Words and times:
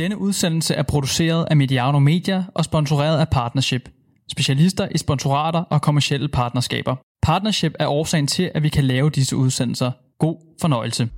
Denne 0.00 0.18
udsendelse 0.18 0.74
er 0.74 0.82
produceret 0.82 1.46
af 1.50 1.56
Mediano 1.56 1.98
Media 1.98 2.44
og 2.54 2.64
sponsoreret 2.64 3.20
af 3.20 3.28
Partnership. 3.28 3.88
Specialister 4.32 4.88
i 4.90 4.98
sponsorater 4.98 5.58
og 5.58 5.82
kommersielle 5.82 6.28
partnerskaber. 6.28 6.96
Partnership 7.22 7.72
er 7.78 7.86
årsagen 7.86 8.26
til, 8.26 8.50
at 8.54 8.62
vi 8.62 8.68
kan 8.68 8.84
lave 8.84 9.10
disse 9.10 9.36
udsendelser. 9.36 9.90
God 10.18 10.36
fornøjelse. 10.60 11.08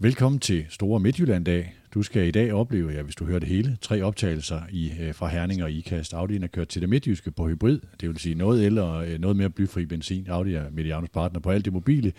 Velkommen 0.00 0.38
til 0.38 0.64
Store 0.68 1.00
Midtjylland-dag. 1.00 1.81
Du 1.94 2.02
skal 2.02 2.28
i 2.28 2.30
dag 2.30 2.52
opleve, 2.52 2.90
ja, 2.90 3.02
hvis 3.02 3.14
du 3.14 3.24
hører 3.24 3.38
det 3.38 3.48
hele, 3.48 3.78
tre 3.80 4.02
optagelser 4.02 4.60
i, 4.70 4.92
øh, 5.00 5.14
fra 5.14 5.28
Herning 5.28 5.62
og 5.62 5.70
IKAST. 5.70 6.14
Audi 6.14 6.36
er 6.36 6.46
kørt 6.46 6.68
til 6.68 6.82
det 6.82 6.88
midtjyske 6.88 7.30
på 7.30 7.48
hybrid, 7.48 7.80
det 8.00 8.08
vil 8.08 8.18
sige 8.18 8.34
noget 8.34 8.66
el 8.66 8.78
og 8.78 9.08
øh, 9.08 9.18
noget 9.18 9.36
mere 9.36 9.50
blyfri 9.50 9.86
benzin. 9.86 10.26
Audi 10.28 10.54
er 10.54 10.70
Medianos 10.70 11.08
partner 11.08 11.40
på 11.40 11.50
alt 11.50 11.64
det 11.64 11.72
mobile. 11.72 12.12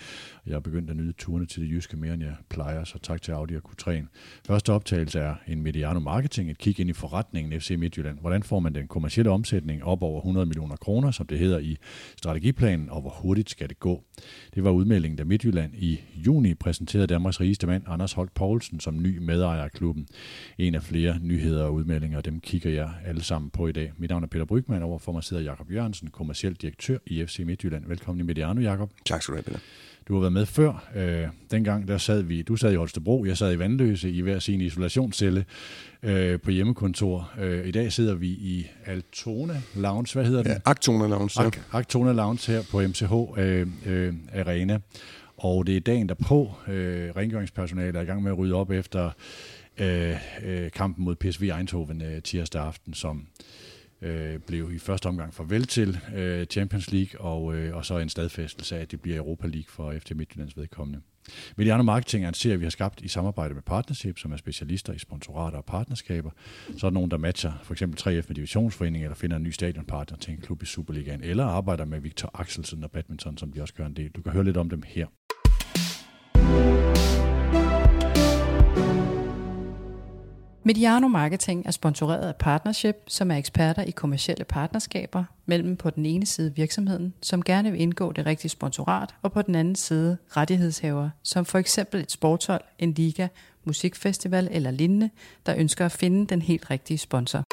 Jeg 0.48 0.54
er 0.54 0.60
begyndt 0.60 0.90
at 0.90 0.96
nyde 0.96 1.14
turene 1.14 1.46
til 1.46 1.62
det 1.62 1.70
jyske 1.70 1.98
mere, 1.98 2.14
end 2.14 2.24
jeg 2.24 2.36
plejer, 2.50 2.84
så 2.84 3.00
tak 3.00 3.22
til 3.22 3.32
Audi 3.32 3.56
og 3.56 3.62
Q3'en. 3.70 4.06
Første 4.48 4.74
optagelse 4.74 5.20
er 5.20 5.36
en 5.48 5.64
Mediano 5.64 6.00
Marketing, 6.00 6.52
et 6.52 6.58
kig 6.58 6.80
ind 6.80 6.90
i 6.90 6.94
forretningen 6.94 7.62
FC 7.62 7.76
Midtjylland. 7.80 8.20
Hvordan 8.20 8.44
får 8.44 8.60
man 8.60 8.76
den 8.76 8.88
kommercielle 8.88 9.32
omsætning 9.32 9.84
op 9.84 10.04
over 10.04 10.20
100 10.20 10.46
millioner 10.46 10.76
kroner, 10.76 11.12
som 11.12 11.28
det 11.28 11.40
hedder 11.40 11.60
i 11.60 11.78
strategiplanen, 12.18 12.90
og 12.90 13.02
hvor 13.02 13.10
hurtigt 13.22 13.50
skal 13.50 13.70
det 13.70 13.80
gå? 13.80 14.04
Det 14.56 14.64
var 14.64 14.72
udmeldingen, 14.72 15.18
da 15.18 15.24
Midtjylland 15.24 15.76
i 15.76 16.02
juni 16.16 16.54
præsenterede 16.54 17.08
Danmarks 17.08 17.42
rigeste 17.42 17.68
mand, 17.68 17.84
Anders 17.88 18.14
Holt 18.14 18.34
Poulsen, 18.34 18.80
som 18.80 19.02
ny 19.02 19.18
medejer 19.18 19.63
af 19.64 19.72
klubben. 19.72 20.08
En 20.58 20.76
af 20.76 20.84
flere 20.84 21.20
nyheder 21.22 21.64
og 21.64 21.74
udmeldinger, 21.74 22.18
og 22.18 22.26
dem 22.26 22.40
kigger 22.40 22.70
jeg 22.70 22.90
alle 23.06 23.24
sammen 23.24 23.50
på 23.50 23.68
i 23.68 23.72
dag. 23.72 23.92
Mit 23.98 24.10
navn 24.10 24.24
er 24.24 24.28
Peter 24.28 24.46
Brygman, 24.46 24.84
over 24.84 25.00
for 25.00 25.12
mig 25.12 25.24
sidder 25.24 25.44
Jakob 25.44 25.72
Jørgensen, 25.72 26.08
kommerciel 26.08 26.54
direktør 26.54 26.98
i 27.06 27.26
FC 27.26 27.40
Midtjylland. 27.40 27.86
Velkommen 27.88 28.20
i 28.20 28.24
Mediano, 28.24 28.62
Jakob. 28.62 28.92
Tak 29.06 29.22
skal 29.22 29.32
du 29.32 29.36
have, 29.36 29.44
Peter. 29.44 29.60
Du 30.08 30.14
har 30.14 30.20
været 30.20 30.34
med 30.34 30.46
før. 30.46 30.90
Øh, 30.96 31.28
dengang 31.52 31.88
der 31.88 31.98
sad 31.98 32.22
vi, 32.22 32.42
du 32.42 32.56
sad 32.56 32.72
i 32.72 32.76
Holstebro, 32.76 33.26
jeg 33.26 33.38
sad 33.38 33.54
i 33.54 33.60
Vandløse 33.60 34.12
i 34.12 34.22
hver 34.22 34.40
sin 34.40 34.62
isolationscelle 34.62 35.46
øh, 36.04 36.40
på 36.40 36.52
hjemmekontor. 36.52 37.32
Øh, 37.40 37.68
I 37.68 37.72
dag 37.72 37.92
sidder 37.92 38.16
vi 38.16 38.28
i 38.28 38.68
Altona 38.86 39.62
Lounge, 39.76 40.14
hvad 40.14 40.26
hedder 40.26 40.44
den? 40.44 40.52
Ja, 40.52 40.58
Actona 40.66 41.08
Lounge. 41.08 41.44
Ja. 41.44 41.50
Actona 41.72 42.12
Lounge 42.12 42.52
her 42.52 42.62
på 42.72 42.82
MCH 42.82 43.14
øh, 43.38 43.68
øh, 43.86 44.14
Arena. 44.36 44.80
Og 45.38 45.68
det 45.68 45.78
er 45.78 45.82
dagen 45.82 46.10
derpå. 46.10 46.52
Øh, 46.68 47.10
rengøringspersonalet 47.16 47.96
er 47.96 48.02
i 48.02 48.06
gang 48.06 48.24
med 48.24 48.32
at 48.32 48.38
rydde 48.38 48.56
op 48.56 48.72
efter 48.72 49.12
øh, 49.78 50.16
øh, 50.44 50.72
kampen 50.72 51.06
mod 51.06 51.16
PSV 51.16 51.44
Eindhoven 51.44 52.02
øh, 52.02 52.22
tirsdag 52.22 52.62
aften, 52.62 52.94
som 52.94 53.28
øh, 54.02 54.40
blev 54.40 54.74
i 54.74 54.80
første 54.80 55.08
omgang 55.08 55.34
farvel 55.34 55.68
til 55.68 56.00
øh, 56.16 56.46
Champions 56.46 56.92
League, 56.92 57.22
og, 57.22 57.56
øh, 57.56 57.76
og 57.76 57.86
så 57.86 57.98
en 57.98 58.10
stadfæstelse 58.10 58.78
af, 58.78 58.82
at 58.82 58.92
det 58.92 59.02
bliver 59.02 59.18
Europa 59.18 59.48
League 59.48 59.70
for 59.70 59.94
FC 60.00 60.12
Midtjyllands 60.12 60.58
vedkommende. 60.58 61.02
Mediano 61.58 61.84
Marketing 61.84 62.24
er 62.24 62.28
en 62.28 62.34
serie, 62.34 62.58
vi 62.58 62.66
har 62.66 62.70
skabt 62.70 63.02
i 63.02 63.08
samarbejde 63.08 63.54
med 63.54 63.62
Partnership, 63.62 64.20
som 64.20 64.32
er 64.32 64.38
specialister 64.38 64.94
i 64.94 65.00
sponsorater 65.00 65.58
og 65.58 65.66
partnerskaber. 65.66 66.32
Så 66.78 66.86
er 66.88 66.90
der 66.90 66.94
nogen, 66.94 67.12
der 67.12 67.18
matcher 67.18 67.52
for 67.64 67.74
eksempel 67.74 68.00
3F 68.00 68.26
med 68.28 68.36
divisionsforeningen, 68.36 69.04
eller 69.04 69.16
finder 69.16 69.38
en 69.38 69.44
ny 69.44 69.52
stadionpartner 69.52 70.18
til 70.18 70.34
en 70.34 70.42
klub 70.42 70.64
i 70.64 70.66
Superligaen, 70.66 71.24
eller 71.24 71.46
arbejder 71.46 71.86
med 71.86 72.00
Victor 72.00 72.32
Axelsen 72.34 72.84
og 72.84 72.92
badminton, 72.92 73.38
som 73.38 73.52
de 73.54 73.62
også 73.62 73.74
gør 73.74 73.86
en 73.86 73.96
del. 73.96 74.10
Du 74.10 74.22
kan 74.22 74.32
høre 74.32 74.44
lidt 74.44 74.58
om 74.58 74.70
dem 74.70 74.82
her. 74.86 75.08
Mediano 80.66 81.08
Marketing 81.08 81.66
er 81.66 81.72
sponsoreret 81.72 82.28
af 82.28 82.36
Partnership, 82.36 82.96
som 83.08 83.32
er 83.32 83.36
eksperter 83.36 83.84
i 83.84 83.92
kommersielle 83.92 84.44
partnerskaber 84.46 85.24
mellem 85.46 85.76
på 85.76 85.90
den 85.90 86.06
ene 86.06 86.26
side 86.26 86.56
virksomheden, 86.56 87.14
som 87.22 87.44
gerne 87.44 87.72
vil 87.72 87.82
indgå 87.82 88.12
det 88.12 88.26
rigtige 88.26 88.50
sponsorat, 88.50 89.16
og 89.22 89.32
på 89.32 89.42
den 89.42 89.56
anden 89.56 89.76
side 89.76 90.18
rettighedshaver, 90.30 91.10
som 91.24 91.46
for 91.46 91.58
eksempel 91.58 92.02
et 92.02 92.12
sportshold, 92.12 92.62
en 92.80 92.94
liga, 92.94 93.28
musikfestival 93.66 94.48
eller 94.52 94.72
lignende, 94.72 95.10
der 95.46 95.56
ønsker 95.58 95.86
at 95.86 95.92
finde 95.92 96.28
den 96.28 96.42
helt 96.42 96.70
rigtige 96.72 96.98
sponsor. 96.98 97.44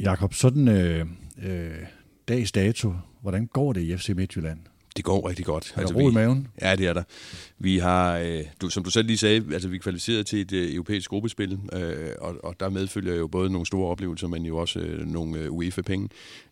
Jakob, 0.00 0.34
sådan 0.34 0.68
øh, 0.68 1.06
øh, 1.42 1.86
dags 2.28 2.52
dato, 2.52 2.92
hvordan 3.22 3.46
går 3.46 3.72
det 3.72 3.80
i 3.80 3.96
FC 3.96 4.08
Midtjylland? 4.08 4.58
Det 4.96 5.04
går 5.04 5.28
rigtig 5.28 5.44
godt. 5.46 5.70
Er 5.70 5.74
der 5.74 5.80
altså, 5.80 5.94
ro 5.94 6.08
i 6.08 6.12
maven? 6.12 6.48
Ja, 6.62 6.76
det 6.76 6.86
er 6.86 6.92
der. 6.92 7.02
Vi 7.58 7.78
har, 7.78 8.18
øh, 8.18 8.44
du, 8.60 8.68
som 8.68 8.84
du 8.84 8.90
selv 8.90 9.06
lige 9.06 9.18
sagde, 9.18 9.44
altså 9.52 9.68
vi 9.68 9.76
er 9.76 9.80
kvalificeret 9.80 10.26
til 10.26 10.40
et 10.40 10.52
øh, 10.52 10.74
europæisk 10.74 11.10
gruppespil, 11.10 11.58
øh, 11.72 12.10
og, 12.18 12.36
og 12.44 12.60
der 12.60 12.68
medfølger 12.68 13.14
jo 13.14 13.26
både 13.26 13.50
nogle 13.50 13.66
store 13.66 13.90
oplevelser, 13.90 14.28
men 14.28 14.46
jo 14.46 14.56
også 14.56 14.78
øh, 14.78 15.06
nogle 15.06 15.38
øh, 15.38 15.52
UEFA-penge. 15.52 16.08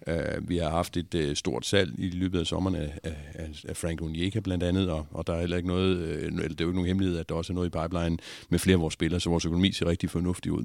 Øh, 0.06 0.48
vi 0.48 0.56
har 0.56 0.70
haft 0.70 0.96
et 0.96 1.14
øh, 1.14 1.36
stort 1.36 1.66
salg 1.66 1.92
i 1.98 2.10
løbet 2.10 2.40
af 2.40 2.46
sommeren 2.46 2.76
af, 2.76 2.98
af, 3.04 3.48
af 3.68 3.76
Frank 3.76 4.02
Onyeka 4.02 4.40
blandt 4.40 4.64
andet, 4.64 4.90
og, 4.90 5.06
og 5.10 5.26
der 5.26 5.32
er 5.32 5.40
heller 5.40 5.56
ikke 5.56 5.68
noget, 5.68 5.96
øh, 5.96 6.32
det 6.32 6.40
er 6.40 6.54
jo 6.60 6.66
ikke 6.66 6.72
nogen 6.72 6.86
hemmelighed, 6.86 7.18
at 7.18 7.28
der 7.28 7.34
også 7.34 7.52
er 7.52 7.54
noget 7.54 7.66
i 7.66 7.78
pipeline 7.78 8.18
med 8.48 8.58
flere 8.58 8.74
af 8.74 8.80
vores 8.80 8.94
spillere, 8.94 9.20
så 9.20 9.30
vores 9.30 9.44
økonomi 9.44 9.72
ser 9.72 9.86
rigtig 9.86 10.10
fornuftig 10.10 10.52
ud. 10.52 10.64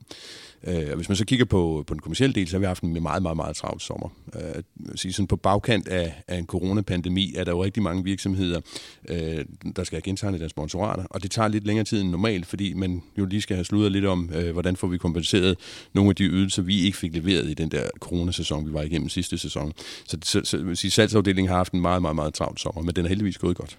Øh, 0.63 0.87
og 0.89 0.95
hvis 0.95 1.09
man 1.09 1.15
så 1.15 1.25
kigger 1.25 1.45
på, 1.45 1.83
på 1.87 1.93
den 1.93 2.01
kommersielle 2.01 2.33
del, 2.33 2.47
så 2.47 2.55
har 2.55 2.59
vi 2.59 2.65
haft 2.65 2.83
en 2.83 3.03
meget, 3.03 3.21
meget, 3.21 3.37
meget 3.37 3.55
travlt 3.55 3.81
sommer. 3.81 4.09
Øh, 4.35 5.11
sådan 5.11 5.27
på 5.27 5.35
bagkant 5.35 5.87
af, 5.87 6.23
af 6.27 6.37
en 6.37 6.45
coronapandemi 6.45 7.33
er 7.35 7.43
der 7.43 7.51
jo 7.51 7.63
rigtig 7.67 7.83
mange 7.83 8.03
virksomheder, 8.03 8.61
øh, 9.09 9.45
der 9.75 9.83
skal 9.83 9.95
have 9.95 10.01
gentegnet 10.01 10.39
deres 10.39 10.49
sponsorater, 10.49 11.03
og 11.03 11.23
det 11.23 11.31
tager 11.31 11.47
lidt 11.47 11.65
længere 11.65 11.85
tid 11.85 12.01
end 12.01 12.09
normalt, 12.09 12.45
fordi 12.45 12.73
man 12.73 13.01
jo 13.17 13.25
lige 13.25 13.41
skal 13.41 13.55
have 13.55 13.65
sludret 13.65 13.91
lidt 13.91 14.05
om, 14.05 14.29
øh, 14.35 14.51
hvordan 14.51 14.75
får 14.75 14.87
vi 14.87 14.97
kompenseret 14.97 15.57
nogle 15.93 16.09
af 16.09 16.15
de 16.15 16.23
ydelser, 16.23 16.61
vi 16.61 16.81
ikke 16.81 16.97
fik 16.97 17.13
leveret 17.13 17.49
i 17.49 17.53
den 17.53 17.71
der 17.71 17.83
coronasæson, 17.99 18.67
vi 18.67 18.73
var 18.73 18.81
igennem 18.81 19.09
sidste 19.09 19.37
sæson. 19.37 19.73
Så, 20.07 20.17
så, 20.23 20.41
så 20.43 20.75
så 20.75 20.89
salgsafdelingen 20.89 21.49
har 21.49 21.57
haft 21.57 21.73
en 21.73 21.81
meget, 21.81 22.01
meget, 22.01 22.15
meget 22.15 22.33
travlt 22.33 22.59
sommer, 22.59 22.81
men 22.81 22.95
den 22.95 23.05
er 23.05 23.09
heldigvis 23.09 23.37
gået 23.37 23.57
godt. 23.57 23.77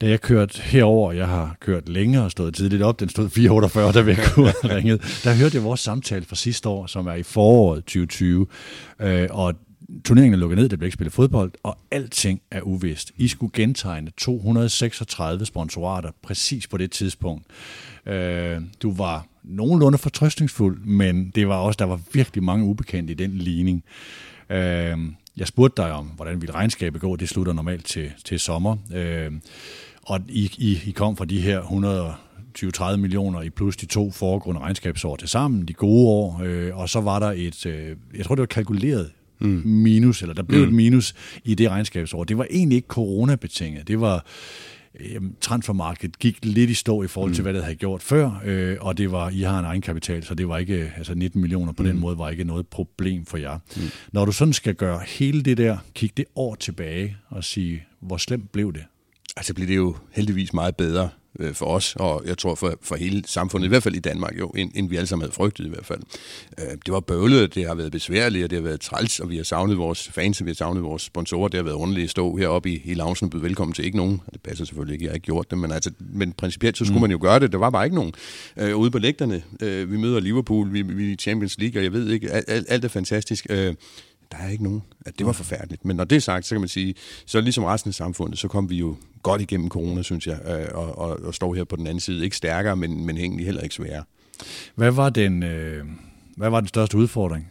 Da 0.00 0.08
jeg 0.08 0.20
kørte 0.20 0.62
herover, 0.62 1.12
jeg 1.12 1.28
har 1.28 1.56
kørt 1.60 1.88
længere 1.88 2.24
og 2.24 2.30
stået 2.30 2.54
tidligt 2.54 2.82
op, 2.82 3.00
den 3.00 3.08
stod 3.08 3.30
448, 3.30 3.92
da 3.92 4.00
vi 4.00 4.14
kunne 4.34 4.52
have 4.62 4.76
ringet, 4.76 5.20
der 5.24 5.34
hørte 5.34 5.56
jeg 5.56 5.64
vores 5.64 5.80
samtale 5.80 6.24
fra 6.24 6.36
sidste 6.36 6.68
år, 6.68 6.86
som 6.86 7.06
er 7.06 7.14
i 7.14 7.22
foråret 7.22 7.84
2020, 7.84 8.46
øh, 9.00 9.28
og 9.30 9.54
turneringen 10.04 10.34
er 10.34 10.38
lukket 10.38 10.58
ned, 10.58 10.68
der 10.68 10.76
bliver 10.76 10.86
ikke 10.86 10.94
spillet 10.94 11.12
fodbold, 11.12 11.52
og 11.62 11.78
alting 11.90 12.40
er 12.50 12.60
uvist. 12.60 13.12
I 13.16 13.28
skulle 13.28 13.52
gentegne 13.54 14.10
236 14.16 15.46
sponsorater 15.46 16.10
præcis 16.22 16.66
på 16.66 16.76
det 16.76 16.90
tidspunkt. 16.90 17.46
Øh, 18.06 18.60
du 18.82 18.92
var 18.92 19.26
nogenlunde 19.44 19.98
fortrøstningsfuld, 19.98 20.80
men 20.84 21.30
det 21.34 21.48
var 21.48 21.56
også, 21.56 21.76
der 21.76 21.84
var 21.84 22.00
virkelig 22.12 22.44
mange 22.44 22.64
ubekendte 22.64 23.12
i 23.12 23.16
den 23.16 23.30
ligning. 23.30 23.84
Øh, 24.50 24.98
jeg 25.36 25.46
spurgte 25.46 25.82
dig 25.82 25.92
om, 25.92 26.06
hvordan 26.06 26.40
ville 26.40 26.54
regnskabet 26.54 27.00
gå. 27.00 27.16
Det 27.16 27.28
slutter 27.28 27.52
normalt 27.52 27.84
til, 27.84 28.12
til 28.24 28.40
sommer. 28.40 28.76
Øh, 28.94 29.32
og 30.02 30.20
I, 30.28 30.50
I, 30.58 30.80
I 30.86 30.90
kom 30.90 31.16
fra 31.16 31.24
de 31.24 31.40
her 31.40 31.60
100 31.60 32.14
20-30 32.58 32.96
millioner 32.96 33.42
i 33.42 33.50
plus 33.50 33.76
de 33.76 33.86
to 33.86 34.10
foregående 34.10 34.60
regnskabsår 34.60 35.16
til 35.16 35.28
sammen, 35.28 35.68
de 35.68 35.72
gode 35.72 36.08
år, 36.08 36.40
øh, 36.44 36.76
og 36.76 36.88
så 36.88 37.00
var 37.00 37.18
der 37.18 37.32
et, 37.36 37.66
øh, 37.66 37.96
jeg 38.14 38.24
tror 38.24 38.34
det 38.34 38.40
var 38.40 38.46
kalkuleret 38.46 39.10
mm. 39.38 39.62
minus, 39.64 40.22
eller 40.22 40.34
der 40.34 40.42
blev 40.42 40.60
mm. 40.60 40.68
et 40.68 40.74
minus 40.74 41.14
i 41.44 41.54
det 41.54 41.70
regnskabsår. 41.70 42.24
Det 42.24 42.38
var 42.38 42.46
egentlig 42.50 42.76
ikke 42.76 42.88
coronabetinget. 42.88 43.88
Det 43.88 44.00
var 44.00 44.26
transfermarkedet 45.40 46.18
gik 46.18 46.38
lidt 46.42 46.70
i 46.70 46.74
stå 46.74 47.02
i 47.02 47.06
forhold 47.06 47.34
til, 47.34 47.42
mm. 47.42 47.44
hvad 47.44 47.54
det 47.54 47.62
havde 47.62 47.76
gjort 47.76 48.02
før, 48.02 48.42
øh, 48.44 48.76
og 48.80 48.98
det 48.98 49.12
var, 49.12 49.30
I 49.30 49.40
har 49.40 49.58
en 49.58 49.64
egenkapital, 49.64 50.24
så 50.24 50.34
det 50.34 50.48
var 50.48 50.58
ikke, 50.58 50.92
altså 50.96 51.14
19 51.14 51.40
millioner 51.40 51.72
på 51.72 51.82
mm. 51.82 51.88
den 51.88 51.98
måde 51.98 52.18
var 52.18 52.30
ikke 52.30 52.44
noget 52.44 52.66
problem 52.66 53.26
for 53.26 53.36
jer. 53.36 53.58
Mm. 53.76 53.82
Når 54.12 54.24
du 54.24 54.32
sådan 54.32 54.52
skal 54.52 54.74
gøre 54.74 55.00
hele 55.06 55.42
det 55.42 55.56
der, 55.56 55.76
kigge 55.94 56.14
det 56.16 56.24
år 56.36 56.54
tilbage 56.54 57.16
og 57.28 57.44
sige, 57.44 57.84
hvor 58.00 58.16
slemt 58.16 58.52
blev 58.52 58.72
det? 58.72 58.84
Altså 59.36 59.54
blev 59.54 59.68
det 59.68 59.76
jo 59.76 59.96
heldigvis 60.12 60.52
meget 60.52 60.76
bedre 60.76 61.08
øh, 61.38 61.54
for 61.54 61.66
os, 61.66 61.96
og 61.96 62.22
jeg 62.26 62.38
tror 62.38 62.54
for, 62.54 62.78
for 62.82 62.96
hele 62.96 63.22
samfundet, 63.26 63.66
i 63.66 63.68
hvert 63.68 63.82
fald 63.82 63.94
i 63.94 63.98
Danmark 64.00 64.38
jo, 64.38 64.48
end, 64.48 64.70
end 64.74 64.88
vi 64.88 64.96
alle 64.96 65.06
sammen 65.06 65.22
havde 65.22 65.34
frygtet 65.34 65.66
i 65.66 65.68
hvert 65.68 65.86
fald. 65.86 66.00
Øh, 66.58 66.66
det 66.66 66.92
var 66.94 67.00
bøvlet, 67.00 67.54
det 67.54 67.66
har 67.66 67.74
været 67.74 67.92
besværligt, 67.92 68.44
og 68.44 68.50
det 68.50 68.56
har 68.56 68.62
været 68.62 68.80
træls, 68.80 69.20
og 69.20 69.30
vi 69.30 69.36
har 69.36 69.44
savnet 69.44 69.78
vores 69.78 70.08
fans, 70.08 70.40
og 70.40 70.46
vi 70.46 70.50
har 70.50 70.54
savnet 70.54 70.82
vores 70.82 71.02
sponsorer, 71.02 71.48
det 71.48 71.58
har 71.58 71.64
været 71.64 71.74
underligt 71.74 72.04
at 72.04 72.10
stå 72.10 72.36
heroppe 72.36 72.70
i, 72.70 72.82
i 72.84 72.94
loungen 72.94 73.24
og 73.24 73.30
byde 73.30 73.42
velkommen 73.42 73.74
til 73.74 73.84
ikke 73.84 73.96
nogen. 73.96 74.20
Det 74.32 74.42
passer 74.42 74.64
selvfølgelig 74.64 74.94
ikke, 74.94 75.04
jeg 75.04 75.10
har 75.10 75.14
ikke 75.14 75.24
gjort 75.24 75.50
det, 75.50 75.58
men, 75.58 75.72
altså, 75.72 75.90
men 75.98 76.32
principielt 76.32 76.78
så 76.78 76.84
skulle 76.84 76.98
mm. 76.98 77.02
man 77.02 77.10
jo 77.10 77.18
gøre 77.20 77.40
det. 77.40 77.52
Der 77.52 77.58
var 77.58 77.70
bare 77.70 77.84
ikke 77.84 77.96
nogen 77.96 78.12
øh, 78.56 78.76
ude 78.76 78.90
på 78.90 78.98
lægterne. 78.98 79.42
Øh, 79.62 79.92
vi 79.92 79.96
møder 79.96 80.20
Liverpool, 80.20 80.72
vi, 80.72 80.82
vi 80.82 81.08
er 81.08 81.12
i 81.12 81.16
Champions 81.16 81.58
League, 81.58 81.80
og 81.80 81.84
jeg 81.84 81.92
ved 81.92 82.10
ikke, 82.10 82.30
alt, 82.30 82.66
alt 82.68 82.84
er 82.84 82.88
fantastisk. 82.88 83.46
Øh, 83.50 83.74
der 84.32 84.38
er 84.38 84.48
ikke 84.48 84.64
nogen. 84.64 84.82
At 85.06 85.18
det 85.18 85.26
var 85.26 85.32
forfærdeligt. 85.32 85.84
Men 85.84 85.96
når 85.96 86.04
det 86.04 86.16
er 86.16 86.20
sagt, 86.20 86.46
så 86.46 86.54
kan 86.54 86.60
man 86.60 86.68
sige, 86.68 86.94
så 87.26 87.40
ligesom 87.40 87.64
resten 87.64 87.88
af 87.88 87.94
samfundet, 87.94 88.38
så 88.38 88.48
kom 88.48 88.70
vi 88.70 88.76
jo 88.76 88.96
godt 89.22 89.40
igennem 89.40 89.68
corona, 89.68 90.02
synes 90.02 90.26
jeg, 90.26 90.38
øh, 90.46 90.66
og, 90.74 90.98
og, 90.98 91.20
og 91.22 91.34
står 91.34 91.54
her 91.54 91.64
på 91.64 91.76
den 91.76 91.86
anden 91.86 92.00
side. 92.00 92.24
Ikke 92.24 92.36
stærkere, 92.36 92.76
men, 92.76 93.06
men 93.06 93.16
egentlig 93.16 93.46
heller 93.46 93.62
ikke 93.62 93.74
sværere. 93.74 94.04
Hvad 94.74 94.90
var 94.90 95.10
den, 95.10 95.42
øh, 95.42 95.84
hvad 96.36 96.50
var 96.50 96.60
den 96.60 96.68
største 96.68 96.96
udfordring? 96.96 97.48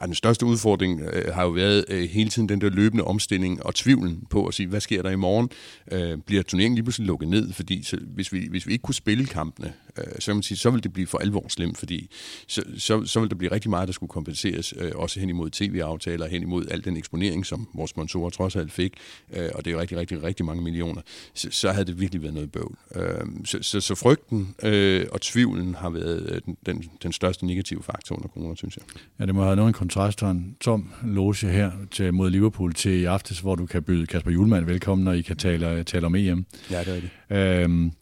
Ej, 0.00 0.06
den 0.06 0.14
største 0.14 0.46
udfordring 0.46 1.00
øh, 1.00 1.34
har 1.34 1.42
jo 1.44 1.50
været 1.50 1.84
øh, 1.88 2.08
hele 2.08 2.30
tiden 2.30 2.48
den 2.48 2.60
der 2.60 2.70
løbende 2.70 3.04
omstilling 3.04 3.66
og 3.66 3.74
tvivlen 3.74 4.24
på 4.30 4.46
at 4.46 4.54
sige, 4.54 4.66
hvad 4.66 4.80
sker 4.80 5.02
der 5.02 5.10
i 5.10 5.16
morgen? 5.16 5.50
Øh, 5.92 6.18
bliver 6.26 6.42
turneringen 6.42 6.74
lige 6.74 6.84
pludselig 6.84 7.06
lukket 7.06 7.28
ned? 7.28 7.52
Fordi 7.52 7.82
så, 7.82 7.98
hvis, 8.14 8.32
vi, 8.32 8.46
hvis 8.50 8.66
vi 8.66 8.72
ikke 8.72 8.82
kunne 8.82 8.94
spille 8.94 9.26
kampene, 9.26 9.72
øh, 9.98 10.12
så, 10.18 10.26
kan 10.26 10.36
man 10.36 10.42
sige, 10.42 10.58
så 10.58 10.70
vil 10.70 10.82
det 10.82 10.92
blive 10.92 11.06
for 11.06 11.18
alvor 11.18 11.48
slemt, 11.48 11.78
fordi 11.78 12.10
så, 12.46 12.62
så, 12.78 13.06
så 13.06 13.20
vil 13.20 13.30
der 13.30 13.36
blive 13.36 13.52
rigtig 13.52 13.70
meget, 13.70 13.88
der 13.88 13.92
skulle 13.92 14.10
kompenseres, 14.10 14.74
øh, 14.76 14.92
også 14.94 15.20
hen 15.20 15.28
imod 15.28 15.50
tv-aftaler, 15.50 16.28
hen 16.28 16.42
imod 16.42 16.66
al 16.70 16.84
den 16.84 16.96
eksponering, 16.96 17.46
som 17.46 17.68
vores 17.74 17.90
sponsorer 17.90 18.30
trods 18.30 18.56
alt 18.56 18.72
fik, 18.72 18.94
øh, 19.32 19.48
og 19.54 19.64
det 19.64 19.70
er 19.70 19.74
jo 19.74 19.80
rigtig, 19.80 19.98
rigtig, 19.98 20.22
rigtig 20.22 20.46
mange 20.46 20.62
millioner, 20.62 21.02
så, 21.34 21.48
så 21.50 21.72
havde 21.72 21.84
det 21.84 22.00
virkelig 22.00 22.22
været 22.22 22.34
noget 22.34 22.52
bøvl. 22.52 22.76
Øh, 22.96 23.26
så, 23.44 23.58
så, 23.62 23.80
så 23.80 23.94
frygten 23.94 24.54
øh, 24.62 25.06
og 25.12 25.20
tvivlen 25.20 25.74
har 25.74 25.90
været 25.90 26.32
øh, 26.32 26.40
den, 26.46 26.56
den, 26.66 26.90
den 27.02 27.12
største 27.12 27.46
negative 27.46 27.82
faktor 27.82 28.16
under 28.16 28.28
corona, 28.28 28.54
synes 28.54 28.76
jeg. 28.76 28.84
Ja, 29.20 29.26
det 29.26 29.34
må 29.34 29.42
have 29.44 29.56
noget 29.56 29.68
en 29.68 29.74
kontrast 29.74 30.22
og 30.22 30.30
en 30.30 30.56
tom 30.60 30.92
loge 31.04 31.46
her 31.46 31.70
til, 31.90 32.14
mod 32.14 32.30
Liverpool 32.30 32.74
til 32.74 32.92
i 32.92 33.04
aftes, 33.04 33.40
hvor 33.40 33.54
du 33.54 33.66
kan 33.66 33.82
byde 33.82 34.06
Kasper 34.06 34.30
Julemand 34.30 34.64
velkommen, 34.64 35.04
når 35.04 35.12
I 35.12 35.20
kan 35.20 35.36
tale, 35.36 35.84
tale 35.84 36.06
om 36.06 36.14
EM. 36.14 36.46
Ja, 36.70 36.84
det 36.84 36.96
er 36.96 37.00
det. 37.00 37.64
Øhm, 37.64 37.92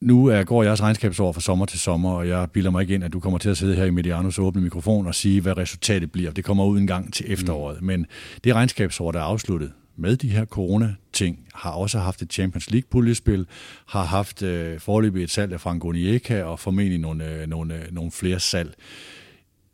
nu 0.00 0.26
er, 0.26 0.44
går 0.44 0.62
jeres 0.62 0.82
regnskabsår 0.82 1.32
fra 1.32 1.40
sommer 1.40 1.66
til 1.66 1.78
sommer, 1.78 2.10
og 2.10 2.28
jeg 2.28 2.50
bilder 2.50 2.70
mig 2.70 2.80
ikke 2.82 2.94
ind, 2.94 3.04
at 3.04 3.12
du 3.12 3.20
kommer 3.20 3.38
til 3.38 3.48
at 3.48 3.56
sidde 3.56 3.74
her 3.74 3.84
i 3.84 3.90
Medianos 3.90 4.38
åbne 4.38 4.62
mikrofon 4.62 5.06
og 5.06 5.14
sige, 5.14 5.40
hvad 5.40 5.56
resultatet 5.56 6.12
bliver. 6.12 6.30
Det 6.30 6.44
kommer 6.44 6.64
ud 6.64 6.78
en 6.78 6.86
gang 6.86 7.12
til 7.12 7.32
efteråret. 7.32 7.80
Mm. 7.80 7.86
Men 7.86 8.06
det 8.44 8.54
regnskabsår, 8.54 9.12
der 9.12 9.18
er 9.18 9.24
afsluttet 9.24 9.72
med 9.96 10.16
de 10.16 10.28
her 10.28 10.44
corona-ting, 10.44 11.38
har 11.54 11.70
også 11.70 11.98
haft 11.98 12.22
et 12.22 12.32
Champions 12.32 12.70
League-puljespil, 12.70 13.46
har 13.86 14.04
haft 14.04 14.42
øh, 14.42 14.80
forløbig 14.80 15.22
et 15.22 15.30
salg 15.30 15.52
af 15.52 15.60
Frank 15.60 15.84
Onieka 15.84 16.42
og 16.42 16.60
formentlig 16.60 16.98
nogle, 16.98 17.32
øh, 17.34 17.48
nogle, 17.48 17.74
øh, 17.74 17.92
nogle 17.92 18.10
flere 18.10 18.40
salg. 18.40 18.74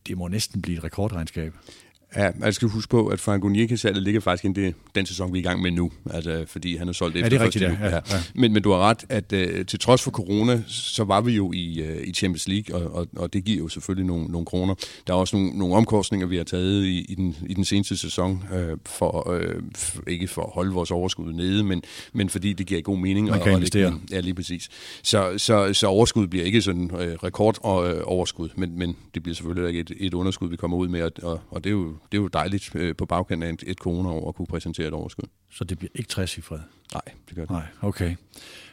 Det 0.07 0.19
må 0.19 0.29
næsten 0.29 0.63
blive 0.63 0.79
et 0.79 0.85
rekordregnskab. 0.85 1.55
Ja, 2.17 2.31
jeg 2.41 2.55
skal 2.55 2.69
huske 2.69 2.91
på, 2.91 3.07
at 3.07 3.21
Frank 3.21 3.45
Onyeka-salget 3.45 4.03
ligger 4.03 4.21
faktisk 4.21 4.45
ind 4.45 4.59
i 4.59 4.73
den 4.95 5.07
sæson, 5.07 5.33
vi 5.33 5.39
er 5.39 5.43
i 5.43 5.45
gang 5.45 5.63
med 5.63 5.71
nu. 5.71 5.91
Altså, 6.11 6.45
fordi 6.47 6.77
han 6.77 6.87
har 6.87 6.93
solgt 6.93 7.17
efter 7.17 7.27
ja, 7.27 7.31
det 7.31 7.41
er 7.41 7.45
rigtigt, 7.45 7.65
ja. 7.65 7.89
ja, 7.89 7.95
ja. 7.95 8.01
Men, 8.35 8.53
men 8.53 8.63
du 8.63 8.71
har 8.71 8.79
ret, 8.79 9.05
at 9.09 9.33
uh, 9.33 9.67
til 9.67 9.79
trods 9.79 10.03
for 10.03 10.11
corona, 10.11 10.63
så 10.67 11.05
var 11.05 11.21
vi 11.21 11.33
jo 11.33 11.53
i, 11.53 11.83
uh, 11.83 12.09
i 12.09 12.13
Champions 12.13 12.49
League, 12.49 12.77
og, 12.77 12.95
og, 12.95 13.07
og 13.17 13.33
det 13.33 13.45
giver 13.45 13.59
jo 13.59 13.69
selvfølgelig 13.69 14.07
nogle, 14.07 14.27
nogle 14.27 14.47
kroner. 14.47 14.75
Der 15.07 15.13
er 15.13 15.17
også 15.17 15.37
nogle, 15.37 15.59
nogle 15.59 15.75
omkostninger, 15.75 16.27
vi 16.27 16.37
har 16.37 16.45
taget 16.45 16.85
i, 16.85 17.07
i, 17.09 17.15
den, 17.15 17.37
i 17.47 17.55
den 17.55 17.65
seneste 17.65 17.97
sæson, 17.97 18.45
uh, 18.53 18.79
for, 18.87 19.29
uh, 19.35 19.63
for, 19.77 20.03
ikke 20.07 20.29
for 20.29 20.43
at 20.43 20.51
holde 20.53 20.73
vores 20.73 20.91
overskud 20.91 21.33
nede, 21.33 21.65
men, 21.65 21.83
men 22.13 22.29
fordi 22.29 22.53
det 22.53 22.67
giver 22.67 22.81
god 22.81 22.99
mening. 22.99 23.27
Man 23.27 23.41
kan 23.41 23.49
og, 23.49 23.57
investere. 23.57 23.87
Og 23.87 23.93
det, 23.93 24.11
ja, 24.11 24.21
lige 24.21 24.35
præcis. 24.35 24.69
Så, 25.03 25.33
så, 25.37 25.75
så 25.75 25.87
overskud 25.87 26.27
bliver 26.27 26.45
ikke 26.45 26.63
sådan 26.63 26.91
uh, 26.91 27.01
rekordoverskud, 27.01 28.49
men, 28.57 28.79
men 28.79 28.97
det 29.15 29.23
bliver 29.23 29.35
selvfølgelig 29.35 29.69
ikke 29.69 29.81
et, 29.81 30.07
et 30.07 30.15
underskud, 30.15 30.49
vi 30.49 30.57
kommer 30.57 30.77
ud 30.77 30.89
med, 30.89 31.03
og, 31.03 31.13
og, 31.23 31.41
og 31.51 31.65
det, 31.65 31.71
er 31.71 31.75
jo, 31.75 31.95
det 32.13 32.19
er 32.19 32.23
jo 32.23 32.29
dejligt 32.29 32.71
øh, 32.75 32.97
på 32.97 33.07
bagkanten 33.07 33.49
af 33.49 33.53
et, 33.53 33.65
et 33.67 33.79
corona 33.79 34.09
over 34.09 34.29
at 34.29 34.35
kunne 34.35 34.47
præsentere 34.47 34.89
et 34.89 34.95
overskud. 34.95 35.25
Så 35.51 35.65
det 35.65 35.79
bliver 35.79 35.91
ikke 35.95 36.09
60 36.09 36.39
i 36.39 36.41
fred? 36.41 36.59
Nej, 36.95 37.03
det 37.29 37.37
gør 37.37 37.43
det 37.43 37.51
Nej, 37.51 37.67
okay. 37.81 38.17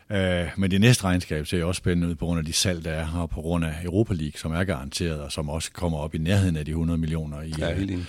Uh, 0.09 0.59
men 0.59 0.71
det 0.71 0.81
næste 0.81 1.03
regnskab 1.03 1.47
ser 1.47 1.63
også 1.63 1.79
spændende 1.79 2.07
ud 2.07 2.15
på 2.15 2.25
grund 2.25 2.39
af 2.39 2.45
de 2.45 2.53
salg, 2.53 2.85
der 2.85 2.91
er 2.91 3.05
her, 3.05 3.25
på 3.25 3.41
grund 3.41 3.65
af 3.65 3.73
Europa 3.83 4.13
League, 4.13 4.39
som 4.39 4.51
er 4.51 4.63
garanteret, 4.63 5.21
og 5.21 5.31
som 5.31 5.49
også 5.49 5.71
kommer 5.71 5.97
op 5.97 6.15
i 6.15 6.17
nærheden 6.17 6.55
af 6.55 6.65
de 6.65 6.71
100 6.71 6.97
millioner. 6.97 7.41
I, 7.41 7.53
ja, 7.57 7.73
Uh, 7.73 8.03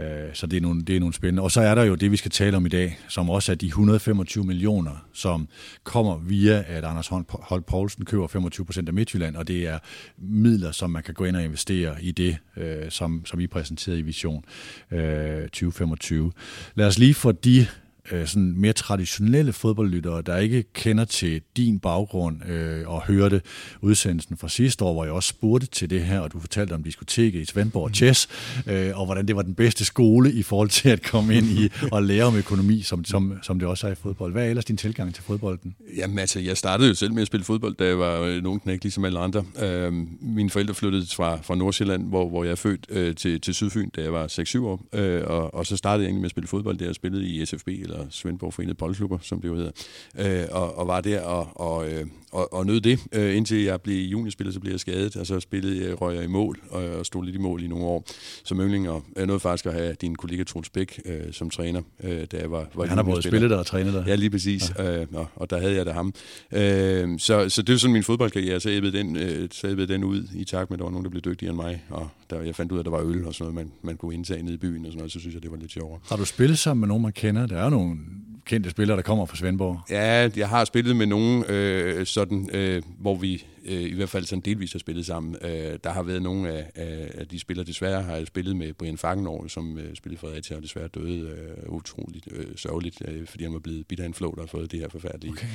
Øh, 0.00 0.34
så 0.34 0.46
det 0.46 0.56
er, 0.56 0.60
nogle, 0.60 0.82
det 0.82 0.96
er 0.96 1.00
nogle 1.00 1.14
spændende. 1.14 1.42
Og 1.42 1.50
så 1.50 1.60
er 1.60 1.74
der 1.74 1.84
jo 1.84 1.94
det, 1.94 2.10
vi 2.10 2.16
skal 2.16 2.30
tale 2.30 2.56
om 2.56 2.66
i 2.66 2.68
dag, 2.68 2.98
som 3.08 3.30
også 3.30 3.52
er 3.52 3.56
de 3.56 3.66
125 3.66 4.44
millioner, 4.44 5.06
som 5.12 5.48
kommer 5.84 6.18
via, 6.18 6.64
at 6.66 6.84
Anders 6.84 7.10
Holt 7.28 7.66
Poulsen 7.66 8.04
køber 8.04 8.26
25 8.26 8.66
procent 8.66 8.88
af 8.88 8.94
Midtjylland, 8.94 9.36
og 9.36 9.48
det 9.48 9.68
er 9.68 9.78
midler, 10.18 10.72
som 10.72 10.90
man 10.90 11.02
kan 11.02 11.14
gå 11.14 11.24
ind 11.24 11.36
og 11.36 11.44
investere 11.44 12.02
i 12.02 12.10
det, 12.10 12.36
øh, 12.56 12.90
som, 12.90 13.26
som 13.26 13.40
I 13.40 13.46
præsenterede 13.46 13.98
i 13.98 14.02
Vision 14.02 14.44
øh, 14.90 15.42
2025. 15.42 16.32
Lad 16.74 16.86
os 16.86 16.98
lige 16.98 17.14
få 17.14 17.32
de 17.32 17.66
øh, 18.10 18.26
sådan 18.26 18.54
mere 18.56 18.72
traditionelle 18.72 19.52
fodboldlyttere, 19.52 20.22
der 20.22 20.36
ikke 20.36 20.62
kender 20.62 21.04
til 21.04 21.42
din 21.56 21.78
baggrund 21.78 22.48
øh, 22.48 22.88
og 22.88 23.02
hørte 23.02 23.40
udsendelsen 23.80 24.36
fra 24.36 24.48
sidste 24.48 24.84
år, 24.84 24.92
hvor 24.92 25.04
jeg 25.04 25.12
også 25.12 25.28
spurgte 25.28 25.66
til 25.66 25.90
det 25.90 26.04
her, 26.04 26.20
og 26.20 26.32
du 26.32 26.40
fortalte 26.40 26.72
om 26.72 26.82
diskoteket 26.82 27.40
i 27.40 27.44
Svendborg 27.44 27.88
mm. 27.88 27.94
Chess, 27.94 28.28
øh, 28.66 28.98
og 28.98 29.04
hvordan 29.04 29.28
det 29.28 29.36
var 29.36 29.42
den 29.42 29.54
bedste 29.54 29.84
skole 29.84 30.32
i 30.32 30.42
forhold 30.42 30.68
til 30.68 30.88
at 30.88 31.02
komme 31.02 31.34
ind 31.34 31.46
i 31.46 31.70
og 31.92 32.02
lære 32.02 32.24
om 32.24 32.36
økonomi, 32.36 32.82
som, 32.82 33.04
som, 33.04 33.38
som 33.42 33.58
det 33.58 33.68
også 33.68 33.86
er 33.86 33.92
i 33.92 33.94
fodbold. 33.94 34.32
Hvad 34.32 34.44
er 34.44 34.48
ellers 34.50 34.64
din 34.64 34.76
tilgang 34.76 35.14
til 35.14 35.24
fodbolden? 35.24 35.74
Jamen 35.96 36.18
altså, 36.18 36.40
jeg 36.40 36.56
startede 36.56 36.88
jo 36.88 36.94
selv 36.94 37.12
med 37.12 37.22
at 37.22 37.26
spille 37.26 37.44
fodbold, 37.44 37.74
da 37.74 37.86
jeg 37.86 37.98
var 37.98 38.20
øh, 38.20 38.42
nogen 38.42 38.60
knæk, 38.60 38.82
ligesom 38.82 39.04
alle 39.04 39.18
andre. 39.18 39.44
Øh, 39.62 39.92
mine 40.20 40.50
forældre 40.50 40.74
flyttede 40.74 41.06
fra, 41.06 41.38
fra 41.42 41.54
Nordsjælland, 41.54 42.08
hvor, 42.08 42.28
hvor 42.28 42.44
jeg 42.44 42.50
er 42.50 42.56
født, 42.56 42.86
øh, 42.88 43.14
til, 43.14 43.40
til 43.40 43.54
Sydfyn, 43.54 43.90
da 43.90 44.02
jeg 44.02 44.12
var 44.12 44.26
6-7 44.26 44.60
år, 44.64 44.84
øh, 44.92 45.22
og, 45.26 45.54
og 45.54 45.66
så 45.66 45.76
startede 45.76 46.04
jeg 46.04 46.08
egentlig 46.08 46.20
med 46.20 46.26
at 46.26 46.30
spille 46.30 46.48
fodbold, 46.48 46.78
da 46.78 46.84
jeg 46.84 46.94
spillede 46.94 47.26
i 47.26 47.46
SFB, 47.46 47.68
eller 47.92 48.06
Svendborg 48.10 48.54
Forenede 48.54 48.74
Boldklubber, 48.74 49.18
som 49.22 49.40
det 49.40 49.48
jo 49.48 49.54
hedder, 49.54 49.70
øh, 50.18 50.46
og, 50.50 50.78
og 50.78 50.86
var 50.86 51.00
der 51.00 51.20
og, 51.20 51.48
og, 51.54 51.90
øh, 51.90 52.06
og, 52.32 52.52
og 52.52 52.66
nød 52.66 52.80
det, 52.80 53.00
øh, 53.12 53.36
indtil 53.36 53.62
jeg 53.62 53.80
blev 53.80 54.04
juniorspiller, 54.04 54.52
så 54.52 54.60
blev 54.60 54.72
jeg 54.72 54.80
skadet, 54.80 55.16
og 55.16 55.26
så 55.26 55.40
spillede 55.40 55.88
jeg, 55.88 56.00
røg 56.00 56.16
jeg 56.16 56.24
i 56.24 56.26
mål, 56.26 56.60
og, 56.70 56.84
og 56.84 57.06
stod 57.06 57.24
lidt 57.24 57.36
i 57.36 57.38
mål 57.38 57.62
i 57.62 57.66
nogle 57.66 57.84
år 57.84 58.04
som 58.44 58.60
yndling, 58.60 58.88
og 58.88 59.04
jeg 59.16 59.26
nåede 59.26 59.40
faktisk 59.40 59.66
at 59.66 59.72
have 59.72 59.96
din 60.00 60.14
kollega 60.14 60.44
Troels 60.44 60.70
Bæk 60.70 61.00
øh, 61.04 61.32
som 61.32 61.50
træner, 61.50 61.82
øh, 62.04 62.26
da 62.32 62.36
jeg 62.36 62.50
var, 62.50 62.66
var 62.74 62.86
Han 62.86 62.96
har 62.96 63.04
både 63.04 63.22
spillet 63.22 63.50
der 63.50 63.56
og 63.56 63.66
trænet 63.66 63.94
der. 63.94 64.04
Ja, 64.06 64.14
lige 64.14 64.30
præcis, 64.30 64.72
ja. 64.78 65.00
øh, 65.00 65.06
og, 65.12 65.26
og 65.36 65.50
der 65.50 65.60
havde 65.60 65.74
jeg 65.74 65.86
da 65.86 65.90
ham. 65.90 66.14
Øh, 66.52 67.18
så, 67.18 67.48
så 67.48 67.62
det 67.62 67.72
var 67.72 67.78
sådan 67.78 67.92
min 67.92 68.02
fodboldkarriere, 68.02 68.60
så 68.60 68.70
jeg 68.70 68.82
den, 68.82 69.16
øh, 69.16 69.48
så 69.50 69.86
den 69.88 70.04
ud 70.04 70.28
i 70.34 70.44
takt 70.44 70.70
med, 70.70 70.76
at 70.76 70.78
der 70.78 70.84
var 70.84 70.90
nogen, 70.90 71.04
der 71.04 71.10
blev 71.10 71.22
dygtigere 71.22 71.50
end 71.50 71.56
mig, 71.62 71.84
og 71.90 72.08
der, 72.30 72.42
jeg 72.42 72.54
fandt 72.54 72.72
ud 72.72 72.76
af, 72.76 72.80
at 72.80 72.84
der 72.84 72.90
var 72.90 73.02
øl 73.02 73.26
og 73.26 73.34
sådan 73.34 73.52
noget, 73.52 73.66
man, 73.66 73.72
man 73.82 73.96
kunne 73.96 74.14
indtage 74.14 74.42
nede 74.42 74.54
i 74.54 74.58
byen 74.58 74.86
og 74.86 74.92
sådan 74.92 74.98
noget, 74.98 75.12
så 75.12 75.20
synes 75.20 75.34
jeg, 75.34 75.42
det 75.42 75.50
var 75.50 75.56
lidt 75.56 75.72
sjovere. 75.72 75.98
Har 76.08 76.16
du 76.16 76.24
spillet 76.24 76.58
sammen 76.58 76.80
med 76.80 76.88
nogen, 76.88 77.02
man 77.02 77.12
kender? 77.12 77.46
Der 77.46 77.58
er 77.58 77.70
nogle 77.82 77.98
kendte 78.44 78.70
spillere, 78.70 78.96
der 78.96 79.02
kommer 79.02 79.26
fra 79.26 79.36
Svendborg? 79.36 79.80
Ja, 79.90 80.30
jeg 80.36 80.48
har 80.48 80.64
spillet 80.64 80.96
med 80.96 81.06
nogen, 81.06 81.44
øh, 81.44 82.06
sådan, 82.06 82.50
øh, 82.52 82.82
hvor 82.98 83.14
vi 83.14 83.44
øh, 83.64 83.82
i 83.82 83.94
hvert 83.94 84.08
fald 84.08 84.24
sådan 84.24 84.42
delvis 84.42 84.72
har 84.72 84.78
spillet 84.78 85.06
sammen. 85.06 85.36
Øh, 85.42 85.78
der 85.84 85.90
har 85.90 86.02
været 86.02 86.22
nogle 86.22 86.50
af, 86.50 86.70
af, 86.74 87.10
af 87.14 87.28
de 87.28 87.38
spillere, 87.38 87.66
desværre 87.66 88.02
har 88.02 88.16
jeg 88.16 88.26
spillet 88.26 88.56
med 88.56 88.72
Brian 88.72 88.98
Fagenov, 88.98 89.48
som 89.48 89.78
øh, 89.78 89.94
spillede 89.96 90.20
Fredericia, 90.20 90.56
og 90.56 90.62
desværre 90.62 90.88
døde 90.88 91.18
øh, 91.18 91.72
utroligt 91.72 92.28
øh, 92.30 92.46
sørgeligt, 92.56 93.02
øh, 93.08 93.26
fordi 93.26 93.44
han 93.44 93.52
var 93.52 93.58
blevet 93.58 93.86
bidt 93.86 94.00
af 94.00 94.06
en 94.06 94.14
flå, 94.14 94.34
der 94.34 94.42
har 94.42 94.46
fået 94.46 94.72
det 94.72 94.80
her 94.80 94.88
forfærdelige. 94.88 95.32
Okay. 95.32 95.46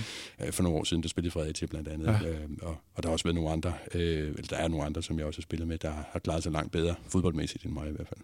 Øh, 0.45 0.51
for 0.51 0.63
nogle 0.63 0.77
år 0.77 0.83
siden, 0.83 1.03
der 1.03 1.09
spillede 1.09 1.31
Fredericia 1.31 1.67
blandt 1.67 1.87
andet. 1.87 2.07
Ja. 2.07 2.29
Øh, 2.29 2.49
og, 2.61 2.77
og 2.95 3.03
der 3.03 3.09
har 3.09 3.13
også 3.13 3.25
været 3.25 3.35
nogle 3.35 3.51
andre, 3.51 3.73
øh, 3.93 4.01
eller 4.19 4.47
der 4.49 4.57
er 4.57 4.67
nogle 4.67 4.85
andre, 4.85 5.03
som 5.03 5.17
jeg 5.17 5.25
også 5.25 5.39
har 5.39 5.43
spillet 5.43 5.67
med, 5.67 5.77
der 5.77 5.91
har 6.11 6.19
klaret 6.19 6.43
sig 6.43 6.51
langt 6.51 6.71
bedre, 6.71 6.95
fodboldmæssigt 7.07 7.65
end 7.65 7.73
mig 7.73 7.89
i 7.89 7.91
hvert 7.91 8.07
fald. 8.07 8.19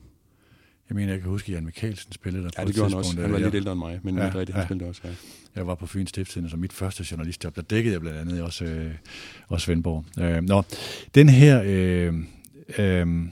Jeg 0.90 0.96
mener, 0.96 1.14
jeg 1.14 1.22
kan 1.22 1.30
huske, 1.30 1.52
at 1.52 1.56
Jan 1.56 1.66
Mikkelsen 1.66 2.12
spillede 2.12 2.44
der 2.44 2.50
ja, 2.58 2.64
på 2.64 2.68
det 2.68 2.76
gjorde 2.76 2.90
han 2.90 2.98
også. 2.98 3.22
Han 3.22 3.32
var 3.32 3.40
lidt 3.40 3.56
ældre 3.56 3.72
end 3.72 3.80
mig, 3.80 4.00
men 4.04 4.18
ja, 4.18 4.26
rigtigt, 4.26 4.50
han 4.50 4.62
ja. 4.62 4.66
spillede 4.66 4.90
også, 4.90 5.02
ja. 5.04 5.10
Jeg 5.56 5.68
var 5.68 5.76
på 5.76 5.88
Fyns 5.88 6.10
Stiftstidende 6.10 6.50
som 6.50 6.60
mit 6.60 6.74
første 6.74 7.06
journalistjob. 7.12 7.56
Der 7.56 7.62
dækkede 7.62 7.94
jeg 7.94 8.02
blandt 8.02 8.20
andet 8.20 8.42
også, 8.42 8.66
øh, 8.66 8.92
også 9.48 9.66
Svendborg. 9.66 10.06
Øh, 10.20 10.44
nå, 10.44 10.64
den 11.16 11.30
her 11.30 11.62
øh, 11.66 12.14
øh, 12.78 13.28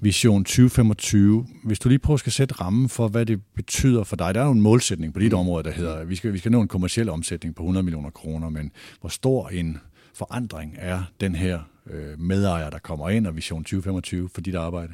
Vision 0.00 0.44
2025, 0.44 1.46
hvis 1.64 1.78
du 1.78 1.88
lige 1.88 1.98
prøver 1.98 2.22
at 2.26 2.32
sætte 2.32 2.54
rammen 2.54 2.88
for, 2.88 3.08
hvad 3.08 3.26
det 3.26 3.42
betyder 3.54 4.04
for 4.04 4.16
dig. 4.16 4.34
Der 4.34 4.40
er 4.40 4.44
jo 4.44 4.52
en 4.52 4.60
målsætning 4.60 5.14
på 5.14 5.20
dit 5.20 5.32
mm. 5.32 5.38
område, 5.38 5.64
der 5.64 5.70
hedder, 5.70 5.94
at 5.94 6.08
vi 6.08 6.16
skal, 6.16 6.32
vi 6.32 6.38
skal 6.38 6.52
nå 6.52 6.60
en 6.60 6.68
kommersiel 6.68 7.08
omsætning 7.08 7.54
på 7.54 7.62
100 7.62 7.84
millioner 7.84 8.10
kroner, 8.10 8.48
men 8.48 8.72
hvor 9.00 9.08
stor 9.08 9.48
en 9.48 9.78
forandring 10.14 10.74
er 10.78 11.02
den 11.20 11.34
her 11.34 11.60
øh, 11.90 12.20
medejer, 12.20 12.70
der 12.70 12.78
kommer 12.78 13.08
ind, 13.08 13.26
og 13.26 13.36
Vision 13.36 13.64
2025 13.64 14.28
for 14.34 14.40
dit 14.40 14.54
arbejde? 14.54 14.92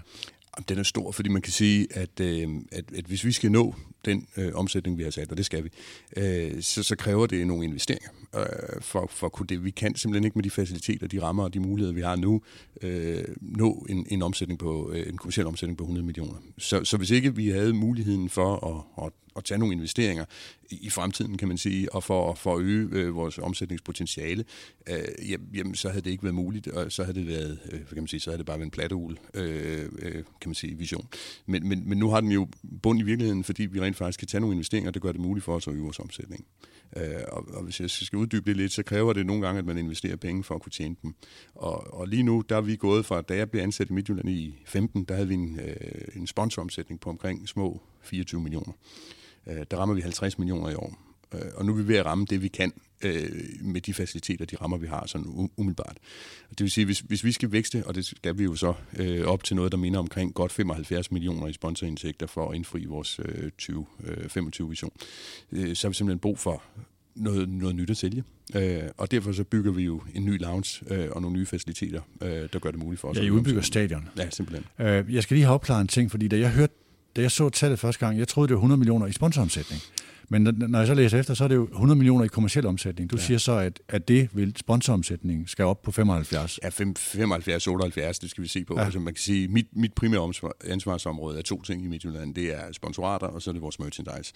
Den 0.69 0.79
er 0.79 0.83
stor, 0.83 1.13
fordi 1.13 1.29
man 1.29 1.43
kan 1.43 1.53
sige, 1.53 1.87
at, 1.91 2.21
øh, 2.21 2.49
at, 2.73 2.85
at 2.97 3.05
hvis 3.05 3.25
vi 3.25 3.33
skal 3.33 3.53
nå 3.53 3.75
den 4.05 4.27
øh, 4.37 4.55
omsætning, 4.55 4.99
vi 4.99 5.03
har 5.03 5.11
sat, 5.11 5.31
og 5.31 5.37
det 5.37 5.47
skal 5.47 5.65
vi, 5.65 5.71
øh, 6.17 6.63
så, 6.63 6.83
så 6.83 6.97
kræver 6.97 7.27
det 7.27 7.47
nogle 7.47 7.65
investeringer 7.65 8.09
øh, 8.37 8.81
for, 8.81 9.07
for 9.11 9.29
kunne 9.29 9.47
det. 9.47 9.65
Vi 9.65 9.71
kan 9.71 9.95
simpelthen 9.95 10.25
ikke 10.25 10.39
med 10.39 10.43
de 10.43 10.51
faciliteter, 10.51 11.07
de 11.07 11.23
rammer 11.23 11.45
og 11.45 11.55
de 11.55 11.61
muligheder, 11.61 11.95
vi 11.95 12.01
har 12.01 12.17
nu, 12.17 12.43
øh, 12.83 13.25
nå 13.41 13.87
en, 13.89 14.07
en 14.11 14.23
omsætning 14.23 14.59
på 14.59 14.91
øh, 14.93 15.09
en 15.09 15.17
kommersiel 15.17 15.47
omsætning 15.47 15.79
på 15.79 15.85
100 15.85 16.07
millioner. 16.07 16.35
Så, 16.59 16.85
så 16.85 16.97
hvis 16.97 17.11
ikke 17.11 17.37
vi 17.37 17.49
havde 17.49 17.73
muligheden 17.73 18.29
for 18.29 18.67
at, 18.67 19.05
at, 19.07 19.13
at 19.37 19.45
tage 19.45 19.59
nogle 19.59 19.75
investeringer 19.75 20.25
i, 20.71 20.79
i 20.81 20.91
fremtiden, 20.91 21.39
kan 21.39 21.49
man 21.49 21.59
sige, 21.59 21.95
og 21.95 22.05
for, 22.05 22.35
for 22.35 22.57
at 22.57 22.63
øge 22.63 22.89
øh, 22.93 23.15
vores 23.15 23.39
omsætningspotentiale, 23.39 24.45
øh, 24.89 25.31
jamen, 25.55 25.75
så 25.75 25.89
havde 25.89 26.05
det 26.05 26.11
ikke 26.11 26.23
været 26.23 26.35
muligt, 26.35 26.69
og 26.69 26.93
så 26.93 27.05
havde 27.05 27.19
det 27.19 27.27
været, 27.27 27.59
øh, 27.73 27.81
kan 27.89 27.97
man 27.97 28.07
sige, 28.07 28.21
så 28.21 28.31
havde 28.31 28.39
det 28.39 28.47
bare 28.47 28.59
været 28.59 28.67
en 28.67 28.71
plattehul, 28.71 29.19
øh, 29.35 29.89
øh, 29.99 30.13
kan 30.13 30.25
man 30.47 30.55
sige, 30.55 30.79
vision. 30.79 31.09
Men, 31.47 31.69
men, 31.69 31.89
men 31.89 31.99
nu 31.99 32.11
har 32.11 32.21
den 32.21 32.33
jo 32.33 32.49
bund 32.83 33.01
i 33.01 33.03
virkeligheden, 33.03 33.45
fordi 33.45 33.67
vi 33.67 33.81
rent 33.81 33.92
faktisk 33.95 34.19
kan 34.19 34.29
tage 34.29 34.41
nogle 34.41 34.55
investeringer, 34.55 34.91
det 34.91 35.03
gør 35.03 35.13
det 35.13 35.21
muligt 35.21 35.45
for 35.45 35.55
os 35.55 35.69
at 35.69 35.75
øge 35.75 35.83
vores 35.83 35.99
omsætning. 35.99 36.47
Øh, 36.97 37.05
og, 37.29 37.49
og 37.55 37.63
hvis 37.63 37.81
jeg 37.81 37.91
skal 37.91 38.17
uddybe 38.17 38.51
det 38.51 38.57
lidt, 38.57 38.73
så 38.73 38.83
kræver 38.83 39.13
det 39.13 39.27
nogle 39.27 39.47
gange, 39.47 39.59
at 39.59 39.65
man 39.65 39.79
investerer 39.79 40.17
penge 40.17 40.45
for 40.45 40.55
at 40.55 40.63
kunne 40.63 40.73
tjene 40.73 40.97
dem. 41.03 41.15
Og, 41.55 41.95
og 41.95 42.09
lige 42.09 42.23
nu, 42.23 42.43
der 42.49 42.57
er 42.57 42.61
vi 42.61 42.77
gået 42.77 43.07
fra, 43.07 43.23
da 43.23 43.37
jeg 43.37 43.51
blev 43.51 43.63
ansat 43.63 43.91
i 43.91 43.93
Midtjylland 43.93 44.29
i 44.29 44.63
15, 44.67 45.05
der 45.05 45.15
havde 45.15 45.29
vi 45.29 45.35
en, 45.35 45.61
øh, 45.61 45.77
en 46.17 46.27
sponsoromsætning 46.27 47.01
på 47.01 47.11
omkring 47.11 47.49
små 47.49 47.83
24 48.03 48.41
millioner. 48.41 48.73
Øh, 49.47 49.65
der 49.71 49.77
rammer 49.77 49.95
vi 49.95 50.01
50 50.01 50.39
millioner 50.39 50.71
i 50.71 50.75
år. 50.75 50.99
Øh, 51.35 51.41
og 51.55 51.65
nu 51.65 51.73
er 51.73 51.77
vi 51.77 51.89
ved 51.89 51.97
at 51.97 52.07
ramme 52.07 52.27
det, 52.31 52.43
vi 52.43 52.49
kan 52.49 52.73
øh, 53.03 53.31
med 53.61 53.81
de 53.81 53.95
faciliteter, 53.95 54.45
de 54.45 54.57
rammer, 54.57 54.77
vi 54.77 54.87
har 54.87 55.07
sådan 55.07 55.51
umiddelbart. 55.57 55.97
Det 56.51 56.61
vil 56.61 56.71
sige, 56.71 56.85
hvis, 56.85 57.01
hvis 57.01 57.25
vi 57.25 57.33
skal 57.33 57.53
vækste, 57.53 57.83
og 57.87 57.95
det 57.95 58.05
skal 58.05 58.39
vi 58.39 58.45
jo 58.45 58.55
så 58.55 58.75
øh, 58.97 59.27
op 59.27 59.45
til 59.45 59.57
noget, 59.57 59.73
der 59.73 59.79
minder 59.79 59.99
omkring 59.99 60.35
godt 60.35 60.53
75 60.53 61.11
millioner 61.11 61.47
i 61.47 61.53
sponsorindtægter 61.53 62.27
for 62.27 62.51
at 62.51 62.57
indfri 62.57 62.85
vores 62.85 63.21
øh, 63.25 63.51
2025-vision, 63.63 64.91
øh, 65.53 65.71
øh, 65.71 65.77
så 65.77 65.87
har 65.87 65.91
vi 65.91 65.95
simpelthen 65.95 66.19
brug 66.19 66.39
for 66.39 66.63
noget, 67.15 67.49
noget 67.49 67.77
nyt 67.77 67.91
at 67.91 67.97
sælge. 67.97 68.25
Øh, 68.55 68.83
og 68.97 69.11
derfor 69.11 69.33
så 69.33 69.45
bygger 69.45 69.73
vi 69.73 69.83
jo 69.83 70.03
en 70.15 70.25
ny 70.25 70.41
lounge 70.41 70.95
øh, 70.95 71.09
og 71.11 71.23
nogle 71.23 71.37
nye 71.37 71.47
faciliteter, 71.47 72.01
øh, 72.23 72.49
der 72.53 72.59
gør 72.59 72.71
det 72.71 72.81
muligt 72.81 73.01
for 73.01 73.09
os. 73.09 73.17
Ja, 73.17 73.23
I 73.23 73.31
udbygger 73.31 73.63
stadion. 73.63 74.09
Ja, 74.19 74.31
simpelthen. 74.31 74.87
Øh, 74.87 75.15
jeg 75.15 75.23
skal 75.23 75.35
lige 75.35 75.45
have 75.45 75.55
opklaret 75.55 75.81
en 75.81 75.89
ting, 75.89 76.11
fordi 76.11 76.29
da 76.29 76.39
jeg 76.39 76.51
hørte 76.51 76.75
da 77.17 77.21
jeg 77.21 77.31
så 77.31 77.49
tallet 77.49 77.79
første 77.79 78.07
gang, 78.07 78.19
jeg 78.19 78.29
troede, 78.29 78.49
det 78.49 78.55
var 78.55 78.59
100 78.59 78.79
millioner 78.79 79.07
i 79.07 79.13
sponsoromsætning. 79.13 79.83
Men 80.33 80.43
når 80.43 80.79
jeg 80.79 80.87
så 80.87 80.95
læser 80.95 81.19
efter, 81.19 81.35
så 81.35 81.45
er 81.45 81.49
det 81.49 81.55
jo 81.55 81.65
100 81.65 81.99
millioner 81.99 82.25
i 82.25 82.29
kommersiel 82.29 82.67
omsætning. 82.67 83.11
Du 83.11 83.17
ja. 83.17 83.23
siger 83.23 83.39
så, 83.39 83.53
at, 83.53 83.81
at 83.89 84.09
det 84.09 84.29
vil 84.33 84.55
sponsoromsætning 84.57 85.49
skal 85.49 85.65
op 85.65 85.83
på 85.83 85.93
75. 85.93 86.61
Ja, 86.63 86.69
75, 86.69 87.67
78, 87.67 88.19
det 88.19 88.31
skal 88.31 88.43
vi 88.43 88.49
se 88.49 88.65
på. 88.65 88.75
Ja. 88.79 88.85
Altså, 88.85 88.99
man 88.99 89.15
kan 89.15 89.21
sige, 89.21 89.49
mit, 89.49 89.67
mit 89.73 89.95
primære 89.95 90.33
ansvarsområde 90.65 91.39
er 91.39 91.43
to 91.43 91.63
ting 91.63 91.85
i 91.85 91.89
Midtjylland. 91.89 92.35
Det 92.35 92.55
er 92.55 92.73
sponsorater, 92.73 93.27
og 93.27 93.43
så 93.43 93.51
er 93.51 93.53
det 93.53 93.63
vores 93.63 93.79
merchandise. 93.79 94.33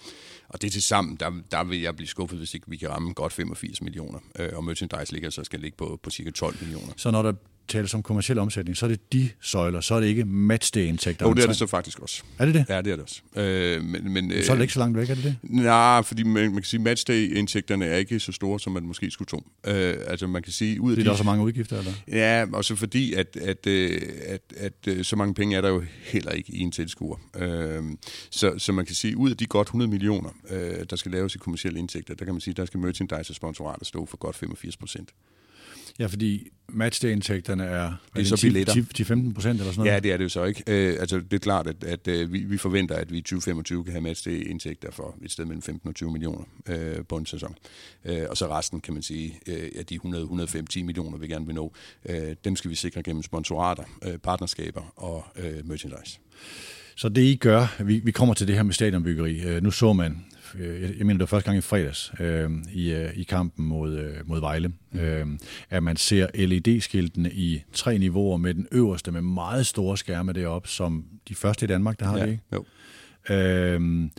Og 0.49 0.61
det 0.61 0.71
til 0.71 0.81
sammen, 0.81 1.15
der, 1.15 1.31
der 1.51 1.63
vil 1.63 1.81
jeg 1.81 1.95
blive 1.95 2.07
skuffet, 2.07 2.37
hvis 2.37 2.53
ikke 2.53 2.69
vi 2.69 2.77
kan 2.77 2.89
ramme 2.89 3.13
godt 3.13 3.33
85 3.33 3.81
millioner. 3.81 4.19
Øh, 4.39 4.49
og 4.53 4.63
merchandise 4.63 5.13
ligger 5.13 5.29
så 5.29 5.43
skal 5.43 5.59
ligge 5.59 5.77
på, 5.77 5.99
på 6.03 6.09
cirka 6.09 6.31
12 6.31 6.55
millioner. 6.61 6.93
Så 6.97 7.11
når 7.11 7.21
der 7.21 7.33
tales 7.67 7.93
om 7.93 8.03
kommersiel 8.03 8.39
omsætning, 8.39 8.77
så 8.77 8.85
er 8.85 8.89
det 8.89 9.13
de 9.13 9.29
søjler, 9.41 9.81
så 9.81 9.95
er 9.95 9.99
det 9.99 10.07
ikke 10.07 10.25
matchday-indtægter. 10.25 11.27
Jo, 11.27 11.33
det 11.33 11.43
er 11.43 11.47
det 11.47 11.55
så 11.55 11.67
faktisk 11.67 11.99
også. 11.99 12.23
Er 12.39 12.45
det 12.45 12.53
det? 12.53 12.65
Ja, 12.69 12.81
det 12.81 12.91
er 12.91 12.95
det 12.95 13.03
også. 13.03 13.21
Øh, 13.35 13.83
men, 13.83 14.13
men, 14.13 14.43
så 14.43 14.51
er 14.51 14.55
det 14.55 14.61
ikke 14.61 14.73
så 14.73 14.79
langt 14.79 14.97
væk, 14.97 15.09
er 15.09 15.15
det 15.15 15.23
det? 15.23 15.35
Nej, 15.43 16.01
fordi 16.01 16.23
man, 16.23 16.43
man 16.43 16.53
kan 16.53 16.63
sige, 16.63 16.81
matchday-indtægterne 16.81 17.85
er 17.85 17.95
ikke 17.95 18.19
så 18.19 18.31
store, 18.31 18.59
som 18.59 18.73
man 18.73 18.83
måske 18.83 19.11
skulle 19.11 19.27
tro. 19.27 19.43
Øh, 19.67 19.95
altså 20.07 20.27
man 20.27 20.43
kan 20.43 20.53
sige... 20.53 20.81
Ud 20.81 20.91
af 20.91 20.95
det 20.95 21.01
er 21.01 21.03
de, 21.03 21.05
der 21.05 21.11
også 21.11 21.23
mange 21.23 21.43
udgifter, 21.43 21.77
eller? 21.77 21.91
Ja, 22.07 22.45
også 22.53 22.75
fordi, 22.75 23.13
at, 23.13 23.37
at, 23.41 23.67
at, 23.67 23.77
at, 24.25 24.41
at, 24.57 24.97
at 24.97 25.05
så 25.05 25.15
mange 25.15 25.33
penge 25.33 25.57
er 25.57 25.61
der 25.61 25.69
jo 25.69 25.83
heller 26.03 26.31
ikke 26.31 26.53
i 26.53 26.59
en 26.59 26.71
tilskuer. 26.71 27.17
Øh, 27.35 27.83
så, 28.29 28.53
så 28.57 28.71
man 28.71 28.85
kan 28.85 28.95
sige, 28.95 29.17
ud 29.17 29.31
af 29.31 29.37
de 29.37 29.45
godt 29.45 29.67
100 29.67 29.91
millioner, 29.91 30.29
øh, 30.49 30.85
der 30.89 30.95
skal 30.95 31.11
laves 31.11 31.35
i 31.35 31.37
kommersielle 31.37 31.79
indtægter, 31.79 32.15
der 32.15 32.25
kan 32.25 32.33
man 32.33 32.41
sige, 32.41 32.53
der 32.53 32.65
skal 32.65 32.79
merchandise 32.79 33.31
og 33.31 33.35
sponsorater 33.35 33.85
stå 33.85 34.05
for 34.05 34.17
godt 34.17 34.35
85 34.35 34.77
procent. 34.77 35.09
Ja, 35.99 36.05
fordi 36.05 36.49
matchday-indtægterne 36.69 37.63
er, 37.63 37.93
det 38.15 38.21
er 38.21 38.25
så 38.25 38.41
billetter. 38.41 38.73
10-15 38.73 39.33
procent 39.33 39.59
eller 39.59 39.71
sådan 39.71 39.73
noget? 39.77 39.91
Ja, 39.91 39.99
det 39.99 40.11
er 40.11 40.17
det 40.17 40.23
jo 40.23 40.29
så 40.29 40.43
ikke. 40.43 40.63
Øh, 40.67 40.97
altså, 40.99 41.19
det 41.19 41.33
er 41.33 41.37
klart, 41.37 41.67
at, 41.67 41.83
at 41.83 42.07
øh, 42.07 42.33
vi, 42.33 42.39
vi 42.39 42.57
forventer, 42.57 42.95
at 42.95 43.11
vi 43.11 43.17
i 43.17 43.21
2025 43.21 43.83
kan 43.83 43.93
have 43.93 44.01
matchday-indtægter 44.01 44.91
for 44.91 45.15
et 45.21 45.31
sted 45.31 45.45
mellem 45.45 45.61
15 45.61 45.89
og 45.89 45.95
20 45.95 46.11
millioner 46.11 46.43
øh, 46.69 47.05
på 47.09 47.17
en 47.17 47.25
sæson. 47.25 47.55
Øh, 48.05 48.23
og 48.29 48.37
så 48.37 48.47
resten, 48.47 48.81
kan 48.81 48.93
man 48.93 49.03
sige, 49.03 49.39
øh, 49.47 49.71
af 49.75 49.85
de 49.85 49.99
100-105-10 50.05 50.83
millioner, 50.83 51.17
vi 51.17 51.27
gerne 51.27 51.45
vil 51.45 51.55
nå, 51.55 51.73
øh, 52.09 52.35
dem 52.45 52.55
skal 52.55 52.71
vi 52.71 52.75
sikre 52.75 53.03
gennem 53.03 53.23
sponsorater, 53.23 53.83
øh, 54.03 54.17
partnerskaber 54.17 54.93
og 54.95 55.25
øh, 55.35 55.67
merchandise. 55.67 56.19
Så 56.95 57.09
det 57.09 57.21
I 57.21 57.35
gør, 57.35 57.83
vi, 57.83 57.99
vi 58.03 58.11
kommer 58.11 58.33
til 58.33 58.47
det 58.47 58.55
her 58.55 58.63
med 58.63 58.73
stadionbyggeri. 58.73 59.41
Øh, 59.41 59.63
nu 59.63 59.71
så 59.71 59.93
man 59.93 60.25
jeg 60.59 61.05
mener 61.05 61.13
det 61.13 61.19
var 61.19 61.25
første 61.25 61.49
gang 61.49 61.57
i 61.57 61.61
fredags, 61.61 62.11
øh, 62.19 62.51
i, 62.73 62.93
øh, 62.93 63.09
i 63.15 63.23
kampen 63.23 63.65
mod, 63.65 63.97
øh, 63.97 64.13
mod 64.25 64.39
Vejle, 64.39 64.67
mm. 64.91 64.99
øh, 64.99 65.27
at 65.69 65.83
man 65.83 65.97
ser 65.97 66.27
LED-skiltene 66.33 67.31
i 67.31 67.63
tre 67.73 67.97
niveauer 67.97 68.37
med 68.37 68.53
den 68.53 68.67
øverste 68.71 69.11
med 69.11 69.21
meget 69.21 69.65
store 69.65 69.97
skærme 69.97 70.33
deroppe, 70.33 70.69
som 70.69 71.05
de 71.29 71.35
første 71.35 71.63
i 71.63 71.67
Danmark, 71.67 71.99
der 71.99 72.05
har 72.05 72.17
ja, 72.17 72.25
det, 72.25 72.31
ikke? 72.31 72.43
Jo. 72.53 72.65
Øh, 73.35 74.09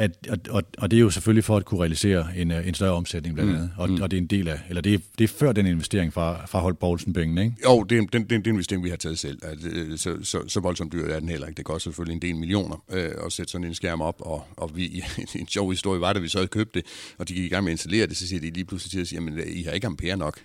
at, 0.00 0.28
og, 0.28 0.38
og, 0.50 0.62
og 0.78 0.90
det 0.90 0.96
er 0.96 1.00
jo 1.00 1.10
selvfølgelig 1.10 1.44
for 1.44 1.56
at 1.56 1.64
kunne 1.64 1.80
realisere 1.80 2.26
en, 2.36 2.50
øh, 2.50 2.68
en 2.68 2.74
større 2.74 2.92
omsætning 2.92 3.34
blandt 3.34 3.50
mm. 3.50 3.56
andet, 3.56 3.70
og, 3.76 3.90
mm. 3.90 4.02
og 4.02 4.10
det 4.10 4.16
er 4.16 4.20
en 4.20 4.26
del 4.26 4.48
af, 4.48 4.60
eller 4.68 4.82
det 4.82 4.94
er, 4.94 4.98
det 5.18 5.24
er 5.24 5.28
før 5.28 5.52
den 5.52 5.66
investering 5.66 6.12
fra, 6.12 6.46
fra 6.46 6.58
Holt 6.58 6.78
Poulsen 6.78 7.12
pengene, 7.12 7.44
ikke? 7.44 7.56
Jo, 7.64 7.82
det 7.82 7.98
er, 7.98 8.06
den, 8.06 8.24
den, 8.24 8.44
den 8.44 8.54
investering, 8.54 8.84
vi 8.84 8.90
har 8.90 8.96
taget 8.96 9.18
selv. 9.18 9.38
Altså, 9.42 9.68
så, 9.96 10.16
så, 10.22 10.48
så 10.48 10.60
voldsomt 10.60 10.92
dyrt 10.92 11.10
er 11.10 11.20
den 11.20 11.28
heller 11.28 11.46
ikke. 11.46 11.56
Det 11.56 11.64
koster 11.64 11.90
selvfølgelig 11.90 12.14
en 12.14 12.22
del 12.22 12.36
millioner 12.36 12.84
øh, 12.92 13.10
at 13.26 13.32
sætte 13.32 13.52
sådan 13.52 13.66
en 13.66 13.74
skærm 13.74 14.00
op, 14.00 14.16
og, 14.18 14.44
og 14.56 14.76
vi, 14.76 15.04
en 15.40 15.48
sjov 15.48 15.70
historie 15.70 16.00
var, 16.00 16.12
da 16.12 16.20
vi 16.20 16.28
så 16.28 16.38
havde 16.38 16.48
købt 16.48 16.74
det, 16.74 16.86
og 17.18 17.28
de 17.28 17.34
gik 17.34 17.44
i 17.44 17.48
gang 17.48 17.64
med 17.64 17.72
at 17.72 17.74
installere 17.74 18.06
det, 18.06 18.16
så 18.16 18.28
siger 18.28 18.40
de 18.40 18.50
lige 18.50 18.64
pludselig 18.64 18.90
til 18.90 19.02
os, 19.02 19.12
jamen, 19.12 19.40
I 19.46 19.62
har 19.62 19.72
ikke 19.72 19.86
ampere 19.86 20.16
nok. 20.16 20.38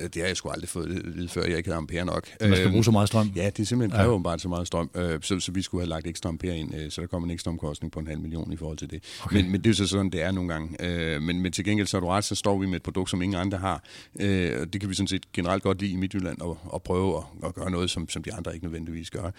Øh, 0.00 0.08
det 0.14 0.22
har 0.22 0.26
jeg 0.26 0.36
sgu 0.36 0.48
aldrig 0.48 0.68
fået 0.68 1.16
vide 1.16 1.28
før, 1.28 1.44
jeg 1.44 1.56
ikke 1.56 1.68
havde 1.68 1.78
ampere 1.78 2.04
nok. 2.04 2.28
Man 2.40 2.56
skal 2.56 2.70
bruge 2.70 2.84
så 2.84 2.90
meget 2.90 3.08
strøm? 3.08 3.32
Ja, 3.36 3.46
det 3.46 3.58
er 3.58 3.66
simpelthen 3.66 4.00
kræver 4.00 4.12
ja. 4.12 4.18
bare 4.22 4.38
så 4.38 4.48
meget 4.48 4.66
strøm, 4.66 4.90
øh, 4.94 5.18
så, 5.22 5.40
så 5.40 5.52
vi 5.52 5.62
skulle 5.62 5.82
have 5.82 5.88
lagt 5.88 6.06
ekstra 6.06 6.28
ampere 6.28 6.56
ind, 6.56 6.74
øh, 6.74 6.90
så 6.90 7.00
der 7.00 7.06
kommer 7.06 7.26
en 7.26 7.30
ekstra 7.30 7.50
omkostning 7.50 7.92
på 7.92 8.00
en 8.00 8.06
halv 8.06 8.20
million 8.20 8.52
i 8.52 8.56
forhold 8.56 8.76
til 8.76 8.90
det. 8.90 9.02
Okay. 9.24 9.36
Men, 9.36 9.52
men 9.52 9.64
det 9.64 9.70
er 9.70 9.74
så 9.74 9.86
sådan, 9.86 10.10
det 10.10 10.22
er 10.22 10.30
nogle 10.30 10.52
gange. 10.52 11.20
Men, 11.20 11.40
men 11.42 11.52
til 11.52 11.64
gengæld, 11.64 11.86
så 11.86 11.96
er 11.96 12.00
du 12.00 12.06
ret, 12.06 12.24
så 12.24 12.34
står 12.34 12.58
vi 12.58 12.66
med 12.66 12.76
et 12.76 12.82
produkt, 12.82 13.10
som 13.10 13.22
ingen 13.22 13.40
andre 13.40 13.58
har. 13.58 13.84
Det 14.18 14.80
kan 14.80 14.88
vi 14.90 14.94
sådan 14.94 15.06
set 15.06 15.32
generelt 15.32 15.62
godt 15.62 15.80
lide 15.80 15.92
i 15.92 15.96
Midtjylland, 15.96 16.40
og, 16.40 16.58
og 16.64 16.82
prøve 16.82 17.16
at, 17.16 17.24
at 17.44 17.54
gøre 17.54 17.70
noget, 17.70 17.90
som, 17.90 18.08
som 18.08 18.22
de 18.22 18.34
andre 18.34 18.54
ikke 18.54 18.66
nødvendigvis 18.66 19.10
gør. 19.10 19.30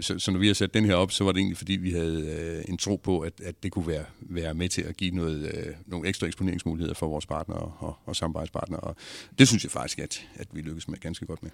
Så, 0.00 0.18
så 0.18 0.30
når 0.30 0.38
vi 0.38 0.46
har 0.46 0.54
sat 0.54 0.74
den 0.74 0.84
her 0.84 0.94
op, 0.94 1.12
så 1.12 1.24
var 1.24 1.32
det 1.32 1.38
egentlig, 1.38 1.58
fordi 1.58 1.72
vi 1.72 1.90
havde 1.92 2.64
en 2.68 2.78
tro 2.78 2.96
på, 2.96 3.20
at, 3.20 3.32
at 3.44 3.62
det 3.62 3.72
kunne 3.72 3.86
være, 3.86 4.04
være 4.20 4.54
med 4.54 4.68
til 4.68 4.82
at 4.82 4.96
give 4.96 5.10
noget, 5.10 5.74
nogle 5.86 6.08
ekstra 6.08 6.26
eksponeringsmuligheder 6.26 6.94
for 6.94 7.08
vores 7.08 7.26
partnere 7.26 7.58
og, 7.58 7.72
og, 7.78 7.96
og 8.06 8.16
samarbejdspartnere. 8.16 8.80
Og 8.80 8.96
det 9.38 9.48
synes 9.48 9.64
jeg 9.64 9.70
faktisk, 9.80 9.98
at, 9.98 10.26
at 10.34 10.46
vi 10.52 10.60
lykkes 10.60 10.88
med 10.88 10.98
ganske 10.98 11.26
godt 11.26 11.42
med. 11.42 11.50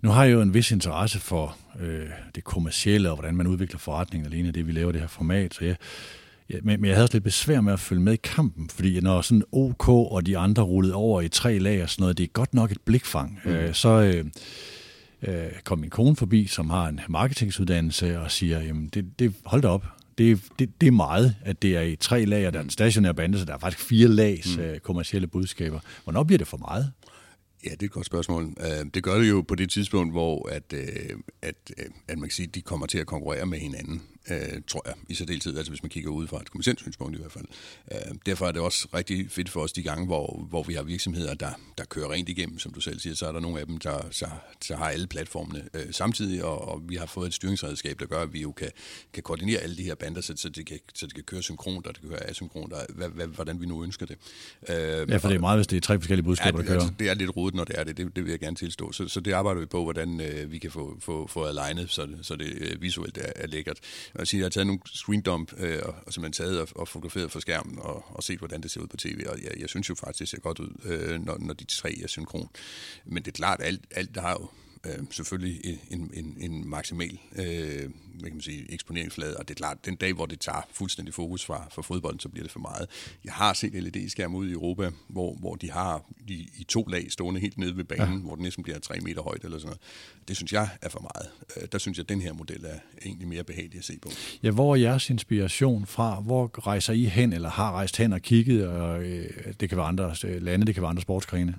Nu 0.00 0.10
har 0.10 0.24
jeg 0.24 0.32
jo 0.32 0.40
en 0.40 0.54
vis 0.54 0.70
interesse 0.70 1.20
for 1.20 1.56
øh, 1.80 2.08
det 2.34 2.44
kommercielle, 2.44 3.10
og 3.10 3.16
hvordan 3.16 3.36
man 3.36 3.46
udvikler 3.46 3.78
forretningen 3.78 4.32
alene, 4.32 4.50
det 4.50 4.66
vi 4.66 4.72
laver 4.72 4.92
det 4.92 5.00
her 5.00 5.08
format, 5.08 5.54
så 5.54 5.64
jeg, 5.64 5.76
Ja, 6.50 6.58
men, 6.62 6.84
jeg 6.84 6.94
havde 6.94 7.04
også 7.04 7.14
lidt 7.14 7.24
besvær 7.24 7.60
med 7.60 7.72
at 7.72 7.80
følge 7.80 8.02
med 8.02 8.12
i 8.12 8.16
kampen, 8.16 8.68
fordi 8.68 9.00
når 9.00 9.20
sådan 9.20 9.42
OK 9.52 9.88
og 9.88 10.26
de 10.26 10.38
andre 10.38 10.62
rullede 10.62 10.94
over 10.94 11.20
i 11.20 11.28
tre 11.28 11.58
lag 11.58 11.82
og 11.82 11.90
sådan 11.90 12.02
noget, 12.02 12.18
det 12.18 12.24
er 12.24 12.28
godt 12.28 12.54
nok 12.54 12.72
et 12.72 12.80
blikfang. 12.84 13.40
Mm. 13.44 13.50
Øh, 13.50 13.74
så 13.74 13.88
øh, 13.88 14.24
øh, 15.22 15.50
kom 15.64 15.78
min 15.78 15.90
kone 15.90 16.16
forbi, 16.16 16.46
som 16.46 16.70
har 16.70 16.88
en 16.88 17.00
marketinguddannelse, 17.08 18.20
og 18.20 18.30
siger, 18.30 18.60
jamen 18.60 18.88
det, 18.88 19.18
det, 19.18 19.34
hold 19.44 19.62
da 19.62 19.68
op, 19.68 19.86
det, 20.18 20.40
det, 20.58 20.80
det 20.80 20.86
er 20.86 20.90
meget, 20.92 21.34
at 21.44 21.62
det 21.62 21.76
er 21.76 21.80
i 21.80 21.96
tre 21.96 22.24
lag, 22.24 22.46
og 22.46 22.52
der 22.52 22.58
er 22.58 22.64
en 22.64 22.70
stationær 22.70 23.12
bande, 23.12 23.38
så 23.38 23.44
der 23.44 23.54
er 23.54 23.58
faktisk 23.58 23.88
fire 23.88 24.08
lags 24.08 24.56
mm. 24.56 24.62
øh, 24.62 24.78
kommercielle 24.78 25.26
budskaber. 25.26 25.80
Hvornår 26.04 26.22
bliver 26.22 26.38
det 26.38 26.46
for 26.46 26.56
meget? 26.56 26.92
Ja, 27.68 27.72
det 27.72 27.82
er 27.82 27.86
et 27.86 27.92
godt 27.92 28.06
spørgsmål. 28.06 28.54
Øh, 28.60 28.86
det 28.94 29.02
gør 29.02 29.18
det 29.18 29.28
jo 29.28 29.42
på 29.42 29.54
det 29.54 29.70
tidspunkt, 29.70 30.12
hvor 30.12 30.48
at, 30.48 30.72
øh, 30.72 31.18
at, 31.42 31.54
øh, 31.78 31.84
at 32.08 32.18
man 32.18 32.28
kan 32.28 32.34
sige, 32.34 32.46
at 32.48 32.54
de 32.54 32.62
kommer 32.62 32.86
til 32.86 32.98
at 32.98 33.06
konkurrere 33.06 33.46
med 33.46 33.58
hinanden 33.58 34.02
øh, 34.30 34.62
tror 34.66 34.82
jeg, 34.86 34.94
i 35.08 35.14
særdeleshed, 35.14 35.56
altså 35.56 35.70
hvis 35.70 35.82
man 35.82 35.90
kigger 35.90 36.10
ud 36.10 36.26
fra 36.26 36.40
et 36.40 36.50
kommersielt 36.50 36.80
synspunkt 36.80 37.16
i 37.16 37.18
hvert 37.18 37.32
fald. 37.32 37.44
Øh, 37.92 38.14
derfor 38.26 38.46
er 38.46 38.52
det 38.52 38.62
også 38.62 38.88
rigtig 38.94 39.30
fedt 39.30 39.48
for 39.48 39.60
os 39.60 39.72
de 39.72 39.82
gange, 39.82 40.06
hvor, 40.06 40.46
hvor 40.50 40.62
vi 40.62 40.74
har 40.74 40.82
virksomheder, 40.82 41.34
der, 41.34 41.50
der 41.78 41.84
kører 41.84 42.12
rent 42.12 42.28
igennem, 42.28 42.58
som 42.58 42.72
du 42.72 42.80
selv 42.80 43.00
siger, 43.00 43.14
så 43.14 43.26
er 43.26 43.32
der 43.32 43.40
nogle 43.40 43.60
af 43.60 43.66
dem, 43.66 43.78
der 43.78 44.06
så, 44.10 44.26
så 44.60 44.76
har 44.76 44.88
alle 44.88 45.06
platformene 45.06 45.64
øh, 45.74 45.86
samtidig, 45.90 46.44
og, 46.44 46.68
og 46.68 46.82
vi 46.88 46.96
har 46.96 47.06
fået 47.06 47.26
et 47.26 47.34
styringsredskab, 47.34 48.00
der 48.00 48.06
gør, 48.06 48.22
at 48.22 48.32
vi 48.32 48.40
jo 48.40 48.52
kan, 48.52 48.70
kan 49.12 49.22
koordinere 49.22 49.58
alle 49.60 49.76
de 49.76 49.82
her 49.82 49.94
bander, 49.94 50.20
så, 50.20 50.34
så, 50.36 50.48
det, 50.48 50.66
kan, 50.66 50.78
så 50.94 51.06
det 51.06 51.14
kan 51.14 51.24
køre 51.24 51.42
synkront, 51.42 51.86
og 51.86 51.94
det 51.94 52.00
kan 52.00 52.10
køre 52.10 52.30
asynkront, 52.30 52.72
og 52.72 52.86
hvad, 52.88 53.08
hvad, 53.08 53.26
hvordan 53.26 53.60
vi 53.60 53.66
nu 53.66 53.82
ønsker 53.84 54.06
det. 54.06 54.16
Øh, 54.68 54.76
ja, 55.10 55.16
for 55.16 55.28
det 55.28 55.34
er 55.34 55.40
meget, 55.40 55.58
hvis 55.58 55.66
det 55.66 55.76
er 55.76 55.80
tre 55.80 55.98
forskellige 55.98 56.24
budskaber, 56.24 56.58
ja, 56.58 56.62
der 56.62 56.68
kører. 56.68 56.80
Altså, 56.80 56.94
det 56.98 57.08
er 57.08 57.14
lidt 57.14 57.36
rodet, 57.36 57.54
når 57.54 57.64
det 57.64 57.78
er 57.78 57.84
det, 57.84 57.96
det, 57.96 58.16
det 58.16 58.24
vil 58.24 58.30
jeg 58.30 58.40
gerne 58.40 58.56
tilstå. 58.56 58.92
Så, 58.92 59.08
så 59.08 59.20
det 59.20 59.32
arbejder 59.32 59.60
vi 59.60 59.66
på, 59.66 59.82
hvordan 59.82 60.20
øh, 60.20 60.52
vi 60.52 60.58
kan 60.58 60.70
få, 60.70 60.96
få, 61.00 61.26
få 61.26 61.44
alignet, 61.44 61.90
så, 61.90 62.08
så 62.22 62.36
det 62.36 62.52
øh, 62.60 62.82
visuelt 62.82 63.18
er, 63.18 63.32
er 63.36 63.46
lækkert. 63.46 63.78
Jeg, 64.18 64.26
siger, 64.26 64.40
jeg 64.40 64.44
har 64.44 64.50
taget 64.50 64.66
nogle 64.66 64.80
screendump, 64.86 65.52
øh, 65.58 65.78
og, 65.82 65.94
og 66.06 66.12
simpelthen 66.12 66.46
taget 66.46 66.60
og, 66.60 66.68
og 66.74 66.88
fotograferet 66.88 67.32
for 67.32 67.40
skærmen 67.40 67.78
og, 67.78 68.04
og 68.08 68.22
set, 68.22 68.38
hvordan 68.38 68.60
det 68.60 68.70
ser 68.70 68.80
ud 68.80 68.86
på 68.86 68.96
tv. 68.96 69.24
Og 69.28 69.42
jeg, 69.42 69.60
jeg 69.60 69.68
synes 69.68 69.88
jo 69.88 69.94
faktisk, 69.94 70.20
det 70.20 70.28
ser 70.28 70.40
godt 70.40 70.58
ud, 70.58 70.70
øh, 70.84 71.20
når, 71.24 71.38
når 71.38 71.54
de 71.54 71.64
tre 71.64 71.98
er 72.02 72.06
synkron. 72.06 72.48
Men 73.04 73.22
det 73.22 73.28
er 73.28 73.36
klart, 73.36 73.62
alt, 73.62 73.80
alt 73.90 74.14
der 74.14 74.20
har 74.20 74.32
jo 74.32 74.48
øh, 74.88 75.04
selvfølgelig 75.10 75.78
en, 75.90 76.10
en, 76.14 76.36
en 76.40 76.68
maksimal 76.68 77.18
øh, 77.36 77.90
hvad 78.20 78.30
kan 78.30 78.36
man 78.36 78.42
sige, 78.42 78.72
eksponeringsflade, 78.72 79.36
og 79.36 79.48
det 79.48 79.54
er 79.54 79.58
klart, 79.58 79.86
den 79.86 79.96
dag, 79.96 80.12
hvor 80.12 80.26
det 80.26 80.40
tager 80.40 80.66
fuldstændig 80.72 81.14
fokus 81.14 81.44
fra, 81.44 81.68
fra 81.72 81.82
fodbolden, 81.82 82.20
så 82.20 82.28
bliver 82.28 82.44
det 82.44 82.52
for 82.52 82.60
meget. 82.60 82.86
Jeg 83.24 83.32
har 83.32 83.52
set 83.52 83.74
LED-skærme 83.74 84.36
ude 84.36 84.50
i 84.50 84.52
Europa, 84.52 84.90
hvor, 85.08 85.34
hvor 85.34 85.54
de 85.54 85.70
har 85.70 86.04
de, 86.28 86.34
i 86.34 86.64
to 86.68 86.82
lag 86.82 87.12
stående 87.12 87.40
helt 87.40 87.58
nede 87.58 87.76
ved 87.76 87.84
banen, 87.84 88.14
ja. 88.14 88.20
hvor 88.20 88.34
det 88.34 88.42
næsten 88.42 88.64
bliver 88.64 88.78
tre 88.78 89.00
meter 89.00 89.22
højt 89.22 89.44
eller 89.44 89.58
sådan 89.58 89.66
noget. 89.66 89.80
Det 90.28 90.36
synes 90.36 90.52
jeg 90.52 90.68
er 90.82 90.88
for 90.88 91.00
meget. 91.00 91.30
Øh, 91.56 91.68
der 91.72 91.78
synes 91.78 91.98
jeg, 91.98 92.04
at 92.04 92.08
den 92.08 92.20
her 92.20 92.32
model 92.32 92.64
er 92.64 92.78
egentlig 93.04 93.28
mere 93.28 93.44
behagelig 93.44 93.78
at 93.78 93.84
se 93.84 93.98
på. 94.02 94.10
Ja, 94.42 94.50
hvor 94.50 94.72
er 94.72 94.80
jeres 94.80 95.10
inspiration 95.10 95.86
fra? 95.86 96.20
Hvor 96.20 96.66
rejser 96.66 96.92
I 96.92 97.04
hen, 97.04 97.32
eller 97.32 97.50
har 97.50 97.72
rejst 97.72 97.96
hen 97.96 98.12
og 98.12 98.22
kigget? 98.22 98.68
Og, 98.68 99.02
øh, 99.02 99.30
det 99.60 99.68
kan 99.68 99.78
være 99.78 99.86
andre 99.86 100.14
øh, 100.24 100.42
lande, 100.42 100.66
det 100.66 100.74
kan 100.74 100.82
være 100.82 100.90
andre 100.90 101.02
sportsgrene. 101.02 101.54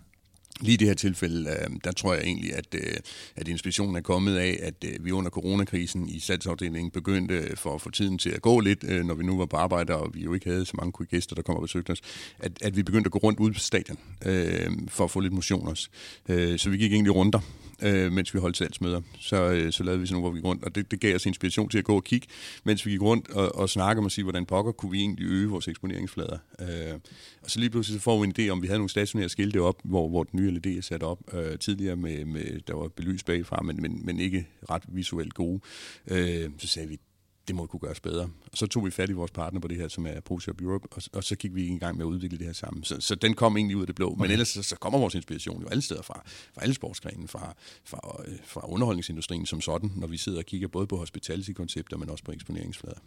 Lige 0.62 0.74
i 0.74 0.78
det 0.78 0.88
her 0.88 0.96
tilfælde, 0.96 1.50
øh, 1.50 1.70
der 1.84 1.92
tror 1.92 2.13
jeg 2.13 2.24
egentlig, 2.24 2.54
at, 2.54 2.66
øh, 2.74 2.98
at 3.36 3.48
inspirationen 3.48 3.96
er 3.96 4.01
kommet 4.01 4.38
af, 4.38 4.60
at 4.62 4.74
øh, 4.86 5.06
vi 5.06 5.12
under 5.12 5.30
coronakrisen 5.30 6.10
i 6.10 6.20
salgsafdelingen 6.20 6.92
begyndte 6.92 7.56
for 7.56 7.75
at 7.75 7.82
få 7.82 7.89
tiden 7.92 8.18
til 8.18 8.30
at 8.30 8.42
gå 8.42 8.60
lidt, 8.60 8.84
når 9.06 9.13
vi 9.13 9.24
nu 9.24 9.38
var 9.38 9.46
på 9.46 9.58
arbejde, 9.58 9.96
og 9.96 10.13
vi 10.13 10.24
jo 10.24 10.34
ikke 10.34 10.50
havde 10.50 10.66
så 10.66 10.74
mange 10.78 11.06
gæster, 11.06 11.36
der 11.36 11.42
kom 11.42 11.56
og 11.56 11.62
besøgte 11.62 11.92
os, 11.92 12.01
at, 12.39 12.51
at 12.62 12.75
vi 12.75 12.84
begyndte 12.84 13.08
at 13.08 13.12
gå 13.12 13.20
rundt 13.20 13.39
ude 13.39 13.54
på 13.54 13.60
stadion 13.60 13.98
øh, 14.25 14.72
for 14.88 15.04
at 15.04 15.12
få 15.12 15.20
lidt 15.20 15.34
motion 15.34 15.68
også. 15.68 15.89
Øh, 16.30 16.60
så 16.60 16.70
vi 16.70 16.78
gik 16.78 16.94
egentlig 16.94 17.16
runder 17.16 17.39
øh, 17.82 18.12
mens 18.12 18.34
vi 18.34 18.40
holdt 18.40 18.58
salgsmøder. 18.58 19.02
Så, 19.20 19.52
øh, 19.52 19.72
så 19.72 19.84
lavede 19.84 20.02
vi 20.02 20.08
sådan 20.08 20.22
nogle, 20.22 20.24
hvor 20.24 20.34
vi 20.34 20.40
gik 20.40 20.46
rundt, 20.46 20.64
og 20.64 20.76
det, 20.76 20.92
det 20.92 21.00
gav 21.00 21.16
os 21.16 21.26
inspiration 21.26 21.70
til 21.70 21.78
at 21.78 21.84
gå 21.84 21.96
og 21.96 22.04
kigge, 22.04 22.28
mens 22.64 22.86
vi 22.86 22.92
gik 22.92 23.02
rundt 23.02 23.30
og, 23.30 23.56
og 23.56 23.70
snakke 23.70 24.00
om 24.00 24.06
at 24.06 24.12
sige, 24.12 24.24
hvordan 24.24 24.46
pokker 24.46 24.72
kunne 24.72 24.92
vi 24.92 25.00
egentlig 25.00 25.26
øge 25.26 25.50
vores 25.50 25.68
eksponeringsflader. 25.68 26.38
Øh, 26.60 27.00
og 27.44 27.52
så 27.52 27.60
lige 27.60 27.70
pludselig 27.70 28.00
så 28.00 28.04
får 28.04 28.22
vi 28.22 28.28
en 28.28 28.34
idé 28.40 28.52
om, 28.52 28.62
vi 28.62 28.68
havde 28.68 28.80
nogle 28.80 28.90
stationære 28.90 29.30
skilte 29.30 29.62
op, 29.62 29.82
hvor, 29.84 30.10
hvor 30.10 30.24
den 30.24 30.40
nye 30.40 30.52
LED 30.52 30.78
er 30.78 30.82
sat 30.82 31.04
op 31.04 31.20
øh, 31.34 31.60
tidligere, 31.60 31.96
med, 31.96 32.26
med, 32.26 32.60
der 32.68 32.76
var 32.76 32.88
belys 32.88 33.24
bagfra, 33.24 33.62
men, 33.62 33.82
men, 33.82 34.06
men 34.06 34.20
ikke 34.20 34.48
ret 34.70 34.84
visuelt 34.88 35.34
gode. 35.34 35.62
Øh, 36.08 36.50
så 36.58 36.68
sagde 36.68 36.90
vi, 36.90 37.00
det 37.50 37.56
må 37.56 37.65
kunne 37.65 37.79
gøres 37.79 38.00
bedre. 38.00 38.24
Og 38.24 38.58
så 38.58 38.68
tog 38.68 38.86
vi 38.86 38.91
fat 38.91 39.10
i 39.10 39.13
vores 39.13 39.32
partner 39.32 39.60
på 39.60 39.68
det 39.68 39.77
her, 39.77 39.88
som 39.88 40.06
er 40.06 40.20
ProShop 40.20 40.62
Europe, 40.62 40.88
og, 40.91 41.01
og 41.13 41.24
så 41.24 41.36
gik 41.36 41.56
vi 41.56 41.68
i 41.68 41.77
gang 41.77 41.98
med 41.98 42.06
at 42.06 42.10
udvikle 42.10 42.38
det 42.38 42.46
her 42.46 42.53
sammen. 42.53 42.84
Så, 42.84 42.96
så 43.00 43.15
den 43.15 43.34
kom 43.34 43.58
egentlig 43.58 43.77
ud 43.77 43.82
af 43.82 43.88
det 43.88 43.96
blå. 43.96 44.12
Okay. 44.12 44.22
Men 44.22 44.32
ellers 44.32 44.48
så, 44.48 44.63
så 44.63 44.75
kommer 44.75 45.00
vores 45.00 45.15
inspiration 45.15 45.62
jo 45.62 45.68
alle 45.68 45.82
steder 45.82 46.01
fra. 46.01 46.22
Fra 46.53 46.62
alle 46.62 46.75
sportsgrenen, 46.75 47.27
fra, 47.27 47.56
fra, 47.84 48.24
øh, 48.27 48.36
fra 48.46 48.72
underholdningsindustrien 48.72 49.46
som 49.46 49.62
sådan, 49.62 49.91
når 49.96 50.08
vi 50.08 50.18
sidder 50.18 50.38
og 50.38 50.46
kigger 50.46 50.68
både 50.68 50.88
på 50.88 50.98
hospitality-koncepter, 50.98 51.98
men 51.98 52.10
også 52.10 52.24
på 52.24 52.32
eksponeringsflader. 52.32 53.00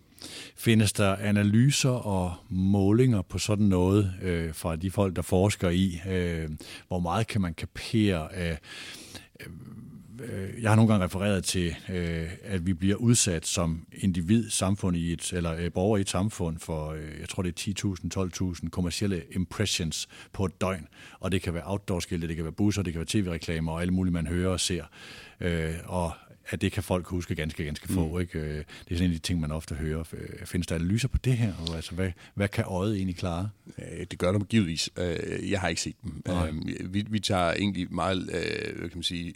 Findes 0.57 0.93
der 0.93 1.17
analyser 1.17 1.91
og 1.91 2.35
målinger 2.49 3.23
på 3.23 3.39
sådan 3.39 3.67
noget 3.67 4.15
øh, 4.23 4.55
fra 4.55 4.77
de 4.77 4.91
folk, 4.91 5.17
der 5.17 5.23
forsker 5.23 5.71
i? 5.71 6.01
Øh, 6.09 6.51
hvor 6.89 6.99
meget 6.99 7.27
kan 7.27 7.41
man 7.41 7.55
kapere 7.55 8.35
af... 8.35 8.59
Øh, 9.41 9.47
øh, 9.47 9.53
jeg 10.63 10.71
har 10.71 10.77
nogle 10.77 10.93
gange 10.93 11.05
refereret 11.05 11.45
til, 11.45 11.77
øh, 11.89 12.29
at 12.43 12.67
vi 12.67 12.75
bliver 12.75 12.97
udsat 12.97 13.47
som 13.47 13.87
individ, 13.93 14.51
samfund 14.51 14.97
i 14.97 15.13
et, 15.13 15.33
eller 15.33 15.57
øh, 15.57 15.73
borger 15.73 15.97
i 15.97 16.01
et 16.01 16.09
samfund 16.09 16.59
for, 16.59 16.91
øh, 16.91 17.21
jeg 17.21 17.29
tror 17.29 17.43
det 17.43 17.69
er 17.69 17.95
10.000, 18.41 18.55
12.000 18.63 18.69
kommercielle 18.69 19.23
impressions 19.33 20.09
på 20.33 20.45
et 20.45 20.61
døgn. 20.61 20.89
Og 21.21 21.33
det 21.33 21.43
kan 21.43 21.55
være 21.55 21.63
outdoor-skilte, 21.67 22.29
det 22.29 22.37
kan 22.37 22.45
være 22.45 22.53
busser, 22.53 22.83
det 22.83 22.93
kan 22.93 22.99
være 23.01 23.09
tv-reklamer 23.09 23.73
og 23.73 23.81
alle 23.81 23.95
mulige, 23.95 24.13
man 24.13 24.27
hører 24.27 24.53
og 24.53 24.61
ser. 24.61 24.85
Øh, 25.41 25.75
og 25.85 26.13
at 26.51 26.61
det 26.61 26.73
kan 26.73 26.83
folk 26.83 27.07
huske 27.07 27.35
ganske, 27.35 27.65
ganske 27.65 27.89
få. 27.89 28.09
Mm. 28.15 28.21
Ikke? 28.21 28.59
Det 28.59 28.65
er 28.91 28.95
sådan 28.95 29.05
en 29.05 29.11
af 29.11 29.17
de 29.17 29.19
ting, 29.19 29.41
man 29.41 29.51
ofte 29.51 29.75
hører. 29.75 30.05
Findes 30.45 30.67
der 30.67 30.75
analyser 30.75 31.09
på 31.09 31.19
det 31.19 31.37
her? 31.37 31.53
Altså, 31.75 31.95
hvad, 31.95 32.11
hvad 32.35 32.49
kan 32.49 32.65
øjet 32.65 32.97
egentlig 32.97 33.17
klare? 33.17 33.49
Det 34.11 34.19
gør 34.19 34.33
det 34.33 34.49
givetvis. 34.49 34.91
Jeg 35.49 35.61
har 35.61 35.69
ikke 35.69 35.81
set 35.81 35.97
dem. 36.03 36.23
Nej. 36.27 36.51
Vi, 36.85 37.05
vi 37.11 37.21
tager 37.21 37.53
egentlig 37.53 37.95
meget, 37.95 38.25
hvad 38.77 38.89
kan 38.89 38.99
man 38.99 39.03
sige, 39.03 39.33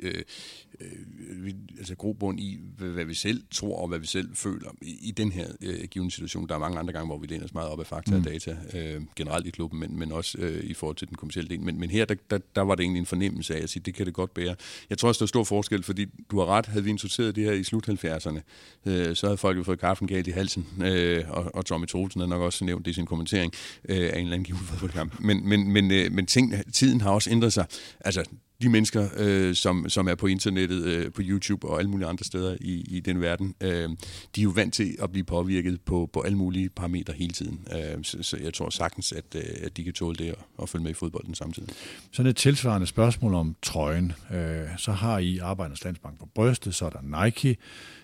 øh, 0.80 1.44
vi, 1.44 1.54
altså 1.78 1.94
grobund 1.94 2.40
i, 2.40 2.58
hvad, 2.78 3.04
vi 3.04 3.14
selv 3.14 3.42
tror 3.50 3.76
og 3.76 3.88
hvad 3.88 3.98
vi 3.98 4.06
selv 4.06 4.36
føler 4.36 4.70
i, 4.82 5.14
den 5.16 5.32
her 5.32 5.46
øh, 5.62 5.84
givende 5.90 6.14
situation. 6.14 6.48
Der 6.48 6.54
er 6.54 6.58
mange 6.58 6.78
andre 6.78 6.92
gange, 6.92 7.06
hvor 7.06 7.18
vi 7.18 7.26
læner 7.26 7.44
os 7.44 7.54
meget 7.54 7.68
op 7.68 7.80
af 7.80 7.86
fakta 7.86 8.10
mm. 8.10 8.20
og 8.20 8.24
data, 8.24 8.56
øh, 8.74 9.02
generelt 9.16 9.46
i 9.46 9.50
klubben, 9.50 9.80
men, 9.80 9.98
men 9.98 10.12
også 10.12 10.38
øh, 10.38 10.64
i 10.64 10.74
forhold 10.74 10.96
til 10.96 11.08
den 11.08 11.16
kommercielle 11.16 11.48
del. 11.48 11.60
Men, 11.60 11.80
men 11.80 11.90
her, 11.90 12.04
der, 12.04 12.14
der, 12.30 12.38
der 12.54 12.62
var 12.62 12.74
det 12.74 12.82
egentlig 12.82 13.00
en 13.00 13.06
fornemmelse 13.06 13.56
af 13.56 13.62
at 13.62 13.70
sige, 13.70 13.82
det 13.86 13.94
kan 13.94 14.06
det 14.06 14.14
godt 14.14 14.34
bære. 14.34 14.56
Jeg 14.90 14.98
tror 14.98 15.08
også, 15.08 15.18
der 15.18 15.24
er 15.24 15.28
stor 15.28 15.44
forskel, 15.44 15.82
fordi 15.82 16.06
du 16.30 16.38
har 16.38 16.46
ret, 16.46 16.66
havde 16.66 16.84
vi 16.84 16.90
introduceret 16.90 17.36
det 17.36 17.44
her 17.44 17.52
i 17.52 17.64
slut 17.64 17.88
70'erne, 17.88 18.40
øh, 18.86 19.16
så 19.16 19.26
havde 19.26 19.36
folk 19.36 19.58
jo 19.58 19.62
fået 19.62 19.80
kaffen 19.80 20.08
galt 20.08 20.26
i 20.26 20.30
halsen, 20.30 20.66
øh, 20.82 21.24
og, 21.28 21.54
og 21.54 21.66
Tommy 21.66 21.86
Troelsen 21.86 22.20
har 22.20 22.28
nok 22.28 22.42
også 22.42 22.64
nævnt 22.64 22.84
det 22.84 22.90
i 22.90 22.94
sin 22.94 23.06
kommentering 23.06 23.52
øh, 23.88 24.10
af 24.12 24.18
eller 24.26 24.34
anden 24.34 24.44
givet 24.44 24.60
fodboldkamp. 24.60 25.20
Men, 25.20 25.48
men, 25.48 25.72
men, 25.72 25.90
øh, 25.90 26.12
men 26.12 26.26
ting, 26.26 26.54
tiden 26.72 27.00
har 27.00 27.10
også 27.10 27.30
ændret 27.30 27.52
sig. 27.52 27.66
Altså, 28.00 28.24
de 28.62 28.68
mennesker, 28.68 29.08
øh, 29.16 29.54
som, 29.54 29.88
som 29.88 30.08
er 30.08 30.14
på 30.14 30.26
internettet, 30.26 30.84
øh, 30.84 31.12
på 31.12 31.22
YouTube 31.24 31.68
og 31.68 31.78
alle 31.78 31.90
mulige 31.90 32.08
andre 32.08 32.24
steder 32.24 32.56
i, 32.60 32.84
i 32.88 33.00
den 33.00 33.20
verden, 33.20 33.54
øh, 33.60 33.88
de 34.34 34.40
er 34.40 34.42
jo 34.42 34.50
vant 34.50 34.74
til 34.74 34.96
at 35.02 35.12
blive 35.12 35.24
påvirket 35.24 35.80
på, 35.80 36.10
på 36.12 36.20
alle 36.20 36.38
mulige 36.38 36.68
parametre 36.68 37.14
hele 37.14 37.32
tiden. 37.32 37.68
Øh, 37.72 38.04
så, 38.04 38.22
så 38.22 38.36
jeg 38.36 38.54
tror 38.54 38.70
sagtens, 38.70 39.12
at, 39.12 39.24
øh, 39.34 39.42
at 39.62 39.76
de 39.76 39.84
kan 39.84 39.92
tåle 39.92 40.16
det 40.16 40.32
og, 40.32 40.44
og 40.56 40.68
følge 40.68 40.82
med 40.82 40.90
i 40.90 40.94
fodbolden 40.94 41.34
samtidig. 41.34 41.68
Sådan 42.12 42.30
et 42.30 42.36
tilsvarende 42.36 42.86
spørgsmål 42.86 43.34
om 43.34 43.56
trøjen. 43.62 44.12
Øh, 44.34 44.66
så 44.76 44.92
har 44.92 45.18
I 45.18 45.38
Arbejdernes 45.38 45.84
Landsbank 45.84 46.18
på 46.18 46.28
brystet, 46.34 46.74
så 46.74 46.86
er 46.86 46.90
der 46.90 47.24
Nike, 47.24 47.56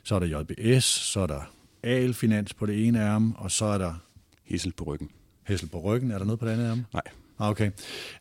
så 0.02 0.14
er 0.14 0.18
der 0.18 0.26
JBS, 0.40 0.84
så 0.84 1.20
er 1.20 1.26
der 1.26 1.40
AL 1.82 2.14
Finans 2.14 2.54
på 2.54 2.66
det 2.66 2.86
ene 2.86 3.04
arm, 3.04 3.34
og 3.38 3.50
så 3.50 3.64
er 3.64 3.78
der... 3.78 3.94
Hessel 4.44 4.72
på 4.72 4.84
ryggen. 4.84 5.08
Hessel 5.44 5.68
på 5.68 5.80
ryggen. 5.80 6.10
Er 6.10 6.18
der 6.18 6.24
noget 6.24 6.40
på 6.40 6.46
det 6.46 6.52
andet 6.52 6.70
arm? 6.70 6.84
Nej. 6.92 7.02
Ah, 7.38 7.50
okay. 7.50 7.70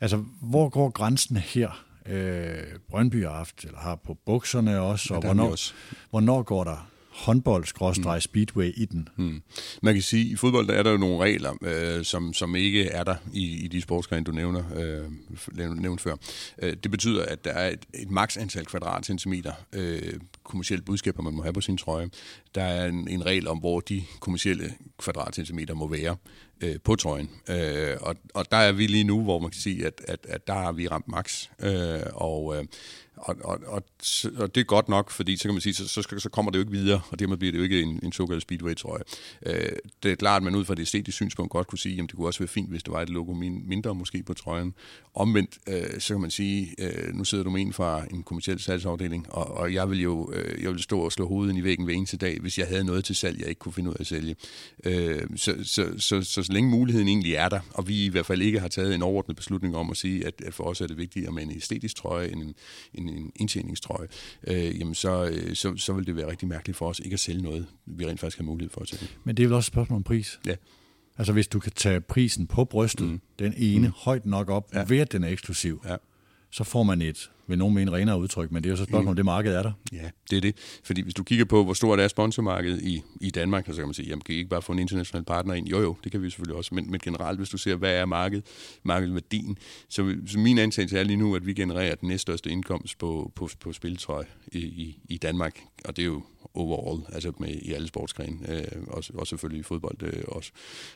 Altså, 0.02 0.24
hvor 0.42 0.70
går 0.70 0.90
grænsen 0.90 1.38
her? 1.38 1.86
øh, 2.06 2.64
Brøndby 2.90 3.24
har 3.24 3.34
haft, 3.34 3.64
eller 3.66 3.80
har 3.80 3.96
på 3.96 4.18
bukserne 4.26 4.80
også, 4.80 5.14
og 5.14 5.24
ja, 5.24 5.28
hvornår, 5.28 5.52
også. 5.52 5.74
hvornår 6.10 6.44
går 6.44 6.64
der 6.64 6.88
håndbold 7.12 8.16
mm. 8.16 8.22
speedway 8.22 8.72
i 8.76 8.86
den. 8.86 9.10
Mm. 9.16 9.42
Man 9.82 9.94
kan 9.94 10.04
sige, 10.04 10.26
at 10.26 10.32
i 10.32 10.36
fodbold 10.36 10.68
der 10.68 10.74
er 10.74 10.84
der 10.84 10.92
jo 10.92 10.98
nogle 10.98 11.18
regler, 11.18 11.54
øh, 11.62 12.06
som, 12.06 12.34
som 12.34 12.56
ikke 12.56 12.88
er 12.88 13.04
der 13.04 13.16
i, 13.34 13.66
i 13.66 13.68
de 13.68 13.82
sportsgrene, 13.82 14.24
du 14.24 14.32
nævner, 14.32 14.64
øh, 14.76 15.76
nævnt 15.82 16.02
før. 16.02 16.16
Øh, 16.62 16.74
det 16.84 16.92
betyder, 16.92 17.26
at 17.26 17.46
der 17.46 17.52
er 17.52 17.70
et, 17.70 17.86
et 17.94 18.12
maks 18.12 18.38
antal 18.38 18.66
kvadratcentimeter 18.66 19.54
øh, 19.74 20.14
kommersielle 20.44 20.84
budskaber, 20.84 21.24
man 21.24 21.34
må 21.34 21.42
have 21.42 21.54
på 21.54 21.62
sin 21.62 21.78
trøje. 21.78 22.10
Der 22.56 22.64
er 22.64 22.86
en, 22.86 23.08
en 23.08 23.26
regel 23.26 23.48
om, 23.48 23.58
hvor 23.58 23.80
de 23.80 24.04
kommersielle 24.20 24.74
kvadratcentimeter 24.98 25.74
må 25.74 25.88
være 25.88 26.16
øh, 26.62 26.76
på 26.84 26.96
trøjen. 26.96 27.30
Øh, 27.50 27.98
og, 28.02 28.16
og 28.34 28.52
der 28.52 28.58
er 28.58 28.72
vi 28.72 28.88
lige 28.88 29.04
nu, 29.04 29.24
hvor 29.24 29.40
man 29.40 29.52
kan 29.52 29.62
sige, 29.62 29.86
at, 29.86 30.02
at, 30.08 30.26
at 30.30 30.48
der 30.48 30.54
har 30.54 30.72
vi 30.72 30.88
ramt 30.88 31.08
max. 31.08 31.48
Øh, 31.60 32.02
og, 32.14 32.58
øh, 32.58 32.66
og, 33.22 33.36
og, 33.44 33.60
og, 33.66 33.84
og 34.38 34.56
det 34.56 34.62
er 34.62 34.66
godt 34.66 34.90
nok, 34.90 35.12
fordi 35.12 35.38
så 35.38 35.44
kan 35.44 35.54
man 35.54 35.62
sige, 35.62 35.74
så, 35.74 35.88
så, 35.88 36.16
så 36.18 36.30
kommer 36.30 36.52
det 36.52 36.58
jo 36.58 36.62
ikke 36.62 36.72
videre, 36.72 37.02
og 37.10 37.20
dermed 37.20 37.38
bliver 37.38 37.52
det 37.52 37.60
jo 37.60 37.64
ikke 37.64 37.82
en, 37.82 38.00
en 38.04 38.12
såkaldt 38.12 38.42
speedway-trøje. 38.42 39.04
Øh, 39.46 39.72
det 40.04 40.12
er 40.12 40.16
klart, 40.16 40.38
at 40.38 40.44
man 40.44 40.56
ud 40.56 40.66
fra 40.66 40.76
det 40.76 40.82
æstetiske 40.82 41.12
synspunkt 41.12 41.52
godt 41.52 41.68
kunne 41.68 41.80
sige, 41.80 42.02
at 42.02 42.02
det 42.02 42.16
kunne 42.16 42.28
også 42.28 42.40
være 42.40 42.48
fint, 42.48 42.70
hvis 42.70 42.84
det 42.84 42.94
var 42.94 43.02
et 43.02 43.10
logo 43.10 43.34
mindre 43.34 43.96
måske 43.96 44.24
på 44.24 44.34
trøjen. 44.34 44.74
Omvendt, 45.14 45.58
øh, 45.68 46.00
så 46.00 46.14
kan 46.14 46.22
man 46.22 46.32
sige, 46.32 46.76
øh, 46.80 47.14
nu 47.14 47.24
sidder 47.24 47.44
du 47.44 47.50
med 47.50 47.62
en 47.62 47.74
fra 47.74 48.06
en 48.12 48.24
kommersiel 48.24 48.60
salgsafdeling, 48.60 49.34
og, 49.34 49.48
og 49.48 49.74
jeg 49.74 49.90
vil 49.90 50.02
jo 50.02 50.32
øh, 50.34 50.64
jeg 50.64 50.72
vil 50.72 50.80
stå 50.80 51.00
og 51.00 51.12
slå 51.12 51.28
hovedet 51.28 51.58
i 51.58 51.64
væggen 51.64 51.86
hver 51.86 51.94
eneste 51.94 52.18
dag, 52.18 52.40
hvis 52.40 52.58
jeg 52.58 52.68
havde 52.68 52.84
noget 52.84 53.06
til 53.06 53.16
salg, 53.16 53.40
jeg 53.40 53.48
ikke 53.48 53.60
kunne 53.60 53.74
finde 53.74 53.90
ud 53.90 53.96
af 53.96 54.00
at 54.00 54.08
sælge. 54.08 54.36
Øh, 54.84 55.22
så, 55.36 55.56
så, 55.64 55.64
så, 55.64 55.94
så, 55.98 56.22
så, 56.22 56.44
så 56.44 56.54
længe 56.54 56.70
muligheden 56.70 57.08
egentlig 57.08 57.34
er 57.34 57.50
der, 57.50 57.60
og 57.74 57.88
vi 57.88 58.06
i 58.06 58.10
hvert 58.10 58.26
fald 58.26 58.42
ikke 58.42 58.60
har 58.60 58.68
taget 58.68 58.96
en 58.96 59.02
overordnet 59.02 59.38
beslutning 59.38 59.76
om 59.76 59.90
at 59.90 59.98
sige, 59.98 60.28
at, 60.28 60.34
at 60.46 60.54
for 60.54 60.64
os 60.64 60.82
er 60.82 60.88
det 60.88 60.98
vigtigere 60.98 61.32
med 61.32 61.44
en 61.44 61.52
æstetisk 61.52 61.96
trøje 61.96 62.32
end 62.32 62.42
en, 62.42 62.56
en, 62.94 63.10
en 63.18 63.32
indtjeningstrøje, 63.36 64.08
øh, 64.48 64.80
jamen 64.80 64.96
så, 64.96 65.26
øh, 65.26 65.56
så, 65.56 65.78
så 65.78 65.94
vil 65.94 66.08
det 66.08 66.16
være 66.16 66.30
rigtig 66.30 66.48
mærkeligt 66.48 66.78
for 66.78 66.90
os 66.90 67.00
ikke 67.00 67.14
at 67.14 67.20
sælge 67.20 67.42
noget, 67.42 67.68
vi 67.86 68.06
rent 68.06 68.20
faktisk 68.20 68.38
har 68.38 68.46
mulighed 68.46 68.70
for 68.70 68.82
at 68.82 68.88
sælge. 68.88 69.08
Men 69.24 69.38
det 69.38 69.44
er 69.44 69.48
vel 69.48 69.56
også 69.56 69.68
et 69.68 69.74
spørgsmål 69.74 69.98
om 69.98 70.04
pris? 70.04 70.40
Ja. 70.46 70.56
Altså 71.18 71.34
hvis 71.34 71.48
du 71.48 71.60
kan 71.60 71.72
tage 71.76 72.02
prisen 72.02 72.48
på 72.48 72.66
brystet, 72.66 73.08
mm. 73.08 73.22
den 73.40 73.54
ene, 73.58 73.88
mm. 73.88 73.94
højt 73.98 74.26
nok 74.26 74.50
op, 74.50 74.70
ja. 74.74 74.86
ved 74.88 75.00
at 75.00 75.12
den 75.12 75.24
er 75.24 75.28
eksklusiv, 75.28 75.82
ja 75.86 75.96
så 76.52 76.64
får 76.64 76.84
man 76.84 77.02
et 77.02 77.30
vil 77.52 77.58
nogen 77.58 77.76
mene 77.76 77.92
renere 77.92 78.20
udtryk, 78.20 78.52
men 78.52 78.64
det 78.64 78.70
er 78.70 78.72
jo 78.72 78.78
så 78.78 78.84
spørgsmålet, 78.84 79.04
spørgsmål, 79.04 79.18
det 79.18 79.26
marked 79.26 79.56
er 79.56 79.64
der. 79.64 79.72
Ja, 79.92 80.10
det 80.30 80.38
er 80.38 80.42
det. 80.42 80.56
Fordi 80.84 81.02
hvis 81.02 81.14
du 81.14 81.24
kigger 81.24 81.46
på, 81.46 81.64
hvor 81.64 81.74
stort 81.74 82.00
er 82.00 82.08
sponsormarkedet 82.08 82.82
i, 82.82 83.04
i 83.22 83.30
Danmark, 83.30 83.66
så 83.66 83.74
kan 83.74 83.86
man 83.86 83.94
sige, 83.94 84.08
jamen 84.08 84.22
kan 84.22 84.36
I 84.36 84.38
ikke 84.38 84.50
bare 84.50 84.62
få 84.62 84.72
en 84.72 84.80
international 84.80 85.26
partner 85.26 85.54
ind? 85.54 85.68
Jo 85.68 85.82
jo, 85.82 85.98
det 86.04 86.12
kan 86.12 86.22
vi 86.22 86.30
selvfølgelig 86.30 86.58
også, 86.58 86.76
men, 86.76 86.92
men 86.92 87.00
generelt, 87.00 87.40
hvis 87.40 87.50
du 87.50 87.58
ser, 87.58 87.76
hvad 87.76 87.96
er 87.96 88.06
markedet, 88.06 88.46
markedsværdien, 88.84 89.58
så, 89.90 90.16
så 90.28 90.40
min 90.40 90.58
antagelse 90.58 91.00
er 91.00 91.04
lige 91.04 91.18
nu, 91.18 91.36
at 91.36 91.46
vi 91.46 91.54
genererer 91.54 91.96
den 91.96 92.10
næststørste 92.10 92.50
indkomst 92.50 92.98
på, 92.98 93.32
på, 93.36 93.50
på 93.60 93.74
spiltrøj 93.74 94.26
i, 94.52 94.60
i, 94.60 95.00
i 95.10 95.18
Danmark, 95.18 95.60
og 95.86 95.96
det 95.96 96.02
er 96.02 96.06
jo 96.06 96.24
overall, 96.54 97.14
altså 97.14 97.32
med 97.40 97.50
i 97.50 97.74
alle 97.74 97.88
sportsgrene, 97.88 98.38
øh, 98.50 98.84
også, 98.88 99.14
også 99.16 99.30
selvfølgelig 99.30 99.60
i 99.60 99.64
fodbold 99.64 100.04
øh, 100.04 100.24
også. 100.28 100.52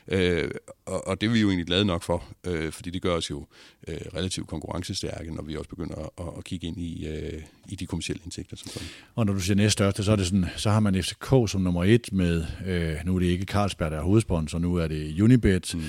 Øh, 0.08 0.50
og, 0.86 1.06
og 1.06 1.20
det 1.20 1.26
er 1.26 1.30
vi 1.30 1.40
jo 1.40 1.48
egentlig 1.48 1.66
glade 1.66 1.84
nok 1.84 2.02
for, 2.02 2.24
øh, 2.46 2.72
fordi 2.72 2.90
det 2.90 3.02
gør 3.02 3.14
os 3.14 3.30
jo 3.30 3.46
øh, 3.88 4.00
relativt 4.14 4.48
konkurrencestærke, 4.48 5.34
når 5.34 5.42
vi 5.42 5.56
også 5.56 5.70
begynder 5.70 6.12
at, 6.18 6.38
at 6.38 6.44
kigge 6.44 6.66
ind 6.66 6.78
i, 6.78 7.06
øh, 7.06 7.42
i 7.68 7.76
de 7.76 7.86
kommersielle 7.86 8.22
indtægter. 8.24 8.56
Som 8.56 8.68
sådan. 8.68 8.88
Og 9.14 9.26
når 9.26 9.32
du 9.32 9.40
siger 9.40 9.56
næststørste, 9.56 10.04
så, 10.04 10.12
er 10.12 10.16
det 10.16 10.26
sådan, 10.26 10.46
så 10.56 10.70
har 10.70 10.80
man 10.80 11.02
FCK 11.02 11.28
som 11.48 11.60
nummer 11.60 11.84
et 11.84 12.12
med, 12.12 12.44
øh, 12.66 12.96
nu 13.04 13.14
er 13.14 13.18
det 13.18 13.26
ikke 13.26 13.44
Carlsberg, 13.44 13.90
der 13.90 13.98
er 13.98 14.02
hovedsponsor, 14.02 14.58
nu 14.58 14.76
er 14.76 14.88
det 14.88 15.20
Unibet, 15.20 15.74
mm. 15.74 15.82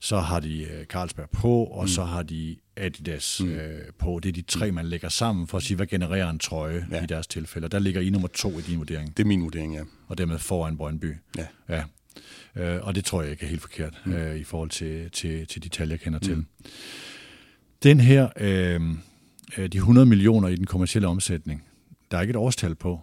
Så 0.00 0.20
har 0.20 0.40
de 0.40 0.62
øh, 0.62 0.84
Carlsberg 0.84 1.30
på, 1.30 1.64
og 1.64 1.82
mm. 1.82 1.88
så 1.88 2.04
har 2.04 2.22
de 2.22 2.56
Adidas 2.76 3.40
mm. 3.40 3.50
øh, 3.50 3.92
på. 3.98 4.20
Det 4.22 4.28
er 4.28 4.32
de 4.32 4.42
tre, 4.42 4.72
man 4.72 4.86
lægger 4.86 5.08
sammen 5.08 5.46
for 5.46 5.58
at 5.58 5.62
sige, 5.62 5.76
hvad 5.76 5.86
genererer 5.86 6.30
en 6.30 6.38
trøje 6.38 6.86
ja. 6.90 7.02
i 7.02 7.06
deres 7.06 7.26
tilfælde. 7.26 7.64
Og 7.64 7.72
der 7.72 7.78
ligger 7.78 8.00
I 8.00 8.10
nummer 8.10 8.28
to 8.28 8.58
i 8.58 8.62
din 8.62 8.78
vurdering. 8.78 9.16
Det 9.16 9.22
er 9.22 9.26
min 9.26 9.42
vurdering, 9.42 9.74
ja. 9.74 9.82
Og 10.08 10.18
dermed 10.18 10.38
foran 10.38 10.76
Brøndby. 10.76 11.14
Ja. 11.38 11.46
ja. 11.68 11.84
Øh, 12.56 12.86
og 12.86 12.94
det 12.94 13.04
tror 13.04 13.22
jeg 13.22 13.30
ikke 13.30 13.44
er 13.44 13.48
helt 13.48 13.60
forkert 13.60 14.00
mm. 14.04 14.12
øh, 14.12 14.36
i 14.36 14.44
forhold 14.44 14.70
til, 14.70 15.10
til, 15.10 15.46
til 15.46 15.62
de 15.62 15.68
tal, 15.68 15.88
jeg 15.88 16.00
kender 16.00 16.18
mm. 16.18 16.24
til. 16.24 16.44
Den 17.82 18.00
her, 18.00 18.28
øh, 18.36 18.80
øh 19.58 19.68
de 19.68 19.76
100 19.76 20.06
millioner 20.06 20.48
i 20.48 20.56
den 20.56 20.66
kommercielle 20.66 21.08
omsætning, 21.08 21.64
der 22.10 22.16
er 22.16 22.20
ikke 22.20 22.30
et 22.30 22.36
årstal 22.36 22.74
på. 22.74 23.00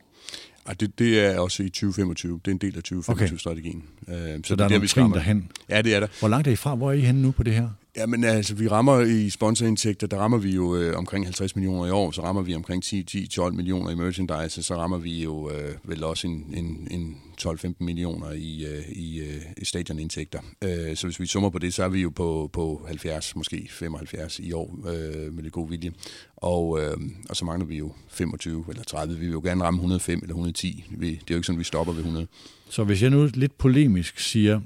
Ja, 0.68 0.74
det, 0.74 1.00
det 1.00 1.20
er 1.26 1.40
også 1.40 1.64
i 1.64 1.70
2025. 1.70 2.40
Det 2.46 2.48
er 2.48 2.52
en 2.52 2.58
del 2.58 2.78
af 2.78 2.82
2025-strategien. 2.94 3.84
Okay. 4.08 4.34
Øh, 4.34 4.40
så, 4.44 4.48
så 4.48 4.56
der 4.56 4.64
er, 4.64 4.68
der 4.68 4.76
er 4.76 4.80
vi 4.80 5.14
derhen? 5.14 5.52
Ja, 5.70 5.82
det 5.82 5.96
er 5.96 6.00
der. 6.00 6.08
Hvor 6.20 6.28
langt 6.28 6.48
er 6.48 6.52
I 6.52 6.56
fra? 6.56 6.76
Hvor 6.76 6.90
er 6.90 6.94
I 6.96 7.00
henne 7.00 7.22
nu 7.22 7.32
på 7.32 7.44
det 7.44 7.54
her? 7.54 7.70
Ja, 7.98 8.06
men 8.06 8.24
altså, 8.24 8.56
vi 8.56 8.68
rammer 8.68 9.02
i 9.02 9.30
sponsorindtægter, 9.30 10.08
der 10.08 10.18
rammer 10.18 10.38
vi 10.38 10.56
jo 10.56 10.76
øh, 10.76 10.98
omkring 10.98 11.26
50 11.26 11.56
millioner 11.56 11.86
i 11.86 11.92
år, 11.92 12.12
så 12.12 12.24
rammer 12.24 12.42
vi 12.42 12.56
omkring 12.56 12.84
10-12 12.86 13.50
millioner 13.50 13.92
i 13.92 13.96
merchandise, 13.96 14.64
så 14.64 14.76
rammer 14.76 14.98
vi 14.98 15.24
jo 15.24 15.52
øh, 15.52 15.76
vel 15.84 16.04
også 16.04 16.28
en, 16.28 16.54
en, 16.54 16.88
en 16.92 17.18
12-15 17.42 17.74
millioner 17.80 18.32
i, 18.32 18.66
øh, 18.66 18.90
i, 18.90 19.20
øh, 19.20 19.42
i 19.58 19.66
stadionindtægter. 19.66 20.40
Øh, 20.64 20.96
så 20.96 21.08
hvis 21.08 21.20
vi 21.20 21.26
summer 21.26 21.50
på 21.50 21.60
det, 21.60 21.74
så 21.74 21.84
er 21.84 21.90
vi 21.90 22.02
jo 22.02 22.10
på, 22.10 22.50
på 22.54 22.86
70, 22.88 23.36
måske 23.36 23.68
75 23.72 24.40
i 24.40 24.52
år 24.52 24.80
øh, 24.88 25.34
med 25.34 25.44
det 25.44 25.52
gode 25.52 25.70
vilje. 25.70 25.92
Og, 26.36 26.80
øh, 26.82 26.98
og 27.30 27.36
så 27.36 27.46
mangler 27.46 27.66
vi 27.66 27.78
jo 27.78 27.94
25 28.10 28.66
eller 28.70 28.84
30. 28.84 29.14
Vi 29.14 29.26
vil 29.26 29.34
jo 29.34 29.42
gerne 29.44 29.64
ramme 29.64 29.78
105 29.78 30.20
eller 30.20 30.34
110. 30.34 30.86
Vi, 30.90 31.10
det 31.10 31.16
er 31.16 31.20
jo 31.30 31.36
ikke 31.36 31.46
sådan, 31.46 31.60
vi 31.60 31.64
stopper 31.64 31.94
ved 31.94 32.00
100. 32.00 32.28
Så 32.70 32.84
hvis 32.84 33.02
jeg 33.02 33.10
nu 33.10 33.30
lidt 33.34 33.58
polemisk 33.58 34.20
siger, 34.20 34.62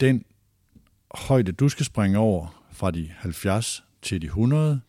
den 0.00 0.24
højde, 1.14 1.52
du 1.52 1.68
skal 1.68 1.86
springe 1.86 2.18
over 2.18 2.63
fra 2.74 2.90
de 2.90 3.10
70 3.18 3.84
til 4.02 4.22
de 4.22 4.26
100, 4.26 4.80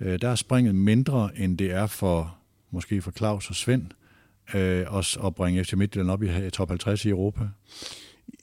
øh, 0.00 0.20
der 0.20 0.28
er 0.28 0.34
springet 0.34 0.74
mindre, 0.74 1.30
end 1.36 1.58
det 1.58 1.72
er 1.72 1.86
for 1.86 2.36
måske 2.70 3.02
for 3.02 3.10
Claus 3.10 3.50
og 3.50 3.54
Svend, 3.54 3.86
øh, 4.54 4.84
også 4.88 5.20
at 5.20 5.34
bringe 5.34 5.64
FC 5.64 5.72
Midtjylland 5.72 6.10
op 6.10 6.22
i 6.22 6.50
top 6.50 6.68
50 6.68 7.04
i 7.04 7.08
Europa. 7.08 7.48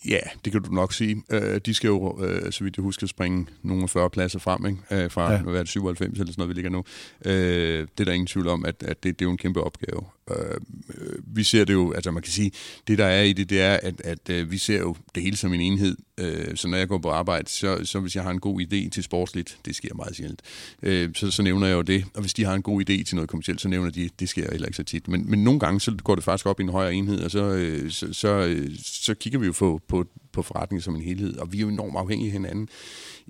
Ja, 0.07 0.19
det 0.45 0.51
kan 0.51 0.61
du 0.61 0.71
nok 0.71 0.93
sige. 0.93 1.23
Øh, 1.29 1.61
de 1.65 1.73
skal 1.73 1.87
jo, 1.87 2.23
øh, 2.23 2.51
så 2.51 2.63
vidt 2.63 2.77
jeg 2.77 2.83
husker, 2.83 3.07
springe 3.07 3.47
nogle 3.61 3.87
40 3.87 4.09
pladser 4.09 4.39
frem, 4.39 4.65
ikke? 4.65 5.03
Øh, 5.03 5.11
fra 5.11 5.31
ja. 5.31 5.41
hvad 5.41 5.53
er 5.53 5.57
det, 5.57 5.69
97 5.69 6.19
eller 6.19 6.31
sådan 6.31 6.33
noget, 6.37 6.49
vi 6.49 6.53
ligger 6.53 6.71
nu. 6.71 6.83
Øh, 7.25 7.87
det 7.97 7.99
er 7.99 8.05
der 8.05 8.11
ingen 8.11 8.27
tvivl 8.27 8.47
om, 8.47 8.65
at, 8.65 8.83
at 8.83 9.03
det, 9.03 9.19
det 9.19 9.25
er 9.25 9.29
jo 9.29 9.31
en 9.31 9.37
kæmpe 9.37 9.61
opgave. 9.63 10.01
Øh, 10.31 10.57
øh, 10.97 11.19
vi 11.35 11.43
ser 11.43 11.65
det 11.65 11.73
jo, 11.73 11.91
altså 11.91 12.11
man 12.11 12.23
kan 12.23 12.31
sige, 12.31 12.51
det 12.87 12.97
der 12.97 13.05
er 13.05 13.23
i 13.23 13.33
det, 13.33 13.49
det 13.49 13.61
er, 13.61 13.73
at, 13.73 14.01
at 14.01 14.29
øh, 14.29 14.51
vi 14.51 14.57
ser 14.57 14.79
jo 14.79 14.95
det 15.15 15.23
hele 15.23 15.37
som 15.37 15.53
en 15.53 15.61
enhed. 15.61 15.97
Øh, 16.17 16.55
så 16.55 16.67
når 16.67 16.77
jeg 16.77 16.87
går 16.87 16.97
på 16.97 17.09
arbejde, 17.09 17.49
så, 17.49 17.79
så 17.83 17.99
hvis 17.99 18.15
jeg 18.15 18.23
har 18.23 18.31
en 18.31 18.39
god 18.39 18.61
idé 18.61 18.89
til 18.89 19.03
sportsligt, 19.03 19.57
det 19.65 19.75
sker 19.75 19.93
meget 19.95 20.15
sjældent, 20.15 20.41
øh, 20.83 21.09
så, 21.15 21.31
så 21.31 21.43
nævner 21.43 21.67
jeg 21.67 21.75
jo 21.75 21.81
det. 21.81 22.05
Og 22.13 22.21
hvis 22.21 22.33
de 22.33 22.45
har 22.45 22.53
en 22.53 22.61
god 22.61 22.81
idé 22.81 23.03
til 23.03 23.15
noget 23.15 23.29
kommercielt, 23.29 23.61
så 23.61 23.67
nævner 23.67 23.89
de, 23.89 24.09
det 24.19 24.29
sker 24.29 24.51
heller 24.51 24.67
ikke 24.67 24.77
så 24.77 24.83
tit. 24.83 25.07
Men, 25.07 25.29
men 25.29 25.43
nogle 25.43 25.59
gange, 25.59 25.81
så 25.81 25.95
går 26.03 26.15
det 26.15 26.23
faktisk 26.23 26.45
op 26.45 26.59
i 26.59 26.63
en 26.63 26.69
højere 26.69 26.93
enhed, 26.93 27.19
og 27.23 27.31
så, 27.31 27.43
øh, 27.43 27.91
så, 27.91 28.13
så, 28.13 28.29
øh, 28.29 28.71
så 28.83 29.13
kigger 29.13 29.39
vi 29.39 29.45
jo 29.45 29.53
på, 29.59 29.81
på, 29.87 30.05
på 30.33 30.41
forretningen 30.41 30.81
som 30.81 30.95
en 30.95 31.01
helhed, 31.01 31.37
og 31.37 31.53
vi 31.53 31.57
er 31.57 31.61
jo 31.61 31.69
enormt 31.69 31.95
afhængige 31.95 32.27
af 32.27 32.31
hinanden 32.31 32.69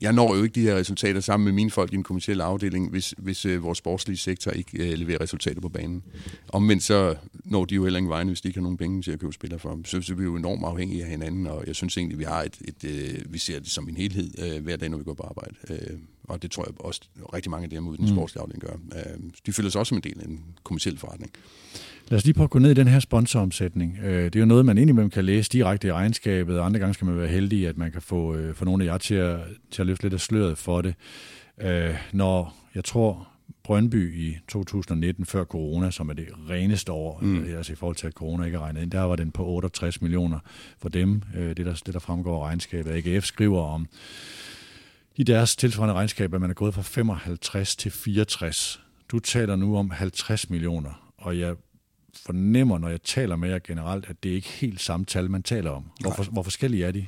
jeg 0.01 0.13
når 0.13 0.35
jo 0.35 0.43
ikke 0.43 0.55
de 0.55 0.61
her 0.61 0.75
resultater 0.75 1.21
sammen 1.21 1.45
med 1.45 1.53
mine 1.53 1.71
folk 1.71 1.93
i 1.93 1.95
en 1.95 2.03
kommersiel 2.03 2.41
afdeling, 2.41 2.89
hvis, 2.89 3.13
hvis 3.17 3.45
øh, 3.45 3.63
vores 3.63 3.77
sportslige 3.77 4.17
sektor 4.17 4.51
ikke 4.51 4.91
øh, 4.91 4.97
leverer 4.97 5.21
resultater 5.21 5.61
på 5.61 5.69
banen. 5.69 6.03
Omvendt 6.49 6.83
så 6.83 7.15
når 7.45 7.65
de 7.65 7.75
jo 7.75 7.83
heller 7.83 7.97
ingen 7.97 8.09
vegne, 8.09 8.29
hvis 8.29 8.41
de 8.41 8.47
ikke 8.47 8.59
har 8.59 8.63
nogen 8.63 8.77
penge 8.77 9.01
til 9.01 9.11
at 9.11 9.19
købe 9.19 9.33
spillere 9.33 9.59
for. 9.59 9.79
Så, 9.85 10.01
så 10.01 10.13
er 10.13 10.17
vi 10.17 10.23
jo 10.23 10.35
enormt 10.35 10.63
afhængige 10.63 11.03
af 11.03 11.09
hinanden, 11.09 11.47
og 11.47 11.63
jeg 11.67 11.75
synes 11.75 11.97
egentlig, 11.97 12.19
vi 12.19 12.23
har 12.23 12.43
et, 12.43 12.57
et 12.61 12.83
øh, 12.83 13.33
vi 13.33 13.37
ser 13.37 13.59
det 13.59 13.69
som 13.69 13.89
en 13.89 13.97
helhed 13.97 14.31
øh, 14.39 14.63
hver 14.63 14.77
dag, 14.77 14.89
når 14.89 14.97
vi 14.97 15.03
går 15.03 15.13
på 15.13 15.23
arbejde. 15.23 15.55
Øh, 15.69 15.97
og 16.23 16.41
det 16.41 16.51
tror 16.51 16.65
jeg 16.67 16.85
også 16.85 17.01
rigtig 17.33 17.49
mange 17.49 17.63
af 17.63 17.69
dem 17.69 17.87
ude 17.87 17.95
i 17.95 17.97
den 17.97 18.05
mm. 18.05 18.15
sportslige 18.15 18.41
afdeling 18.41 18.63
gør. 18.63 18.73
Øh, 18.95 19.19
de 19.45 19.53
føler 19.53 19.69
sig 19.69 19.79
også 19.79 19.89
som 19.89 19.97
en 19.97 20.03
del 20.03 20.19
af 20.19 20.25
en 20.25 20.43
kommersiel 20.63 20.97
forretning. 20.97 21.31
Lad 22.07 22.17
os 22.17 22.25
lige 22.25 22.33
prøve 22.33 22.43
at 22.43 22.49
gå 22.49 22.59
ned 22.59 22.71
i 22.71 22.73
den 22.73 22.87
her 22.87 22.99
sponsoromsætning. 22.99 23.99
Øh, 24.03 24.23
det 24.25 24.35
er 24.35 24.39
jo 24.39 24.45
noget, 24.45 24.65
man 24.65 24.77
indimellem 24.77 25.09
kan 25.09 25.25
læse 25.25 25.49
direkte 25.49 25.87
i 25.87 25.91
regnskabet, 25.91 26.59
og 26.59 26.65
andre 26.65 26.79
gange 26.79 26.93
skal 26.93 27.05
man 27.05 27.17
være 27.17 27.27
heldig, 27.27 27.67
at 27.67 27.77
man 27.77 27.91
kan 27.91 28.01
få, 28.01 28.35
øh, 28.35 28.55
få 28.55 28.65
nogle 28.65 28.83
af 28.83 28.87
jer 28.87 28.97
til 28.97 29.15
at, 29.15 29.39
til 29.71 29.81
at 29.81 29.85
løfte 29.85 30.03
lidt 30.03 30.13
af 30.13 30.19
sløret 30.19 30.57
for 30.57 30.81
det. 30.81 30.95
Øh, 31.61 31.95
når 32.13 32.55
jeg 32.75 32.83
tror, 32.83 33.27
Brøndby 33.63 34.15
i 34.15 34.37
2019, 34.47 35.25
før 35.25 35.43
corona, 35.43 35.91
som 35.91 36.09
er 36.09 36.13
det 36.13 36.27
reneste 36.49 36.91
år, 36.91 37.19
mm. 37.21 37.43
altså 37.57 37.73
i 37.73 37.75
forhold 37.75 37.95
til, 37.95 38.07
at 38.07 38.13
corona 38.13 38.45
ikke 38.45 38.55
er 38.55 38.61
regnet 38.61 38.81
ind, 38.81 38.91
der 38.91 39.01
var 39.01 39.15
den 39.15 39.31
på 39.31 39.45
68 39.45 40.01
millioner 40.01 40.39
for 40.79 40.89
dem, 40.89 41.21
det 41.35 41.57
der, 41.57 41.81
det 41.85 41.93
der 41.93 41.99
fremgår 41.99 42.43
af 42.43 42.47
regnskabet. 42.47 42.91
AGF 42.91 43.25
skriver 43.25 43.61
om 43.61 43.87
i 45.15 45.23
deres 45.23 45.55
tilsvarende 45.55 45.93
regnskab, 45.93 46.33
at 46.33 46.41
man 46.41 46.49
er 46.49 46.53
gået 46.53 46.73
fra 46.73 46.81
55 46.81 47.75
til 47.75 47.91
64. 47.91 48.81
Du 49.11 49.19
taler 49.19 49.55
nu 49.55 49.77
om 49.77 49.91
50 49.91 50.49
millioner, 50.49 51.13
og 51.17 51.39
jeg 51.39 51.55
fornemmer, 52.25 52.77
når 52.77 52.89
jeg 52.89 53.01
taler 53.01 53.35
med 53.35 53.49
jer 53.49 53.59
generelt, 53.67 54.05
at 54.09 54.23
det 54.23 54.29
ikke 54.29 54.47
er 54.47 54.57
helt 54.59 54.81
samme 54.81 55.05
tal, 55.05 55.31
man 55.31 55.43
taler 55.43 55.69
om. 55.69 55.83
Hvor, 56.01 56.11
for, 56.11 56.23
hvor 56.23 56.43
forskellige 56.43 56.85
er 56.85 56.91
de? 56.91 57.05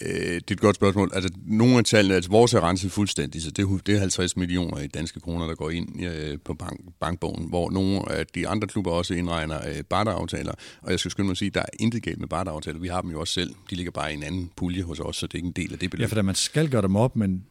Øh, 0.00 0.34
det 0.34 0.50
er 0.50 0.54
et 0.54 0.60
godt 0.60 0.76
spørgsmål. 0.76 1.10
Altså, 1.14 1.30
nogle 1.46 1.78
af 1.78 1.84
tallene, 1.84 2.14
altså 2.14 2.30
vores 2.30 2.54
er 2.54 2.60
renset 2.60 2.92
fuldstændig, 2.92 3.42
så 3.42 3.50
det, 3.50 3.86
det 3.86 3.94
er 3.94 3.98
50 3.98 4.36
millioner 4.36 4.78
i 4.78 4.86
danske 4.86 5.20
kroner, 5.20 5.46
der 5.46 5.54
går 5.54 5.70
ind 5.70 6.04
øh, 6.04 6.38
på 6.44 6.54
bank, 6.54 6.80
bankbogen, 7.00 7.48
hvor 7.48 7.70
nogle 7.70 8.12
af 8.12 8.26
de 8.26 8.48
andre 8.48 8.68
klubber 8.68 8.90
også 8.90 9.14
indregner 9.14 9.68
øh, 9.68 9.84
barteraftaler. 9.84 10.52
Og 10.82 10.90
jeg 10.90 10.98
skal 10.98 11.10
skynde 11.10 11.26
mig 11.26 11.32
at 11.32 11.38
sige, 11.38 11.46
at 11.46 11.54
der 11.54 11.60
er 11.60 11.76
intet 11.80 12.02
galt 12.02 12.18
med 12.18 12.28
barteraftaler. 12.28 12.78
Vi 12.78 12.88
har 12.88 13.00
dem 13.00 13.10
jo 13.10 13.20
også 13.20 13.32
selv. 13.32 13.54
De 13.70 13.74
ligger 13.74 13.92
bare 13.92 14.12
i 14.12 14.14
en 14.14 14.22
anden 14.22 14.50
pulje 14.56 14.82
hos 14.82 15.00
os, 15.00 15.16
så 15.16 15.26
det 15.26 15.34
er 15.34 15.38
ikke 15.38 15.46
en 15.46 15.52
del 15.52 15.72
af 15.72 15.78
det 15.78 15.90
beløb. 15.90 16.02
Ja, 16.02 16.06
for 16.06 16.14
da 16.14 16.22
man 16.22 16.34
skal 16.34 16.68
gøre 16.68 16.82
dem 16.82 16.96
op, 16.96 17.16
men 17.16 17.44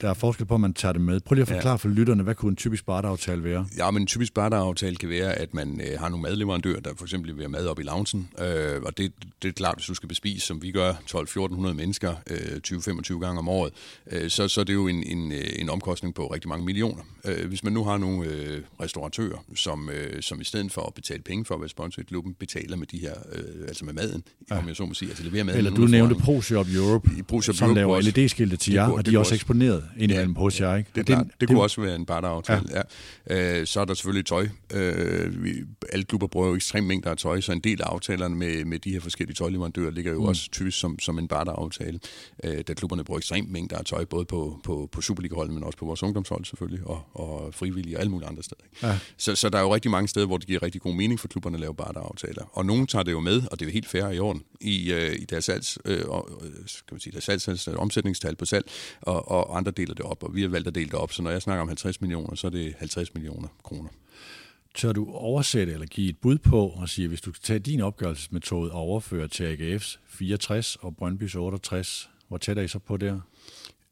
der 0.00 0.10
er 0.10 0.14
forskel 0.14 0.46
på, 0.46 0.54
at 0.54 0.60
man 0.60 0.74
tager 0.74 0.92
det 0.92 1.02
med. 1.02 1.20
Prøv 1.20 1.34
lige 1.34 1.42
at 1.42 1.48
forklare 1.48 1.72
ja. 1.72 1.76
for 1.76 1.88
lytterne, 1.88 2.22
hvad 2.22 2.34
kunne 2.34 2.50
en 2.50 2.56
typisk 2.56 2.86
barteraftale 2.86 3.44
være? 3.44 3.66
Ja, 3.76 3.90
men 3.90 4.02
en 4.02 4.06
typisk 4.06 4.34
barteraftale 4.34 4.96
kan 4.96 5.08
være, 5.08 5.32
at 5.32 5.54
man 5.54 5.80
øh, 5.80 6.00
har 6.00 6.08
nogle 6.08 6.22
madleverandører, 6.22 6.80
der 6.80 6.90
for 6.96 7.04
eksempel 7.04 7.30
leverer 7.30 7.48
mad 7.48 7.66
op 7.66 7.78
i 7.80 7.82
loungen. 7.82 8.28
Øh, 8.40 8.82
og 8.82 8.98
det, 8.98 9.12
det 9.42 9.48
er 9.48 9.52
klart, 9.52 9.74
hvis 9.76 9.86
du 9.86 9.94
skal 9.94 10.08
bespise, 10.08 10.46
som 10.46 10.62
vi 10.62 10.70
gør, 10.70 10.92
12-1400 10.92 11.72
mennesker 11.72 12.14
øh, 12.30 12.60
20-25 12.66 13.18
gange 13.18 13.38
om 13.38 13.48
året, 13.48 13.72
øh, 14.10 14.30
så, 14.30 14.48
så 14.48 14.60
er 14.60 14.64
det 14.64 14.74
jo 14.74 14.88
en, 14.88 15.02
en, 15.02 15.32
øh, 15.32 15.44
en 15.58 15.70
omkostning 15.70 16.14
på 16.14 16.26
rigtig 16.26 16.48
mange 16.48 16.64
millioner. 16.64 17.02
Øh, 17.24 17.48
hvis 17.48 17.64
man 17.64 17.72
nu 17.72 17.84
har 17.84 17.98
nogle 17.98 18.26
øh, 18.26 18.62
restauratører, 18.80 19.44
som, 19.54 19.90
øh, 19.90 20.22
som 20.22 20.40
i 20.40 20.44
stedet 20.44 20.72
for 20.72 20.82
at 20.82 20.94
betale 20.94 21.22
penge 21.22 21.44
for 21.44 21.54
at 21.54 21.60
være 21.60 21.68
sponsor 21.68 22.02
i 22.02 22.04
klubben, 22.04 22.34
betaler 22.34 22.76
med 22.76 22.86
de 22.86 22.98
her, 22.98 23.14
øh, 23.32 23.68
altså 23.68 23.84
med 23.84 23.92
maden, 23.92 24.22
ja. 24.50 24.58
om 24.58 24.68
jeg 24.68 24.76
så 24.76 24.86
må 24.86 24.94
sige, 24.94 25.08
altså 25.08 25.24
leverer 25.24 25.44
maden. 25.44 25.58
Eller 25.58 25.70
du 25.70 25.82
nævnte 25.82 26.14
ProShop 26.14 26.66
Europe, 26.74 27.10
i 27.18 27.22
ProShop 27.22 27.56
som 27.56 27.68
Europe 27.68 27.80
laver 27.80 28.00
LED-skilte 28.00 28.56
til 28.56 28.72
jer, 28.72 28.86
og 28.86 29.06
de 29.06 29.14
er 29.14 29.18
også 29.18 29.34
eksponeret 29.34 29.84
indimellem 29.98 30.34
hos 30.34 30.60
jer, 30.60 30.76
ikke? 30.76 30.90
Det, 30.94 31.08
det, 31.08 31.18
det, 31.18 31.26
det 31.40 31.48
kunne 31.48 31.62
også 31.62 31.80
være 31.80 31.96
en 31.96 32.06
barteraftale, 32.06 32.66
ja. 32.70 32.82
ja. 33.30 33.60
Øh, 33.60 33.66
så 33.66 33.80
er 33.80 33.84
der 33.84 33.94
selvfølgelig 33.94 34.26
tøj. 34.26 34.48
Øh, 34.72 35.44
vi, 35.44 35.54
alle 35.92 36.04
klubber 36.04 36.26
bruger 36.26 36.48
jo 36.48 36.54
ekstremt 36.54 36.86
mængder 36.86 37.10
af 37.10 37.16
tøj, 37.16 37.40
så 37.40 37.52
en 37.52 37.60
del 37.60 37.82
af 37.82 37.86
aftalerne 37.86 38.36
med, 38.36 38.64
med 38.64 38.78
de 38.78 38.92
her 38.92 39.00
forskellige 39.00 39.34
tøjleverandører 39.34 39.90
ligger 39.90 40.12
jo 40.12 40.20
mm. 40.20 40.26
også 40.26 40.50
typisk 40.50 40.78
som, 40.78 40.98
som 40.98 41.18
en 41.18 41.28
barteraftale, 41.28 42.00
øh, 42.44 42.64
da 42.68 42.74
klubberne 42.74 43.04
bruger 43.04 43.18
ekstremt 43.18 43.50
mængder 43.50 43.76
af 43.78 43.84
tøj, 43.84 44.04
både 44.04 44.24
på, 44.24 44.60
på, 44.64 44.88
på 44.92 45.00
Superliga-holdet, 45.00 45.54
men 45.54 45.64
også 45.64 45.78
på 45.78 45.84
vores 45.84 46.02
ungdomshold 46.02 46.44
selvfølgelig, 46.44 46.86
og, 46.86 47.02
og 47.14 47.54
frivillige 47.54 47.96
og 47.96 48.00
alle 48.00 48.10
mulige 48.10 48.28
andre 48.28 48.42
steder. 48.42 48.60
Ikke? 48.64 48.86
Ja. 48.86 48.98
Så, 49.16 49.34
så 49.34 49.48
der 49.48 49.58
er 49.58 49.62
jo 49.62 49.74
rigtig 49.74 49.90
mange 49.90 50.08
steder, 50.08 50.26
hvor 50.26 50.38
det 50.38 50.46
giver 50.46 50.62
rigtig 50.62 50.80
god 50.80 50.94
mening 50.94 51.20
for 51.20 51.28
klubberne 51.28 51.56
at 51.56 51.60
lave 51.60 51.74
barteraftaler. 51.74 52.44
Og 52.52 52.66
nogen 52.66 52.86
tager 52.86 53.02
det 53.02 53.12
jo 53.12 53.20
med, 53.20 53.42
og 53.50 53.60
det 53.60 53.66
er 53.66 53.70
jo 53.70 53.72
helt 53.72 53.88
fair 53.88 54.08
i 54.08 54.18
orden, 54.18 54.42
i, 54.60 54.92
øh, 54.92 55.14
i 55.14 55.24
deres 55.24 55.44
salgs, 55.44 55.78
øh, 55.84 56.08
og, 56.08 56.28
kan 56.88 56.94
man 56.94 57.00
sige, 57.00 57.12
deres 57.12 57.24
salgs, 57.24 57.48
altså 57.48 57.74
omsætningstal 57.74 58.36
på 58.36 58.44
salg, 58.44 58.70
og, 59.00 59.30
og 59.30 59.56
andre 59.56 59.72
deler 59.80 59.94
det 59.94 60.04
op, 60.04 60.22
og 60.22 60.34
vi 60.34 60.42
har 60.42 60.48
valgt 60.48 60.68
at 60.68 60.74
dele 60.74 60.86
det 60.86 60.94
op, 60.94 61.12
så 61.12 61.22
når 61.22 61.30
jeg 61.30 61.42
snakker 61.42 61.62
om 61.62 61.68
50 61.68 62.00
millioner, 62.00 62.34
så 62.34 62.46
er 62.46 62.50
det 62.50 62.74
50 62.78 63.14
millioner 63.14 63.48
kroner. 63.62 63.88
Tør 64.74 64.92
du 64.92 65.12
oversætte 65.12 65.72
eller 65.72 65.86
give 65.86 66.10
et 66.10 66.18
bud 66.18 66.38
på 66.38 66.68
og 66.68 66.88
sige, 66.88 67.08
hvis 67.08 67.20
du 67.20 67.32
tager 67.32 67.58
din 67.58 67.80
opgørelsesmetode 67.80 68.72
og 68.72 68.78
overføre 68.78 69.28
til 69.28 69.56
AGF's 69.56 69.98
64 70.08 70.76
og 70.76 70.94
Brøndby's 71.02 71.38
68, 71.38 72.10
hvor 72.28 72.38
tæt 72.38 72.58
er 72.58 72.62
I 72.62 72.68
så 72.68 72.78
på 72.78 72.96
der? 72.96 73.20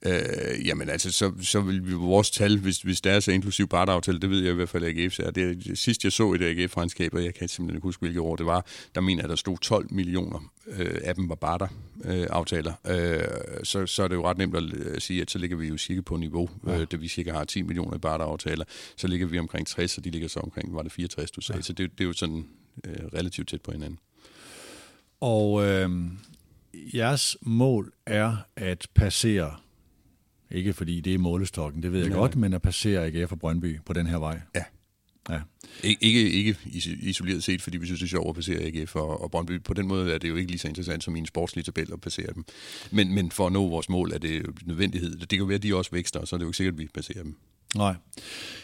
Øh, 0.07 0.67
jamen 0.67 0.89
altså, 0.89 1.13
så, 1.13 1.33
så 1.43 1.61
vil 1.61 1.87
vi 1.87 1.93
vores 1.93 2.31
tal, 2.31 2.59
hvis, 2.59 2.79
hvis 2.79 3.01
der 3.01 3.13
er 3.13 3.21
så 3.21 3.33
inklusiv 3.33 3.69
barteraftale, 3.69 4.19
det 4.19 4.31
ved 4.31 4.43
jeg 4.43 4.53
i 4.53 4.55
hvert 4.55 4.69
fald, 4.69 4.85
at 4.85 4.99
AGF 4.99 5.21
er. 5.21 5.31
Det, 5.31 5.79
sidste 5.79 6.07
jeg 6.07 6.13
så 6.13 6.35
i 6.35 6.39
det 6.39 6.45
AGF-regnskab, 6.45 7.15
og 7.15 7.25
jeg 7.25 7.35
kan 7.35 7.49
simpelthen 7.49 7.77
ikke 7.77 7.87
huske, 7.87 8.01
hvilket 8.01 8.21
år 8.21 8.37
det 8.37 8.47
var, 8.47 8.67
der 8.95 9.01
mener 9.01 9.19
jeg, 9.19 9.25
at 9.25 9.31
der 9.31 9.37
stod 9.37 9.59
12 9.59 9.87
millioner 9.91 10.53
øh, 10.67 11.01
af 11.05 11.15
dem 11.15 11.29
var 11.29 11.35
barter-aftaler. 11.35 12.73
Øh, 12.87 13.65
så, 13.65 13.87
så 13.87 14.03
er 14.03 14.09
det 14.09 14.15
jo 14.15 14.29
ret 14.29 14.39
nemt 14.39 14.57
at 14.57 15.03
sige, 15.03 15.23
at 15.23 15.31
så 15.31 15.39
ligger 15.39 15.57
vi 15.57 15.69
jo 15.69 15.77
cirka 15.77 16.01
på 16.01 16.17
niveau, 16.17 16.51
ja. 16.67 16.81
øh, 16.81 16.87
da 16.93 16.97
vi 16.97 17.09
cirka 17.09 17.33
har 17.33 17.45
10 17.45 17.63
millioner 17.63 17.97
i 17.97 17.99
barter-aftaler. 17.99 18.65
Så 18.97 19.07
ligger 19.07 19.27
vi 19.27 19.39
omkring 19.39 19.67
60, 19.67 19.99
og 19.99 20.05
de 20.05 20.11
ligger 20.11 20.29
så 20.29 20.41
omkring, 20.41 20.75
var 20.75 20.83
det 20.83 20.93
64, 20.93 21.31
du 21.31 21.41
sagde. 21.41 21.59
Ja. 21.59 21.63
Så 21.63 21.73
det, 21.73 21.91
det 21.99 22.05
er 22.05 22.09
jo 22.09 22.13
sådan 22.13 22.47
øh, 22.85 23.07
relativt 23.15 23.49
tæt 23.49 23.63
på 23.63 23.73
hinanden. 23.73 23.99
Og 25.21 25.65
øh, 25.67 25.91
jeres 26.95 27.37
mål 27.43 27.93
er 28.07 28.37
at 28.57 28.87
passere 28.95 29.55
ikke 30.51 30.73
fordi 30.73 31.01
det 31.01 31.15
er 31.15 31.19
målestokken, 31.19 31.83
det 31.83 31.93
ved 31.93 32.01
jeg 32.01 32.11
ja. 32.11 32.17
godt, 32.17 32.37
men 32.37 32.53
at 32.53 32.63
passere 32.63 33.07
AGF 33.07 33.33
og 33.33 33.39
Brøndby 33.39 33.81
på 33.87 33.93
den 33.93 34.07
her 34.07 34.19
vej. 34.19 34.41
Ja. 34.55 34.63
Ja. 35.31 35.41
Ikke, 35.83 36.31
ikke 36.31 36.57
isoleret 36.85 37.45
set, 37.45 37.63
fordi 37.63 37.77
vi 37.79 37.87
synes, 37.87 38.01
det 38.01 38.07
er 38.07 38.11
sjovt 38.11 38.29
at 38.29 38.35
passere 38.35 38.61
AGF 38.63 38.97
og, 38.97 39.23
og 39.23 39.31
Brøndby. 39.31 39.63
På 39.63 39.75
den 39.75 39.87
måde 39.87 40.15
er 40.15 40.19
det 40.19 40.29
jo 40.29 40.37
ikke 40.37 40.51
lige 40.51 40.59
så 40.59 40.69
interessant 40.69 41.05
som 41.05 41.17
i 41.17 41.19
en 41.19 41.27
sportslig 41.27 41.65
tabel 41.65 41.93
at 41.93 42.01
passere 42.01 42.27
dem. 42.35 42.45
Men, 42.91 43.15
men 43.15 43.31
for 43.31 43.47
at 43.47 43.53
nå 43.53 43.69
vores 43.69 43.89
mål 43.89 44.13
er 44.13 44.19
det 44.19 44.47
nødvendighed. 44.67 45.17
Det 45.17 45.29
kan 45.29 45.39
jo 45.39 45.45
være, 45.45 45.55
at 45.55 45.63
de 45.63 45.77
også 45.77 45.91
vækster, 45.91 46.25
så 46.25 46.37
er 46.37 46.39
det 46.39 46.45
jo 46.45 46.49
ikke 46.49 46.57
sikkert, 46.57 46.75
at 46.75 46.79
vi 46.79 46.89
passerer 46.95 47.23
dem. 47.23 47.37
Nej. 47.77 47.95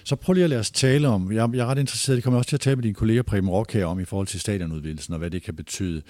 Så 0.04 0.16
prøv 0.16 0.32
lige 0.32 0.44
at 0.44 0.50
lade 0.50 0.60
os 0.60 0.70
tale 0.70 1.08
om, 1.08 1.32
jeg, 1.32 1.50
jeg 1.54 1.60
er 1.60 1.66
ret 1.66 1.78
interesseret, 1.78 2.16
det 2.16 2.24
kommer 2.24 2.38
også 2.38 2.48
til 2.48 2.56
at 2.56 2.60
tale 2.60 2.76
med 2.76 2.82
dine 2.82 2.94
kolleger 2.94 3.22
Preben 3.22 3.50
Rock 3.50 3.72
her 3.72 3.86
om 3.86 4.00
i 4.00 4.04
forhold 4.04 4.26
til 4.26 4.40
stadionudvidelsen 4.40 5.14
og 5.14 5.18
hvad 5.18 5.30
det 5.30 5.42
kan 5.42 5.56
betyde. 5.56 6.02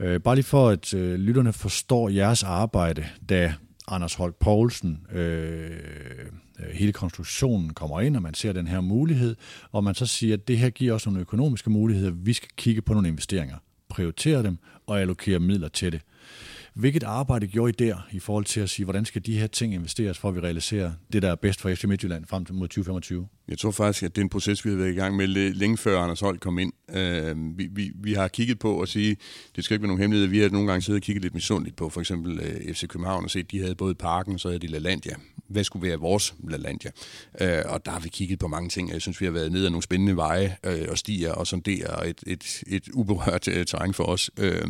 Øh, 0.00 0.20
bare 0.20 0.34
lige 0.34 0.44
for 0.44 0.68
at 0.68 0.94
øh, 0.94 1.14
lytterne 1.14 1.52
forstår 1.52 2.08
jeres 2.08 2.42
arbejde, 2.42 3.06
da 3.28 3.54
Anders 3.90 4.14
Holt 4.14 4.38
Poulsen, 4.38 5.06
øh, 5.12 5.70
øh, 6.60 6.70
hele 6.72 6.92
konstruktionen 6.92 7.74
kommer 7.74 8.00
ind, 8.00 8.16
og 8.16 8.22
man 8.22 8.34
ser 8.34 8.52
den 8.52 8.66
her 8.66 8.80
mulighed, 8.80 9.36
og 9.72 9.84
man 9.84 9.94
så 9.94 10.06
siger, 10.06 10.34
at 10.34 10.48
det 10.48 10.58
her 10.58 10.70
giver 10.70 10.94
os 10.94 11.06
nogle 11.06 11.20
økonomiske 11.20 11.70
muligheder, 11.70 12.10
vi 12.10 12.32
skal 12.32 12.48
kigge 12.56 12.82
på 12.82 12.92
nogle 12.92 13.08
investeringer, 13.08 13.56
prioritere 13.88 14.42
dem 14.42 14.58
og 14.86 15.00
allokere 15.00 15.38
midler 15.38 15.68
til 15.68 15.92
det. 15.92 16.00
Hvilket 16.78 17.02
arbejde 17.02 17.46
gjorde 17.46 17.70
I 17.70 17.72
der 17.72 17.96
i 18.12 18.18
forhold 18.18 18.44
til 18.44 18.60
at 18.60 18.70
sige, 18.70 18.84
hvordan 18.84 19.04
skal 19.04 19.26
de 19.26 19.38
her 19.38 19.46
ting 19.46 19.74
investeres, 19.74 20.18
for 20.18 20.28
at 20.28 20.34
vi 20.34 20.40
realiserer 20.40 20.92
det, 21.12 21.22
der 21.22 21.30
er 21.30 21.34
bedst 21.34 21.60
for 21.60 21.74
FC 21.74 21.84
Midtjylland 21.84 22.26
frem 22.26 22.44
til 22.44 22.54
mod 22.54 22.68
2025? 22.68 23.28
Jeg 23.48 23.58
tror 23.58 23.70
faktisk, 23.70 24.02
at 24.02 24.16
det 24.16 24.20
er 24.20 24.24
en 24.24 24.28
proces, 24.28 24.64
vi 24.64 24.70
har 24.70 24.76
været 24.76 24.92
i 24.92 24.94
gang 24.94 25.16
med 25.16 25.26
længe 25.54 25.76
før 25.76 26.00
Anders 26.00 26.20
Holt 26.20 26.40
kom 26.40 26.58
ind. 26.58 26.72
Uh, 26.88 27.58
vi, 27.58 27.68
vi, 27.72 27.92
vi 27.94 28.12
har 28.12 28.28
kigget 28.28 28.58
på 28.58 28.80
at 28.80 28.88
sige, 28.88 29.16
det 29.56 29.64
skal 29.64 29.74
ikke 29.74 29.82
være 29.82 29.88
nogen 29.88 30.00
hemmelighed, 30.00 30.28
vi 30.28 30.38
har 30.38 30.48
nogle 30.48 30.68
gange 30.68 30.82
siddet 30.82 31.00
og 31.00 31.02
kigget 31.02 31.22
lidt 31.22 31.34
misundeligt 31.34 31.76
på, 31.76 31.88
for 31.88 32.00
eksempel 32.00 32.40
øh, 32.40 32.74
FC 32.74 32.86
København 32.86 33.24
og 33.24 33.30
set, 33.30 33.50
de 33.50 33.60
havde 33.60 33.74
både 33.74 33.94
parken, 33.94 34.34
og 34.34 34.40
så 34.40 34.48
havde 34.48 34.58
de 34.58 34.66
LaLandia. 34.66 35.14
Hvad 35.48 35.64
skulle 35.64 35.88
være 35.88 35.98
vores 35.98 36.34
LaLandia? 36.48 36.90
Øh, 37.40 37.62
og 37.66 37.84
der 37.86 37.90
har 37.90 38.00
vi 38.00 38.08
kigget 38.08 38.38
på 38.38 38.48
mange 38.48 38.68
ting. 38.68 38.92
Jeg 38.92 39.00
synes, 39.00 39.20
vi 39.20 39.26
har 39.26 39.32
været 39.32 39.52
ned 39.52 39.64
ad 39.64 39.70
nogle 39.70 39.82
spændende 39.82 40.16
veje 40.16 40.56
øh, 40.66 40.86
og 40.88 40.98
stier 40.98 41.32
og 41.32 41.46
sonderer 41.46 42.02
et, 42.02 42.24
et, 42.26 42.62
et 42.66 42.88
uberørt 42.94 43.48
øh, 43.48 43.66
terræn 43.66 43.94
for 43.94 44.04
os. 44.04 44.30
Øh, 44.38 44.62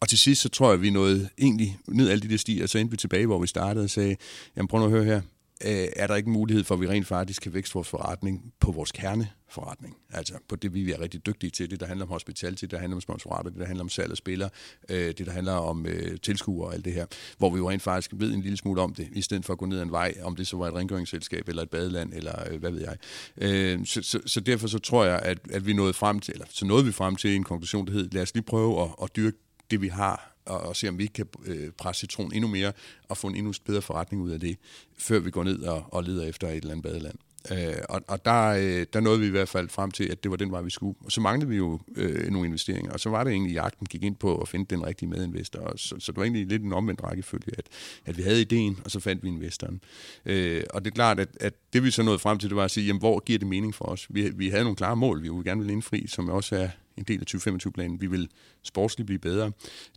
og 0.00 0.08
til 0.08 0.18
sidst, 0.18 0.42
så 0.42 0.48
tror 0.48 0.66
jeg, 0.66 0.74
at 0.74 0.82
vi 0.82 0.90
nåede 0.90 1.28
egentlig 1.38 1.78
ned 1.88 2.10
alle 2.10 2.22
de 2.22 2.28
der 2.28 2.36
stier, 2.36 2.62
og 2.62 2.68
så 2.68 2.78
endte 2.78 2.90
vi 2.90 2.96
tilbage, 2.96 3.26
hvor 3.26 3.38
vi 3.38 3.46
startede 3.46 3.84
og 3.84 3.90
sagde, 3.90 4.16
jamen 4.56 4.68
prøv 4.68 4.80
nu 4.80 4.86
at 4.86 4.92
høre 4.92 5.04
her, 5.04 5.20
øh, 5.64 5.88
er 5.96 6.06
der 6.06 6.14
ikke 6.14 6.30
mulighed 6.30 6.64
for, 6.64 6.74
at 6.74 6.80
vi 6.80 6.88
rent 6.88 7.06
faktisk 7.06 7.42
kan 7.42 7.54
vækste 7.54 7.74
vores 7.74 7.88
forretning 7.88 8.52
på 8.60 8.72
vores 8.72 8.92
kerneforretning? 8.92 9.96
Altså 10.12 10.34
på 10.48 10.56
det, 10.56 10.74
vi 10.74 10.92
er 10.92 11.00
rigtig 11.00 11.26
dygtige 11.26 11.50
til. 11.50 11.70
Det, 11.70 11.80
der 11.80 11.86
handler 11.86 12.06
om 12.06 12.12
hospitality, 12.12 12.62
det 12.62 12.70
der 12.70 12.78
handler 12.78 12.96
om 12.96 13.00
sponsorater, 13.00 13.50
det, 13.50 13.58
der 13.58 13.66
handler 13.66 13.84
om 13.84 13.88
salg 13.88 14.10
og 14.10 14.16
spillere, 14.16 14.50
øh, 14.90 15.06
det, 15.06 15.26
der 15.26 15.32
handler 15.32 15.52
om 15.52 15.86
øh, 15.86 16.18
tilskuere 16.22 16.68
og 16.68 16.74
alt 16.74 16.84
det 16.84 16.92
her. 16.92 17.06
Hvor 17.38 17.50
vi 17.50 17.58
jo 17.58 17.70
rent 17.70 17.82
faktisk 17.82 18.10
ved 18.14 18.32
en 18.34 18.40
lille 18.40 18.56
smule 18.56 18.80
om 18.80 18.94
det, 18.94 19.08
i 19.12 19.22
stedet 19.22 19.44
for 19.44 19.52
at 19.52 19.58
gå 19.58 19.66
ned 19.66 19.78
ad 19.78 19.82
en 19.82 19.90
vej, 19.90 20.14
om 20.22 20.36
det 20.36 20.46
så 20.46 20.56
var 20.56 20.68
et 20.68 20.74
rengøringsselskab 20.74 21.48
eller 21.48 21.62
et 21.62 21.70
badeland, 21.70 22.12
eller 22.12 22.52
øh, 22.52 22.60
hvad 22.60 22.70
ved 22.70 22.80
jeg. 22.80 22.96
Øh, 23.36 23.86
så, 23.86 24.02
så, 24.02 24.20
så 24.26 24.40
derfor 24.40 24.68
så 24.68 24.78
tror 24.78 25.04
jeg, 25.04 25.18
at, 25.22 25.38
at 25.50 25.66
vi 25.66 25.72
nåede 25.72 25.92
frem 25.92 26.20
til, 26.20 26.34
eller 26.34 26.46
så 26.50 26.66
nåede 26.66 26.84
vi 26.84 26.92
frem 26.92 27.16
til 27.16 27.34
en 27.34 27.44
konklusion, 27.44 27.86
der 27.86 27.92
hed, 27.92 28.10
lad 28.12 28.22
os 28.22 28.34
lige 28.34 28.44
prøve 28.44 28.82
at, 28.82 28.88
at 29.02 29.16
dyrke 29.16 29.36
det, 29.70 29.80
vi 29.80 29.88
har, 29.88 30.32
og, 30.44 30.60
og 30.60 30.76
se, 30.76 30.88
om 30.88 30.98
vi 30.98 31.02
ikke 31.02 31.12
kan 31.12 31.26
øh, 31.44 31.70
presse 31.70 32.00
citron 32.00 32.32
endnu 32.34 32.48
mere 32.48 32.72
og 33.08 33.16
få 33.16 33.26
en 33.26 33.36
endnu 33.36 33.52
bedre 33.64 33.82
forretning 33.82 34.22
ud 34.22 34.30
af 34.30 34.40
det, 34.40 34.56
før 34.98 35.18
vi 35.18 35.30
går 35.30 35.44
ned 35.44 35.62
og, 35.62 35.84
og 35.88 36.02
leder 36.04 36.26
efter 36.26 36.48
et 36.48 36.56
eller 36.56 36.70
andet 36.70 36.82
badeland. 36.82 37.18
Øh, 37.52 37.76
og 37.88 38.02
og 38.08 38.24
der, 38.24 38.46
øh, 38.48 38.86
der 38.92 39.00
nåede 39.00 39.20
vi 39.20 39.26
i 39.26 39.30
hvert 39.30 39.48
fald 39.48 39.68
frem 39.68 39.90
til, 39.90 40.04
at 40.04 40.22
det 40.22 40.30
var 40.30 40.36
den 40.36 40.50
vej, 40.50 40.60
vi 40.60 40.70
skulle. 40.70 40.98
Og 41.04 41.12
så 41.12 41.20
manglede 41.20 41.50
vi 41.50 41.56
jo 41.56 41.80
øh, 41.96 42.30
nogle 42.30 42.46
investeringer, 42.46 42.92
og 42.92 43.00
så 43.00 43.10
var 43.10 43.24
det 43.24 43.30
egentlig, 43.30 43.50
at 43.58 43.62
jagten 43.62 43.86
gik 43.86 44.02
ind 44.02 44.16
på 44.16 44.40
at 44.40 44.48
finde 44.48 44.66
den 44.70 44.86
rigtige 44.86 45.08
medinvestor. 45.08 45.60
Og 45.60 45.78
så, 45.78 45.94
så 45.98 46.12
det 46.12 46.16
var 46.16 46.22
egentlig 46.22 46.46
lidt 46.46 46.62
en 46.62 46.72
omvendt 46.72 47.04
rækkefølge, 47.04 47.58
at, 47.58 47.66
at 48.04 48.16
vi 48.16 48.22
havde 48.22 48.40
ideen, 48.40 48.78
og 48.84 48.90
så 48.90 49.00
fandt 49.00 49.22
vi 49.22 49.28
investoren. 49.28 49.80
Øh, 50.26 50.62
og 50.70 50.84
det 50.84 50.90
er 50.90 50.94
klart, 50.94 51.20
at, 51.20 51.28
at 51.40 51.54
det 51.72 51.82
vi 51.84 51.90
så 51.90 52.02
nåede 52.02 52.18
frem 52.18 52.38
til, 52.38 52.48
det 52.48 52.56
var 52.56 52.64
at 52.64 52.70
sige, 52.70 52.86
jamen, 52.86 53.00
hvor 53.00 53.20
giver 53.20 53.38
det 53.38 53.48
mening 53.48 53.74
for 53.74 53.84
os? 53.84 54.06
Vi, 54.10 54.30
vi 54.34 54.48
havde 54.48 54.64
nogle 54.64 54.76
klare 54.76 54.96
mål, 54.96 55.22
vi 55.22 55.26
jo 55.26 55.42
gerne 55.44 55.60
ville 55.60 55.72
indfri, 55.72 56.06
som 56.06 56.28
også 56.28 56.56
er 56.56 56.68
en 56.96 57.04
del 57.04 57.20
af 57.20 57.34
2025-planen. 57.34 58.00
Vi 58.00 58.06
vil 58.06 58.28
sportsligt 58.62 59.06
blive 59.06 59.18
bedre. 59.18 59.52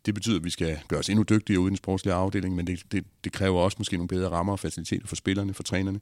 Det 0.06 0.14
betyder, 0.14 0.38
at 0.38 0.44
vi 0.44 0.50
skal 0.50 0.80
gøre 0.88 1.00
os 1.00 1.10
endnu 1.10 1.24
dygtigere 1.30 1.60
ude 1.60 1.68
i 1.68 1.70
den 1.70 1.78
sportslige 1.78 2.14
afdeling, 2.14 2.56
men 2.56 2.68
det, 2.68 2.84
det, 2.92 3.06
det 3.24 3.32
kræver 3.32 3.60
også 3.60 3.76
måske 3.80 3.98
nogle 3.98 4.08
bedre 4.08 4.30
rammer 4.30 4.54
og 4.54 4.60
faciliteter 4.60 5.08
for 5.08 5.16
spillerne, 5.16 5.54
for 5.54 5.64
trænerne. 5.64 6.00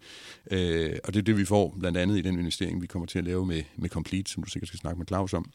Øh, 0.52 0.96
og 1.04 1.14
det 1.14 1.20
er 1.20 1.24
det, 1.24 1.38
vi 1.38 1.46
får 1.46 1.76
blandt 1.80 1.98
andet 1.98 2.18
i 2.18 2.22
den 2.22 2.40
investering, 2.40 2.82
vi 2.82 2.88
kommer 2.88 3.06
til 3.06 3.20
at 3.20 3.26
lave 3.26 3.46
med, 3.46 3.64
med 3.76 3.90
Complete, 3.90 4.32
som 4.32 4.44
du 4.44 4.50
sikkert 4.50 4.68
skal 4.68 4.80
snakke 4.80 4.98
med 4.98 5.08
Claus 5.08 5.34
om. 5.34 5.52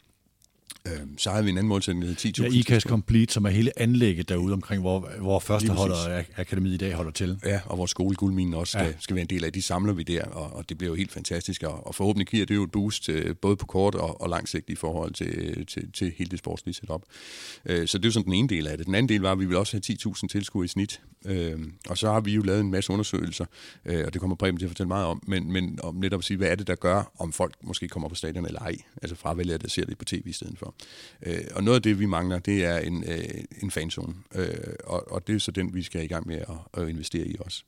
Øh, 0.86 0.92
så 1.18 1.30
har 1.30 1.42
vi 1.42 1.50
en 1.50 1.56
anden 1.58 1.68
målsætning, 1.68 2.06
der 2.06 2.14
10.000. 2.14 2.42
Ja, 2.42 2.48
IKAS 2.58 2.82
Complete, 2.82 3.32
som 3.32 3.44
er 3.44 3.50
hele 3.50 3.80
anlægget 3.80 4.28
derude 4.28 4.52
omkring, 4.52 4.80
hvor, 4.82 5.10
hvor 5.20 5.38
første 5.38 5.72
holder 5.72 6.22
akademiet 6.36 6.74
i 6.74 6.76
dag 6.76 6.92
holder 6.92 7.12
til. 7.12 7.38
Ja, 7.44 7.60
og 7.66 7.76
hvor 7.76 7.86
skole 7.86 8.16
Guldminen 8.16 8.54
også 8.54 8.70
skal, 8.70 8.86
ja. 8.86 8.92
skal 9.00 9.16
være 9.16 9.22
en 9.22 9.30
del 9.30 9.44
af. 9.44 9.52
De 9.52 9.62
samler 9.62 9.92
vi 9.92 10.02
der, 10.02 10.24
og, 10.24 10.56
og 10.56 10.68
det 10.68 10.78
bliver 10.78 10.90
jo 10.90 10.94
helt 10.94 11.12
fantastisk. 11.12 11.62
Og, 11.62 11.86
og 11.86 11.94
forhåbentlig 11.94 12.26
giver 12.26 12.46
det 12.46 12.54
jo 12.54 12.64
et 12.64 12.70
boost 12.70 13.08
øh, 13.08 13.36
både 13.36 13.56
på 13.56 13.66
kort 13.66 13.94
og, 13.94 14.20
og 14.20 14.28
lang 14.28 14.48
sigt 14.48 14.70
i 14.70 14.74
forhold 14.74 15.12
til, 15.12 15.66
til, 15.66 15.92
til 15.92 16.12
hele 16.16 16.30
det 16.30 16.38
sportslige 16.38 16.74
setup. 16.74 17.02
Øh, 17.66 17.88
så 17.88 17.98
det 17.98 18.04
er 18.04 18.08
jo 18.08 18.12
sådan 18.12 18.24
den 18.24 18.34
ene 18.34 18.48
del 18.48 18.66
af 18.66 18.76
det. 18.76 18.86
Den 18.86 18.94
anden 18.94 19.08
del 19.08 19.20
var, 19.20 19.32
at 19.32 19.38
vi 19.38 19.44
vil 19.44 19.56
også 19.56 19.80
have 19.88 20.12
10.000 20.14 20.26
tilskuere 20.28 20.64
i 20.64 20.68
snit. 20.68 21.00
Øh, 21.24 21.60
og 21.88 21.98
så 21.98 22.12
har 22.12 22.20
vi 22.20 22.34
jo 22.34 22.42
lavet 22.42 22.60
en 22.60 22.70
masse 22.70 22.92
undersøgelser, 22.92 23.44
øh, 23.84 24.04
og 24.06 24.12
det 24.12 24.20
kommer 24.20 24.36
Preben 24.36 24.58
til 24.58 24.66
at 24.66 24.70
fortælle 24.70 24.88
meget 24.88 25.06
om, 25.06 25.22
men, 25.26 25.52
men 25.52 25.78
om 25.82 25.94
netop 25.94 26.18
at 26.18 26.24
sige, 26.24 26.36
hvad 26.36 26.48
er 26.48 26.54
det, 26.54 26.66
der 26.66 26.74
gør, 26.74 27.12
om 27.18 27.32
folk 27.32 27.54
måske 27.62 27.88
kommer 27.88 28.08
på 28.08 28.14
stadion 28.14 28.46
eller 28.46 28.60
ej. 28.60 28.76
Altså 29.02 29.16
fravælger, 29.16 29.58
der 29.58 29.68
ser 29.68 29.84
det 29.84 29.98
på 29.98 30.04
tv 30.04 30.22
i 30.26 30.32
stedet 30.32 30.58
for. 30.58 30.74
Øh, 31.26 31.40
og 31.54 31.64
noget 31.64 31.76
af 31.76 31.82
det, 31.82 31.98
vi 31.98 32.06
mangler, 32.06 32.38
det 32.38 32.64
er 32.64 32.78
en, 32.78 33.04
øh, 33.08 33.24
en 33.62 33.70
fanzone, 33.70 34.14
øh, 34.34 34.54
og, 34.84 35.12
og 35.12 35.26
det 35.26 35.34
er 35.34 35.38
så 35.38 35.50
den, 35.50 35.74
vi 35.74 35.82
skal 35.82 36.04
i 36.04 36.06
gang 36.06 36.26
med 36.26 36.36
at, 36.36 36.82
at 36.82 36.88
investere 36.88 37.26
i 37.26 37.36
også. 37.40 37.62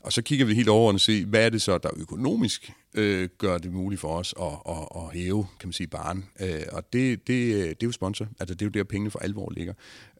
Og 0.00 0.12
så 0.12 0.22
kigger 0.22 0.46
vi 0.46 0.54
helt 0.54 0.68
over 0.68 0.92
og 0.92 1.00
se, 1.00 1.24
hvad 1.24 1.46
er 1.46 1.50
det 1.50 1.62
så, 1.62 1.78
der 1.78 1.90
økonomisk 1.96 2.72
øh, 2.94 3.28
gør 3.38 3.58
det 3.58 3.72
muligt 3.72 4.00
for 4.00 4.18
os 4.18 4.34
at, 4.40 4.52
at, 4.68 4.88
at 4.96 5.12
hæve, 5.12 5.46
kan 5.60 5.68
man 5.68 5.72
sige, 5.72 5.86
baren. 5.86 6.24
Øh, 6.40 6.62
og 6.72 6.92
det, 6.92 7.26
det, 7.26 7.54
øh, 7.54 7.60
det 7.60 7.82
er 7.82 7.86
jo 7.86 7.92
sponsor, 7.92 8.26
altså 8.40 8.54
det 8.54 8.62
er 8.62 8.66
jo 8.66 8.70
der, 8.70 8.84
pengene 8.84 9.10
for 9.10 9.18
alvor 9.18 9.52
ligger. 9.56 9.74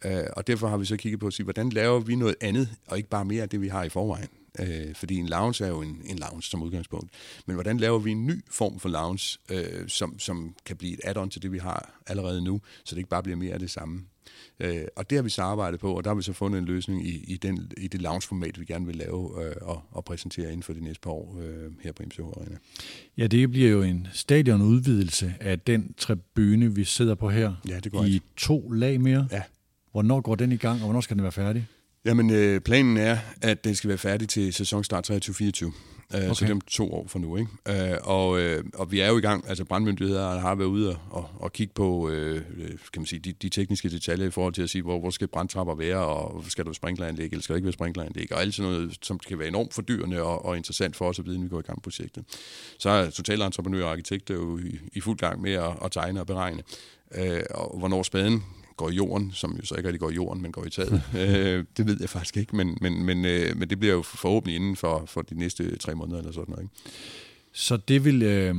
Øh, 0.05 0.25
og 0.37 0.47
derfor 0.47 0.69
har 0.69 0.77
vi 0.77 0.85
så 0.85 0.97
kigget 0.97 1.21
på 1.21 1.27
at 1.27 1.33
sige, 1.33 1.45
hvordan 1.45 1.71
laver 1.71 2.01
vi 2.01 2.15
noget 2.17 2.37
andet, 2.41 2.69
og 2.87 2.97
ikke 2.97 3.09
bare 3.09 3.25
mere 3.25 3.43
af 3.43 3.49
det, 3.49 3.61
vi 3.61 3.69
har 3.69 3.85
i 3.85 3.89
forvejen. 3.89 4.29
Øh, 4.59 4.95
fordi 4.95 5.17
en 5.17 5.29
lounge 5.29 5.65
er 5.65 5.69
jo 5.69 5.83
en, 5.83 6.03
en 6.05 6.19
lounge 6.19 6.43
som 6.43 6.63
udgangspunkt. 6.63 7.11
Men 7.47 7.55
hvordan 7.55 7.79
laver 7.79 7.99
vi 7.99 8.11
en 8.11 8.27
ny 8.27 8.45
form 8.51 8.81
for 8.81 8.89
lounge, 8.89 9.39
øh, 9.51 9.89
som, 9.89 10.19
som 10.19 10.55
kan 10.67 10.77
blive 10.77 10.93
et 10.93 11.01
add-on 11.05 11.31
til 11.31 11.43
det, 11.43 11.53
vi 11.53 11.59
har 11.59 12.01
allerede 12.07 12.45
nu, 12.45 12.61
så 12.85 12.95
det 12.95 12.99
ikke 12.99 13.11
bare 13.11 13.23
bliver 13.23 13.37
mere 13.37 13.53
af 13.53 13.59
det 13.59 13.71
samme. 13.71 14.05
Øh, 14.61 14.85
og 14.97 15.11
det 15.11 15.17
har 15.19 15.23
vi 15.23 15.31
så 15.31 15.43
arbejdet 15.43 15.81
på, 15.81 15.97
og 15.97 16.05
der 16.05 16.11
har 16.11 16.15
vi 16.15 16.23
så 16.23 16.33
fundet 16.33 16.59
en 16.59 16.65
løsning 16.65 17.07
i, 17.07 17.25
i, 17.29 17.37
den, 17.37 17.71
i 17.77 17.89
det 17.89 18.03
lounge-format, 18.03 18.61
vi 18.61 18.65
gerne 18.65 18.87
vil 18.87 18.97
lave 18.97 19.45
øh, 19.45 19.55
og, 19.61 19.83
og 19.91 20.05
præsentere 20.05 20.49
inden 20.49 20.63
for 20.63 20.73
de 20.73 20.85
næste 20.85 21.01
par 21.01 21.11
år 21.11 21.39
øh, 21.43 21.73
her 21.81 21.93
på 21.93 22.03
MCH 22.03 22.21
Arena. 22.21 22.57
Ja, 23.19 23.27
det 23.27 23.51
bliver 23.51 23.71
jo 23.71 23.83
en 23.83 24.09
stadionudvidelse 24.13 25.35
af 25.41 25.61
den 25.61 25.95
tribune, 25.99 26.75
vi 26.75 26.85
sidder 26.85 27.15
på 27.15 27.31
her, 27.31 27.55
ja, 27.69 27.81
det 27.81 27.93
går 27.93 28.05
i 28.05 28.15
ikke. 28.15 28.27
to 28.37 28.71
lag 28.71 29.01
mere. 29.01 29.29
Ja. 29.33 29.43
Hvornår 29.93 30.21
går 30.21 30.35
den 30.35 30.53
i 30.53 30.57
gang, 30.57 30.81
og 30.81 30.85
hvornår 30.85 31.01
skal 31.01 31.17
den 31.17 31.23
være 31.23 31.33
færdig? 31.33 31.67
Jamen, 32.05 32.31
øh, 32.31 32.61
planen 32.61 32.97
er, 32.97 33.19
at 33.43 33.65
den 33.65 33.75
skal 33.75 33.89
være 33.89 33.99
færdig 33.99 34.29
til 34.29 34.53
sæsonstart 34.53 35.11
23-24. 35.11 35.73
Øh, 36.15 36.21
okay. 36.21 36.35
Så 36.35 36.45
det 36.45 36.51
er 36.51 36.55
om 36.55 36.61
to 36.61 36.95
år 36.95 37.07
fra 37.09 37.19
nu. 37.19 37.37
Ikke? 37.37 37.93
Øh, 37.93 37.99
og, 38.03 38.41
øh, 38.41 38.65
og 38.75 38.93
vi 38.93 39.01
er 39.01 39.09
jo 39.09 39.19
i 39.19 39.21
gang, 39.21 39.49
altså 39.49 39.65
brandmyndigheder 39.65 40.39
har 40.39 40.55
været 40.55 40.69
ude 40.69 40.97
og, 41.11 41.29
og, 41.39 41.53
kigge 41.53 41.75
på 41.75 42.09
øh, 42.09 42.43
kan 42.93 43.01
man 43.03 43.07
sige, 43.07 43.21
de, 43.21 43.33
de 43.33 43.49
tekniske 43.49 43.89
detaljer 43.91 44.27
i 44.27 44.31
forhold 44.31 44.55
til 44.55 44.63
at 44.63 44.71
sige, 44.71 44.83
hvor, 44.83 44.99
hvor 45.01 45.11
skal 45.11 45.29
brandtrapper 45.29 45.75
være, 45.75 45.99
og 45.99 46.45
skal 46.49 46.65
der 46.65 46.69
være 46.69 46.75
sprinkleranlæg, 46.75 47.25
eller 47.25 47.43
skal 47.43 47.53
der 47.53 47.57
ikke 47.57 47.67
være 47.67 47.73
sprinkleranlæg, 47.73 48.33
og 48.33 48.41
alt 48.41 48.55
sådan 48.55 48.73
noget, 48.73 48.99
som 49.03 49.19
kan 49.19 49.39
være 49.39 49.49
enormt 49.49 49.75
fordyrende 49.75 50.23
og, 50.23 50.45
og 50.45 50.57
interessant 50.57 50.97
for 50.97 51.09
os 51.09 51.19
at 51.19 51.27
vide, 51.27 51.39
når 51.39 51.43
vi 51.43 51.49
går 51.49 51.59
i 51.59 51.63
gang 51.63 51.77
med 51.77 51.83
projektet. 51.83 52.25
Så 52.79 52.91
er 52.91 53.11
totalentreprenør 53.11 53.85
og 53.85 53.91
arkitekter 53.91 54.35
jo 54.35 54.59
i, 54.59 54.79
i 54.93 55.01
fuld 55.01 55.19
gang 55.19 55.41
med 55.41 55.53
at, 55.53 55.73
at 55.85 55.93
tegne 55.93 56.21
og 56.21 56.27
beregne. 56.27 56.63
Øh, 57.15 57.43
og 57.51 57.79
hvornår 57.79 58.03
spaden 58.03 58.43
går 58.83 58.91
i 58.91 58.95
jorden, 58.95 59.33
som 59.33 59.57
jo 59.57 59.67
så 59.67 59.75
ikke 59.75 59.89
rigtig 59.89 60.01
går 60.01 60.11
i 60.11 60.15
jorden, 60.15 60.43
men 60.43 60.53
går 60.53 60.65
i 60.65 60.71
taget. 60.71 61.03
øh, 61.23 61.65
det 61.77 61.87
ved 61.87 61.97
jeg 62.01 62.09
faktisk 62.09 62.37
ikke, 62.37 62.57
men, 62.57 62.79
men, 62.81 63.05
men, 63.05 63.25
øh, 63.25 63.57
men 63.57 63.71
det 63.71 63.79
bliver 63.79 63.95
jo 63.95 64.03
forhåbentlig 64.03 64.57
inden 64.57 64.77
for, 64.77 65.05
for 65.07 65.23
de 65.23 65.39
næste 65.39 65.77
tre 65.77 65.95
måneder 65.95 66.19
eller 66.19 66.33
sådan 66.33 66.45
noget. 66.49 66.63
Ikke? 66.63 66.75
Så 67.53 67.77
det 67.77 68.05
vil, 68.05 68.23
øh, 68.23 68.55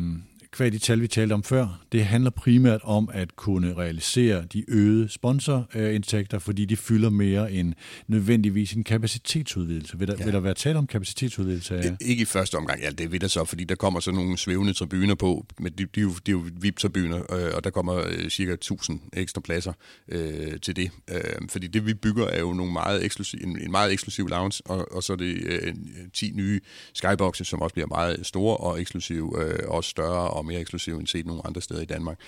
kvad 0.54 0.72
de 0.72 0.78
tal, 0.78 1.02
vi 1.02 1.08
talte 1.08 1.34
om 1.34 1.44
før, 1.44 1.82
det 1.92 2.06
handler 2.06 2.30
primært 2.30 2.82
om 2.84 3.10
at 3.14 3.36
kunne 3.36 3.74
realisere 3.74 4.46
de 4.54 4.66
øgede 4.68 5.10
sponsorindtægter, 5.10 6.40
fordi 6.40 6.66
de 6.66 6.78
fylder 6.78 7.10
mere 7.10 7.52
end 7.52 7.74
nødvendigvis 8.08 8.74
en 8.74 8.84
kapacitetsudvidelse. 8.84 10.00
Vil 10.00 10.08
der, 10.08 10.16
ja. 10.20 10.24
vil 10.24 10.34
der 10.34 10.40
være 10.40 10.54
tale 10.54 10.78
om 10.78 10.88
kapacitetsudvidelse? 10.88 11.76
Ja. 11.76 11.96
Ikke 12.02 12.22
i 12.22 12.26
første 12.26 12.56
omgang, 12.56 12.82
ja, 12.82 12.90
det 12.90 13.12
vil 13.12 13.22
der 13.22 13.28
så, 13.28 13.46
fordi 13.46 13.64
der 13.64 13.76
kommer 13.76 14.00
så 14.00 14.12
nogle 14.12 14.38
svævende 14.38 14.74
tribuner 14.74 15.16
på, 15.16 15.46
men 15.60 15.74
de, 15.78 15.86
de, 15.86 16.02
de, 16.02 16.10
de 16.26 16.32
er 16.32 16.32
jo 16.32 16.44
VIP-tribuner, 16.62 17.34
øh, 17.34 17.52
og 17.56 17.64
der 17.64 17.70
kommer 17.70 18.04
øh, 18.08 18.30
cirka 18.30 18.54
1000 18.54 19.00
ekstra 19.14 19.42
pladser 19.42 19.74
øh, 20.08 20.60
til 20.62 20.76
det. 20.76 20.92
Øh, 21.12 21.20
fordi 21.50 21.68
det, 21.68 21.86
vi 21.86 21.94
bygger, 21.94 22.28
er 22.28 22.40
jo 22.40 22.54
nogle 22.54 22.74
meget 22.74 23.06
eksklusiv, 23.06 23.40
en, 23.44 23.60
en 23.62 23.72
meget 23.72 23.92
eksklusiv 23.92 24.28
lounge, 24.28 24.62
og, 24.66 24.92
og 24.92 25.04
så 25.04 25.14
er 25.14 25.18
det 25.18 25.38
øh, 25.46 25.74
10 26.14 26.32
nye 26.36 26.60
skyboxes, 26.94 27.48
som 27.48 27.62
også 27.62 27.74
bliver 27.74 27.88
meget 27.88 28.26
store 28.26 28.58
og 28.58 28.82
eksklusive, 28.82 29.44
øh, 29.44 29.60
også 29.68 29.90
større 29.90 30.30
og 30.30 30.43
og 30.44 30.48
mere 30.48 30.60
eksklusiv 30.60 30.98
end 30.98 31.08
set 31.08 31.26
nogle 31.26 31.48
andre 31.48 31.62
steder 31.62 31.82
i 31.82 31.86
Danmark. 31.86 32.20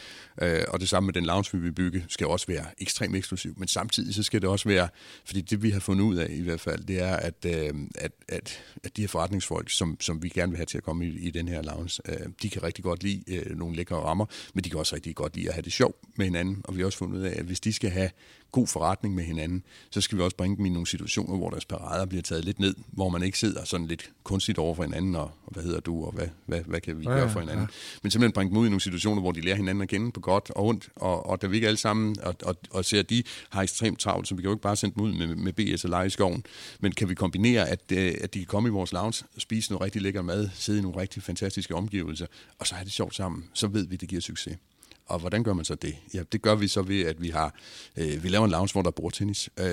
Øh, 0.41 0.63
og 0.67 0.79
det 0.79 0.89
samme 0.89 1.07
med 1.07 1.13
den 1.13 1.25
lounge, 1.25 1.57
vi 1.57 1.59
vil 1.63 1.71
bygge, 1.71 2.05
skal 2.09 2.27
også 2.27 2.47
være 2.47 2.65
ekstremt 2.77 3.15
eksklusiv, 3.15 3.53
men 3.57 3.67
samtidig 3.67 4.15
så 4.15 4.23
skal 4.23 4.41
det 4.41 4.49
også 4.49 4.69
være, 4.69 4.87
fordi 5.25 5.41
det 5.41 5.63
vi 5.63 5.69
har 5.69 5.79
fundet 5.79 6.03
ud 6.05 6.15
af 6.15 6.27
i 6.29 6.41
hvert 6.41 6.61
fald, 6.61 6.83
det 6.83 7.01
er, 7.01 7.15
at, 7.15 7.45
øh, 7.45 7.73
at, 7.95 8.11
at, 8.27 8.63
at 8.83 8.97
de 8.97 9.01
her 9.01 9.07
forretningsfolk, 9.07 9.69
som, 9.69 9.97
som 10.01 10.23
vi 10.23 10.29
gerne 10.29 10.51
vil 10.51 10.57
have 10.57 10.65
til 10.65 10.77
at 10.77 10.83
komme 10.83 11.07
i, 11.07 11.27
i 11.27 11.31
den 11.31 11.47
her 11.47 11.61
lounge, 11.61 12.01
øh, 12.09 12.27
de 12.41 12.49
kan 12.49 12.63
rigtig 12.63 12.83
godt 12.83 13.03
lide 13.03 13.23
øh, 13.35 13.57
nogle 13.57 13.75
lækre 13.75 13.95
rammer, 13.95 14.25
men 14.53 14.63
de 14.63 14.69
kan 14.69 14.79
også 14.79 14.95
rigtig 14.95 15.15
godt 15.15 15.35
lide 15.35 15.47
at 15.47 15.53
have 15.53 15.61
det 15.61 15.73
sjovt 15.73 15.95
med 16.17 16.25
hinanden, 16.25 16.61
og 16.63 16.75
vi 16.75 16.81
har 16.81 16.85
også 16.85 16.97
fundet 16.97 17.19
ud 17.19 17.23
af, 17.23 17.39
at 17.39 17.45
hvis 17.45 17.59
de 17.59 17.73
skal 17.73 17.89
have 17.89 18.09
god 18.55 18.67
forretning 18.67 19.15
med 19.15 19.23
hinanden, 19.23 19.63
så 19.89 20.01
skal 20.01 20.17
vi 20.17 20.23
også 20.23 20.37
bringe 20.37 20.57
dem 20.57 20.65
i 20.65 20.69
nogle 20.69 20.87
situationer, 20.87 21.37
hvor 21.37 21.49
deres 21.49 21.65
parader 21.65 22.05
bliver 22.05 22.21
taget 22.21 22.45
lidt 22.45 22.59
ned, 22.59 22.75
hvor 22.87 23.09
man 23.09 23.23
ikke 23.23 23.39
sidder 23.39 23.63
sådan 23.63 23.87
lidt 23.87 24.11
kunstigt 24.23 24.57
over 24.57 24.75
for 24.75 24.83
hinanden, 24.83 25.15
og, 25.15 25.31
og 25.45 25.51
hvad 25.53 25.63
hedder 25.63 25.79
du, 25.79 26.05
og 26.05 26.11
hvad, 26.11 26.27
hvad, 26.45 26.61
hvad 26.61 26.81
kan 26.81 26.99
vi 26.99 27.03
ja, 27.03 27.09
gøre 27.09 27.29
for 27.29 27.39
hinanden. 27.39 27.61
Ja. 27.61 27.99
Men 28.03 28.11
simpelthen 28.11 28.33
bringe 28.33 28.49
dem 28.49 28.57
ud 28.57 28.65
i 28.65 28.69
nogle 28.69 28.81
situationer, 28.81 29.21
hvor 29.21 29.31
de 29.31 29.41
lærer 29.41 29.55
hinanden 29.55 29.81
at 29.81 29.89
kende 29.89 30.11
på 30.11 30.19
godt 30.19 30.49
og 30.49 30.65
ondt, 30.65 30.89
og, 30.95 31.25
og 31.25 31.41
da 31.41 31.47
vi 31.47 31.55
ikke 31.55 31.67
alle 31.67 31.77
sammen, 31.77 32.15
og, 32.23 32.35
og, 32.43 32.55
og 32.71 32.85
ser, 32.85 32.99
at 32.99 33.09
de 33.09 33.23
har 33.49 33.61
ekstremt 33.61 33.99
travlt, 33.99 34.27
så 34.27 34.35
vi 34.35 34.41
kan 34.41 34.49
jo 34.49 34.53
ikke 34.53 34.63
bare 34.63 34.75
sende 34.75 34.95
dem 34.95 35.03
ud 35.03 35.13
med, 35.13 35.35
med 35.35 35.53
BS 35.53 35.83
og 35.83 35.89
lege 35.89 36.07
i 36.07 36.09
skoven, 36.09 36.43
men 36.79 36.91
kan 36.91 37.09
vi 37.09 37.15
kombinere, 37.15 37.69
at, 37.69 37.91
øh, 37.91 38.13
at 38.21 38.33
de 38.33 38.39
kan 38.39 38.47
komme 38.47 38.69
i 38.69 38.71
vores 38.71 38.93
lounge, 38.93 39.25
spise 39.37 39.71
noget 39.71 39.81
rigtig 39.81 40.01
lækker 40.01 40.21
mad, 40.21 40.49
sidde 40.53 40.79
i 40.79 40.81
nogle 40.81 40.99
rigtig 40.99 41.23
fantastiske 41.23 41.75
omgivelser, 41.75 42.25
og 42.59 42.67
så 42.67 42.75
have 42.75 42.85
det 42.85 42.93
sjovt 42.93 43.15
sammen, 43.15 43.45
så 43.53 43.67
ved 43.67 43.87
vi, 43.87 43.95
at 43.95 44.01
det 44.01 44.09
giver 44.09 44.21
succes. 44.21 44.57
Og 45.05 45.19
hvordan 45.19 45.43
gør 45.43 45.53
man 45.53 45.65
så 45.65 45.75
det? 45.75 45.95
Ja, 46.13 46.23
det 46.31 46.41
gør 46.41 46.55
vi 46.55 46.67
så 46.67 46.81
ved, 46.81 47.05
at 47.05 47.21
vi 47.21 47.29
har 47.29 47.55
øh, 47.97 48.23
vi 48.23 48.29
laver 48.29 48.45
en 48.45 48.51
lounge, 48.51 48.71
hvor 48.71 48.81
der 48.81 48.87
er 48.87 48.91
bordtennis. 48.91 49.49
Øh, 49.59 49.65
der 49.65 49.71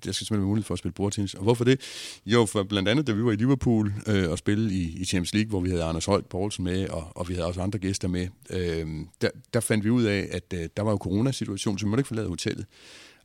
skal 0.00 0.14
simpelthen 0.14 0.38
være 0.38 0.46
mulighed 0.46 0.64
for 0.64 0.74
at 0.74 0.78
spille 0.78 0.92
bordtennis. 0.92 1.34
Og 1.34 1.42
hvorfor 1.42 1.64
det? 1.64 1.80
Jo, 2.26 2.46
for 2.46 2.62
blandt 2.62 2.88
andet, 2.88 3.06
da 3.06 3.12
vi 3.12 3.24
var 3.24 3.32
i 3.32 3.36
Liverpool 3.36 3.94
øh, 4.06 4.30
og 4.30 4.38
spille 4.38 4.74
i, 4.74 4.96
i 5.00 5.04
Champions 5.04 5.34
League, 5.34 5.48
hvor 5.48 5.60
vi 5.60 5.70
havde 5.70 5.84
Anders 5.84 6.04
Holt 6.04 6.28
Poulsen 6.28 6.64
med, 6.64 6.88
og, 6.88 7.08
og 7.14 7.28
vi 7.28 7.34
havde 7.34 7.46
også 7.46 7.60
andre 7.60 7.78
gæster 7.78 8.08
med, 8.08 8.28
øh, 8.50 8.86
der, 9.20 9.30
der 9.54 9.60
fandt 9.60 9.84
vi 9.84 9.90
ud 9.90 10.04
af, 10.04 10.28
at 10.32 10.52
øh, 10.54 10.68
der 10.76 10.82
var 10.82 10.90
jo 10.90 10.96
coronasituation, 10.96 11.78
så 11.78 11.86
vi 11.86 11.90
måtte 11.90 12.00
ikke 12.00 12.08
forlade 12.08 12.28
hotellet. 12.28 12.66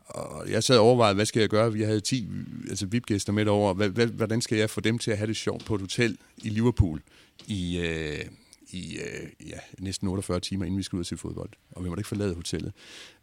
Og 0.06 0.52
jeg 0.52 0.64
sad 0.64 0.78
og 0.78 0.86
overvejede, 0.86 1.16
hvad 1.16 1.26
skal 1.26 1.40
jeg 1.40 1.50
gøre? 1.50 1.74
Vi 1.74 1.82
havde 1.82 2.00
10 2.00 2.28
altså 2.70 2.86
VIP-gæster 2.86 3.34
med 3.34 3.48
over. 3.48 3.74
Hvordan 4.06 4.42
skal 4.42 4.58
jeg 4.58 4.70
få 4.70 4.82
dem 4.82 4.98
til 4.98 5.12
at 5.12 5.18
have 5.18 5.28
det 5.28 5.36
sjovt 5.36 5.66
på 5.66 5.76
et 5.76 5.82
hotel 5.82 6.18
i 6.44 6.50
Liverpool 6.50 7.02
i, 7.48 7.80
øh, 7.80 8.26
i 8.74 8.98
øh, 8.98 9.50
ja, 9.50 9.60
næsten 9.80 10.08
48 10.08 10.40
timer, 10.40 10.66
inden 10.66 10.78
vi 10.78 10.84
skulle 10.84 11.00
ud 11.00 11.04
og 11.04 11.06
se 11.06 11.18
fodbold. 11.18 11.50
Og 11.72 11.84
vi 11.84 11.90
måtte 11.90 12.00
ikke 12.00 12.08
forlade 12.08 12.36
hotellet. 12.36 12.74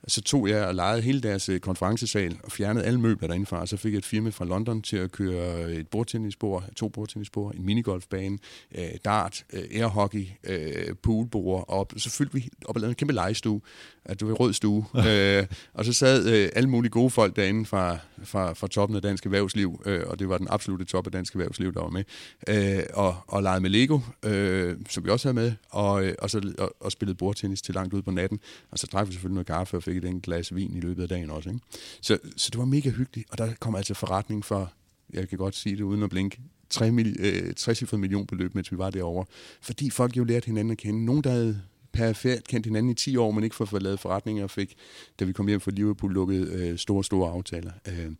Så 0.07 0.23
tog 0.23 0.49
jeg 0.49 0.67
og 0.67 0.75
lejede 0.75 1.03
hele 1.03 1.21
deres 1.21 1.49
øh, 1.49 1.61
konferencesal 1.61 2.37
og 2.45 2.53
fjernede 2.53 2.85
alle 2.85 3.01
møbler 3.01 3.29
derindefra. 3.29 3.61
Og 3.61 3.69
så 3.69 3.77
fik 3.77 3.93
jeg 3.93 3.99
et 3.99 4.05
firma 4.05 4.31
fra 4.31 4.45
London 4.45 4.83
til 4.83 4.97
at 4.97 5.13
køre 5.13 5.73
et 5.73 5.89
bordtennisbord, 5.89 6.65
to 6.77 6.89
bordtennisbord, 6.89 7.55
en 7.55 7.67
minigolfbane, 7.67 8.39
øh, 8.75 8.85
dart, 9.05 9.45
øh, 9.53 9.63
airhockey, 9.75 10.27
øh, 10.45 10.95
poolbord, 11.03 11.65
og 11.69 11.89
så 11.97 12.11
fyldte 12.11 12.35
vi 12.35 12.49
op 12.65 12.77
og 12.77 12.81
lavede 12.81 12.91
en 12.91 12.95
kæmpe 12.95 13.15
legestue. 13.15 13.61
At 14.05 14.21
det 14.21 14.29
var 14.29 14.35
en 14.35 14.41
rød 14.41 14.53
stue. 14.53 14.87
øh, 15.09 15.47
og 15.75 15.85
så 15.85 15.93
sad 15.93 16.27
øh, 16.27 16.49
alle 16.57 16.69
mulige 16.69 16.91
gode 16.91 17.11
folk 17.11 17.37
derinde 17.37 17.67
fra, 17.67 17.99
fra, 18.25 18.53
fra 18.53 18.67
toppen 18.67 18.97
af 18.97 19.03
dansk 19.03 19.25
erhvervsliv, 19.25 19.83
øh, 19.87 20.03
og 20.07 20.19
det 20.19 20.29
var 20.29 20.39
den 20.39 20.47
absolute 20.51 20.85
top 20.85 21.07
af 21.07 21.13
dansk 21.13 21.35
erhvervsliv, 21.35 21.75
der 21.75 21.81
var 21.81 21.91
med, 21.91 22.05
øh, 22.49 22.83
og, 22.95 23.17
og 23.27 23.43
legede 23.43 23.61
med 23.61 23.71
Lego, 23.71 24.01
øh, 24.23 24.77
som 24.89 25.05
vi 25.05 25.11
også 25.11 25.29
havde 25.29 25.35
med, 25.35 25.53
og, 25.71 26.05
øh, 26.05 26.15
og, 26.19 26.31
så, 26.31 26.55
og, 26.59 26.75
og 26.81 26.93
spillede 26.93 27.17
bordtennis 27.17 27.63
til 27.63 27.75
langt 27.75 27.95
ud 27.95 28.03
på 28.03 28.11
natten. 28.11 28.41
Og 28.71 28.79
så 28.79 28.87
drak 28.93 29.07
vi 29.07 29.13
selvfølgelig 29.13 29.35
noget 29.35 29.47
kaffe 29.47 29.77
og 29.77 29.83
fik 29.89 29.97
et 29.97 30.05
enkelt 30.05 30.25
glas 30.25 30.55
vin 30.55 30.77
i 30.77 30.81
løbet 30.81 31.03
af 31.03 31.09
dagen 31.09 31.31
også. 31.31 31.49
Ikke? 31.49 31.61
Så, 32.01 32.19
så 32.37 32.51
det 32.51 32.59
var 32.59 32.65
mega 32.65 32.91
hyggeligt, 32.91 33.31
og 33.31 33.39
der 33.39 33.55
kom 33.61 33.75
altså 33.75 33.95
forretning 33.95 34.45
for, 34.45 34.73
jeg 35.13 35.29
kan 35.29 35.39
godt 35.39 35.57
sige 35.57 35.77
det 35.77 35.83
uden 35.83 36.03
at 36.03 36.11
blinke, 36.11 36.41
3 36.71 36.91
øh, 37.19 37.55
60 37.55 37.93
million 37.93 38.27
beløb, 38.27 38.55
mens 38.55 38.73
vi 38.73 38.79
var 38.79 38.91
derovre. 38.91 39.25
Fordi 39.61 39.91
folk 39.91 40.17
jo 40.17 40.25
lærte 40.25 40.47
hinanden 40.47 40.73
at 40.73 40.79
kende. 40.79 41.05
Nogen, 41.05 41.25
der 41.25 41.31
havde 41.31 41.61
perfekt 41.93 42.49
kendt 42.49 42.67
hinanden 42.67 42.91
i 42.91 42.95
10 42.95 43.17
år, 43.17 43.31
men 43.31 43.45
ikke 43.45 43.57
for 43.57 43.65
at 43.65 43.69
få 43.69 43.79
lavet 43.79 44.01
forretninger, 44.01 44.45
og 44.45 44.51
fik, 44.51 44.75
da 45.21 45.25
vi 45.25 45.33
kom 45.33 45.49
hjem 45.49 45.61
fra 45.61 45.71
Liverpool, 45.71 46.13
lukket 46.13 46.49
øh, 46.49 46.79
store, 46.79 47.05
store 47.05 47.31
aftaler. 47.31 47.73
Øh, 47.89 48.13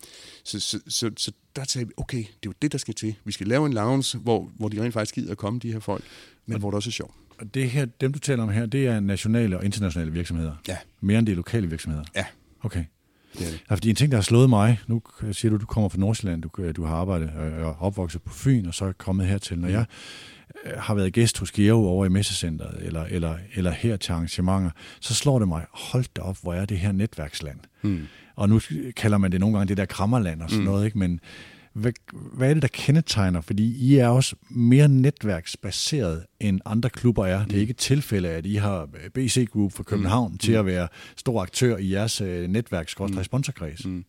så, 0.45 0.61
så, 0.61 0.81
så, 0.89 1.11
så 1.17 1.33
der 1.57 1.65
sagde 1.65 1.87
vi, 1.87 1.93
okay, 1.97 2.19
det 2.19 2.27
er 2.27 2.47
jo 2.47 2.53
det, 2.63 2.73
der 2.73 2.79
skal 2.79 2.95
til. 2.95 3.15
Vi 3.25 3.33
skal 3.33 3.47
lave 3.47 3.67
en 3.67 3.73
lounge, 3.73 4.19
hvor, 4.19 4.51
hvor 4.57 4.69
de 4.69 4.83
rent 4.83 4.93
faktisk 4.93 5.15
gider 5.15 5.31
at 5.31 5.39
komme, 5.39 5.61
de 5.61 5.73
her 5.73 5.81
folk, 5.81 6.05
men 6.47 6.55
og, 6.55 6.61
hvor 6.61 6.71
det 6.71 6.77
også 6.77 6.91
er 6.91 6.93
sjovt. 6.93 7.15
Og 7.39 7.55
det 7.55 7.71
her, 7.71 7.85
dem 7.85 8.13
du 8.13 8.19
taler 8.19 8.43
om 8.43 8.49
her, 8.49 8.67
det 8.67 8.87
er 8.87 9.01
nationale 9.01 9.59
og 9.59 9.65
internationale 9.65 10.13
virksomheder? 10.13 10.53
Ja. 10.69 10.77
Mere 11.01 11.19
end 11.19 11.27
det 11.27 11.33
er 11.33 11.37
lokale 11.37 11.71
virksomheder? 11.71 12.05
Ja. 12.17 12.25
Okay. 12.63 12.85
Det 13.33 13.47
er 13.47 13.51
det. 13.51 13.65
Ja, 13.71 13.75
fordi 13.75 13.91
en 13.91 13.97
ting, 13.97 14.11
der 14.11 14.17
har 14.17 14.23
slået 14.23 14.49
mig, 14.49 14.81
nu 14.87 15.03
siger 15.33 15.51
du, 15.51 15.57
du 15.57 15.67
kommer 15.67 15.89
fra 15.89 15.99
Nordsjælland, 15.99 16.43
du, 16.43 16.73
du 16.77 16.85
har 16.85 16.97
arbejdet 16.97 17.31
og 17.63 17.77
opvokset 17.81 18.23
på 18.23 18.35
Fyn, 18.35 18.67
og 18.67 18.75
så 18.75 18.85
er 18.85 18.93
kommet 18.93 19.27
hertil. 19.27 19.59
Når 19.59 19.69
mm. 19.69 19.75
jeg 19.75 19.85
Øh, 20.65 20.73
har 20.79 20.95
været 20.95 21.13
gæst 21.13 21.39
hos 21.39 21.53
Geo 21.53 21.77
over 21.77 22.07
i 22.07 22.09
Messecenteret, 22.09 22.87
eller, 22.87 23.05
eller, 23.05 23.35
eller 23.55 23.71
her 23.71 23.97
til 23.97 24.13
arrangementer, 24.13 24.71
så 25.01 25.15
slår 25.15 25.39
det 25.39 25.49
mig, 25.49 25.65
hold 25.73 26.05
da 26.17 26.21
op, 26.21 26.37
hvor 26.43 26.55
er 26.55 26.65
det 26.65 26.79
her 26.79 26.93
netværksland. 26.93 27.59
Mm. 27.83 28.07
Og 28.37 28.49
nu 28.49 28.61
kalder 28.97 29.19
man 29.19 29.33
det 29.33 29.41
nogle 29.41 29.57
gange 29.57 29.69
det 29.69 29.77
der 29.77 29.85
krammerland 29.85 30.43
og 30.43 30.51
sådan 30.51 30.65
mm. 30.65 30.71
noget, 30.71 30.85
ikke? 30.85 30.99
men 30.99 31.21
hvad, 31.79 31.93
hvad 32.13 32.51
er 32.51 32.55
det, 32.55 32.63
der 32.63 32.69
kendetegner? 32.69 33.41
Fordi 33.41 33.77
I 33.77 33.97
er 33.97 34.09
også 34.09 34.37
mere 34.51 34.89
netværksbaseret, 34.89 36.27
end 36.41 36.61
andre 36.65 36.91
klubber 36.91 37.27
er. 37.27 37.45
Det 37.45 37.57
er 37.57 37.61
ikke 37.61 37.71
et 37.71 37.77
tilfælde, 37.77 38.29
at 38.29 38.47
I 38.47 38.55
har 38.55 38.89
BC 39.15 39.49
Group 39.53 39.73
fra 39.73 39.83
København 39.83 40.33
mm. 40.33 40.39
til 40.39 40.53
at 40.53 40.67
være 40.67 40.89
stor 41.17 41.43
aktør 41.43 41.77
i 41.77 41.93
jeres 41.93 42.21
øh, 42.21 42.49
netværks-sponsorkreds. 42.49 43.85
Mm. 43.85 44.05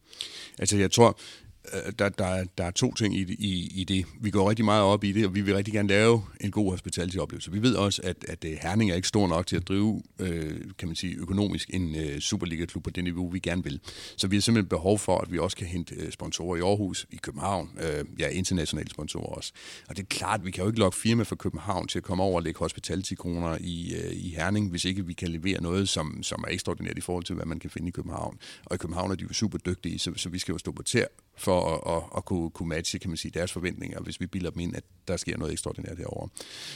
Altså 0.59 0.77
jeg 0.77 0.91
tror, 0.91 1.07
Øh, 1.09 1.48
Øh, 1.73 1.93
der, 1.99 2.09
der, 2.09 2.43
der 2.57 2.63
er 2.63 2.71
to 2.71 2.93
ting 2.93 3.15
i, 3.15 3.21
i, 3.21 3.71
i 3.81 3.83
det. 3.83 4.05
Vi 4.21 4.31
går 4.31 4.49
rigtig 4.49 4.65
meget 4.65 4.83
op 4.83 5.03
i 5.03 5.11
det, 5.11 5.25
og 5.25 5.35
vi 5.35 5.41
vil 5.41 5.55
rigtig 5.55 5.73
gerne 5.73 5.89
lave 5.89 6.21
en 6.41 6.51
god 6.51 6.71
hospitality-oplevelse. 6.71 7.51
Vi 7.51 7.61
ved 7.61 7.75
også, 7.75 8.01
at, 8.03 8.25
at 8.27 8.45
øh, 8.45 8.57
Herning 8.61 8.91
er 8.91 8.95
ikke 8.95 9.07
stor 9.07 9.27
nok 9.27 9.47
til 9.47 9.55
at 9.55 9.67
drive, 9.67 10.01
øh, 10.19 10.61
kan 10.77 10.87
man 10.87 10.95
sige, 10.95 11.15
økonomisk 11.15 11.69
en 11.73 11.95
øh, 11.95 12.19
Superliga-klub 12.19 12.83
på 12.83 12.89
det 12.89 13.03
niveau, 13.03 13.29
vi 13.29 13.39
gerne 13.39 13.63
vil. 13.63 13.79
Så 14.17 14.27
vi 14.27 14.35
har 14.35 14.41
simpelthen 14.41 14.69
behov 14.69 14.99
for, 14.99 15.17
at 15.17 15.31
vi 15.31 15.39
også 15.39 15.57
kan 15.57 15.67
hente 15.67 15.95
øh, 15.95 16.11
sponsorer 16.11 16.57
i 16.57 16.59
Aarhus, 16.59 17.07
i 17.11 17.15
København, 17.15 17.69
øh, 17.81 18.05
ja, 18.19 18.27
internationale 18.27 18.89
sponsorer 18.89 19.35
også. 19.35 19.51
Og 19.89 19.97
det 19.97 20.03
er 20.03 20.07
klart, 20.07 20.45
vi 20.45 20.51
kan 20.51 20.63
jo 20.63 20.69
ikke 20.69 20.79
lokke 20.79 20.97
firma 20.97 21.23
fra 21.23 21.35
København 21.35 21.87
til 21.87 21.99
at 21.99 22.03
komme 22.03 22.23
over 22.23 22.35
og 22.35 22.43
lægge 22.43 22.59
hospitality-kroner 22.59 23.57
i, 23.61 23.93
øh, 23.95 24.11
i 24.13 24.29
Herning, 24.29 24.69
hvis 24.69 24.85
ikke 24.85 25.05
vi 25.05 25.13
kan 25.13 25.27
levere 25.27 25.61
noget, 25.61 25.89
som, 25.89 26.23
som 26.23 26.43
er 26.47 26.53
ekstraordinært 26.53 26.97
i 26.97 27.01
forhold 27.01 27.23
til, 27.23 27.35
hvad 27.35 27.45
man 27.45 27.59
kan 27.59 27.69
finde 27.69 27.87
i 27.87 27.91
København. 27.91 28.37
Og 28.65 28.75
i 28.75 28.77
København 28.77 29.11
er 29.11 29.15
de 29.15 29.23
jo 29.23 29.33
super 29.33 29.57
dygtige, 29.57 29.99
så, 29.99 30.11
så 30.15 30.29
vi 30.29 30.39
skal 30.39 30.51
jo 30.51 30.57
stå 30.57 30.71
på 30.71 30.83
tæer 30.83 31.07
for 31.39 31.75
at, 31.75 31.95
at, 31.95 32.03
at 32.17 32.25
kunne, 32.25 32.49
kunne 32.49 32.69
matche 32.69 32.99
kan 32.99 33.09
man 33.09 33.17
sige, 33.17 33.31
deres 33.31 33.51
forventninger, 33.51 33.99
hvis 33.99 34.19
vi 34.19 34.25
bilder 34.25 34.49
dem 34.49 34.59
ind, 34.59 34.75
at 34.75 34.83
der 35.07 35.17
sker 35.17 35.37
noget 35.37 35.51
ekstraordinært 35.51 35.97
derovre. 35.97 36.29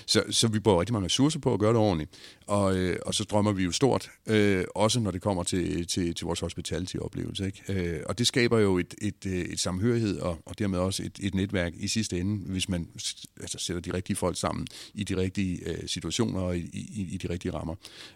Så, 0.06 0.24
så 0.30 0.48
vi 0.48 0.60
bruger 0.60 0.80
rigtig 0.80 0.94
mange 0.94 1.06
ressourcer 1.06 1.40
på 1.40 1.54
at 1.54 1.60
gøre 1.60 1.70
det 1.70 1.80
ordentligt. 1.80 2.12
Og, 2.48 2.78
øh, 2.78 2.98
og 3.06 3.14
så 3.14 3.24
drømmer 3.24 3.52
vi 3.52 3.64
jo 3.64 3.72
stort, 3.72 4.12
øh, 4.28 4.66
også 4.76 5.00
når 5.00 5.12
det 5.12 5.22
kommer 5.22 5.44
til, 5.44 5.88
til, 5.88 6.16
til 6.16 6.26
vores 6.26 6.40
hospitality-oplevelse. 6.40 7.46
Ikke? 7.46 7.64
Øh, 7.70 8.02
og 8.06 8.18
det 8.18 8.28
skaber 8.28 8.60
jo 8.60 8.78
et, 8.78 8.96
et, 9.02 9.26
et, 9.26 9.52
et 9.52 9.60
samhørighed, 9.60 10.20
og, 10.20 10.38
og 10.46 10.60
dermed 10.60 10.80
også 10.80 11.04
et, 11.04 11.20
et 11.22 11.36
netværk 11.36 11.74
i 11.76 11.88
sidste 11.88 12.20
ende, 12.20 12.52
hvis 12.52 12.70
man 12.70 12.88
altså, 13.40 13.58
sætter 13.58 13.82
de 13.82 13.94
rigtige 13.94 14.16
folk 14.16 14.38
sammen 14.40 14.68
i 14.94 15.04
de 15.04 15.18
rigtige 15.18 15.70
øh, 15.70 15.88
situationer 15.88 16.40
og 16.42 16.58
i, 16.58 16.62
i, 16.74 17.08
i 17.12 17.18
de 17.18 17.30
rigtige 17.30 17.54
rammer. 17.54 17.76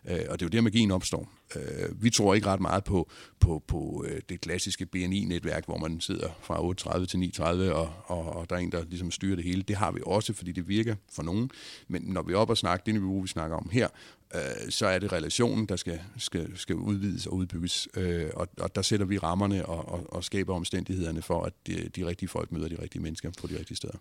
Øh, 0.10 0.20
og 0.30 0.40
det 0.40 0.46
er 0.46 0.50
jo 0.50 0.50
der, 0.50 0.62
magien 0.62 0.92
opstår. 0.92 1.32
Øh, 1.56 2.04
vi 2.04 2.10
tror 2.10 2.34
ikke 2.34 2.48
ret 2.48 2.60
meget 2.60 2.84
på, 2.84 3.10
på, 3.40 3.64
på 3.68 4.06
øh, 4.08 4.22
det 4.30 4.42
klassiske 4.42 4.86
BNI-netværk, 4.86 5.66
hvor 5.66 5.78
man 5.78 6.02
sidder 6.02 6.30
fra 6.42 6.56
8.30 7.00 7.06
til 7.06 7.32
9.30, 7.36 7.44
og, 7.74 7.90
og, 8.06 8.36
og 8.36 8.50
der 8.50 8.56
er 8.56 8.60
en, 8.60 8.72
der 8.72 8.84
ligesom 8.84 9.12
styrer 9.12 9.36
det 9.36 9.46
hele. 9.46 9.62
Det 9.62 9.76
har 9.76 9.92
vi 9.92 10.00
også, 10.06 10.34
fordi 10.34 10.52
det 10.52 10.68
virker 10.68 10.96
for 11.12 11.24
nogen. 11.24 11.52
Men 11.88 12.02
når 12.02 12.22
vi 12.22 12.34
er 12.34 12.38
oppe 12.38 12.54
og 12.54 12.58
snakker 12.58 12.84
det 12.84 12.94
niveau, 12.94 13.22
vi 13.22 13.28
snakker 13.28 13.58
om 13.58 13.70
her, 13.72 13.88
øh, 14.36 14.42
så 14.70 14.88
er 14.88 15.00
det 15.00 15.12
relationen, 15.12 15.66
der 15.66 15.76
skal, 15.76 16.02
skal, 16.18 16.58
skal 16.58 16.76
udvides 16.76 17.28
og 17.28 17.34
udbygges. 17.34 17.88
Øh, 17.94 18.30
og, 18.34 18.48
og 18.60 18.76
der 18.76 18.82
sætter 18.82 19.06
vi 19.06 19.18
rammerne 19.18 19.66
og, 19.66 19.90
og, 19.90 20.14
og 20.14 20.24
skaber 20.24 20.56
omstændighederne 20.56 21.22
for, 21.22 21.44
at 21.44 21.54
de, 21.68 21.90
de 21.96 22.06
rigtige 22.06 22.30
folk 22.30 22.52
møder 22.52 22.68
de 22.68 22.82
rigtige 22.82 23.02
mennesker 23.02 23.32
på 23.42 23.48
de 23.48 23.60
rigtige 23.60 23.78
steder. 23.78 23.98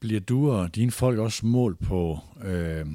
Bliver 0.00 0.20
du 0.20 0.50
og 0.50 0.74
dine 0.74 0.90
folk 0.90 1.18
også 1.18 1.46
mål 1.46 1.76
på, 1.76 2.18
øh, 2.44 2.52
jeg 2.54 2.86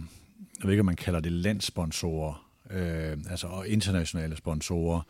ved 0.64 0.72
ikke, 0.72 0.80
om 0.80 0.86
man 0.86 0.96
kalder 0.96 1.20
det 1.20 1.32
landsponsorer, 1.32 2.43
øh, 2.72 3.18
altså 3.30 3.48
og 3.48 3.68
internationale 3.68 4.38
sponsorer, 4.38 5.02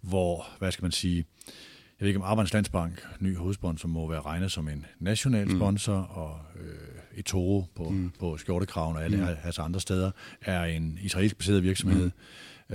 hvor, 0.00 0.46
hvad 0.58 0.72
skal 0.72 0.84
man 0.84 0.92
sige, 0.92 1.24
jeg 2.00 2.04
ved 2.04 2.08
ikke 2.08 2.20
om 2.20 2.24
Arbejdernes 2.24 2.52
Landsbank, 2.52 3.06
ny 3.20 3.36
hovedsponsor, 3.36 3.88
må 3.88 4.08
være 4.08 4.20
regnet 4.20 4.52
som 4.52 4.68
en 4.68 4.86
national 5.00 5.48
mm. 5.48 5.56
sponsor, 5.58 6.00
mm. 6.00 6.20
og 6.20 6.40
øh, 6.60 7.18
Etoro 7.18 7.64
på, 7.74 7.88
mm. 7.88 8.12
på 8.18 8.36
skjortekraven 8.36 8.96
og 8.96 9.04
alle 9.04 9.16
mm. 9.16 9.26
altså 9.44 9.62
andre 9.62 9.80
steder, 9.80 10.10
er 10.40 10.64
en 10.64 10.98
israelsk 11.02 11.38
baseret 11.38 11.62
virksomhed. 11.62 12.04
Mm. 12.04 12.10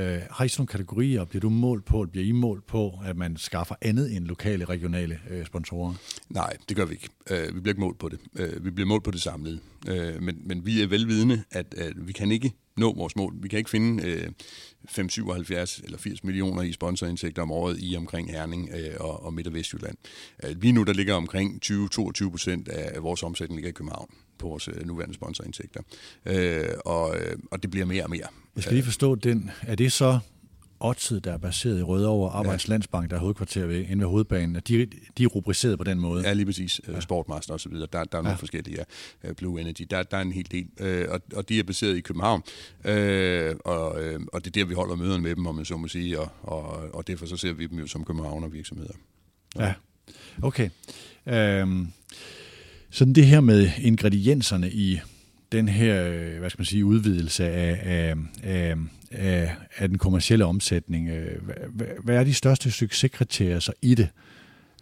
Øh, 0.02 0.22
har 0.32 0.46
I 0.46 0.48
sådan 0.48 0.62
nogle 0.62 0.67
kategorier? 0.67 1.26
Bliver 1.26 1.41
du 1.41 1.50
målt 1.50 1.86
på, 1.86 2.08
bliver 2.12 2.26
I 2.26 2.32
målt 2.32 2.67
på, 2.67 3.00
at 3.06 3.17
man 3.17 3.38
skaffer 3.38 3.76
andet 3.82 4.15
end 4.15 4.26
lokale, 4.26 4.65
regionale 4.65 5.19
øh, 5.30 5.46
sponsorer? 5.46 5.93
Nej, 6.30 6.58
det 6.69 6.78
gør 6.78 6.86
vi 6.86 6.93
ikke. 6.93 7.10
Øh, 7.32 7.56
vi 7.56 7.60
bliver 7.60 7.74
ikke 7.74 7.82
målt 7.82 8.00
på 8.00 8.10
det. 8.10 8.19
Øh, 8.39 8.65
vi 8.65 8.72
bliver 8.72 8.88
målt 8.88 9.04
på 9.04 9.12
det 9.12 9.22
samlede. 9.22 9.60
Øh, 9.88 10.22
men, 10.22 10.41
men 10.46 10.65
vi 10.65 10.82
er 10.82 10.88
velvidende, 10.88 11.43
at, 11.52 11.74
at 11.78 12.08
vi 12.08 12.12
kan 12.12 12.32
ikke 12.32 12.52
nå 12.77 12.93
vores 12.93 13.15
mål. 13.15 13.33
Vi 13.41 13.47
kan 13.47 13.59
ikke 13.59 13.69
finde 13.69 14.03
øh, 14.03 14.29
5, 14.89 15.09
77 15.09 15.81
eller 15.83 15.97
80 15.97 16.23
millioner 16.23 16.62
i 16.62 16.71
sponsorindtægter 16.71 17.41
om 17.41 17.51
året 17.51 17.77
i 17.79 17.95
omkring 17.97 18.31
Herning 18.31 18.69
øh, 18.75 18.95
og, 18.99 19.25
og 19.25 19.33
Midt- 19.33 19.47
og 19.47 19.53
Vestjylland. 19.53 19.97
Øh, 20.43 20.62
lige 20.62 20.71
nu 20.71 20.83
der 20.83 20.93
ligger 20.93 21.13
omkring 21.13 21.62
20-22 21.65 22.29
procent 22.29 22.67
af 22.67 23.03
vores 23.03 23.23
omsætning 23.23 23.57
ligger 23.57 23.69
i 23.69 23.73
København 23.73 24.09
på 24.38 24.47
vores 24.47 24.67
øh, 24.67 24.86
nuværende 24.88 25.15
sponsorindtægter. 25.15 25.81
Øh, 26.25 26.65
og, 26.86 27.17
øh, 27.17 27.38
og 27.51 27.63
det 27.63 27.71
bliver 27.71 27.86
mere 27.86 28.03
og 28.03 28.09
mere. 28.09 28.27
Jeg 28.55 28.63
skal 28.63 28.73
lige 28.73 28.86
forstå 28.86 29.15
den. 29.15 29.51
Er 29.62 29.75
det 29.75 29.91
så 29.91 30.19
Odset, 30.84 31.24
der 31.24 31.34
er 31.34 31.38
baseret 31.38 31.80
i 31.80 31.82
Rødovre, 31.82 32.32
Arbejds 32.32 32.67
ja. 32.67 32.74
Landsbank, 32.74 33.10
der 33.10 33.15
er 33.15 33.19
hovedkvarter 33.19 33.65
ved, 33.65 33.86
inde 33.89 34.00
ved 34.00 34.10
hovedbanen, 34.10 34.56
de, 34.56 34.88
de 35.17 35.24
er 35.24 35.28
rubriceret 35.28 35.78
på 35.78 35.84
den 35.84 36.00
måde? 36.00 36.28
Ja, 36.28 36.34
lige 36.34 36.46
præcis. 36.46 36.82
Ja. 36.88 37.00
Sportmaster 37.00 37.54
osv. 37.54 37.74
Der, 37.74 37.86
der 37.86 38.00
er 38.00 38.06
nogle 38.13 38.30
ja. 38.30 38.36
forskellige. 38.36 38.86
Ja. 39.24 39.34
Blue 39.34 39.62
Energy, 39.62 39.82
der, 39.89 40.04
der 40.04 40.17
er 40.17 40.22
en 40.22 40.32
hel 40.32 40.48
del. 40.52 40.67
Øh, 40.80 41.08
og, 41.10 41.22
og 41.36 41.50
de 41.50 41.60
er 41.60 41.63
baseret 41.63 41.98
i 41.98 42.02
København. 42.02 42.41
Øh, 42.86 43.56
og, 43.65 44.04
øh, 44.04 44.19
og 44.34 44.46
det 44.46 44.58
er 44.58 44.62
der, 44.62 44.65
vi 44.65 44.74
holder 44.74 44.96
møderne 44.96 45.24
med 45.24 45.36
dem, 45.36 45.48
om 45.48 45.56
man 45.56 45.65
så 45.65 45.78
må 45.78 45.88
sige. 45.88 46.19
Og, 46.19 46.30
og, 46.41 46.96
og 46.96 47.08
derfor 47.08 47.26
så 47.26 47.38
ser 47.38 47.54
vi 47.54 47.67
dem 47.67 47.80
jo 47.80 47.88
som 47.88 48.06
Københavner 48.06 48.48
virksomheder. 48.48 48.93
Ja, 49.56 49.65
ja. 49.65 49.74
okay. 50.41 50.69
Øhm, 51.26 51.88
sådan 52.89 53.13
det 53.13 53.26
her 53.26 53.41
med 53.41 53.69
ingredienserne 53.82 54.72
i 54.72 55.00
den 55.54 55.68
her, 55.68 56.08
øh, 56.10 56.39
hvad 56.39 56.50
skal 56.50 56.60
man 56.60 56.66
sige, 56.66 56.86
udvidelse 56.86 57.48
af, 57.48 57.80
af, 57.84 58.16
af, 58.44 58.76
af, 59.12 59.56
af 59.78 59.89
den 59.89 59.98
kommercielle 59.98 60.46
omsætning. 60.46 61.10
Øh, 61.10 61.44
hvad, 61.72 61.88
hvad 62.04 62.16
er 62.16 62.24
de 62.24 62.34
største 62.34 62.72
succeskriterier 62.72 63.60
så 63.60 63.74
i 63.82 63.96
det? 63.96 64.10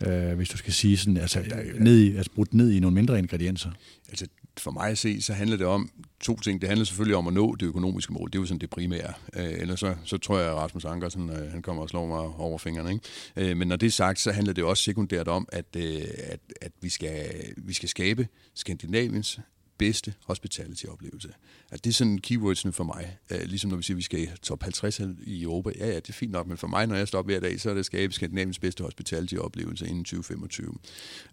Øh, 0.07 0.33
hvis 0.33 0.49
du 0.49 0.57
skal 0.57 0.73
sige 0.73 0.97
sådan, 0.97 1.17
altså, 1.17 1.43
ned 1.79 1.99
i, 1.99 2.15
altså 2.15 2.31
brudt 2.35 2.53
ned 2.53 2.71
i 2.71 2.79
nogle 2.79 2.95
mindre 2.95 3.19
ingredienser? 3.19 3.71
Altså, 4.09 4.27
for 4.57 4.71
mig 4.71 4.89
at 4.89 4.97
se, 4.97 5.21
så 5.21 5.33
handler 5.33 5.57
det 5.57 5.67
om 5.67 5.89
to 6.19 6.39
ting. 6.39 6.61
Det 6.61 6.69
handler 6.69 6.85
selvfølgelig 6.85 7.15
om 7.15 7.27
at 7.27 7.33
nå 7.33 7.55
det 7.55 7.65
økonomiske 7.65 8.13
mål. 8.13 8.29
Det 8.29 8.35
er 8.35 8.41
jo 8.41 8.45
sådan 8.45 8.59
det 8.59 8.69
primære. 8.69 9.13
Øh, 9.35 9.61
ellers 9.61 9.79
så, 9.79 9.95
så 10.03 10.17
tror 10.17 10.39
jeg, 10.39 10.49
at 10.49 10.55
Rasmus 10.55 10.85
Ankersen 10.85 11.29
øh, 11.29 11.51
han 11.51 11.61
kommer 11.61 11.83
og 11.83 11.89
slår 11.89 12.07
mig 12.07 12.19
over 12.19 12.57
fingrene. 12.57 12.91
Ikke? 12.91 13.51
Øh, 13.51 13.57
men 13.57 13.67
når 13.67 13.75
det 13.75 13.87
er 13.87 13.91
sagt, 13.91 14.19
så 14.19 14.31
handler 14.31 14.53
det 14.53 14.63
også 14.63 14.83
sekundært 14.83 15.27
om, 15.27 15.47
at, 15.51 15.65
øh, 15.77 16.01
at, 16.17 16.39
at 16.61 16.71
vi, 16.81 16.89
skal, 16.89 17.25
vi 17.57 17.73
skal 17.73 17.89
skabe 17.89 18.27
Skandinaviens 18.55 19.39
bedste 19.81 20.13
hospitality-oplevelse. 20.25 21.33
At 21.71 21.83
det 21.83 21.89
er 21.89 21.93
sådan 21.93 22.17
keywordsene 22.17 22.73
for 22.73 22.83
mig. 22.83 23.17
Uh, 23.31 23.41
ligesom 23.41 23.69
når 23.69 23.77
vi 23.77 23.83
siger, 23.83 23.95
at 23.95 23.97
vi 23.97 24.03
skal 24.03 24.19
i 24.19 24.27
top 24.41 24.63
50 24.63 25.01
i 25.23 25.43
Europa. 25.43 25.71
Ja, 25.77 25.87
ja, 25.87 25.95
det 25.95 26.09
er 26.09 26.13
fint 26.13 26.31
nok, 26.31 26.47
men 26.47 26.57
for 26.57 26.67
mig, 26.67 26.87
når 26.87 26.95
jeg 26.95 27.07
står 27.07 27.19
op 27.19 27.25
hver 27.25 27.39
dag, 27.39 27.59
så 27.61 27.69
er 27.69 27.73
det 27.73 27.79
at 27.79 27.85
skabe 27.85 28.13
Skandinaviens 28.13 28.59
bedste 28.59 28.83
hospitality-oplevelse 28.83 29.87
inden 29.87 30.03
2025. 30.03 30.73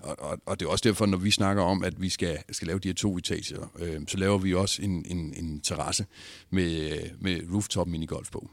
Og, 0.01 0.17
og, 0.19 0.39
og 0.47 0.61
det 0.61 0.67
er 0.67 0.71
også 0.71 0.89
derfor, 0.89 1.07
når 1.07 1.19
vi 1.19 1.31
snakker 1.31 1.63
om, 1.63 1.85
at 1.85 2.01
vi 2.01 2.09
skal, 2.09 2.39
skal 2.51 2.67
lave 2.67 2.79
de 2.79 2.89
her 2.89 2.95
to 2.95 3.19
etager, 3.19 3.73
øh, 3.79 4.01
så 4.09 4.17
laver 4.17 4.39
vi 4.39 4.55
også 4.55 4.83
en, 4.83 5.05
en, 5.09 5.35
en 5.37 5.61
terrasse 5.61 6.07
med, 6.51 6.93
øh, 6.93 7.11
med 7.21 7.41
rooftop 7.53 7.89
minigolf 7.89 8.31
på 8.31 8.51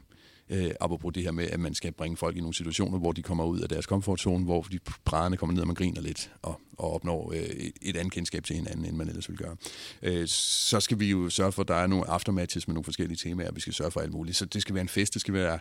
øh, 0.50 0.70
apropos 0.80 1.12
det 1.14 1.22
her 1.22 1.30
med, 1.30 1.50
at 1.50 1.60
man 1.60 1.74
skal 1.74 1.92
bringe 1.92 2.16
folk 2.16 2.36
i 2.36 2.40
nogle 2.40 2.54
situationer, 2.54 2.98
hvor 2.98 3.12
de 3.12 3.22
kommer 3.22 3.44
ud 3.44 3.60
af 3.60 3.68
deres 3.68 3.86
komfortzone, 3.86 4.44
hvor 4.44 4.62
de 4.62 4.78
brædderne 5.04 5.36
kommer 5.36 5.54
ned, 5.54 5.60
og 5.60 5.66
man 5.66 5.76
griner 5.76 6.00
lidt 6.00 6.30
og, 6.42 6.60
og 6.78 6.94
opnår 6.94 7.32
øh, 7.32 7.70
et 7.82 7.96
andet 7.96 8.12
kendskab 8.12 8.44
til 8.44 8.56
hinanden, 8.56 8.84
end 8.84 8.96
man 8.96 9.08
ellers 9.08 9.28
ville 9.28 9.44
gøre. 9.44 9.56
Øh, 10.02 10.28
så 10.28 10.80
skal 10.80 11.00
vi 11.00 11.10
jo 11.10 11.30
sørge 11.30 11.52
for, 11.52 11.62
at 11.62 11.68
der 11.68 11.74
er 11.74 11.86
nogle 11.86 12.10
aftermatches 12.10 12.68
med 12.68 12.74
nogle 12.74 12.84
forskellige 12.84 13.16
temaer, 13.16 13.52
vi 13.52 13.60
skal 13.60 13.72
sørge 13.72 13.90
for 13.90 14.00
alt 14.00 14.12
muligt. 14.12 14.36
Så 14.36 14.44
det 14.44 14.62
skal 14.62 14.74
være 14.74 14.82
en 14.82 14.88
fest, 14.88 15.14
det 15.14 15.20
skal 15.20 15.34
være 15.34 15.58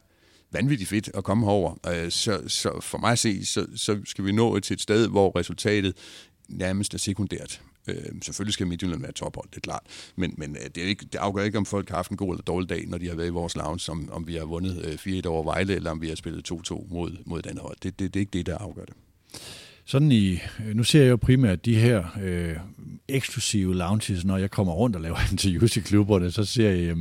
vanvittigt 0.51 0.89
fedt 0.89 1.09
at 1.13 1.23
komme 1.23 1.45
herover. 1.45 1.75
Øh, 1.87 2.11
så, 2.11 2.43
så 2.47 2.79
for 2.81 2.97
mig 2.97 3.11
at 3.11 3.19
se, 3.19 3.45
så, 3.45 3.67
så 3.75 3.99
skal 4.05 4.25
vi 4.25 4.31
nå 4.31 4.59
til 4.59 4.73
et 4.73 4.81
sted, 4.81 5.07
hvor 5.07 5.39
resultatet 5.39 5.97
nærmest 6.49 6.93
er 6.93 6.97
sekundært. 6.97 7.61
Øh, 7.87 7.95
selvfølgelig 8.21 8.53
skal 8.53 8.67
Midtjylland 8.67 9.01
være 9.01 9.11
tophold, 9.11 9.47
det 9.49 9.57
er 9.57 9.61
klart. 9.61 9.81
Men, 10.15 10.33
men 10.37 10.55
øh, 10.55 10.65
det, 10.75 10.83
er 10.83 10.87
ikke, 10.87 11.05
det 11.05 11.15
afgør 11.15 11.43
ikke, 11.43 11.57
om 11.57 11.65
folk 11.65 11.89
har 11.89 11.95
haft 11.95 12.11
en 12.11 12.17
god 12.17 12.33
eller 12.33 12.43
dårlig 12.43 12.69
dag, 12.69 12.85
når 12.87 12.97
de 12.97 13.07
har 13.07 13.15
været 13.15 13.27
i 13.27 13.31
vores 13.31 13.55
lounge, 13.55 13.91
om, 13.91 14.09
om 14.11 14.27
vi 14.27 14.35
har 14.35 14.45
vundet 14.45 14.99
øh, 15.07 15.19
4-1 15.19 15.27
over 15.27 15.43
Vejle, 15.43 15.75
eller 15.75 15.91
om 15.91 16.01
vi 16.01 16.07
har 16.07 16.15
spillet 16.15 16.51
2-2 16.51 16.93
mod, 16.93 17.17
mod 17.25 17.39
et 17.39 17.45
andet 17.45 17.61
hold. 17.61 17.77
Det, 17.83 17.99
det, 17.99 18.13
det 18.13 18.19
er 18.19 18.21
ikke 18.21 18.37
det, 18.37 18.45
der 18.45 18.57
afgør 18.57 18.85
det. 18.85 18.93
Sådan 19.87 20.11
i, 20.11 20.39
nu 20.73 20.83
ser 20.83 21.01
jeg 21.01 21.09
jo 21.09 21.15
primært 21.15 21.65
de 21.65 21.75
her 21.75 22.03
øh, 22.21 22.55
eksklusive 23.07 23.75
lounges, 23.75 24.25
når 24.25 24.37
jeg 24.37 24.51
kommer 24.51 24.73
rundt 24.73 24.95
og 24.95 25.01
laver 25.01 25.17
interviews 25.31 25.77
i 25.77 25.79
klubberne, 25.79 26.31
så 26.31 26.45
ser 26.45 26.69
jeg, 26.69 26.79
øh, 26.79 26.97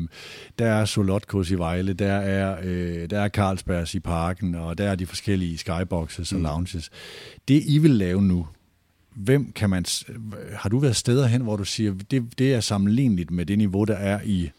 der 0.58 0.66
er 0.66 0.84
Solotkos 0.84 1.50
i 1.50 1.54
Vejle, 1.54 1.92
der 1.92 2.12
er, 2.12 2.58
øh, 2.62 3.10
der 3.10 3.20
er 3.20 3.28
Carlsbergs 3.28 3.94
i 3.94 4.00
parken, 4.00 4.54
og 4.54 4.78
der 4.78 4.90
er 4.90 4.94
de 4.94 5.06
forskellige 5.06 5.58
skyboxes 5.58 6.32
og 6.32 6.38
mm. 6.38 6.44
lounges. 6.44 6.90
Det 7.48 7.62
I 7.66 7.78
vil 7.78 7.90
lave 7.90 8.22
nu, 8.22 8.46
hvem 9.14 9.52
kan 9.52 9.70
man, 9.70 9.84
har 10.52 10.68
du 10.68 10.78
været 10.78 10.96
steder 10.96 11.26
hen, 11.26 11.42
hvor 11.42 11.56
du 11.56 11.64
siger, 11.64 11.94
det, 12.10 12.38
det 12.38 12.54
er 12.54 12.60
sammenligneligt 12.60 13.30
med 13.30 13.46
det 13.46 13.58
niveau, 13.58 13.84
der 13.84 13.96
er 13.96 14.20
i 14.24 14.50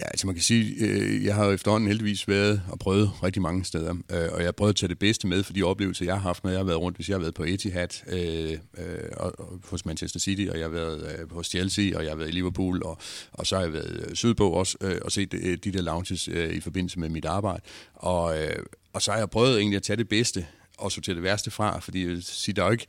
Ja, 0.00 0.06
altså 0.06 0.26
man 0.26 0.34
kan 0.34 0.42
sige, 0.42 0.74
øh, 0.78 1.24
jeg 1.24 1.34
har 1.34 1.44
jo 1.46 1.52
efterhånden 1.52 1.88
heldigvis 1.88 2.28
været 2.28 2.62
og 2.68 2.78
prøvet 2.78 3.22
rigtig 3.22 3.42
mange 3.42 3.64
steder, 3.64 3.90
øh, 3.90 4.28
og 4.32 4.38
jeg 4.38 4.46
har 4.46 4.52
prøvet 4.52 4.72
at 4.72 4.76
tage 4.76 4.88
det 4.88 4.98
bedste 4.98 5.26
med 5.26 5.42
for 5.42 5.52
de 5.52 5.62
oplevelser, 5.62 6.04
jeg 6.04 6.14
har 6.14 6.20
haft, 6.20 6.44
når 6.44 6.50
jeg 6.50 6.58
har 6.58 6.64
været 6.64 6.78
rundt. 6.78 6.98
Hvis 6.98 7.08
jeg 7.08 7.14
har 7.14 7.20
været 7.20 7.34
på 7.34 7.44
Etihad 7.44 7.88
øh, 8.08 8.58
øh, 8.78 8.98
og, 9.16 9.32
og 9.38 9.60
hos 9.64 9.86
Manchester 9.86 10.20
City, 10.20 10.48
og 10.50 10.58
jeg 10.58 10.64
har 10.64 10.70
været 10.70 11.18
øh, 11.18 11.32
hos 11.32 11.46
Chelsea, 11.46 11.96
og 11.96 12.02
jeg 12.02 12.10
har 12.10 12.16
været 12.16 12.28
i 12.28 12.32
Liverpool, 12.32 12.82
og, 12.82 12.98
og 13.32 13.46
så 13.46 13.56
har 13.56 13.62
jeg 13.62 13.72
været 13.72 14.06
øh, 14.08 14.14
sydpå 14.14 14.50
også 14.50 14.76
øh, 14.80 14.98
og 15.02 15.12
set 15.12 15.34
øh, 15.34 15.58
de 15.64 15.72
der 15.72 15.82
lounges 15.82 16.28
øh, 16.28 16.54
i 16.54 16.60
forbindelse 16.60 17.00
med 17.00 17.08
mit 17.08 17.24
arbejde. 17.24 17.62
Og, 17.94 18.42
øh, 18.42 18.56
og 18.92 19.02
så 19.02 19.10
har 19.10 19.18
jeg 19.18 19.30
prøvet 19.30 19.58
egentlig 19.58 19.76
at 19.76 19.82
tage 19.82 19.96
det 19.96 20.08
bedste 20.08 20.46
og 20.76 20.92
sortere 20.92 21.14
det 21.14 21.22
værste 21.22 21.50
fra, 21.50 21.78
fordi 21.78 22.00
jeg 22.00 22.08
vil 22.08 22.22
sige, 22.22 22.54
der 22.54 22.62
er 22.62 22.66
jo 22.66 22.72
ikke 22.72 22.86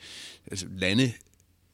altså, 0.52 0.66
lande, 0.70 1.04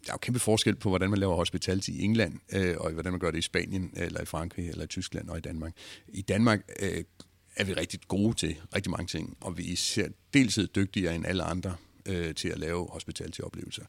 der 0.05 0.09
er 0.09 0.13
jo 0.13 0.17
kæmpe 0.17 0.39
forskel 0.39 0.75
på, 0.75 0.89
hvordan 0.89 1.09
man 1.09 1.19
laver 1.19 1.35
hospitality 1.35 1.89
i 1.89 2.01
England, 2.01 2.39
øh, 2.53 2.75
og 2.77 2.91
hvordan 2.91 3.11
man 3.11 3.19
gør 3.19 3.31
det 3.31 3.37
i 3.37 3.41
Spanien, 3.41 3.93
eller 3.95 4.21
i 4.21 4.25
Frankrig, 4.25 4.69
eller 4.69 4.83
i 4.83 4.87
Tyskland 4.87 5.29
og 5.29 5.37
i 5.37 5.41
Danmark. 5.41 5.73
I 6.07 6.21
Danmark 6.21 6.61
øh, 6.79 7.03
er 7.55 7.63
vi 7.63 7.73
rigtig 7.73 7.99
gode 8.07 8.33
til 8.33 8.55
rigtig 8.75 8.91
mange 8.91 9.07
ting, 9.07 9.37
og 9.41 9.57
vi 9.57 9.71
er 9.71 10.07
dels 10.33 10.59
dygtigere 10.75 11.15
end 11.15 11.25
alle 11.25 11.43
andre 11.43 11.75
øh, 12.05 12.35
til 12.35 12.49
at 12.49 12.59
lave 12.59 12.87
hospitality-oplevelser. 12.91 13.83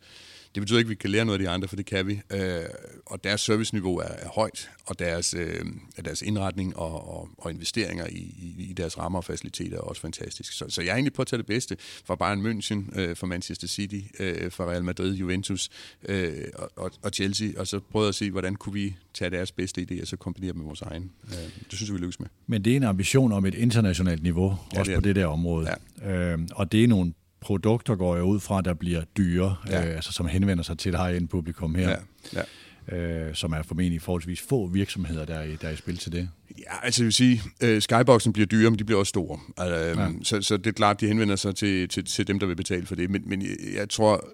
Det 0.55 0.61
betyder 0.61 0.79
ikke, 0.79 0.87
at 0.89 0.91
vi 0.91 0.95
kan 0.95 1.11
lære 1.11 1.25
noget 1.25 1.39
af 1.39 1.45
de 1.45 1.51
andre, 1.51 1.69
for 1.69 1.77
det 1.77 1.87
kan 1.87 2.07
vi. 2.07 2.21
Øh, 2.31 2.65
og 3.07 3.25
deres 3.25 3.41
serviceniveau 3.41 3.97
er, 3.97 4.05
er 4.05 4.29
højt, 4.29 4.71
og 4.87 4.99
deres, 4.99 5.35
øh, 5.35 5.65
deres 6.05 6.23
indretning 6.23 6.77
og, 6.77 7.19
og, 7.19 7.29
og 7.39 7.51
investeringer 7.51 8.07
i, 8.07 8.19
i, 8.19 8.67
i 8.71 8.73
deres 8.73 8.99
rammer 8.99 9.19
og 9.19 9.25
faciliteter 9.25 9.77
er 9.77 9.81
også 9.81 10.01
fantastisk. 10.03 10.53
Så, 10.53 10.65
så 10.69 10.83
jeg 10.83 10.91
er 10.91 10.95
egentlig 10.95 11.13
på 11.13 11.23
at 11.23 11.29
tage 11.29 11.39
det 11.39 11.47
bedste 11.47 11.77
fra 12.05 12.15
Bayern 12.15 12.47
München, 12.47 13.01
øh, 13.01 13.17
fra 13.17 13.27
Manchester 13.27 13.67
City, 13.67 14.01
øh, 14.21 14.53
fra 14.53 14.65
Real 14.65 14.85
Madrid, 14.85 15.15
Juventus 15.15 15.71
øh, 16.09 16.33
og, 16.77 16.91
og 17.03 17.11
Chelsea, 17.11 17.49
og 17.57 17.67
så 17.67 17.81
prøve 17.81 18.09
at 18.09 18.15
se, 18.15 18.31
hvordan 18.31 18.55
kunne 18.55 18.73
vi 18.73 18.97
tage 19.15 19.31
deres 19.31 19.53
bedste 19.53 19.87
idéer 19.91 20.01
og 20.01 20.07
så 20.07 20.17
kombinere 20.17 20.53
med 20.53 20.65
vores 20.65 20.83
egen. 20.83 21.11
Øh, 21.25 21.31
det 21.31 21.73
synes 21.73 21.89
jeg, 21.89 21.95
vi 21.95 22.01
lykkes 22.01 22.21
med. 22.21 22.29
Men 22.47 22.65
det 22.65 22.73
er 22.73 22.77
en 22.77 22.83
ambition 22.83 23.33
om 23.33 23.47
et 23.47 23.55
internationalt 23.55 24.23
niveau, 24.23 24.57
ja, 24.75 24.79
også 24.79 24.91
det 24.91 24.99
på 24.99 25.09
det 25.09 25.17
der 25.17 25.27
område. 25.27 25.77
Ja. 26.03 26.33
Øh, 26.33 26.39
og 26.53 26.73
det 26.73 26.85
er 26.85 26.89
nogle 26.89 27.13
produkter 27.45 27.95
går 27.95 28.15
jeg 28.15 28.25
ud 28.25 28.41
fra, 28.41 28.61
der 28.61 28.75
bliver 28.75 29.03
dyre, 29.17 29.57
ja. 29.69 29.89
øh, 29.89 29.97
altså 29.97 30.13
som 30.13 30.27
henvender 30.27 30.65
sig 30.65 30.79
til 30.79 30.95
et 30.95 31.01
high-end 31.01 31.29
publikum 31.29 31.75
her. 31.75 31.91
Ja. 31.91 31.97
Ja. 32.33 32.43
Øh, 32.89 33.35
som 33.35 33.53
er 33.53 33.63
formentlig 33.63 34.03
forholdsvis 34.03 34.41
få 34.49 34.67
virksomheder, 34.67 35.25
der 35.25 35.35
er, 35.35 35.45
i, 35.45 35.57
der 35.63 35.69
er 35.69 35.73
i 35.73 35.77
spil 35.77 35.97
til 35.97 36.13
det. 36.13 36.29
Ja, 36.59 36.85
altså 36.85 37.03
jeg 37.03 37.05
vil 37.05 37.13
sige, 37.13 37.43
øh, 37.63 37.83
skyboxen 37.83 38.33
bliver 38.33 38.47
dyre, 38.47 38.71
men 38.71 38.79
de 38.79 38.85
bliver 38.85 38.99
også 38.99 39.11
store. 39.11 39.39
Altså, 39.57 40.01
ja. 40.03 40.09
så, 40.23 40.43
så 40.43 40.57
det 40.57 40.67
er 40.67 40.73
klart, 40.73 41.01
de 41.01 41.07
henvender 41.07 41.37
sig 41.37 41.55
til, 41.55 41.89
til, 41.89 42.05
til 42.05 42.27
dem, 42.27 42.39
der 42.39 42.47
vil 42.47 42.57
betale 42.57 42.87
for 42.87 42.95
det. 42.95 43.11
Men, 43.11 43.23
men 43.27 43.43
jeg, 43.43 43.57
jeg 43.75 43.89
tror, 43.89 44.29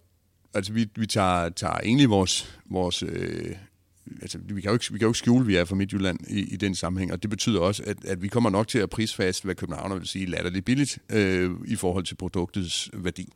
altså 0.54 0.72
vi, 0.72 0.86
vi 0.96 1.06
tager, 1.06 1.48
tager 1.48 1.74
egentlig 1.74 2.10
vores, 2.10 2.58
vores 2.70 3.02
øh, 3.02 3.56
altså, 4.22 4.38
vi, 4.38 4.60
kan 4.60 4.68
jo 4.68 4.72
ikke, 4.72 4.92
vi 4.92 4.98
kan 4.98 5.06
jo 5.06 5.10
ikke 5.10 5.18
skjule, 5.18 5.40
at 5.40 5.46
vi 5.46 5.56
er 5.56 5.64
fra 5.64 5.76
Midtjylland 5.76 6.18
i, 6.28 6.40
i 6.40 6.56
den 6.56 6.74
sammenhæng, 6.74 7.12
og 7.12 7.22
det 7.22 7.30
betyder 7.30 7.60
også, 7.60 7.82
at, 7.86 8.04
at 8.04 8.22
vi 8.22 8.28
kommer 8.28 8.50
nok 8.50 8.68
til 8.68 8.78
at 8.78 8.90
prisfast, 8.90 9.44
hvad 9.44 9.54
københavner 9.54 9.96
vil 9.96 10.06
sige, 10.06 10.26
latterligt 10.26 10.64
billigt 10.64 10.98
øh, 11.10 11.50
i 11.66 11.76
forhold 11.76 12.04
til 12.04 12.14
produktets 12.14 12.90
værdi. 12.94 13.32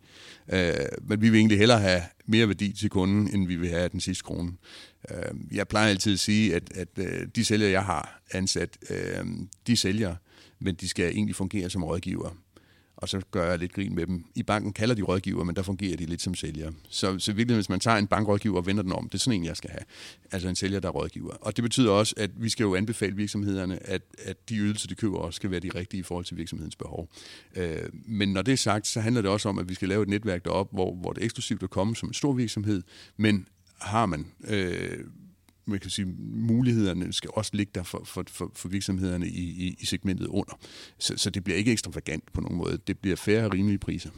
Øh, 0.52 0.72
men 1.02 1.22
vi 1.22 1.28
vil 1.28 1.38
egentlig 1.38 1.58
hellere 1.58 1.80
have 1.80 2.02
mere 2.26 2.48
værdi 2.48 2.72
til 2.72 2.90
kunden, 2.90 3.34
end 3.34 3.46
vi 3.46 3.56
vil 3.56 3.70
have 3.70 3.88
den 3.88 4.00
sidste 4.00 4.24
krone. 4.24 4.52
Øh, 5.10 5.16
jeg 5.52 5.68
plejer 5.68 5.88
altid 5.88 6.12
at 6.12 6.20
sige, 6.20 6.54
at, 6.54 6.72
at 6.74 6.88
øh, 6.96 7.26
de 7.36 7.44
sælgere, 7.44 7.70
jeg 7.70 7.84
har 7.84 8.22
ansat, 8.32 8.78
øh, 8.90 9.24
de 9.66 9.76
sælger, 9.76 10.16
men 10.58 10.74
de 10.74 10.88
skal 10.88 11.10
egentlig 11.10 11.36
fungere 11.36 11.70
som 11.70 11.84
rådgiver 11.84 12.43
og 13.04 13.08
så 13.08 13.20
gør 13.30 13.50
jeg 13.50 13.58
lidt 13.58 13.72
grin 13.72 13.94
med 13.94 14.06
dem. 14.06 14.24
I 14.34 14.42
banken 14.42 14.72
kalder 14.72 14.94
de 14.94 15.02
rådgiver, 15.02 15.44
men 15.44 15.56
der 15.56 15.62
fungerer 15.62 15.96
de 15.96 16.06
lidt 16.06 16.22
som 16.22 16.34
sælgere. 16.34 16.72
Så, 16.88 17.18
så 17.18 17.32
virkelig, 17.32 17.56
hvis 17.56 17.68
man 17.68 17.80
tager 17.80 17.96
en 17.96 18.06
bankrådgiver 18.06 18.56
og 18.56 18.66
vender 18.66 18.82
den 18.82 18.92
om, 18.92 19.08
det 19.08 19.14
er 19.14 19.18
sådan 19.18 19.40
en, 19.40 19.44
jeg 19.44 19.56
skal 19.56 19.70
have. 19.70 19.82
Altså 20.32 20.48
en 20.48 20.56
sælger, 20.56 20.80
der 20.80 20.88
er 20.88 20.92
rådgiver. 20.92 21.34
Og 21.34 21.56
det 21.56 21.62
betyder 21.62 21.90
også, 21.90 22.14
at 22.16 22.30
vi 22.36 22.48
skal 22.48 22.64
jo 22.64 22.74
anbefale 22.74 23.16
virksomhederne, 23.16 23.86
at, 23.86 24.02
at 24.18 24.48
de 24.48 24.56
ydelser, 24.56 24.88
de 24.88 24.94
køber, 24.94 25.18
også 25.18 25.36
skal 25.36 25.50
være 25.50 25.60
de 25.60 25.70
rigtige 25.74 26.00
i 26.00 26.02
forhold 26.02 26.24
til 26.24 26.36
virksomhedens 26.36 26.76
behov. 26.76 27.08
Øh, 27.56 27.88
men 27.92 28.32
når 28.32 28.42
det 28.42 28.52
er 28.52 28.56
sagt, 28.56 28.86
så 28.86 29.00
handler 29.00 29.22
det 29.22 29.30
også 29.30 29.48
om, 29.48 29.58
at 29.58 29.68
vi 29.68 29.74
skal 29.74 29.88
lave 29.88 30.02
et 30.02 30.08
netværk 30.08 30.44
derop, 30.44 30.68
hvor, 30.72 30.94
hvor 30.94 31.12
det 31.12 31.20
er 31.20 31.24
eksklusivt 31.24 31.62
at 31.62 31.70
komme 31.70 31.96
som 31.96 32.08
en 32.08 32.14
stor 32.14 32.32
virksomhed, 32.32 32.82
men 33.16 33.46
har 33.80 34.06
man 34.06 34.26
øh, 34.48 34.98
man 35.66 35.80
kan 35.80 35.90
sige, 35.90 36.06
mulighederne 36.18 37.12
skal 37.12 37.30
også 37.32 37.50
ligge 37.54 37.70
der 37.74 37.82
for, 37.82 38.02
for, 38.04 38.24
for, 38.28 38.50
for 38.54 38.68
virksomhederne 38.68 39.28
i, 39.28 39.66
i, 39.66 39.76
i 39.80 39.86
segmentet 39.86 40.26
under. 40.26 40.58
Så, 40.98 41.14
så 41.16 41.30
det 41.30 41.44
bliver 41.44 41.56
ikke 41.56 41.72
ekstravagant 41.72 42.32
på 42.32 42.40
nogen 42.40 42.58
måde. 42.58 42.78
Det 42.86 42.98
bliver 42.98 43.16
færre 43.16 43.44
og 43.44 43.52
rimelige 43.54 43.78
priser. 43.78 44.10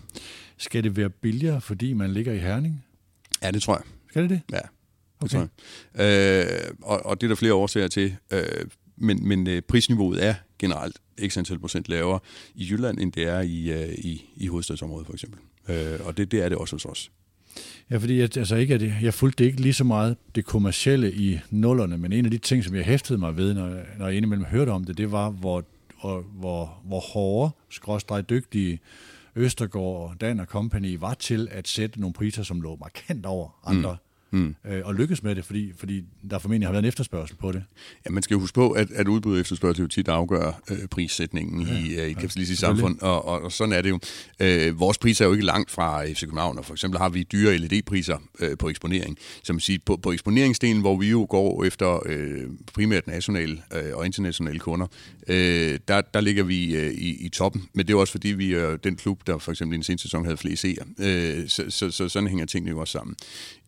Skal 0.56 0.84
det 0.84 0.96
være 0.96 1.10
billigere, 1.10 1.60
fordi 1.60 1.92
man 1.92 2.12
ligger 2.12 2.32
i 2.32 2.38
Herning? 2.38 2.84
Ja, 3.42 3.50
det 3.50 3.62
tror 3.62 3.76
jeg. 3.76 3.84
Skal 4.08 4.22
det 4.22 4.30
det? 4.30 4.40
Ja, 4.52 4.56
det 4.56 4.68
okay. 5.20 5.28
tror 5.28 5.48
jeg. 5.98 6.64
Øh, 6.64 6.74
og, 6.82 7.06
og 7.06 7.20
det 7.20 7.26
er 7.26 7.28
der 7.28 7.36
flere 7.36 7.54
årsager 7.54 7.88
til. 7.88 8.16
Øh, 8.32 8.66
men, 8.96 9.28
men 9.28 9.46
øh, 9.46 9.62
prisniveauet 9.62 10.24
er 10.24 10.34
generelt 10.58 10.98
ikke 11.18 11.38
antal 11.38 11.58
procent 11.58 11.88
lavere 11.88 12.20
i 12.54 12.68
Jylland, 12.70 12.98
end 13.00 13.12
det 13.12 13.28
er 13.28 13.40
i, 13.40 13.82
øh, 13.82 13.94
i, 13.94 14.24
i 14.36 14.46
hovedstadsområdet 14.46 15.06
for 15.06 15.12
eksempel. 15.12 15.40
Øh, 15.68 16.06
og 16.06 16.16
det, 16.16 16.30
det 16.30 16.42
er 16.42 16.48
det 16.48 16.58
også 16.58 16.74
hos 16.74 16.84
os. 16.84 17.10
Ja, 17.90 17.96
fordi 17.96 18.18
jeg, 18.18 18.36
altså 18.36 18.56
ikke, 18.56 18.74
at 18.74 18.82
jeg 19.02 19.14
fulgte 19.14 19.44
ikke 19.44 19.60
lige 19.60 19.74
så 19.74 19.84
meget 19.84 20.16
det 20.34 20.44
kommercielle 20.44 21.12
i 21.12 21.38
nullerne, 21.50 21.98
men 21.98 22.12
en 22.12 22.24
af 22.24 22.30
de 22.30 22.38
ting, 22.38 22.64
som 22.64 22.74
jeg 22.74 22.84
hæftede 22.84 23.18
mig 23.18 23.36
ved, 23.36 23.54
når, 23.54 23.76
når 23.98 24.06
jeg 24.06 24.16
indimellem 24.16 24.44
hørte 24.44 24.70
om 24.70 24.84
det, 24.84 24.98
det 24.98 25.12
var, 25.12 25.30
hvor, 25.30 25.64
hvor, 26.00 26.20
hvor, 26.20 26.80
hvor 26.84 27.00
hårde, 27.00 27.50
skråstrej 27.70 28.20
dygtige 28.20 28.80
Østergaard, 29.36 30.16
Dan 30.20 30.40
og 30.40 30.46
Company 30.46 30.96
var 30.98 31.14
til 31.14 31.48
at 31.50 31.68
sætte 31.68 32.00
nogle 32.00 32.14
priser, 32.14 32.42
som 32.42 32.60
lå 32.60 32.76
markant 32.80 33.26
over 33.26 33.48
andre 33.64 33.92
mm 33.92 34.05
mm 34.30 34.54
øh, 34.64 34.82
og 34.84 34.94
lykkes 34.94 35.22
med 35.22 35.34
det, 35.34 35.44
fordi, 35.44 35.72
fordi 35.78 36.04
der 36.30 36.38
formentlig 36.38 36.68
har 36.68 36.72
været 36.72 36.82
en 36.82 36.88
efterspørgsel 36.88 37.36
på 37.36 37.52
det. 37.52 37.62
Ja, 38.06 38.10
man 38.10 38.22
skal 38.22 38.34
jo 38.34 38.40
huske 38.40 38.54
på, 38.54 38.70
at, 38.70 38.90
at 38.90 39.08
udbud 39.08 39.34
og 39.34 39.40
efterspørgsel 39.40 39.82
jo 39.82 39.88
tit 39.88 40.08
afgør 40.08 40.62
øh, 40.70 40.88
prissætningen 40.90 41.62
ja, 41.62 41.78
i, 41.78 42.00
øh, 42.00 42.10
i 42.10 42.12
kapitalistisk 42.12 42.62
ja, 42.62 42.66
samfund, 42.66 43.00
og, 43.00 43.24
og, 43.24 43.42
og 43.42 43.52
sådan 43.52 43.72
er 43.72 43.82
det 43.82 43.90
jo. 43.90 43.98
Øh, 44.40 44.80
vores 44.80 44.98
priser 44.98 45.24
er 45.24 45.28
jo 45.28 45.32
ikke 45.32 45.46
langt 45.46 45.70
fra 45.70 46.06
FC 46.06 46.20
København, 46.20 46.58
og 46.58 46.64
for 46.64 46.74
eksempel 46.74 46.98
har 46.98 47.08
vi 47.08 47.22
dyre 47.22 47.58
LED-priser 47.58 48.18
øh, 48.40 48.58
på 48.58 48.68
eksponering. 48.68 49.18
Som 49.42 49.60
siger, 49.60 49.78
på, 49.86 49.96
på 49.96 50.12
eksponeringsdelen, 50.12 50.80
hvor 50.80 50.96
vi 50.96 51.10
jo 51.10 51.26
går 51.30 51.64
efter 51.64 52.02
øh, 52.06 52.42
primært 52.74 53.06
nationale 53.06 53.62
øh, 53.74 53.96
og 53.96 54.06
internationale 54.06 54.58
kunder, 54.58 54.86
øh, 55.28 55.78
der, 55.88 56.00
der 56.00 56.20
ligger 56.20 56.44
vi 56.44 56.76
øh, 56.76 56.90
i, 56.90 57.26
i 57.26 57.28
toppen. 57.28 57.68
Men 57.72 57.86
det 57.86 57.94
er 57.94 57.98
også 57.98 58.10
fordi, 58.10 58.28
vi 58.28 58.52
er 58.52 58.76
den 58.76 58.96
klub, 58.96 59.26
der 59.26 59.38
for 59.38 59.52
eksempel 59.52 59.74
i 59.74 59.76
den 59.76 59.84
seneste 59.84 60.02
sæson 60.08 60.24
havde 60.24 60.36
flere 60.36 60.56
seere. 60.56 60.84
Øh, 60.98 61.48
så, 61.48 61.64
så, 61.68 61.90
så 61.90 62.08
sådan 62.08 62.28
hænger 62.28 62.46
tingene 62.46 62.70
jo 62.70 62.80
også 62.80 62.92
sammen. 62.92 63.16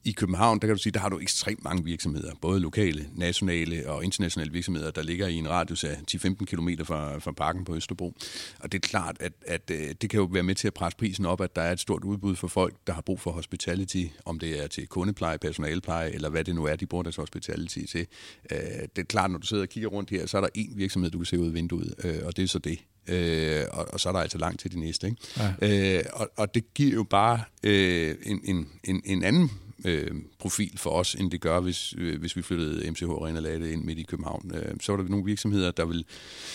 I 0.05 0.13
København, 0.13 0.59
der 0.59 0.67
kan 0.67 0.77
du 0.77 0.83
sige, 0.83 0.93
der 0.93 1.01
har 1.01 1.09
du 1.09 1.19
ekstremt 1.19 1.65
mange 1.65 1.85
virksomheder, 1.85 2.33
både 2.41 2.61
lokale, 2.61 3.09
nationale 3.15 3.91
og 3.91 4.05
internationale 4.05 4.53
virksomheder, 4.53 4.91
der 4.91 5.03
ligger 5.03 5.27
i 5.27 5.35
en 5.35 5.51
radius 5.51 5.85
af 5.85 5.97
10-15 6.15 6.45
km 6.45 6.69
fra, 6.85 7.19
fra 7.19 7.33
parken 7.33 7.65
på 7.65 7.77
Østerbro. 7.77 8.15
Og 8.61 8.73
det 8.73 8.85
er 8.85 8.89
klart, 8.89 9.17
at, 9.21 9.33
at 9.47 9.71
øh, 9.71 9.95
det 10.01 10.11
kan 10.11 10.21
jo 10.21 10.25
være 10.25 10.43
med 10.43 10.55
til 10.55 10.67
at 10.67 10.75
presse 10.75 10.99
prisen 10.99 11.27
op, 11.27 11.41
at 11.41 11.57
der 11.57 11.63
er 11.63 11.73
et 11.73 11.81
stort 11.81 12.05
udbud 12.05 12.37
for 12.37 12.49
folk, 12.49 12.75
der 12.87 12.93
har 12.93 13.01
brug 13.01 13.21
for 13.21 13.31
hospitality, 13.31 14.05
om 14.25 14.39
det 14.39 14.65
er 14.65 14.67
til 14.67 14.87
kundepleje, 14.87 15.39
personalpleje, 15.39 16.11
eller 16.11 16.29
hvad 16.29 16.45
det 16.45 16.55
nu 16.55 16.65
er, 16.65 16.77
de 16.77 16.87
bruger 16.87 17.03
deres 17.03 17.17
hospitality 17.17 17.79
til. 17.91 18.07
Øh, 18.53 18.59
det 18.97 18.99
er 18.99 19.07
klart, 19.09 19.31
når 19.31 19.39
du 19.39 19.47
sidder 19.47 19.63
og 19.63 19.69
kigger 19.69 19.89
rundt 19.89 20.11
her, 20.11 20.27
så 20.27 20.37
er 20.37 20.41
der 20.41 20.49
én 20.59 20.77
virksomhed, 20.77 21.11
du 21.11 21.19
kan 21.19 21.27
se 21.27 21.39
ud 21.39 21.47
af 21.47 21.55
vinduet, 21.55 21.95
øh, 22.05 22.19
og 22.25 22.37
det 22.37 22.43
er 22.43 22.49
så 22.49 22.59
det. 22.59 22.79
Øh, 23.09 23.65
og, 23.71 23.87
og 23.93 24.01
så 24.01 24.09
er 24.09 24.13
der 24.13 24.21
altså 24.21 24.39
langt 24.39 24.61
til 24.61 24.73
de 24.73 24.81
næste. 24.81 25.07
Ikke? 25.07 25.23
Ja. 25.63 25.99
Øh, 25.99 26.05
og, 26.13 26.31
og 26.37 26.55
det 26.55 26.75
giver 26.75 26.95
jo 26.95 27.03
bare 27.03 27.41
øh, 27.65 28.17
en, 28.23 28.41
en, 28.45 28.69
en, 28.85 29.03
en 29.05 29.25
anden 29.25 29.51
øh, 29.85 30.11
profil 30.39 30.79
for 30.79 30.91
os, 30.91 31.15
end 31.15 31.31
det 31.31 31.41
gør, 31.41 31.61
hvis, 31.61 31.95
øh, 31.99 32.21
hvis 32.21 32.37
vi 32.37 32.43
flyttede 32.43 32.91
MCH 32.91 33.05
Arena 33.05 33.41
lagde 33.41 33.73
ind 33.73 33.85
midt 33.85 33.99
i 33.99 34.03
København. 34.03 34.51
Øh, 34.55 34.75
så 34.81 34.93
var 34.93 35.03
der 35.03 35.09
nogle 35.09 35.25
virksomheder, 35.25 35.71
der 35.71 35.85
vil, 35.85 36.05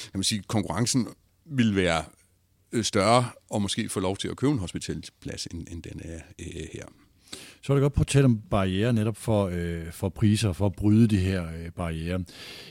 kan 0.03 0.17
man 0.17 0.23
sige, 0.23 0.43
konkurrencen 0.47 1.07
vil 1.45 1.75
være 1.75 2.03
øh, 2.71 2.83
større, 2.83 3.25
og 3.49 3.61
måske 3.61 3.89
få 3.89 3.99
lov 3.99 4.17
til 4.17 4.27
at 4.27 4.37
købe 4.37 4.53
en 4.53 4.59
hospitalplads, 4.59 5.45
end, 5.45 5.67
end 5.71 5.83
den 5.83 6.01
er 6.03 6.19
øh, 6.39 6.67
her. 6.73 6.85
Så 7.61 7.73
er 7.73 7.75
det 7.75 7.81
godt 7.81 7.93
på 7.93 8.01
at 8.01 8.07
tale 8.07 8.25
om 8.25 8.41
barriere 8.49 8.93
netop 8.93 9.17
for, 9.17 9.49
øh, 9.53 9.91
for 9.91 10.09
priser, 10.09 10.53
for 10.53 10.65
at 10.65 10.73
bryde 10.73 11.07
de 11.07 11.17
her 11.17 11.47
øh, 11.47 11.71
barriere. 11.71 12.23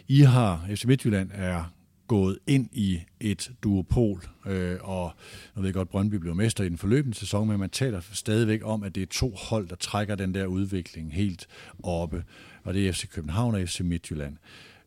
I 0.09 0.21
har, 0.21 0.67
FC 0.75 0.85
Midtjylland 0.85 1.31
er 1.35 1.65
gået 2.07 2.39
ind 2.47 2.69
i 2.73 3.01
et 3.21 3.51
duopol, 3.63 4.25
øh, 4.47 4.77
og 4.81 5.13
jeg 5.57 5.65
ved 5.65 5.73
godt, 5.73 5.89
Brøndby 5.89 6.15
blev 6.15 6.35
mester 6.35 6.65
i 6.65 6.69
den 6.69 6.79
forløbende 6.79 7.17
sæson, 7.17 7.49
men 7.49 7.59
man 7.59 7.71
taler 7.71 8.01
stadigvæk 8.13 8.61
om, 8.65 8.83
at 8.83 8.95
det 8.95 9.03
er 9.03 9.07
to 9.07 9.31
hold, 9.31 9.69
der 9.69 9.77
trækker 9.77 10.15
den 10.15 10.35
der 10.35 10.47
udvikling 10.47 11.15
helt 11.15 11.47
oppe, 11.83 12.25
og 12.65 12.75
det 12.75 12.89
er 12.89 12.93
FC 12.93 13.09
København 13.09 13.55
og 13.55 13.69
FC 13.69 13.81
Midtjylland. 13.81 14.37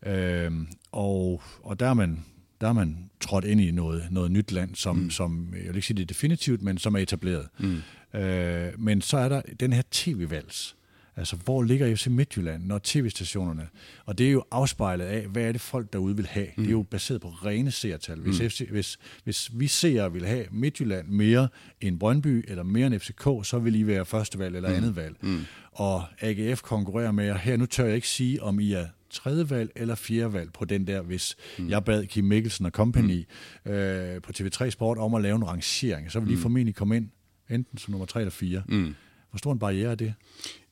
Øh, 0.06 0.52
og, 0.92 1.42
og 1.64 1.80
der 1.80 1.88
er 1.88 1.94
man 1.94 2.26
der 2.62 2.68
er 2.68 2.74
man 2.74 3.10
trådt 3.20 3.46
ind 3.46 3.62
i 3.62 3.72
noget, 3.72 4.08
noget 4.12 4.32
nyt 4.32 4.52
land, 4.52 4.76
som, 4.76 4.96
mm. 4.96 5.10
som, 5.10 5.54
jeg 5.54 5.68
vil 5.68 5.76
ikke 5.76 5.88
sige 5.88 5.98
det 5.98 6.02
er 6.02 6.08
definitivt, 6.08 6.62
men 6.62 6.78
som 6.78 6.96
er 6.96 7.00
etableret. 7.00 7.48
Mm. 7.60 7.82
Øh, 8.20 8.80
men 8.80 9.02
så 9.02 9.18
er 9.18 9.30
der 9.30 9.42
den 9.60 9.74
her 9.74 9.82
tv-vals, 9.92 10.76
Altså, 11.18 11.36
hvor 11.36 11.64
ligger 11.64 11.96
FC 11.96 12.08
Midtjylland, 12.08 12.66
når 12.66 12.80
tv-stationerne... 12.84 13.68
Og 14.06 14.18
det 14.18 14.28
er 14.28 14.32
jo 14.32 14.44
afspejlet 14.52 15.06
af, 15.06 15.28
hvad 15.28 15.44
er 15.44 15.52
det 15.52 15.62
folk 15.62 15.94
derude 15.94 16.16
vil 16.16 16.28
have. 16.28 16.48
Mm. 16.58 16.64
Det 16.64 16.70
er 16.70 16.72
jo 16.72 16.82
baseret 16.84 17.22
på 17.22 17.28
rene 17.28 17.72
seertal. 17.72 18.20
Hvis, 18.20 18.42
mm. 18.42 18.50
FC, 18.50 18.62
hvis, 18.72 19.00
hvis 19.24 19.52
vi 19.54 19.68
ser 19.68 20.10
vil 20.10 20.26
have 20.26 20.46
Midtjylland 20.52 21.08
mere 21.08 21.48
end 21.82 22.00
Brøndby, 22.00 22.46
eller 22.48 22.64
mere 22.64 22.88
end 22.88 23.00
FCK, 23.00 23.24
så 23.44 23.60
vil 23.60 23.76
I 23.76 23.88
være 23.88 24.06
første 24.06 24.40
valg 24.40 24.56
eller 24.56 24.70
mm. 24.70 24.76
andet 24.76 24.96
valg. 24.96 25.16
Mm. 25.22 25.40
Og 25.72 26.04
AGF 26.20 26.62
konkurrerer 26.62 27.12
med 27.12 27.26
jer. 27.26 27.38
Her 27.38 27.58
nu 27.58 27.66
tør 27.66 27.86
jeg 27.86 27.96
ikke 27.96 28.08
sige, 28.08 28.44
om 28.44 28.60
I 28.60 28.72
er 28.72 28.86
tredje 29.10 29.50
valg 29.50 29.72
eller 29.76 29.96
fjerde 29.96 30.34
valg 30.34 30.54
på 30.54 30.66
den 30.66 30.88
der, 30.88 31.02
hvis 31.02 31.36
mm. 31.60 31.70
jeg 31.70 31.84
bad 31.84 32.06
Kim 32.06 32.26
Mikkelsen 32.26 32.66
og 32.66 32.72
company 32.72 33.26
mm. 33.66 33.72
øh, 33.72 34.22
på 34.22 34.32
TV3 34.38 34.70
Sport 34.70 34.98
om 34.98 35.14
at 35.14 35.22
lave 35.22 35.36
en 35.36 35.48
rangering, 35.48 36.12
så 36.12 36.20
vil 36.20 36.30
de 36.30 36.36
mm. 36.36 36.42
formentlig 36.42 36.76
komme 36.76 36.96
ind 36.96 37.10
enten 37.50 37.78
som 37.78 37.92
nummer 37.92 38.06
tre 38.06 38.20
eller 38.20 38.32
fire. 38.32 38.64
Mm. 38.68 38.96
Hvor 39.30 39.38
stor 39.38 39.52
en 39.52 39.60
barriere 39.60 39.92
er 39.92 39.96
det? 39.96 40.14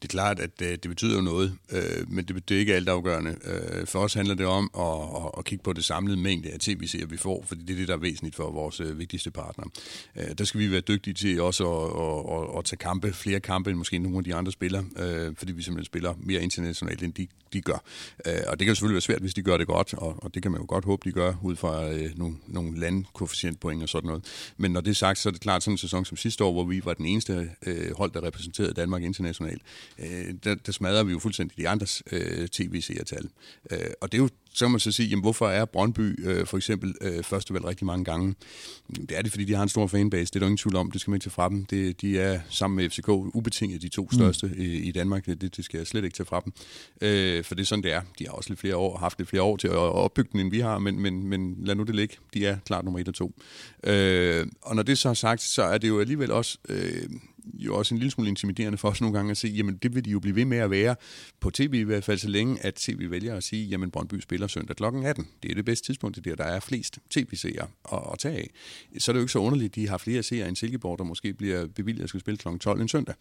Det 0.04 0.10
er 0.10 0.12
klart, 0.12 0.39
at 0.39 0.60
det, 0.60 0.84
det 0.84 0.89
betyder 0.89 1.16
jo 1.16 1.22
noget, 1.22 1.58
øh, 1.72 2.12
men 2.12 2.26
det, 2.26 2.49
det 2.49 2.56
er 2.56 2.60
ikke 2.60 2.76
alt 2.76 2.89
afgørende. 2.89 3.36
Øh, 3.45 3.88
for 3.88 3.99
os 3.99 4.14
handler 4.14 4.36
det 4.36 4.45
om 4.45 4.72
at, 4.78 5.24
at, 5.26 5.32
at 5.38 5.45
kigge 5.45 5.64
på 5.64 5.74
det 5.74 5.86
samlede 5.86 6.18
mængde 6.18 6.51
af 6.51 6.60
tv-serier, 6.60 7.06
vi 7.06 7.18
får, 7.18 7.45
fordi 7.47 7.62
det 7.62 7.74
er 7.74 7.78
det, 7.78 7.88
der 7.88 7.93
er 7.93 7.97
væsentligt 7.97 8.36
for 8.36 8.51
vores 8.51 8.80
øh, 8.80 8.99
vigtigste 8.99 9.32
partner. 9.32 9.66
Øh, 10.16 10.38
der 10.38 10.43
skal 10.43 10.60
vi 10.60 10.72
være 10.72 10.82
dygtige 10.82 11.14
til 11.14 11.41
også 11.41 11.64
at, 11.72 11.89
at, 12.01 12.54
at, 12.54 12.58
at 12.60 12.66
tage 12.66 12.78
kampe, 12.78 13.14
flere 13.14 13.39
kampe 13.39 13.70
end 13.70 13.78
måske 13.78 13.99
nogle 13.99 14.18
af 14.18 14.24
de 14.24 14.36
andre 14.36 14.51
spillere, 14.51 14.86
øh, 14.97 15.36
fordi 15.38 15.51
vi 15.51 15.62
simpelthen 15.62 15.86
spiller 15.86 16.14
mere 16.18 16.41
internationalt, 16.41 17.04
end 17.04 17.14
de, 17.14 17.28
de 17.54 17.62
gør. 17.62 17.84
Øh, 18.28 18.34
og 18.47 18.60
det 18.60 18.66
kan 18.66 18.76
selvfølgelig 18.76 18.95
være 18.95 19.01
svært, 19.01 19.22
hvis 19.22 19.34
de 19.34 19.41
gør 19.41 19.58
det 19.58 19.68
godt, 19.68 19.93
og, 19.93 20.24
og 20.24 20.34
det 20.34 20.41
kan 20.41 20.51
man 20.51 20.62
jo 20.62 20.66
godt 20.70 20.86
håbe, 20.86 21.10
de 21.10 21.12
gør, 21.12 21.34
ud 21.41 21.56
fra 21.56 21.89
øh, 21.89 22.10
nogle, 22.16 22.36
nogle 22.47 22.80
landkoefficientpoint 22.80 23.84
og 23.84 23.89
sådan 23.89 24.08
noget. 24.08 24.54
Men 24.58 24.72
når 24.72 24.82
det 24.82 24.91
er 24.91 24.95
sagt, 24.95 25.20
så 25.20 25.30
er 25.30 25.32
det 25.32 25.41
klart 25.41 25.64
sådan 25.64 25.74
en 25.74 25.78
sæson 25.78 26.06
som 26.06 26.18
sidste 26.18 26.43
år, 26.43 26.51
hvor 26.51 26.64
vi 26.64 26.82
var 26.86 26.93
den 26.93 27.06
eneste 27.06 27.49
øh, 27.66 27.97
hold, 27.97 28.12
der 28.12 28.24
repræsenterede 28.24 28.74
Danmark 28.74 29.04
internationalt 29.04 29.62
øh, 29.99 30.33
der, 30.43 30.55
der 30.55 30.71
smadrer 30.71 31.03
vi 31.03 31.11
jo 31.11 31.19
fuldstændig 31.19 31.57
de 31.57 31.69
andres 31.69 32.03
øh, 32.11 32.47
tv-seertal. 32.47 33.29
Øh, 33.71 33.79
og 34.01 34.11
det 34.11 34.17
er 34.17 34.21
jo 34.21 34.29
så 34.53 34.67
man 34.67 34.79
så 34.79 34.91
sige, 34.91 35.09
jamen, 35.09 35.23
hvorfor 35.23 35.47
er 35.47 35.65
Brøndby 35.65 36.27
øh, 36.27 36.45
for 36.45 36.57
eksempel 36.57 36.95
øh, 37.01 37.23
førstevalg 37.23 37.65
rigtig 37.65 37.85
mange 37.85 38.05
gange? 38.05 38.35
Det 38.95 39.17
er 39.17 39.21
det, 39.21 39.31
fordi 39.31 39.45
de 39.45 39.53
har 39.53 39.63
en 39.63 39.69
stor 39.69 39.87
fanbase. 39.87 40.25
Det 40.25 40.35
er 40.35 40.39
der 40.39 40.45
ingen 40.45 40.57
tvivl 40.57 40.75
om. 40.75 40.91
Det 40.91 41.01
skal 41.01 41.11
man 41.11 41.15
ikke 41.15 41.23
tage 41.23 41.31
fra 41.31 41.49
dem. 41.49 41.65
Det, 41.65 42.01
de 42.01 42.19
er 42.19 42.39
sammen 42.49 42.75
med 42.77 42.89
FCK 42.89 43.09
ubetinget 43.09 43.81
de 43.81 43.89
to 43.89 44.01
mm. 44.01 44.17
største 44.17 44.47
mm. 44.47 44.53
i, 44.57 44.65
i 44.65 44.91
Danmark. 44.91 45.25
Det, 45.25 45.57
det 45.57 45.65
skal 45.65 45.77
jeg 45.77 45.87
slet 45.87 46.03
ikke 46.03 46.15
tage 46.15 46.25
fra 46.27 46.41
dem. 46.45 46.53
Øh, 47.01 47.43
for 47.43 47.55
det 47.55 47.61
er 47.61 47.65
sådan, 47.65 47.83
det 47.83 47.93
er. 47.93 48.01
De 48.19 48.25
har 48.25 48.31
også 48.31 48.49
lidt 48.49 48.59
flere 48.59 48.75
år, 48.75 48.97
haft 48.97 49.17
lidt 49.17 49.29
flere 49.29 49.43
år 49.43 49.57
til 49.57 49.67
at 49.67 49.75
opbygge 49.75 50.29
den, 50.31 50.39
end 50.39 50.51
vi 50.51 50.59
har, 50.59 50.79
men, 50.79 50.99
men, 50.99 51.27
men 51.27 51.55
lad 51.65 51.75
nu 51.75 51.83
det 51.83 51.95
ligge. 51.95 52.15
De 52.33 52.45
er 52.45 52.57
klart 52.65 52.85
nummer 52.85 52.99
et 52.99 53.07
og 53.07 53.13
to. 53.13 53.33
Øh, 53.83 54.47
og 54.61 54.75
når 54.75 54.83
det 54.83 54.97
så 54.97 55.09
er 55.09 55.13
sagt, 55.13 55.41
så 55.41 55.63
er 55.63 55.77
det 55.77 55.87
jo 55.87 55.99
alligevel 55.99 56.31
også... 56.31 56.57
Øh, 56.69 57.09
jo 57.53 57.75
også 57.75 57.95
en 57.95 57.99
lille 57.99 58.11
smule 58.11 58.29
intimiderende 58.29 58.77
for 58.77 58.89
os 58.89 59.01
nogle 59.01 59.17
gange 59.17 59.31
at 59.31 59.37
se, 59.37 59.47
jamen 59.47 59.77
det 59.77 59.95
vil 59.95 60.05
de 60.05 60.09
jo 60.09 60.19
blive 60.19 60.35
ved 60.35 60.45
med 60.45 60.57
at 60.57 60.71
være 60.71 60.95
på 61.39 61.49
tv 61.49 61.73
i 61.73 61.83
hvert 61.83 62.03
fald, 62.03 62.17
så 62.17 62.27
længe 62.27 62.65
at 62.65 62.75
tv 62.75 63.11
vælger 63.11 63.35
at 63.35 63.43
sige, 63.43 63.65
jamen 63.65 63.91
Brøndby 63.91 64.19
spiller 64.19 64.47
søndag 64.47 64.75
kl. 64.75 64.83
18. 64.83 65.27
Det 65.43 65.51
er 65.51 65.55
det 65.55 65.65
bedste 65.65 65.87
tidspunkt, 65.87 66.15
det 66.15 66.25
der, 66.25 66.35
der 66.35 66.43
er 66.43 66.59
flest 66.59 66.99
tv-seere 67.09 67.67
at, 67.93 67.99
at 68.13 68.19
tage 68.19 68.37
af. 68.37 68.49
Så 68.97 69.11
er 69.11 69.13
det 69.13 69.19
jo 69.19 69.23
ikke 69.23 69.31
så 69.31 69.39
underligt, 69.39 69.71
at 69.71 69.75
de 69.75 69.89
har 69.89 69.97
flere 69.97 70.23
seere 70.23 70.47
end 70.47 70.55
Silkeborg, 70.55 70.97
der 70.97 71.03
måske 71.03 71.33
bliver 71.33 71.67
bevilget 71.67 72.03
at 72.03 72.09
skulle 72.09 72.19
spille 72.19 72.37
kl. 72.37 72.57
12 72.57 72.81
en 72.81 72.87
søndag. 72.87 73.15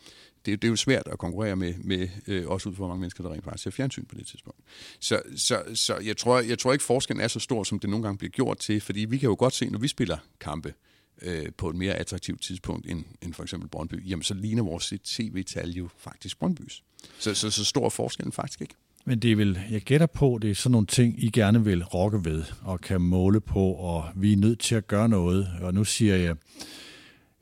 Det, 0.47 0.63
det 0.63 0.69
er 0.69 0.71
jo 0.71 0.77
svært 0.77 1.09
at 1.13 1.19
konkurrere 1.19 1.57
med, 1.57 1.75
med 1.85 2.09
øh, 2.27 2.49
også 2.49 2.69
ud 2.69 2.75
for, 2.75 2.89
mange 2.89 3.01
mennesker, 3.01 3.25
der 3.25 3.33
rent 3.33 3.45
faktisk 3.45 3.63
ser 3.63 3.71
fjernsyn 3.71 4.05
på 4.05 4.15
det 4.15 4.27
tidspunkt. 4.27 4.61
Så, 5.01 5.23
så, 5.37 5.63
så 5.75 5.97
jeg, 5.97 6.17
tror, 6.17 6.41
jeg 6.41 6.59
tror 6.59 6.73
ikke, 6.73 6.85
forskellen 6.85 7.25
er 7.25 7.29
så 7.29 7.41
stor, 7.41 7.65
som 7.65 7.79
det 7.79 7.91
nogle 7.91 8.05
gange 8.05 8.19
bliver 8.19 8.31
gjort 8.31 8.59
til, 8.59 8.81
fordi 8.81 9.01
vi 9.01 9.19
kan 9.19 9.29
jo 9.29 9.37
godt 9.39 9.55
se, 9.55 9.71
når 9.71 9.79
vi 9.79 9.89
spiller 9.89 10.17
kampe, 10.41 10.75
øh, 11.23 11.47
på 11.57 11.69
et 11.69 11.77
mere 11.77 11.95
attraktivt 11.95 12.43
tidspunkt 12.43 12.87
end, 12.91 13.05
end 13.23 13.35
for 13.35 13.43
eksempel 13.43 13.69
Brøndby, 13.69 14.09
jamen 14.11 14.23
så 14.23 14.35
ligner 14.35 14.63
vores 14.63 14.93
tv-tal 15.05 15.71
jo 15.71 15.89
faktisk 15.99 16.39
Brøndbys. 16.39 16.83
Så, 17.19 17.35
så, 17.35 17.51
så 17.51 17.65
stor 17.65 17.85
er 17.85 17.91
forskellen 17.91 18.33
faktisk 18.33 18.61
ikke. 18.61 18.75
Men 19.05 19.19
det 19.19 19.33
er 19.33 19.37
vel, 19.37 19.61
jeg 19.71 19.81
gætter 19.81 20.07
på, 20.07 20.39
det 20.43 20.51
er 20.51 20.55
sådan 20.55 20.73
nogle 20.73 20.87
ting, 20.87 21.25
I 21.25 21.31
gerne 21.31 21.65
vil 21.65 21.85
rokke 21.85 22.25
ved 22.25 22.45
og 22.63 22.81
kan 22.81 23.01
måle 23.01 23.41
på, 23.41 23.73
og 23.73 24.05
vi 24.17 24.33
er 24.33 24.37
nødt 24.37 24.59
til 24.59 24.75
at 24.75 24.87
gøre 24.87 25.09
noget. 25.09 25.49
Og 25.61 25.75
nu 25.75 25.85
siger 25.85 26.17
jeg, 26.17 26.37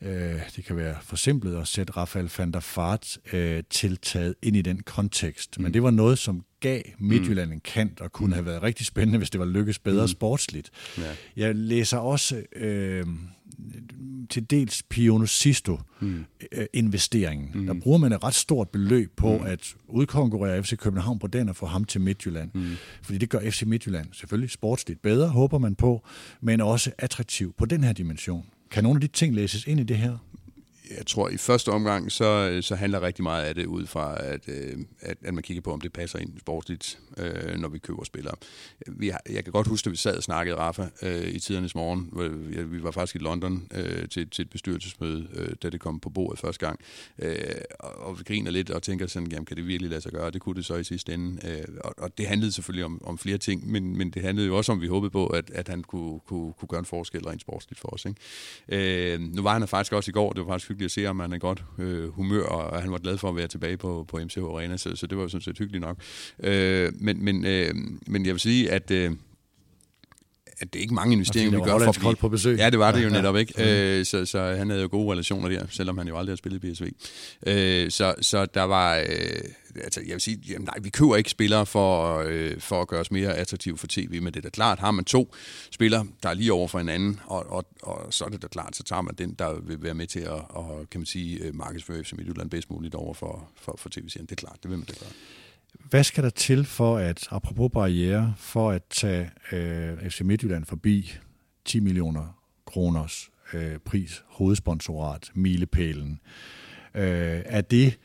øh, 0.03 0.41
det 0.57 0.65
kan 0.65 0.77
være 0.77 0.97
forsimplet 1.03 1.57
at 1.57 1.69
sætte 1.69 1.93
Rafael 1.93 2.31
van 2.39 2.53
der 2.53 2.61
Fart 2.61 3.19
øh, 3.33 3.63
tiltaget 3.71 4.35
ind 4.43 4.57
i 4.57 4.63
den 4.63 4.83
kontekst. 4.83 5.59
Men 5.59 5.67
mm. 5.67 5.73
det 5.73 5.83
var 5.83 5.91
noget, 5.91 6.19
som 6.19 6.45
gav 6.61 6.83
Midtjylland 6.99 7.49
mm. 7.49 7.53
en 7.53 7.61
kant 7.61 8.01
og 8.01 8.13
kunne 8.13 8.27
mm. 8.27 8.33
have 8.33 8.47
været 8.47 8.63
rigtig 8.63 8.87
spændende, 8.87 9.19
hvis 9.19 9.31
det 9.31 9.41
var 9.41 9.47
lykkes 9.47 9.79
bedre 9.79 10.05
mm. 10.05 10.09
sportsligt. 10.09 10.71
Ja. 10.99 11.03
Jeg 11.37 11.55
læser 11.55 11.99
også 11.99 12.43
øh, 12.57 13.07
til 14.31 14.51
dels 14.51 14.83
Piono 14.83 15.27
Sisto 15.27 15.79
mm. 16.01 16.25
øh, 16.53 16.67
investeringen. 16.73 17.51
Mm. 17.55 17.67
Der 17.67 17.75
bruger 17.75 17.99
man 17.99 18.13
et 18.13 18.25
ret 18.25 18.35
stort 18.35 18.69
beløb 18.69 19.13
på 19.17 19.39
mm. 19.39 19.45
at 19.45 19.75
udkonkurrere 19.89 20.63
FC 20.63 20.77
København 20.77 21.19
på 21.19 21.27
den 21.27 21.49
og 21.49 21.57
få 21.57 21.67
ham 21.67 21.85
til 21.85 22.01
Midtjylland. 22.01 22.51
Mm. 22.55 22.71
Fordi 23.03 23.19
det 23.19 23.31
gør 23.31 23.51
FC 23.51 23.63
Midtjylland 23.63 24.07
selvfølgelig 24.13 24.51
sportsligt 24.51 25.03
bedre, 25.03 25.29
håber 25.29 25.59
man 25.59 25.75
på, 25.75 26.07
men 26.41 26.61
også 26.61 26.91
attraktiv 26.99 27.55
på 27.59 27.65
den 27.67 27.85
her 27.85 27.93
dimension. 27.93 28.47
Kan 28.71 28.83
nogle 28.83 28.97
af 28.97 29.01
de 29.01 29.07
ting 29.07 29.35
læses 29.35 29.67
ind 29.67 29.81
i 29.81 29.83
det 29.83 29.97
her? 29.97 30.19
Jeg 30.97 31.07
tror, 31.07 31.29
i 31.29 31.37
første 31.37 31.69
omgang, 31.69 32.13
så, 32.13 32.51
øh, 32.53 32.63
så 32.63 32.75
handler 32.75 33.03
rigtig 33.03 33.23
meget 33.23 33.45
af 33.45 33.55
det 33.55 33.67
ud 33.67 33.87
fra, 33.87 34.25
at, 34.25 34.49
øh, 34.49 34.77
at, 35.01 35.17
at 35.23 35.35
man 35.35 35.43
kigger 35.43 35.61
på, 35.61 35.73
om 35.73 35.81
det 35.81 35.93
passer 35.93 36.19
ind 36.19 36.39
sportsligt, 36.39 36.99
øh, 37.17 37.59
når 37.59 37.69
vi 37.69 37.79
køber 37.79 38.05
spillere. 38.05 38.35
Vi 38.87 39.09
har, 39.09 39.21
jeg 39.31 39.45
kan 39.45 39.53
godt 39.53 39.67
huske, 39.67 39.87
at 39.87 39.93
vi 39.93 39.97
sad 39.97 40.17
og 40.17 40.23
snakkede 40.23 40.57
Rafa 40.57 40.89
øh, 41.03 41.29
i 41.29 41.39
tidernes 41.39 41.75
morgen. 41.75 42.09
Hvor 42.13 42.29
vi, 42.29 42.63
vi 42.63 42.83
var 42.83 42.91
faktisk 42.91 43.17
i 43.17 43.19
London 43.19 43.69
øh, 43.75 44.09
til, 44.09 44.31
til 44.31 44.43
et 44.43 44.51
bestyrelsesmøde, 44.51 45.29
øh, 45.35 45.55
da 45.63 45.71
det 45.71 45.81
kom 45.81 46.01
på 46.01 46.11
bordet 46.11 46.39
første 46.39 46.67
gang. 46.67 46.81
Øh, 47.19 47.37
og, 47.81 47.91
og 47.97 48.19
vi 48.19 48.25
griner 48.25 48.51
lidt 48.51 48.71
og 48.71 48.83
tænker 48.83 49.07
sådan, 49.07 49.31
jamen, 49.33 49.47
kan 49.47 49.57
det 49.57 49.67
virkelig 49.67 49.91
lade 49.91 50.01
sig 50.01 50.13
gøre? 50.13 50.31
Det 50.31 50.41
kunne 50.41 50.57
det 50.57 50.65
så 50.65 50.75
i 50.75 50.85
sidste 50.85 51.15
ende. 51.15 51.49
Øh, 51.49 51.65
og, 51.85 51.95
og 51.99 52.19
det 52.19 52.27
handlede 52.27 52.53
selvfølgelig 52.53 52.85
om, 52.85 53.05
om 53.05 53.19
flere 53.19 53.39
ting, 53.39 53.71
men, 53.71 53.97
men 53.97 54.11
det 54.11 54.23
handlede 54.23 54.47
jo 54.47 54.57
også 54.57 54.73
om, 54.73 54.79
at 54.79 54.83
vi 54.83 54.87
håbede 54.87 55.11
på, 55.11 55.27
at, 55.27 55.51
at 55.51 55.69
han 55.69 55.83
kunne, 55.83 56.21
kunne, 56.21 56.53
kunne 56.53 56.69
gøre 56.69 56.81
en 56.81 56.85
forskel 56.85 57.25
rent 57.25 57.41
sportsligt 57.41 57.81
for 57.81 57.95
os. 57.95 58.05
Ikke? 58.05 59.15
Øh, 59.15 59.21
nu 59.21 59.43
var 59.43 59.53
han 59.53 59.69
faktisk 59.69 59.93
også 59.93 60.11
i 60.11 60.13
går, 60.13 60.33
det 60.33 60.47
var 60.47 60.53
faktisk 60.53 60.67
hyggeligt 60.81 60.99
at 60.99 61.03
se 61.03 61.07
ham, 61.07 61.21
han 61.21 61.33
er 61.33 61.39
godt 61.39 61.65
øh, 61.79 62.09
humør, 62.09 62.43
og 62.43 62.83
han 62.83 62.93
var 62.93 62.99
glad 62.99 63.19
for 63.19 63.29
at 63.29 63.37
være 63.37 63.49
tilbage 63.49 63.77
på, 63.77 64.05
på 64.09 64.19
MCH 64.25 64.39
Arena, 64.39 64.77
så, 64.77 64.97
så 64.97 65.07
det 65.07 65.19
var 65.19 65.25
jo 65.25 65.29
sådan 65.29 65.43
set 65.43 65.59
hyggeligt 65.59 65.83
nok. 65.83 65.97
Øh, 66.43 66.93
men, 66.95 67.25
men, 67.25 67.47
øh, 67.47 67.75
men 68.07 68.27
jeg 68.27 68.33
vil 68.33 68.41
sige, 68.41 68.71
at... 68.71 68.91
Øh, 68.91 69.13
at 70.63 70.73
det 70.73 70.79
er 70.79 70.83
ikke 70.83 70.95
mange 70.95 71.13
investeringer, 71.13 71.59
vi 71.59 71.65
gør 71.65 71.79
for 71.79 71.89
at 71.89 71.97
blive... 71.99 72.17
på 72.17 72.29
besøg. 72.29 72.59
Ja, 72.59 72.71
det 72.71 72.79
var 72.79 72.93
det 72.93 73.05
jo 73.05 73.09
netop, 73.09 73.37
ikke? 73.37 73.55
Ja. 73.59 73.99
Øh, 73.99 74.05
så, 74.05 74.25
så 74.27 74.43
han 74.43 74.71
havde 74.71 74.83
jo 74.83 74.89
gode 74.91 75.13
relationer 75.13 75.49
der, 75.49 75.67
selvom 75.71 75.99
han 75.99 76.09
jo 76.09 76.19
aldrig 76.19 76.33
har 76.33 76.37
spillet 76.37 76.65
i 76.65 76.73
BSV. 76.73 76.89
Øh, 77.47 77.91
så, 77.91 78.15
så 78.21 78.47
der 78.47 78.63
var... 78.63 78.97
Øh, 78.97 79.05
altså, 79.77 80.01
jeg 80.01 80.13
vil 80.13 80.21
sige, 80.21 80.43
jamen, 80.49 80.65
nej, 80.65 80.75
vi 80.83 80.91
køber 80.91 81.17
ikke 81.17 81.31
spillere 81.31 81.67
for, 81.67 82.19
øh, 82.27 82.61
for 82.61 82.83
at 82.83 82.89
gøre 82.89 83.01
os 83.01 83.11
mere 83.11 83.35
attraktive 83.35 83.79
for 83.79 83.87
tv, 83.87 84.23
men 84.23 84.35
det 84.35 84.37
er 84.37 84.41
da 84.41 84.49
klart, 84.49 84.79
har 84.79 84.91
man 84.91 85.05
to 85.05 85.35
spillere, 85.71 86.07
der 86.23 86.29
er 86.29 86.35
lige 86.35 86.53
over 86.53 86.69
for 86.69 86.79
hinanden, 86.79 87.21
og, 87.27 87.47
og, 87.51 87.65
og 87.83 88.15
så 88.15 88.25
er 88.25 88.29
det 88.29 88.43
da 88.43 88.49
klart, 88.49 88.77
så 88.77 88.83
tager 88.83 89.03
man 89.03 89.15
den, 89.15 89.35
der 89.35 89.61
vil 89.61 89.83
være 89.83 89.95
med 89.95 90.07
til 90.07 90.21
at, 90.21 90.43
og, 90.49 90.87
kan 90.91 91.01
man 91.01 91.07
sige, 91.07 91.45
øh, 91.45 91.55
markedsføre 91.55 92.05
FC 92.05 92.13
Midtjylland 92.13 92.51
bedst 92.51 92.71
muligt 92.71 92.95
over 92.95 93.15
for, 93.15 93.49
for, 93.57 93.75
for 93.79 93.89
tv-serien. 93.89 94.27
Det 94.27 94.33
er 94.33 94.47
klart, 94.47 94.59
det 94.63 94.71
vil 94.71 94.79
man 94.79 94.87
da 94.87 94.95
gøre. 95.01 95.11
Hvad 95.91 96.05
skal 96.05 96.25
der 96.25 96.31
til 96.31 96.65
for 96.65 96.99
at, 96.99 97.29
apropos 97.31 97.71
barriere, 97.73 98.35
for 98.37 98.71
at 98.71 98.83
tage 98.91 99.31
øh, 99.53 100.11
FC 100.11 100.21
Midtjylland 100.21 100.65
forbi 100.65 101.13
10 101.65 101.81
millioner 101.81 102.41
kroners 102.67 103.31
øh, 103.53 103.79
pris, 103.79 104.23
hovedsponsorat, 104.27 105.31
milepælen? 105.35 106.21
Øh, 106.95 107.43
er 107.45 107.61
det 107.61 107.99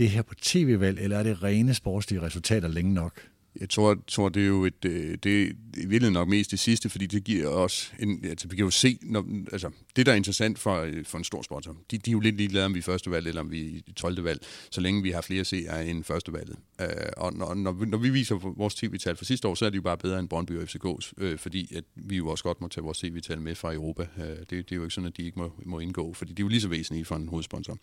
det 0.00 0.10
her 0.10 0.22
på 0.22 0.34
tv-valg, 0.34 0.98
eller 1.00 1.18
er 1.18 1.22
det 1.22 1.42
rene 1.42 1.74
sportslige 1.74 2.22
resultater 2.22 2.68
længe 2.68 2.94
nok? 2.94 3.12
Jeg 3.60 3.68
tror, 3.68 3.96
tror 4.06 4.28
det 4.28 4.42
er 4.42 4.46
jo 4.46 4.64
et, 4.64 4.84
øh, 4.84 5.18
det 5.22 5.42
er 5.42 5.52
virkelig 5.86 6.12
nok 6.12 6.28
mest 6.28 6.50
det 6.50 6.58
sidste, 6.58 6.88
fordi 6.88 7.06
det 7.06 7.24
giver 7.24 7.48
os 7.48 7.92
en, 7.98 8.24
altså 8.24 8.48
vi 8.48 8.56
kan 8.56 8.64
jo 8.64 8.70
se, 8.70 8.98
når, 9.02 9.26
altså 9.52 9.70
det 9.96 10.06
der 10.06 10.12
er 10.12 10.16
interessant 10.16 10.58
for, 10.58 10.80
øh, 10.80 11.04
for 11.04 11.18
en 11.18 11.24
stor 11.24 11.42
sponsor, 11.42 11.76
de, 11.90 11.98
de 11.98 12.10
er 12.10 12.12
jo 12.12 12.20
lidt 12.20 12.36
ligeglade 12.36 12.66
om 12.66 12.74
vi 12.74 12.78
er 12.78 12.82
første 12.82 13.10
valg 13.10 13.28
eller 13.28 13.40
om 13.40 13.50
vi 13.50 13.76
er 13.88 13.92
12. 13.96 14.24
valg, 14.24 14.40
så 14.70 14.80
længe 14.80 15.02
vi 15.02 15.10
har 15.10 15.20
flere 15.20 15.44
seere 15.44 15.86
end 15.86 16.04
første 16.04 16.32
valget. 16.32 16.56
Uh, 16.80 16.86
og 17.16 17.34
når, 17.34 17.54
når, 17.54 17.72
vi, 17.72 17.86
når 17.86 17.98
vi 17.98 18.10
viser 18.10 18.34
vores 18.34 18.74
tv-tal 18.74 19.16
fra 19.16 19.24
sidste 19.24 19.48
år, 19.48 19.54
så 19.54 19.66
er 19.66 19.70
det 19.70 19.76
jo 19.76 19.82
bare 19.82 19.98
bedre 19.98 20.18
end 20.18 20.28
Brøndby 20.28 20.52
og 20.52 20.62
FCK's, 20.62 21.12
uh, 21.24 21.38
fordi 21.38 21.74
at 21.76 21.84
vi 21.94 22.16
jo 22.16 22.28
også 22.28 22.44
godt 22.44 22.60
må 22.60 22.68
tage 22.68 22.84
vores 22.84 22.98
tv-tal 22.98 23.40
med 23.40 23.54
fra 23.54 23.74
Europa. 23.74 24.06
Uh, 24.16 24.24
det, 24.24 24.50
det 24.50 24.72
er 24.72 24.76
jo 24.76 24.82
ikke 24.82 24.94
sådan, 24.94 25.08
at 25.08 25.16
de 25.16 25.22
ikke 25.22 25.38
må, 25.38 25.52
må 25.64 25.78
indgå, 25.78 26.14
fordi 26.14 26.32
det 26.32 26.38
er 26.38 26.44
jo 26.44 26.48
lige 26.48 26.60
så 26.60 26.68
væsentligt 26.68 27.08
for 27.08 27.16
en 27.16 27.28
hovedsponsor. 27.28 27.72
Det 27.72 27.82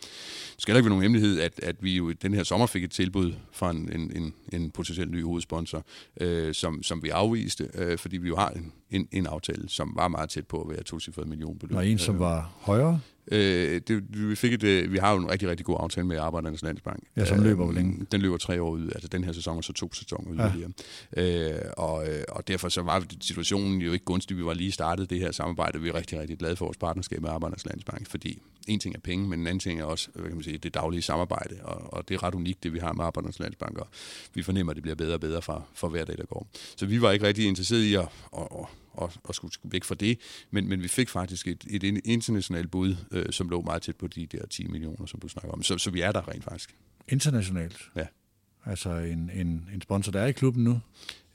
skal 0.58 0.72
heller 0.72 0.78
ikke 0.78 0.84
være 0.84 0.98
nogen 0.98 1.02
hemmelighed, 1.02 1.40
at, 1.40 1.60
at 1.62 1.76
vi 1.80 1.96
jo 1.96 2.12
den 2.12 2.34
her 2.34 2.42
sommer 2.42 2.66
fik 2.66 2.84
et 2.84 2.90
tilbud 2.90 3.32
fra 3.52 3.70
en, 3.70 3.92
en, 3.92 4.16
en, 4.16 4.34
en 4.52 4.70
potentiel 4.70 5.10
ny 5.10 5.24
hovedsponsor, 5.24 5.67
uh, 5.76 6.52
som, 6.52 6.82
som 6.82 7.02
vi 7.02 7.08
afviste, 7.08 7.70
uh, 7.80 7.98
fordi 7.98 8.16
vi 8.16 8.28
jo 8.28 8.36
har 8.36 8.48
en, 8.50 8.72
en, 8.90 9.08
en 9.12 9.26
aftale, 9.26 9.68
som 9.68 9.92
var 9.96 10.08
meget 10.08 10.30
tæt 10.30 10.46
på 10.46 10.62
at 10.62 10.70
være 10.70 10.82
to 10.82 11.00
cifrede 11.00 11.28
millionbeløb. 11.28 11.76
Og 11.76 11.86
en, 11.86 11.98
som 11.98 12.18
var 12.18 12.52
højere? 12.60 13.00
Øh, 13.32 13.80
det, 13.88 14.02
vi, 14.28 14.36
fik 14.36 14.52
et, 14.52 14.62
øh, 14.62 14.92
vi 14.92 14.98
har 14.98 15.12
jo 15.12 15.18
en 15.18 15.30
rigtig, 15.30 15.48
rigtig 15.48 15.66
god 15.66 15.76
aftale 15.80 16.06
med 16.06 16.16
Arbejdernes 16.16 16.62
Landsbank. 16.62 17.02
Ja, 17.16 17.24
som 17.24 17.42
løber 17.42 17.64
hvor 17.64 17.72
længe? 17.72 18.00
Øh, 18.00 18.06
den 18.12 18.20
løber 18.20 18.36
tre 18.36 18.62
år 18.62 18.70
ud, 18.70 18.90
altså 18.94 19.08
den 19.08 19.24
her 19.24 19.32
sæson 19.32 19.56
og 19.56 19.64
så 19.64 19.72
to 19.72 19.92
sæsoner 19.92 20.30
ud. 20.30 20.36
Ja. 21.16 21.54
Øh, 21.56 21.60
og, 21.76 22.08
øh, 22.08 22.22
og 22.28 22.48
derfor 22.48 22.68
så 22.68 22.82
var 22.82 23.04
situationen 23.20 23.80
jo 23.80 23.92
ikke 23.92 24.04
gunstig. 24.04 24.36
Vi 24.36 24.44
var 24.44 24.54
lige 24.54 24.72
startet 24.72 25.10
det 25.10 25.20
her 25.20 25.32
samarbejde. 25.32 25.80
Vi 25.80 25.88
er 25.88 25.94
rigtig, 25.94 26.20
rigtig 26.20 26.38
glade 26.38 26.56
for 26.56 26.64
vores 26.64 26.76
partnerskab 26.76 27.22
med 27.22 27.30
Arbejdernes 27.30 27.66
Landsbank, 27.66 28.10
fordi 28.10 28.42
en 28.68 28.80
ting 28.80 28.94
er 28.94 29.00
penge, 29.00 29.28
men 29.28 29.40
en 29.40 29.46
anden 29.46 29.60
ting 29.60 29.80
er 29.80 29.84
også 29.84 30.08
hvad 30.14 30.24
kan 30.24 30.34
man 30.34 30.44
sige, 30.44 30.58
det 30.58 30.74
daglige 30.74 31.02
samarbejde, 31.02 31.58
og, 31.62 31.92
og 31.92 32.08
det 32.08 32.14
er 32.14 32.22
ret 32.22 32.34
unikt, 32.34 32.62
det 32.62 32.72
vi 32.72 32.78
har 32.78 32.92
med 32.92 33.04
Arbejdernes 33.04 33.38
Landsbank, 33.38 33.78
og 33.78 33.88
vi 34.34 34.42
fornemmer, 34.42 34.70
at 34.70 34.76
det 34.76 34.82
bliver 34.82 34.96
bedre 34.96 35.14
og 35.14 35.20
bedre 35.20 35.42
for, 35.42 35.68
for 35.74 35.88
hver 35.88 36.04
dag, 36.04 36.16
der 36.16 36.26
går. 36.26 36.48
Så 36.76 36.86
vi 36.86 37.02
var 37.02 37.12
ikke 37.12 37.26
rigtig 37.26 37.46
interesseret 37.46 37.82
i 37.82 37.94
at, 37.94 38.08
at, 38.36 38.48
at 38.60 38.66
og, 38.98 39.12
og 39.24 39.34
skulle 39.34 39.52
væk 39.64 39.84
fra 39.84 39.94
det. 39.94 40.18
Men, 40.50 40.68
men 40.68 40.82
vi 40.82 40.88
fik 40.88 41.08
faktisk 41.08 41.48
et, 41.48 41.64
et 41.70 41.82
internationalt 42.04 42.70
bud, 42.70 42.96
øh, 43.10 43.26
som 43.30 43.48
lå 43.48 43.62
meget 43.62 43.82
tæt 43.82 43.96
på 43.96 44.06
de 44.06 44.26
der 44.26 44.46
10 44.46 44.66
millioner, 44.66 45.06
som 45.06 45.20
du 45.20 45.28
snakker 45.28 45.50
om. 45.50 45.62
Så, 45.62 45.78
så 45.78 45.90
vi 45.90 46.00
er 46.00 46.12
der 46.12 46.28
rent 46.28 46.44
faktisk. 46.44 46.76
Internationalt? 47.08 47.78
Ja. 47.96 48.06
Altså 48.64 48.90
en, 48.90 49.30
en, 49.34 49.68
en 49.74 49.82
sponsor, 49.82 50.12
der 50.12 50.20
er 50.20 50.26
i 50.26 50.32
klubben 50.32 50.64
nu? 50.64 50.80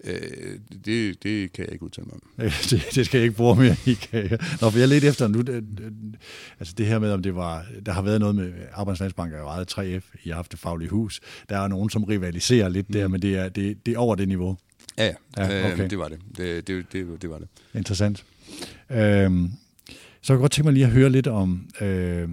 Øh, 0.04 0.60
det, 0.86 1.24
det 1.24 1.54
kan 1.54 1.66
jeg 1.66 1.74
ikke 1.74 1.86
udtale 1.86 2.06
mig 2.06 2.14
om. 2.14 2.22
det, 2.70 2.86
det 2.96 3.06
skal 3.06 3.18
jeg 3.18 3.26
ikke 3.26 3.38
bruge 3.38 3.56
mere 3.56 3.76
i. 3.86 3.98
Nå, 4.62 4.70
for 4.70 4.80
jeg 4.80 4.88
lidt 4.88 5.04
efter 5.04 5.28
nu, 5.28 5.42
det, 5.42 5.64
altså 6.60 6.74
det 6.78 6.86
her 6.86 7.00
med, 7.00 7.12
om 7.12 7.24
det 7.24 7.36
var, 7.36 7.66
der 7.86 7.92
har 7.92 8.02
været 8.02 8.20
noget 8.20 8.36
med, 8.36 8.54
Arbejdslandsbank 8.74 9.34
er 9.34 9.38
jo 9.38 9.48
ejet 9.48 9.78
3F, 9.78 10.16
I 10.24 10.30
har 10.30 10.36
haft 10.36 10.52
det 10.52 10.60
faglige 10.60 10.90
hus, 10.90 11.22
der 11.50 11.58
er 11.58 11.68
nogen, 11.68 11.90
som 11.90 12.04
rivaliserer 12.04 12.70
lidt 12.70 12.90
mm. 12.90 12.94
der, 12.94 13.08
men 13.08 13.22
det 13.22 13.36
er, 13.36 13.50
det, 13.50 13.86
det 13.86 13.94
er 13.94 13.98
over 13.98 14.16
det 14.16 14.28
niveau. 14.28 14.58
Ja, 14.98 15.06
ja. 15.06 15.14
ja 15.38 15.72
okay. 15.72 15.84
øh, 15.84 15.90
det 15.90 15.98
var 15.98 16.08
det. 16.08 16.20
Det, 16.38 16.68
det, 16.68 16.86
det, 16.94 17.22
det 17.22 17.30
var 17.30 17.38
det. 17.38 17.48
Interessant. 17.74 18.26
Øhm, 18.90 19.52
så 20.22 20.34
jeg 20.34 20.38
kan 20.38 20.42
godt 20.42 20.52
tænke 20.52 20.66
mig 20.66 20.74
lige 20.74 20.86
at 20.86 20.92
høre 20.92 21.10
lidt 21.10 21.28
om 21.28 21.68
øh, 21.82 22.30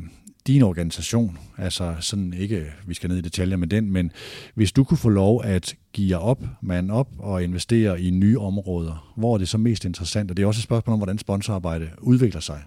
din 0.47 0.63
organisation. 0.63 1.39
Altså 1.59 1.97
sådan 2.01 2.33
ikke, 2.33 2.73
vi 2.87 2.95
skal 2.95 3.09
ned 3.09 3.19
i 3.19 3.21
detaljer 3.21 3.57
med 3.57 3.69
den, 3.69 3.91
men 3.93 4.13
hvis 4.55 4.73
du 4.73 4.85
kunne 4.85 4.99
få 4.99 5.09
lov 5.09 5.45
at 5.45 5.75
give 5.93 6.11
jer 6.11 6.17
op, 6.17 6.43
mand 6.63 6.91
op 6.91 7.09
og 7.19 7.45
investere 7.45 8.01
i 8.01 8.11
nye 8.11 8.39
områder, 8.39 9.13
hvor 9.17 9.35
er 9.35 9.39
det 9.39 9.49
så 9.49 9.59
mest 9.59 9.85
interessant? 9.85 10.31
Og 10.31 10.37
det 10.37 10.43
er 10.43 10.47
også 10.47 10.59
et 10.59 10.65
spørgsmål 10.65 10.93
om, 10.93 10.99
hvordan 10.99 11.19
sponsorarbejde 11.19 11.91
udvikler 11.99 12.41
sig. 12.41 12.63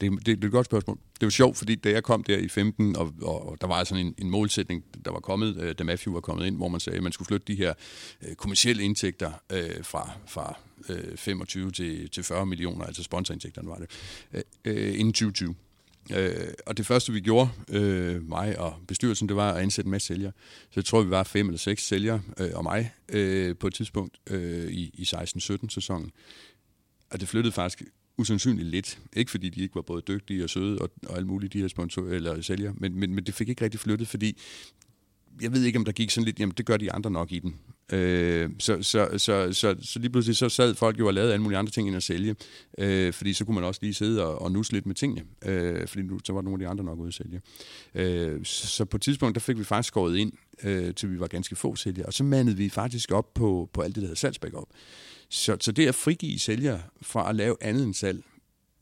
Det, 0.00 0.12
det, 0.12 0.26
det 0.26 0.44
er 0.44 0.46
et 0.46 0.52
godt 0.52 0.66
spørgsmål. 0.66 0.98
Det 1.20 1.26
var 1.26 1.30
sjovt, 1.30 1.56
fordi 1.56 1.74
da 1.74 1.90
jeg 1.90 2.02
kom 2.02 2.22
der 2.22 2.38
i 2.38 2.48
15, 2.48 2.96
og, 2.96 3.14
og, 3.22 3.56
der 3.60 3.66
var 3.66 3.74
altså 3.74 3.94
sådan 3.94 4.06
en, 4.06 4.14
en 4.18 4.30
målsætning, 4.30 4.84
der 5.04 5.10
var 5.10 5.20
kommet, 5.20 5.56
øh, 5.56 5.74
da 5.78 5.84
Matthew 5.84 6.14
var 6.14 6.20
kommet 6.20 6.46
ind, 6.46 6.56
hvor 6.56 6.68
man 6.68 6.80
sagde, 6.80 6.96
at 6.96 7.02
man 7.02 7.12
skulle 7.12 7.26
flytte 7.26 7.52
de 7.52 7.56
her 7.56 7.74
øh, 8.22 8.34
kommersielle 8.34 8.82
indtægter 8.82 9.30
øh, 9.52 9.84
fra, 9.84 10.10
fra 10.26 10.58
øh, 10.88 11.16
25 11.16 11.70
til, 11.70 12.10
til 12.10 12.24
40 12.24 12.46
millioner, 12.46 12.84
altså 12.84 13.02
sponsorindtægterne 13.02 13.68
var 13.68 13.76
det, 13.76 13.90
øh, 14.32 14.42
øh 14.64 15.00
inden 15.00 15.12
2020. 15.12 15.54
Øh, 16.14 16.48
og 16.66 16.76
det 16.76 16.86
første, 16.86 17.12
vi 17.12 17.20
gjorde, 17.20 17.50
øh, 17.68 18.28
mig 18.28 18.58
og 18.58 18.74
bestyrelsen, 18.88 19.28
det 19.28 19.36
var 19.36 19.52
at 19.52 19.62
ansætte 19.62 19.86
en 19.86 19.90
masse 19.90 20.06
sælgere. 20.06 20.32
Så 20.64 20.72
jeg 20.76 20.84
tror, 20.84 21.02
vi 21.02 21.10
var 21.10 21.22
fem 21.22 21.46
eller 21.46 21.58
seks 21.58 21.86
sælgere 21.86 22.22
øh, 22.40 22.50
og 22.54 22.62
mig 22.64 22.92
øh, 23.08 23.56
på 23.56 23.66
et 23.66 23.74
tidspunkt 23.74 24.20
øh, 24.30 24.70
i, 24.70 24.90
i 24.94 25.02
16-17 25.02 25.68
sæsonen. 25.68 26.10
Og 27.10 27.20
det 27.20 27.28
flyttede 27.28 27.52
faktisk 27.52 27.82
usandsynligt 28.18 28.68
lidt. 28.68 28.98
Ikke 29.12 29.30
fordi 29.30 29.48
de 29.48 29.60
ikke 29.60 29.74
var 29.74 29.82
både 29.82 30.02
dygtige 30.02 30.44
og 30.44 30.50
søde 30.50 30.78
og, 30.78 30.90
og 31.06 31.16
alt 31.16 31.26
muligt, 31.26 31.52
de 31.52 31.60
her 31.60 31.68
sponsorer 31.68 32.14
eller 32.14 32.40
sælgere, 32.42 32.74
men, 32.76 32.94
men, 32.98 33.14
men 33.14 33.24
det 33.24 33.34
fik 33.34 33.48
ikke 33.48 33.64
rigtig 33.64 33.80
flyttet, 33.80 34.08
fordi 34.08 34.38
jeg 35.40 35.52
ved 35.52 35.64
ikke, 35.64 35.78
om 35.78 35.84
der 35.84 35.92
gik 35.92 36.10
sådan 36.10 36.24
lidt, 36.24 36.40
jamen 36.40 36.54
det 36.56 36.66
gør 36.66 36.76
de 36.76 36.92
andre 36.92 37.10
nok 37.10 37.32
i 37.32 37.38
den. 37.38 37.56
Øh, 37.92 38.50
så, 38.58 38.82
så, 38.82 39.08
så, 39.16 39.52
så, 39.52 39.76
så 39.82 39.98
lige 39.98 40.10
pludselig 40.10 40.36
så 40.36 40.48
sad 40.48 40.74
folk 40.74 40.98
jo 40.98 41.06
og 41.06 41.14
lavede 41.14 41.32
alle 41.32 41.42
mulige 41.42 41.58
andre 41.58 41.72
ting 41.72 41.88
end 41.88 41.96
at 41.96 42.02
sælge, 42.02 42.36
øh, 42.78 43.12
fordi 43.12 43.32
så 43.32 43.44
kunne 43.44 43.54
man 43.54 43.64
også 43.64 43.80
lige 43.82 43.94
sidde 43.94 44.26
og, 44.26 44.42
og 44.42 44.52
nusse 44.52 44.72
lidt 44.72 44.86
med 44.86 44.94
tingene, 44.94 45.22
øh, 45.44 45.86
fordi 45.86 46.02
nu, 46.02 46.20
så 46.24 46.32
var 46.32 46.42
nogle 46.42 46.54
af 46.54 46.58
de 46.58 46.68
andre 46.68 46.84
nok 46.84 46.98
ude 46.98 47.08
at 47.08 47.14
sælge. 47.14 47.40
Øh, 47.94 48.44
så, 48.44 48.66
så 48.66 48.84
på 48.84 48.96
et 48.96 49.02
tidspunkt, 49.02 49.34
der 49.34 49.40
fik 49.40 49.58
vi 49.58 49.64
faktisk 49.64 49.88
skåret 49.88 50.16
ind, 50.16 50.32
øh, 50.62 50.94
til 50.94 51.12
vi 51.12 51.20
var 51.20 51.26
ganske 51.26 51.56
få 51.56 51.76
sælgere, 51.76 52.06
og 52.06 52.12
så 52.12 52.24
mandede 52.24 52.56
vi 52.56 52.68
faktisk 52.68 53.12
op 53.12 53.34
på, 53.34 53.70
på 53.72 53.80
alt 53.80 53.94
det, 53.94 54.02
der 54.02 54.06
hedder 54.06 54.18
salgsbæk 54.18 54.54
op. 54.54 54.68
Så, 55.28 55.56
så 55.60 55.72
det 55.72 55.88
at 55.88 55.94
frigive 55.94 56.38
sælgere 56.38 56.80
fra 57.02 57.28
at 57.28 57.36
lave 57.36 57.56
andet 57.60 57.84
end 57.84 57.94
salg, 57.94 58.22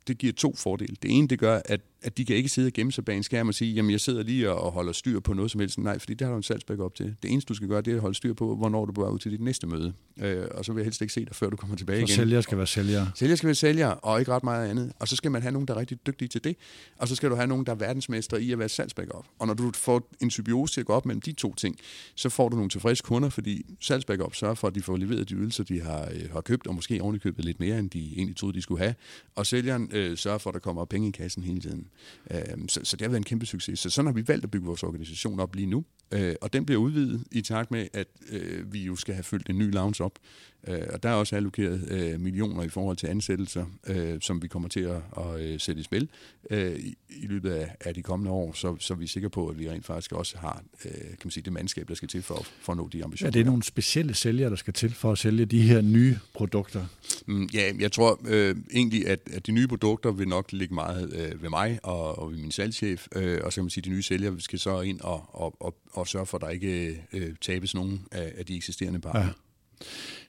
det 0.07 0.19
giver 0.19 0.33
to 0.33 0.55
fordele. 0.57 0.97
Det 1.03 1.11
ene, 1.11 1.29
det 1.29 1.39
gør, 1.39 1.61
at 1.65 1.81
at 2.03 2.19
de 2.19 2.25
kan 2.25 2.37
ikke 2.37 2.49
sidde 2.49 2.67
og 2.67 2.73
gemme 2.73 2.93
sig 2.93 3.05
bag 3.05 3.17
en 3.17 3.23
skærm 3.23 3.49
og 3.49 3.55
sige, 3.55 3.73
jamen 3.75 3.91
jeg 3.91 4.01
sidder 4.01 4.23
lige 4.23 4.51
og 4.51 4.73
holder 4.73 4.93
styr 4.93 5.21
på 5.21 5.33
noget 5.33 5.51
som 5.51 5.61
helst. 5.61 5.79
Nej, 5.79 5.99
fordi 5.99 6.15
det 6.15 6.27
har 6.27 6.33
du 6.33 6.37
en 6.37 6.43
salgsbæk 6.43 6.79
op 6.79 6.95
til. 6.95 7.15
Det 7.23 7.31
eneste, 7.31 7.49
du 7.49 7.55
skal 7.55 7.69
gøre, 7.69 7.83
det 7.83 7.91
er 7.91 7.95
at 7.95 8.01
holde 8.01 8.17
styr 8.17 8.35
på, 8.35 8.57
hvornår 8.57 8.85
du 8.85 8.93
bør 8.93 9.09
ud 9.09 9.19
til 9.19 9.33
dit 9.33 9.41
næste 9.41 9.67
møde. 9.67 9.93
Øh, 10.21 10.45
og 10.51 10.65
så 10.65 10.73
vil 10.73 10.81
jeg 10.81 10.85
helst 10.85 11.01
ikke 11.01 11.15
se 11.15 11.25
dig, 11.25 11.35
før 11.35 11.51
du 11.51 11.57
kommer 11.57 11.77
tilbage 11.77 12.01
så 12.01 12.05
igen. 12.05 12.17
sælger 12.17 12.41
skal 12.41 12.59
være 12.59 12.67
sælger. 12.67 13.07
Sælger 13.15 13.37
skal 13.37 13.47
være 13.47 13.55
sælger, 13.55 13.89
og 13.89 14.19
ikke 14.19 14.33
ret 14.33 14.45
meget 14.45 14.69
andet. 14.69 14.93
Og 14.99 15.09
så 15.09 15.17
skal 15.17 15.31
man 15.31 15.43
have 15.43 15.53
nogen, 15.53 15.69
der 15.69 15.75
er 15.75 15.79
rigtig 15.81 16.07
dygtige 16.07 16.29
til 16.29 16.45
det. 16.45 16.57
Og 16.99 17.09
så 17.09 17.15
skal 17.15 17.31
du 17.31 17.35
have 17.35 17.47
nogen, 17.47 17.67
der 17.67 17.73
er 17.73 17.77
verdensmester 17.77 18.37
i 18.37 18.53
at 18.53 18.59
være 18.59 18.69
salgsbæk 18.69 19.07
op. 19.11 19.27
Og 19.39 19.47
når 19.47 19.55
du 19.55 19.73
får 19.75 20.09
en 20.21 20.31
symbiose 20.31 20.75
til 20.75 20.81
at 20.81 20.87
gå 20.87 20.93
op 20.93 21.07
mellem 21.07 21.21
de 21.21 21.33
to 21.33 21.55
ting, 21.55 21.79
så 22.15 22.29
får 22.29 22.49
du 22.49 22.57
nogle 22.57 22.71
tilfredse 22.71 23.03
kunder, 23.03 23.29
fordi 23.29 23.67
salgsbæk 23.81 24.21
op 24.21 24.35
sørger 24.35 24.55
for, 24.55 24.69
at 24.69 24.75
de 24.75 24.83
får 24.83 24.97
leveret 24.97 25.29
de 25.29 25.35
ydelser, 25.35 25.65
de 25.65 25.81
har, 25.81 26.09
øh, 26.15 26.31
har 26.33 26.41
købt, 26.41 26.67
og 26.67 26.75
måske 26.75 27.03
ovenikøbet 27.03 27.45
lidt 27.45 27.61
mere, 27.61 27.79
end 27.79 27.91
de 27.91 28.13
egentlig 28.17 28.37
troede, 28.37 28.57
de 28.57 28.63
skulle 28.63 28.83
have. 28.83 28.95
Og 29.35 29.47
sælgeren 29.47 29.91
øh, 29.93 30.17
sørger 30.17 30.39
for, 30.39 30.51
at 30.51 30.55
der 30.55 30.61
kommer 30.61 30.85
penge 30.85 31.09
i 31.09 31.11
kassen 31.11 31.43
hele 31.43 31.61
tiden. 31.61 31.87
Øh, 32.31 32.41
så, 32.69 32.81
så 32.85 32.97
det 32.97 33.05
har 33.05 33.09
været 33.09 33.21
en 33.21 33.25
kæmpe 33.25 33.47
succes. 33.47 33.79
Så 33.79 33.91
sådan 33.91 34.07
har 34.07 34.13
vi 34.13 34.29
valgt 34.29 34.45
at 34.45 34.51
bygge 34.51 34.67
vores 34.67 34.83
organisation 34.83 35.41
op 35.41 35.55
lige 35.55 35.67
nu. 35.67 35.85
Øh, 36.13 36.35
og 36.41 36.53
den 36.53 36.67
bliver 36.67 36.81
udvidet 36.81 37.25
i 37.33 37.43
takt 37.43 37.71
med, 37.71 37.89
at 37.93 38.07
øh, 38.29 38.73
vi 38.73 38.85
jo 38.85 38.97
skal 38.97 39.15
have 39.15 39.25
fyldt 39.25 39.51
en 39.51 39.59
ny 39.59 39.73
lounge 39.73 40.05
op. 40.05 40.19
Øh, 40.67 40.83
og 40.93 41.03
der 41.03 41.09
er 41.09 41.15
også 41.15 41.37
allokeret 41.37 41.89
øh, 41.91 42.21
millioner 42.21 42.63
i 42.63 42.69
forhold 42.69 42.97
til 42.97 43.07
ansættelser, 43.07 43.65
øh, 43.87 44.21
som 44.21 44.43
vi 44.43 44.49
kommer 44.49 44.69
til 44.69 44.81
at, 44.81 45.03
at 45.19 45.41
øh, 45.41 45.61
sætte 45.61 45.81
i 45.81 45.85
spil 45.85 46.09
øh, 46.51 46.77
i, 46.77 46.97
i 47.09 47.27
løbet 47.27 47.51
af, 47.51 47.77
af 47.81 47.95
de 47.95 48.03
kommende 48.03 48.31
år, 48.33 48.53
så, 48.53 48.77
så 48.79 48.95
vi 48.95 49.05
er 49.05 49.09
sikre 49.09 49.31
på, 49.31 49.49
at 49.49 49.59
vi 49.59 49.71
rent 49.71 49.87
faktisk 49.87 50.13
også 50.13 50.39
har 50.39 50.63
øh, 50.85 50.93
kan 50.93 51.19
man 51.25 51.31
sige, 51.31 51.45
det 51.45 51.53
mandskab, 51.53 51.89
der 51.89 51.95
skal 51.95 52.09
til 52.09 52.23
for, 52.23 52.47
for 52.61 52.73
at 52.73 52.77
nå 52.77 52.89
de 52.89 53.05
ambitioner. 53.05 53.29
Er 53.29 53.33
det 53.33 53.47
nogle 53.47 53.63
specielle 53.63 54.15
sælgere, 54.15 54.51
der 54.51 54.57
skal 54.57 54.75
til 54.75 54.95
for 54.95 55.13
at 55.13 55.19
sælge 55.19 55.45
de 55.45 55.63
her 55.63 55.81
nye 55.81 56.19
produkter? 56.35 56.87
Mm, 57.27 57.49
ja, 57.55 57.73
jeg 57.79 57.93
tror 57.93 58.21
øh, 58.27 58.57
egentlig, 58.73 59.09
at, 59.09 59.21
at 59.33 59.47
de 59.47 59.53
nye 59.53 59.67
produkter 59.67 60.11
vil 60.13 60.29
nok 60.29 60.53
ligge 60.53 60.75
meget 60.75 61.13
øh, 61.13 61.43
ved 61.43 61.51
mig 61.51 61.79
og, 61.83 62.19
og 62.19 62.31
ved 62.31 62.39
min 62.39 62.51
salgschef, 62.51 63.07
øh, 63.17 63.41
og 63.45 63.53
så 63.53 63.57
kan 63.57 63.65
man 63.65 63.71
sige, 63.71 63.83
at 63.83 63.85
de 63.85 63.91
nye 63.91 64.03
sælgere 64.03 64.41
skal 64.41 64.59
så 64.59 64.81
ind 64.81 65.01
og, 65.01 65.25
og, 65.33 65.57
og, 65.61 65.77
og 65.93 66.09
sørge 66.09 66.27
for, 66.27 66.39
at 66.39 66.43
der 66.43 66.49
ikke 66.49 67.03
øh, 67.13 67.35
tabes 67.41 67.75
nogen 67.75 68.07
af, 68.13 68.33
af 68.37 68.47
de 68.47 68.57
eksisterende 68.57 69.01
partner. 69.01 69.21
Ja. 69.21 69.33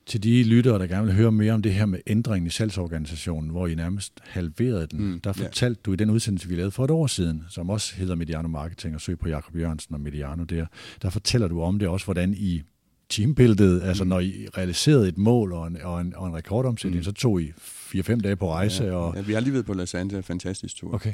Til 0.07 0.23
de 0.23 0.43
lyttere, 0.43 0.79
der 0.79 0.87
gerne 0.87 1.05
vil 1.05 1.15
høre 1.15 1.31
mere 1.31 1.53
om 1.53 1.61
det 1.61 1.73
her 1.73 1.85
med 1.85 1.99
ændringen 2.07 2.47
i 2.47 2.49
salgsorganisationen, 2.49 3.49
hvor 3.49 3.67
I 3.67 3.75
nærmest 3.75 4.13
halverede 4.23 4.87
den, 4.87 5.11
mm, 5.11 5.21
der 5.21 5.33
fortalte 5.33 5.79
ja. 5.79 5.85
du 5.85 5.93
i 5.93 5.95
den 5.95 6.09
udsendelse, 6.09 6.49
vi 6.49 6.55
lavede 6.55 6.71
for 6.71 6.85
et 6.85 6.91
år 6.91 7.07
siden, 7.07 7.43
som 7.49 7.69
også 7.69 7.95
hedder 7.95 8.15
Mediano 8.15 8.47
Marketing, 8.47 8.95
og 8.95 9.01
søg 9.01 9.19
på 9.19 9.29
Jakob 9.29 9.55
Jørgensen 9.55 9.95
og 9.95 10.01
Mediano 10.01 10.43
der, 10.43 10.65
der 11.01 11.09
fortæller 11.09 11.47
du 11.47 11.61
om 11.61 11.79
det 11.79 11.87
også, 11.87 12.05
hvordan 12.05 12.33
I 12.37 12.61
teambilledet, 13.09 13.83
altså 13.83 14.03
mm. 14.03 14.09
når 14.09 14.19
I 14.19 14.47
realiserede 14.57 15.07
et 15.07 15.17
mål 15.17 15.53
og 15.53 15.67
en, 15.67 15.77
og 15.81 16.01
en, 16.01 16.15
og 16.15 16.27
en 16.27 16.35
rekordomsætning, 16.35 16.99
mm. 16.99 17.03
så 17.03 17.11
tog 17.11 17.41
I 17.41 17.51
4-5 17.57 18.21
dage 18.21 18.35
på 18.35 18.51
rejse. 18.51 18.83
Ja, 18.83 18.91
og... 18.91 19.15
ja, 19.15 19.21
vi 19.21 19.33
har 19.33 19.39
lige 19.39 19.53
været 19.53 19.65
på 19.65 19.73
Los 19.73 19.95
Angeles, 19.95 20.25
fantastisk 20.25 20.75
tur. 20.75 20.93
Okay. 20.93 21.13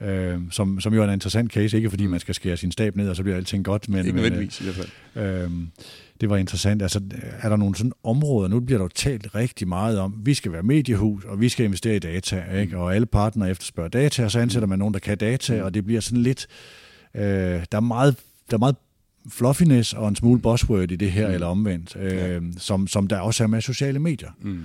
Ja. 0.00 0.06
øh, 0.10 0.40
som, 0.50 0.80
som 0.80 0.94
jo 0.94 1.00
er 1.02 1.06
en 1.06 1.12
interessant 1.12 1.52
case, 1.52 1.76
ikke 1.76 1.90
fordi 1.90 2.06
man 2.06 2.20
skal 2.20 2.34
skære 2.34 2.56
sin 2.56 2.72
stab 2.72 2.96
ned, 2.96 3.08
og 3.08 3.16
så 3.16 3.22
bliver 3.22 3.36
alting 3.36 3.64
godt. 3.64 3.88
Men, 3.88 3.98
Ikke 3.98 4.12
men, 4.12 4.14
nødvendigvis 4.14 4.60
i 4.60 4.64
hvert 4.64 4.76
fald. 4.76 5.44
Øh, 5.44 5.50
det 6.20 6.30
var 6.30 6.36
interessant. 6.36 6.82
Altså, 6.82 7.00
er 7.42 7.48
der 7.48 7.56
nogle 7.56 7.74
sådan 7.74 7.92
områder, 8.02 8.48
nu 8.48 8.60
bliver 8.60 8.78
der 8.78 8.84
jo 8.84 8.88
talt 8.88 9.34
rigtig 9.34 9.68
meget 9.68 9.98
om, 9.98 10.14
vi 10.22 10.34
skal 10.34 10.52
være 10.52 10.62
mediehus, 10.62 11.24
og 11.24 11.40
vi 11.40 11.48
skal 11.48 11.64
investere 11.64 11.96
i 11.96 11.98
data, 11.98 12.44
ikke? 12.60 12.78
og 12.78 12.94
alle 12.94 13.06
partnere 13.06 13.50
efterspørger 13.50 13.88
data, 13.88 14.24
og 14.24 14.30
så 14.30 14.38
ansætter 14.40 14.68
man 14.68 14.78
nogen, 14.78 14.94
der 14.94 15.00
kan 15.00 15.18
data, 15.18 15.62
og 15.62 15.74
det 15.74 15.84
bliver 15.84 16.00
sådan 16.00 16.22
lidt, 16.22 16.46
øh, 17.14 17.22
der 17.22 17.64
er 17.72 17.80
meget, 17.80 18.16
der 18.50 18.56
er 18.56 18.58
meget 18.58 18.76
fluffiness 19.30 19.92
og 19.92 20.08
en 20.08 20.16
smule 20.16 20.40
buzzword 20.40 20.90
i 20.90 20.96
det 20.96 21.12
her, 21.12 21.28
mm. 21.28 21.34
eller 21.34 21.46
omvendt, 21.46 21.96
øh, 21.96 22.12
ja. 22.12 22.40
som, 22.58 22.86
som 22.86 23.06
der 23.06 23.20
også 23.20 23.42
er 23.42 23.46
med 23.46 23.60
sociale 23.60 23.98
medier. 23.98 24.30
Mm. 24.40 24.62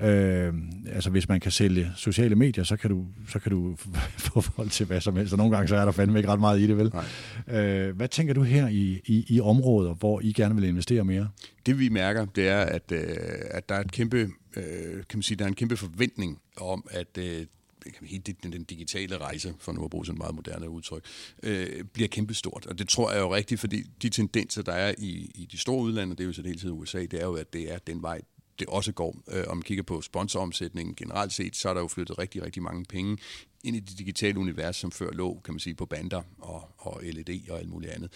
Øh, 0.00 0.54
altså 0.92 1.10
hvis 1.10 1.28
man 1.28 1.40
kan 1.40 1.52
sælge 1.52 1.92
sociale 1.96 2.34
medier, 2.34 2.64
så 2.64 2.76
kan 2.76 2.90
du, 2.90 3.06
så 3.28 3.38
kan 3.38 3.50
du 3.50 3.76
få 4.26 4.40
folk 4.40 4.70
til 4.72 4.86
hvad 4.86 5.00
som 5.00 5.16
helst, 5.16 5.32
og 5.32 5.38
nogle 5.38 5.56
gange 5.56 5.68
så 5.68 5.76
er 5.76 5.84
der 5.84 5.92
fandme 5.92 6.18
ikke 6.18 6.28
ret 6.28 6.40
meget 6.40 6.60
i 6.60 6.66
det, 6.66 6.76
vel? 6.76 6.92
Øh, 7.48 7.96
hvad 7.96 8.08
tænker 8.08 8.34
du 8.34 8.42
her 8.42 8.68
i, 8.68 9.00
i, 9.04 9.24
i 9.28 9.40
områder, 9.40 9.94
hvor 9.94 10.20
I 10.20 10.32
gerne 10.32 10.54
vil 10.54 10.64
investere 10.64 11.04
mere? 11.04 11.28
Det 11.66 11.78
vi 11.78 11.88
mærker, 11.88 12.24
det 12.24 12.48
er, 12.48 12.60
at, 12.60 12.92
øh, 12.92 13.16
at 13.50 13.68
der 13.68 13.74
er 13.74 13.80
et 13.80 13.92
kæmpe, 13.92 14.30
øh, 14.56 14.64
kan 15.08 15.18
man 15.18 15.22
sige, 15.22 15.36
der 15.36 15.44
er 15.44 15.48
en 15.48 15.54
kæmpe 15.54 15.76
forventning 15.76 16.40
om, 16.56 16.86
at 16.90 17.18
øh, 17.18 17.46
hele 18.02 18.22
den, 18.42 18.52
den 18.52 18.64
digitale 18.64 19.18
rejse, 19.18 19.54
for 19.58 19.72
nu 19.72 19.84
at 19.84 19.90
bruge 19.90 20.06
sådan 20.06 20.14
et 20.14 20.18
meget 20.18 20.34
moderne 20.34 20.70
udtryk, 20.70 21.04
øh, 21.42 21.84
bliver 21.92 22.08
kæmpestort. 22.08 22.66
Og 22.66 22.78
det 22.78 22.88
tror 22.88 23.12
jeg 23.12 23.20
jo 23.20 23.34
rigtigt, 23.34 23.60
fordi 23.60 23.82
de 24.02 24.08
tendenser, 24.08 24.62
der 24.62 24.72
er 24.72 24.94
i, 24.98 25.30
i 25.34 25.48
de 25.52 25.58
store 25.58 25.82
udlande, 25.82 26.16
det 26.16 26.20
er 26.20 26.24
jo 26.24 26.32
så 26.32 26.42
hele 26.42 26.58
tiden 26.58 26.74
USA, 26.74 27.00
det 27.00 27.14
er 27.14 27.24
jo, 27.24 27.34
at 27.34 27.52
det 27.52 27.72
er 27.72 27.78
den 27.78 28.02
vej, 28.02 28.20
det 28.58 28.66
også 28.66 28.92
går. 28.92 29.16
Øh, 29.28 29.44
om 29.48 29.56
man 29.56 29.62
kigger 29.62 29.82
på 29.82 30.00
sponsoromsætningen 30.00 30.94
generelt 30.94 31.32
set, 31.32 31.56
så 31.56 31.68
er 31.68 31.74
der 31.74 31.80
jo 31.80 31.88
flyttet 31.88 32.18
rigtig, 32.18 32.42
rigtig 32.42 32.62
mange 32.62 32.84
penge 32.84 33.18
ind 33.64 33.76
i 33.76 33.80
det 33.80 33.98
digitale 33.98 34.38
univers, 34.38 34.76
som 34.76 34.92
før 34.92 35.10
lå, 35.10 35.40
kan 35.44 35.54
man 35.54 35.60
sige, 35.60 35.74
på 35.74 35.86
bander 35.86 36.22
og, 36.38 36.70
og 36.78 37.00
LED 37.02 37.50
og 37.50 37.58
alt 37.58 37.68
muligt 37.68 37.92
andet. 37.92 38.12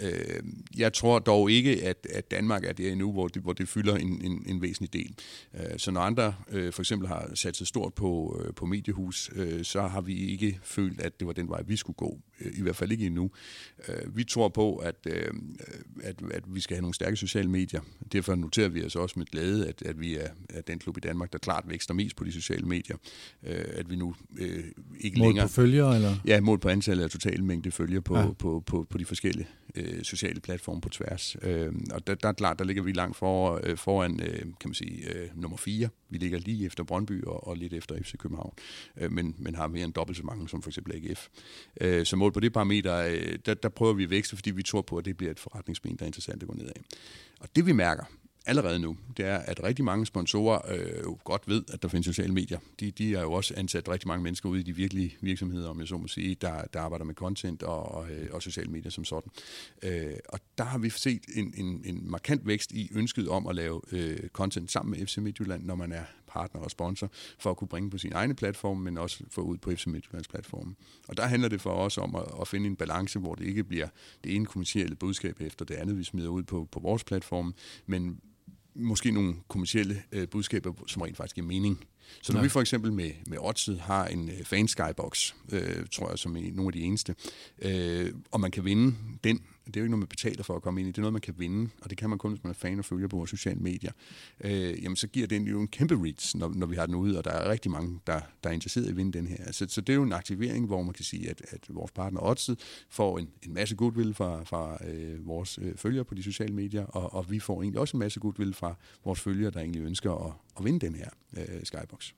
Øh, 0.00 0.42
jeg 0.76 0.92
tror 0.92 1.18
dog 1.18 1.50
ikke, 1.50 1.84
at, 1.84 2.06
at 2.10 2.30
Danmark 2.30 2.64
er 2.64 2.72
der 2.72 2.92
endnu, 2.92 3.12
hvor 3.12 3.28
det, 3.28 3.42
hvor 3.42 3.52
det 3.52 3.68
fylder 3.68 3.96
en, 3.96 4.20
en, 4.24 4.42
en 4.46 4.62
væsentlig 4.62 4.92
del. 4.92 5.14
Øh, 5.54 5.78
så 5.78 5.90
når 5.90 6.00
andre 6.00 6.34
øh, 6.50 6.72
for 6.72 6.82
eksempel 6.82 7.08
har 7.08 7.30
sat 7.34 7.56
sig 7.56 7.66
stort 7.66 7.94
på, 7.94 8.42
øh, 8.44 8.54
på 8.54 8.66
mediehus, 8.66 9.30
øh, 9.36 9.64
så 9.64 9.82
har 9.82 10.00
vi 10.00 10.26
ikke 10.26 10.58
følt, 10.62 11.00
at 11.00 11.20
det 11.20 11.26
var 11.26 11.32
den 11.32 11.48
vej, 11.48 11.62
vi 11.66 11.76
skulle 11.76 11.96
gå. 11.96 12.18
Øh, 12.40 12.52
I 12.58 12.62
hvert 12.62 12.76
fald 12.76 12.92
ikke 12.92 13.06
endnu. 13.06 13.30
Øh, 13.88 14.16
vi 14.16 14.24
tror 14.24 14.48
på, 14.48 14.76
at, 14.76 14.96
øh, 15.06 15.32
at, 16.02 16.16
at 16.30 16.42
vi 16.46 16.60
skal 16.60 16.74
have 16.74 16.82
nogle 16.82 16.94
stærke 16.94 17.16
sociale 17.16 17.50
medier. 17.50 17.80
Derfor 18.12 18.34
noterer 18.34 18.68
vi 18.68 18.84
os 18.84 18.96
også 18.96 19.18
med 19.18 19.26
glæde, 19.26 19.68
at, 19.68 19.82
at 19.82 20.00
vi 20.00 20.16
er, 20.16 20.28
er 20.50 20.60
den 20.60 20.78
klub 20.78 20.96
i 20.96 21.00
Danmark, 21.00 21.32
der 21.32 21.38
klart 21.38 21.64
vækster 21.68 21.94
mest 21.94 22.16
på 22.16 22.24
de 22.24 22.32
sociale 22.32 22.66
medier. 22.66 22.96
Øh, 23.42 23.64
at 23.72 23.90
vi 23.90 23.96
nu 23.96 24.14
øh, 24.38 24.64
ikke 25.00 25.18
mål 25.18 25.28
længere... 25.28 25.46
på 25.46 25.52
følgere, 25.52 25.96
eller? 25.96 26.16
Ja, 26.26 26.40
mål 26.40 26.58
på 26.58 26.68
antallet 26.68 27.04
af 27.04 27.10
total 27.10 27.44
mængde 27.44 27.70
følger 27.70 28.00
på, 28.00 28.18
ja. 28.18 28.32
på, 28.32 28.62
på, 28.66 28.86
på 28.90 28.98
de 28.98 29.04
forskellige 29.04 29.46
øh, 29.74 30.02
sociale 30.02 30.40
platforme 30.40 30.80
på 30.80 30.88
tværs. 30.88 31.36
Øh, 31.42 31.72
og 31.92 32.06
der, 32.06 32.14
der 32.14 32.28
er 32.28 32.32
klart, 32.32 32.58
der 32.58 32.64
ligger 32.64 32.82
vi 32.82 32.92
langt 32.92 33.16
for, 33.16 33.60
øh, 33.64 33.76
foran, 33.76 34.20
øh, 34.22 34.40
kan 34.40 34.54
man 34.64 34.74
sige, 34.74 35.14
øh, 35.14 35.28
nummer 35.34 35.56
4. 35.56 35.88
Vi 36.08 36.18
ligger 36.18 36.38
lige 36.38 36.66
efter 36.66 36.84
Brøndby 36.84 37.24
og, 37.24 37.46
og 37.46 37.56
lidt 37.56 37.72
efter 37.72 38.02
FC 38.02 38.16
København, 38.18 38.54
øh, 38.96 39.12
men, 39.12 39.34
men 39.38 39.54
har 39.54 39.66
mere 39.66 39.84
end 39.84 39.92
dobbelt 39.92 40.16
så 40.18 40.24
mange 40.24 40.48
som 40.48 40.62
for 40.62 40.70
eksempel 40.70 40.94
AGF. 40.94 41.28
Øh, 41.80 42.06
så 42.06 42.16
mål 42.16 42.32
på 42.32 42.40
det 42.40 42.52
parameter, 42.52 42.96
øh, 42.96 43.38
der, 43.46 43.54
der 43.54 43.68
prøver 43.68 43.92
vi 43.92 44.04
at 44.04 44.10
vækste, 44.10 44.36
fordi 44.36 44.50
vi 44.50 44.62
tror 44.62 44.82
på, 44.82 44.96
at 44.96 45.04
det 45.04 45.16
bliver 45.16 45.30
et 45.30 45.40
forretningsben, 45.40 45.96
der 45.96 46.02
er 46.02 46.06
interessant 46.06 46.42
at 46.42 46.48
gå 46.48 46.54
ned 46.54 46.66
af. 46.66 46.80
Og 47.40 47.48
det 47.56 47.66
vi 47.66 47.72
mærker, 47.72 48.04
allerede 48.46 48.78
nu, 48.78 48.96
det 49.16 49.24
er, 49.24 49.36
at 49.38 49.62
rigtig 49.62 49.84
mange 49.84 50.06
sponsorer 50.06 50.60
øh, 50.68 51.02
jo 51.04 51.18
godt 51.24 51.48
ved, 51.48 51.62
at 51.72 51.82
der 51.82 51.88
findes 51.88 52.06
sociale 52.06 52.32
medier. 52.32 52.58
De, 52.80 52.90
de 52.90 53.14
er 53.14 53.20
jo 53.20 53.32
også 53.32 53.54
ansat 53.56 53.88
rigtig 53.88 54.08
mange 54.08 54.22
mennesker 54.22 54.48
ude 54.48 54.60
i 54.60 54.62
de 54.62 54.76
virkelige 54.76 55.16
virksomheder, 55.20 55.68
om 55.68 55.80
jeg 55.80 55.88
så 55.88 55.96
må 55.96 56.08
sige, 56.08 56.34
der, 56.34 56.64
der 56.72 56.80
arbejder 56.80 57.04
med 57.04 57.14
content 57.14 57.62
og, 57.62 57.94
og, 57.94 58.10
øh, 58.10 58.28
og 58.32 58.42
sociale 58.42 58.70
medier 58.70 58.90
som 58.90 59.04
sådan. 59.04 59.32
Øh, 59.82 60.12
og 60.28 60.40
der 60.58 60.64
har 60.64 60.78
vi 60.78 60.90
set 60.90 61.22
en, 61.34 61.54
en, 61.56 61.82
en 61.84 62.10
markant 62.10 62.46
vækst 62.46 62.72
i 62.72 62.90
ønsket 62.94 63.28
om 63.28 63.46
at 63.46 63.54
lave 63.54 63.80
øh, 63.92 64.28
content 64.28 64.70
sammen 64.70 64.98
med 64.98 65.06
FC 65.06 65.16
Midtjylland, 65.16 65.64
når 65.64 65.74
man 65.74 65.92
er 65.92 66.04
partner 66.32 66.60
og 66.60 66.70
sponsor, 66.70 67.10
for 67.38 67.50
at 67.50 67.56
kunne 67.56 67.68
bringe 67.68 67.90
på 67.90 67.98
sin 67.98 68.12
egne 68.12 68.34
platform, 68.34 68.76
men 68.76 68.98
også 68.98 69.24
få 69.30 69.40
ud 69.40 69.58
på 69.58 69.70
FC 69.70 69.86
Midtjyllands 69.86 70.28
platform. 70.28 70.76
Og 71.08 71.16
der 71.16 71.26
handler 71.26 71.48
det 71.48 71.60
for 71.60 71.70
os 71.70 71.98
om 71.98 72.14
at, 72.14 72.24
at 72.40 72.48
finde 72.48 72.66
en 72.66 72.76
balance, 72.76 73.18
hvor 73.18 73.34
det 73.34 73.46
ikke 73.46 73.64
bliver 73.64 73.88
det 74.24 74.34
ene 74.34 74.46
kommercielle 74.46 74.96
budskab 74.96 75.40
efter 75.40 75.64
det 75.64 75.74
andet, 75.74 75.98
vi 75.98 76.04
smider 76.04 76.28
ud 76.28 76.42
på, 76.42 76.68
på 76.72 76.80
vores 76.80 77.04
platform, 77.04 77.54
men 77.86 78.20
måske 78.74 79.10
nogle 79.10 79.34
kommersielle 79.48 80.02
øh, 80.12 80.28
budskaber, 80.28 80.72
som 80.86 81.02
rent 81.02 81.16
faktisk 81.16 81.34
giver 81.34 81.46
mening. 81.46 81.84
Så 82.22 82.32
når 82.32 82.40
ja. 82.40 82.42
vi 82.42 82.48
for 82.48 82.60
eksempel 82.60 82.92
med, 82.92 83.10
med 83.26 83.38
Odset 83.40 83.80
har 83.80 84.06
en 84.06 84.28
øh, 84.28 84.44
fan 84.44 84.68
skybox, 84.68 85.34
øh, 85.52 85.86
tror 85.92 86.08
jeg, 86.08 86.18
som 86.18 86.36
er 86.36 86.40
nogle 86.40 86.68
af 86.68 86.72
de 86.72 86.80
eneste, 86.80 87.14
øh, 87.62 88.12
og 88.30 88.40
man 88.40 88.50
kan 88.50 88.64
vinde 88.64 88.94
den, 89.24 89.40
det 89.66 89.76
er 89.76 89.80
jo 89.80 89.84
ikke 89.84 89.90
noget, 89.90 90.00
man 90.00 90.08
betaler 90.08 90.42
for 90.42 90.56
at 90.56 90.62
komme 90.62 90.80
ind 90.80 90.88
i, 90.88 90.92
det 90.92 90.98
er 90.98 91.02
noget, 91.02 91.12
man 91.12 91.22
kan 91.22 91.34
vinde, 91.38 91.70
og 91.82 91.90
det 91.90 91.98
kan 91.98 92.10
man 92.10 92.18
kun, 92.18 92.32
hvis 92.32 92.44
man 92.44 92.50
er 92.50 92.54
fan 92.54 92.78
og 92.78 92.84
følger 92.84 93.08
på 93.08 93.16
vores 93.16 93.30
sociale 93.30 93.60
medier. 93.60 93.92
Øh, 94.40 94.82
jamen, 94.82 94.96
så 94.96 95.06
giver 95.06 95.26
den 95.26 95.46
jo 95.46 95.60
en 95.60 95.68
kæmpe 95.68 95.94
reach, 96.04 96.36
når, 96.36 96.52
når 96.54 96.66
vi 96.66 96.76
har 96.76 96.86
den 96.86 96.94
ude, 96.94 97.18
og 97.18 97.24
der 97.24 97.30
er 97.30 97.50
rigtig 97.50 97.70
mange, 97.70 98.00
der, 98.06 98.20
der 98.44 98.50
er 98.50 98.54
interesseret 98.54 98.86
i 98.86 98.88
at 98.88 98.96
vinde 98.96 99.18
den 99.18 99.26
her. 99.26 99.52
Så, 99.52 99.66
så 99.68 99.80
det 99.80 99.92
er 99.92 99.94
jo 99.94 100.02
en 100.02 100.12
aktivering, 100.12 100.66
hvor 100.66 100.82
man 100.82 100.94
kan 100.94 101.04
sige, 101.04 101.30
at, 101.30 101.42
at 101.48 101.60
vores 101.68 101.90
partner 101.90 102.20
Odset 102.20 102.58
får 102.88 103.18
en, 103.18 103.28
en 103.42 103.54
masse 103.54 103.74
goodwill 103.76 104.14
fra, 104.14 104.44
fra 104.44 104.78
øh, 104.88 105.26
vores 105.26 105.58
øh, 105.62 105.76
følgere 105.76 106.04
på 106.04 106.14
de 106.14 106.22
sociale 106.22 106.54
medier, 106.54 106.84
og, 106.84 107.14
og 107.14 107.30
vi 107.30 107.40
får 107.40 107.62
egentlig 107.62 107.80
også 107.80 107.96
en 107.96 107.98
masse 107.98 108.20
goodwill 108.20 108.54
fra 108.54 108.74
vores 109.04 109.20
følgere, 109.20 109.50
der 109.50 109.60
egentlig 109.60 109.82
ønsker 109.82 110.26
at, 110.26 110.32
at 110.58 110.64
vinde 110.64 110.86
den 110.86 110.94
her 110.94 111.08
øh, 111.36 111.64
skybox. 111.64 112.12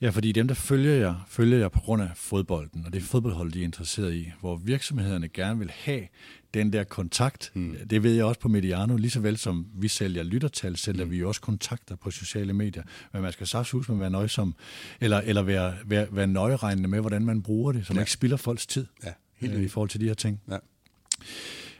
Ja, 0.00 0.10
fordi 0.10 0.32
dem, 0.32 0.48
der 0.48 0.54
følger 0.54 0.94
jer, 0.94 1.26
følger 1.28 1.58
jer 1.58 1.68
på 1.68 1.80
grund 1.80 2.02
af 2.02 2.10
fodbolden, 2.14 2.86
og 2.86 2.92
det 2.92 2.98
er 2.98 3.04
fodboldhold, 3.04 3.52
de 3.52 3.60
er 3.60 3.64
interesseret 3.64 4.14
i, 4.14 4.32
hvor 4.40 4.56
virksomhederne 4.56 5.28
gerne 5.28 5.58
vil 5.58 5.70
have 5.70 6.06
den 6.54 6.72
der 6.72 6.84
kontakt. 6.84 7.52
Mm. 7.54 7.76
Det 7.90 8.02
ved 8.02 8.14
jeg 8.14 8.24
også 8.24 8.40
på 8.40 8.48
Mediano, 8.48 8.96
lige 8.96 9.10
så 9.10 9.20
vel 9.20 9.36
som 9.36 9.66
vi 9.74 9.88
sælger 9.88 10.22
lyttertal, 10.22 10.76
sælger 10.76 11.04
mm. 11.04 11.10
vi 11.10 11.24
også 11.24 11.40
kontakter 11.40 11.96
på 11.96 12.10
sociale 12.10 12.52
medier. 12.52 12.82
Men 13.12 13.22
man 13.22 13.32
skal 13.32 13.46
saftsus 13.46 13.88
med 13.88 13.96
at 13.96 14.00
være 14.00 14.10
nøjsom, 14.10 14.54
eller, 15.00 15.20
eller 15.20 15.42
være, 15.42 15.74
være, 15.86 16.06
være 16.10 16.26
nøjeregnende 16.26 16.88
med, 16.88 17.00
hvordan 17.00 17.24
man 17.24 17.42
bruger 17.42 17.72
det, 17.72 17.86
så 17.86 17.92
man 17.92 17.98
ja. 17.98 18.02
ikke 18.02 18.12
spilder 18.12 18.36
folks 18.36 18.66
tid 18.66 18.86
ja, 19.04 19.12
helt 19.36 19.54
øh, 19.54 19.62
i 19.62 19.68
forhold 19.68 19.90
til 19.90 20.00
de 20.00 20.06
her 20.06 20.14
ting. 20.14 20.40
Ja. 20.50 20.58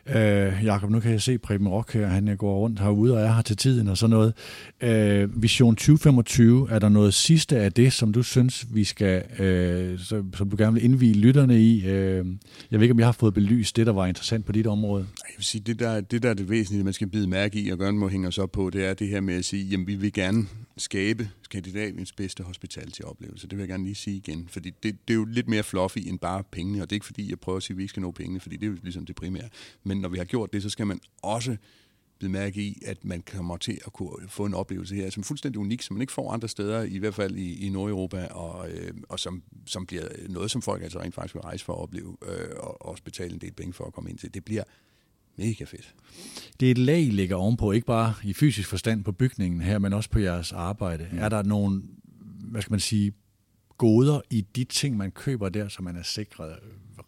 Øh, 0.06 0.64
Jakob, 0.64 0.90
nu 0.90 1.00
kan 1.00 1.12
jeg 1.12 1.22
se 1.22 1.38
Preben 1.38 1.68
Rock 1.68 1.92
her, 1.92 2.06
han 2.06 2.28
øh, 2.28 2.36
går 2.36 2.58
rundt 2.58 2.80
herude 2.80 3.14
og 3.14 3.20
er 3.20 3.32
her 3.32 3.42
til 3.42 3.56
tiden 3.56 3.88
og 3.88 3.98
sådan 3.98 4.10
noget. 4.10 4.34
Øh, 4.80 5.42
Vision 5.42 5.76
2025, 5.76 6.70
er 6.70 6.78
der 6.78 6.88
noget 6.88 7.14
sidste 7.14 7.58
af 7.58 7.72
det, 7.72 7.92
som 7.92 8.12
du 8.12 8.22
synes, 8.22 8.66
vi 8.74 8.84
skal, 8.84 9.40
øh, 9.42 9.98
som 9.98 10.50
du 10.50 10.56
gerne 10.56 10.74
vil 10.74 10.84
indvige 10.84 11.14
lytterne 11.14 11.60
i? 11.60 11.86
Øh, 11.86 12.26
jeg 12.70 12.80
ved 12.80 12.82
ikke, 12.82 12.92
om 12.92 12.98
jeg 12.98 13.06
har 13.06 13.12
fået 13.12 13.34
belyst 13.34 13.76
det, 13.76 13.86
der 13.86 13.92
var 13.92 14.06
interessant 14.06 14.44
på 14.44 14.52
dit 14.52 14.66
område. 14.66 15.06
Jeg 15.18 15.34
vil 15.36 15.44
sige, 15.44 15.62
det 15.66 15.78
der, 15.78 16.00
det 16.00 16.22
der 16.22 16.30
er 16.30 16.34
det 16.34 16.50
væsentlige, 16.50 16.84
man 16.84 16.92
skal 16.92 17.06
bide 17.06 17.28
mærke 17.28 17.60
i 17.60 17.70
og 17.70 17.78
gerne 17.78 17.98
må 17.98 18.08
hænge 18.08 18.28
os 18.28 18.38
op 18.38 18.52
på, 18.52 18.70
det 18.70 18.84
er 18.84 18.94
det 18.94 19.08
her 19.08 19.20
med 19.20 19.34
at 19.34 19.44
sige, 19.44 19.64
jamen 19.64 19.86
vi 19.86 19.94
vil 19.94 20.12
gerne 20.12 20.46
skabe 20.76 21.28
Skandinaviens 21.42 22.12
bedste 22.12 22.42
hospitality-oplevelse. 22.42 23.46
Det 23.46 23.58
vil 23.58 23.62
jeg 23.62 23.68
gerne 23.68 23.84
lige 23.84 23.94
sige 23.94 24.16
igen, 24.16 24.48
fordi 24.48 24.70
det, 24.82 24.96
det 25.08 25.14
er 25.14 25.18
jo 25.18 25.24
lidt 25.24 25.48
mere 25.48 25.62
fluffy 25.62 25.98
end 25.98 26.18
bare 26.18 26.42
pengene, 26.50 26.82
og 26.82 26.90
det 26.90 26.92
er 26.92 26.96
ikke 26.96 27.06
fordi, 27.06 27.30
jeg 27.30 27.38
prøver 27.40 27.56
at 27.56 27.62
sige, 27.62 27.74
at 27.74 27.78
vi 27.78 27.82
ikke 27.82 27.90
skal 27.90 28.00
nå 28.00 28.10
pengene, 28.10 28.40
fordi 28.40 28.56
det 28.56 28.66
er 28.66 28.70
jo 28.70 28.76
ligesom 28.82 29.06
det 29.06 29.16
primære. 29.16 29.48
Men 29.84 29.93
når 30.00 30.08
vi 30.08 30.18
har 30.18 30.24
gjort 30.24 30.52
det, 30.52 30.62
så 30.62 30.70
skal 30.70 30.86
man 30.86 31.00
også 31.22 31.56
bide 32.18 32.32
mærke 32.32 32.60
i, 32.60 32.82
at 32.86 33.04
man 33.04 33.22
kommer 33.32 33.56
til 33.56 33.78
at 33.86 33.92
kunne 33.92 34.28
få 34.28 34.44
en 34.44 34.54
oplevelse 34.54 34.94
her, 34.94 35.10
som 35.10 35.20
er 35.20 35.24
fuldstændig 35.24 35.60
unik, 35.60 35.82
som 35.82 35.94
man 35.94 36.00
ikke 36.00 36.12
får 36.12 36.32
andre 36.32 36.48
steder, 36.48 36.82
i 36.82 36.98
hvert 36.98 37.14
fald 37.14 37.36
i, 37.36 37.66
i 37.66 37.68
Nordeuropa, 37.68 38.26
og, 38.26 38.70
øh, 38.70 38.94
og 39.08 39.20
som, 39.20 39.42
som 39.66 39.86
bliver 39.86 40.08
noget, 40.28 40.50
som 40.50 40.62
folk 40.62 40.82
altså 40.82 41.00
rent 41.00 41.14
faktisk 41.14 41.34
vil 41.34 41.42
rejse 41.42 41.64
for 41.64 41.72
at 41.72 41.78
opleve, 41.78 42.16
øh, 42.28 42.48
og 42.56 42.86
også 42.86 43.02
betale 43.02 43.32
en 43.32 43.40
del 43.40 43.52
penge 43.52 43.72
for 43.72 43.84
at 43.84 43.92
komme 43.92 44.10
ind 44.10 44.18
til. 44.18 44.34
Det 44.34 44.44
bliver 44.44 44.62
mega 45.36 45.64
fedt. 45.64 45.94
Det 46.60 46.66
er 46.66 46.70
et 46.70 46.78
lag, 46.78 47.00
I 47.00 47.10
ligger 47.10 47.36
ovenpå, 47.36 47.72
ikke 47.72 47.86
bare 47.86 48.14
i 48.24 48.32
fysisk 48.32 48.68
forstand 48.68 49.04
på 49.04 49.12
bygningen 49.12 49.60
her, 49.60 49.78
men 49.78 49.92
også 49.92 50.10
på 50.10 50.18
jeres 50.18 50.52
arbejde. 50.52 51.08
Mm. 51.12 51.18
Er 51.18 51.28
der 51.28 51.42
nogle, 51.42 51.82
hvad 52.50 52.62
skal 52.62 52.72
man 52.72 52.80
sige, 52.80 53.12
goder 53.78 54.20
i 54.30 54.40
de 54.40 54.64
ting, 54.64 54.96
man 54.96 55.10
køber 55.10 55.48
der, 55.48 55.68
så 55.68 55.82
man 55.82 55.96
er 55.96 56.02
sikret 56.02 56.56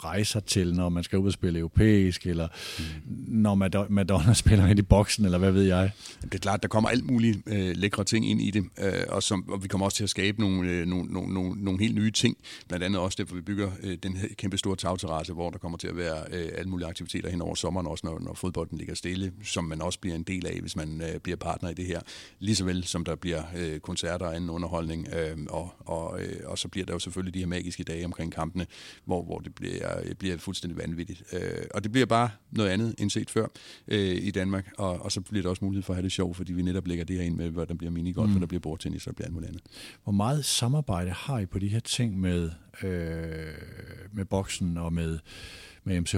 rejser 0.04 0.40
til, 0.40 0.74
når 0.74 0.88
man 0.88 1.04
skal 1.04 1.18
ud 1.18 1.26
og 1.26 1.32
spille 1.32 1.58
europæisk, 1.58 2.26
eller 2.26 2.48
mm. 2.78 2.84
når 3.28 3.54
Madonna 3.88 4.34
spiller 4.44 4.66
ind 4.66 4.78
i 4.78 4.82
boksen, 4.82 5.24
eller 5.24 5.38
hvad 5.38 5.52
ved 5.52 5.62
jeg? 5.62 5.90
Det 6.22 6.34
er 6.34 6.38
klart, 6.38 6.62
der 6.62 6.68
kommer 6.68 6.90
alt 6.90 7.04
muligt 7.04 7.38
øh, 7.46 7.76
lækre 7.76 8.04
ting 8.04 8.30
ind 8.30 8.40
i 8.40 8.50
det, 8.50 8.64
øh, 8.78 8.92
og, 9.08 9.22
som, 9.22 9.48
og 9.48 9.62
vi 9.62 9.68
kommer 9.68 9.84
også 9.84 9.96
til 9.96 10.04
at 10.04 10.10
skabe 10.10 10.40
nogle, 10.40 10.70
øh, 10.70 10.86
nogle, 10.86 11.12
nogle, 11.12 11.34
nogle, 11.34 11.64
nogle 11.64 11.80
helt 11.80 11.94
nye 11.94 12.10
ting, 12.10 12.36
blandt 12.68 12.84
andet 12.84 13.00
også 13.00 13.16
derfor, 13.22 13.34
vi 13.34 13.40
bygger 13.40 13.70
øh, 13.82 13.98
den 14.02 14.16
her 14.16 14.28
kæmpe 14.38 14.58
store 14.58 14.76
tagterrasse, 14.76 15.32
hvor 15.32 15.50
der 15.50 15.58
kommer 15.58 15.78
til 15.78 15.88
at 15.88 15.96
være 15.96 16.24
øh, 16.32 16.48
alle 16.54 16.70
mulige 16.70 16.88
aktiviteter 16.88 17.30
hen 17.30 17.42
over 17.42 17.54
sommeren, 17.54 17.86
også 17.86 18.06
når, 18.06 18.18
når 18.18 18.34
fodbolden 18.34 18.78
ligger 18.78 18.94
stille, 18.94 19.32
som 19.44 19.64
man 19.64 19.82
også 19.82 20.00
bliver 20.00 20.16
en 20.16 20.22
del 20.22 20.46
af, 20.46 20.60
hvis 20.60 20.76
man 20.76 21.02
øh, 21.02 21.20
bliver 21.20 21.36
partner 21.36 21.70
i 21.70 21.74
det 21.74 21.86
her, 21.86 22.00
lige 22.38 22.56
så 22.56 22.64
vel 22.64 22.84
som 22.84 23.04
der 23.04 23.14
bliver 23.14 23.42
øh, 23.56 23.80
koncerter 23.80 24.26
og 24.26 24.36
anden 24.36 24.50
underholdning, 24.50 25.08
øh, 25.14 25.36
og, 25.48 25.74
og, 25.78 26.22
øh, 26.22 26.40
og 26.44 26.58
så 26.58 26.68
bliver 26.68 26.86
der 26.86 26.92
jo 26.92 26.98
selvfølgelig 26.98 27.34
de 27.34 27.38
her 27.38 27.46
magiske 27.46 27.84
dage 27.84 28.04
omkring 28.04 28.32
kampene, 28.32 28.66
hvor, 29.04 29.22
hvor 29.22 29.38
det 29.38 29.54
bliver 29.54 29.85
bliver, 30.00 30.14
bliver 30.14 30.36
fuldstændig 30.38 30.78
vanvittigt. 30.78 31.22
Øh, 31.32 31.64
og 31.74 31.84
det 31.84 31.92
bliver 31.92 32.06
bare 32.06 32.30
noget 32.50 32.70
andet 32.70 32.94
end 32.98 33.10
set 33.10 33.30
før 33.30 33.46
øh, 33.88 34.16
i 34.22 34.30
Danmark, 34.30 34.72
og, 34.78 35.02
og 35.02 35.12
så 35.12 35.20
bliver 35.20 35.42
der 35.42 35.50
også 35.50 35.64
mulighed 35.64 35.82
for 35.82 35.92
at 35.92 35.96
have 35.96 36.02
det 36.02 36.12
sjovt, 36.12 36.36
fordi 36.36 36.52
vi 36.52 36.62
netop 36.62 36.86
lægger 36.86 37.04
det 37.04 37.16
her 37.16 37.22
ind 37.22 37.36
med, 37.36 37.50
hvor 37.50 37.64
der 37.64 37.74
bliver 37.74 37.90
minigolf, 37.90 38.28
mm. 38.28 38.34
og 38.34 38.40
der 38.40 38.46
bliver 38.46 38.60
bordtennis, 38.60 39.06
og 39.06 39.10
der 39.10 39.14
bliver 39.14 39.26
alt 39.26 39.34
muligt 39.34 39.48
andet. 39.48 39.62
Hvor 40.04 40.12
meget 40.12 40.44
samarbejde 40.44 41.10
har 41.10 41.38
I 41.38 41.46
på 41.46 41.58
de 41.58 41.68
her 41.68 41.80
ting 41.80 42.20
med, 42.20 42.50
øh, 42.82 42.90
med 44.12 44.24
boksen 44.24 44.76
og 44.76 44.92
med 44.92 45.18
med 45.86 46.00
MCH? 46.00 46.16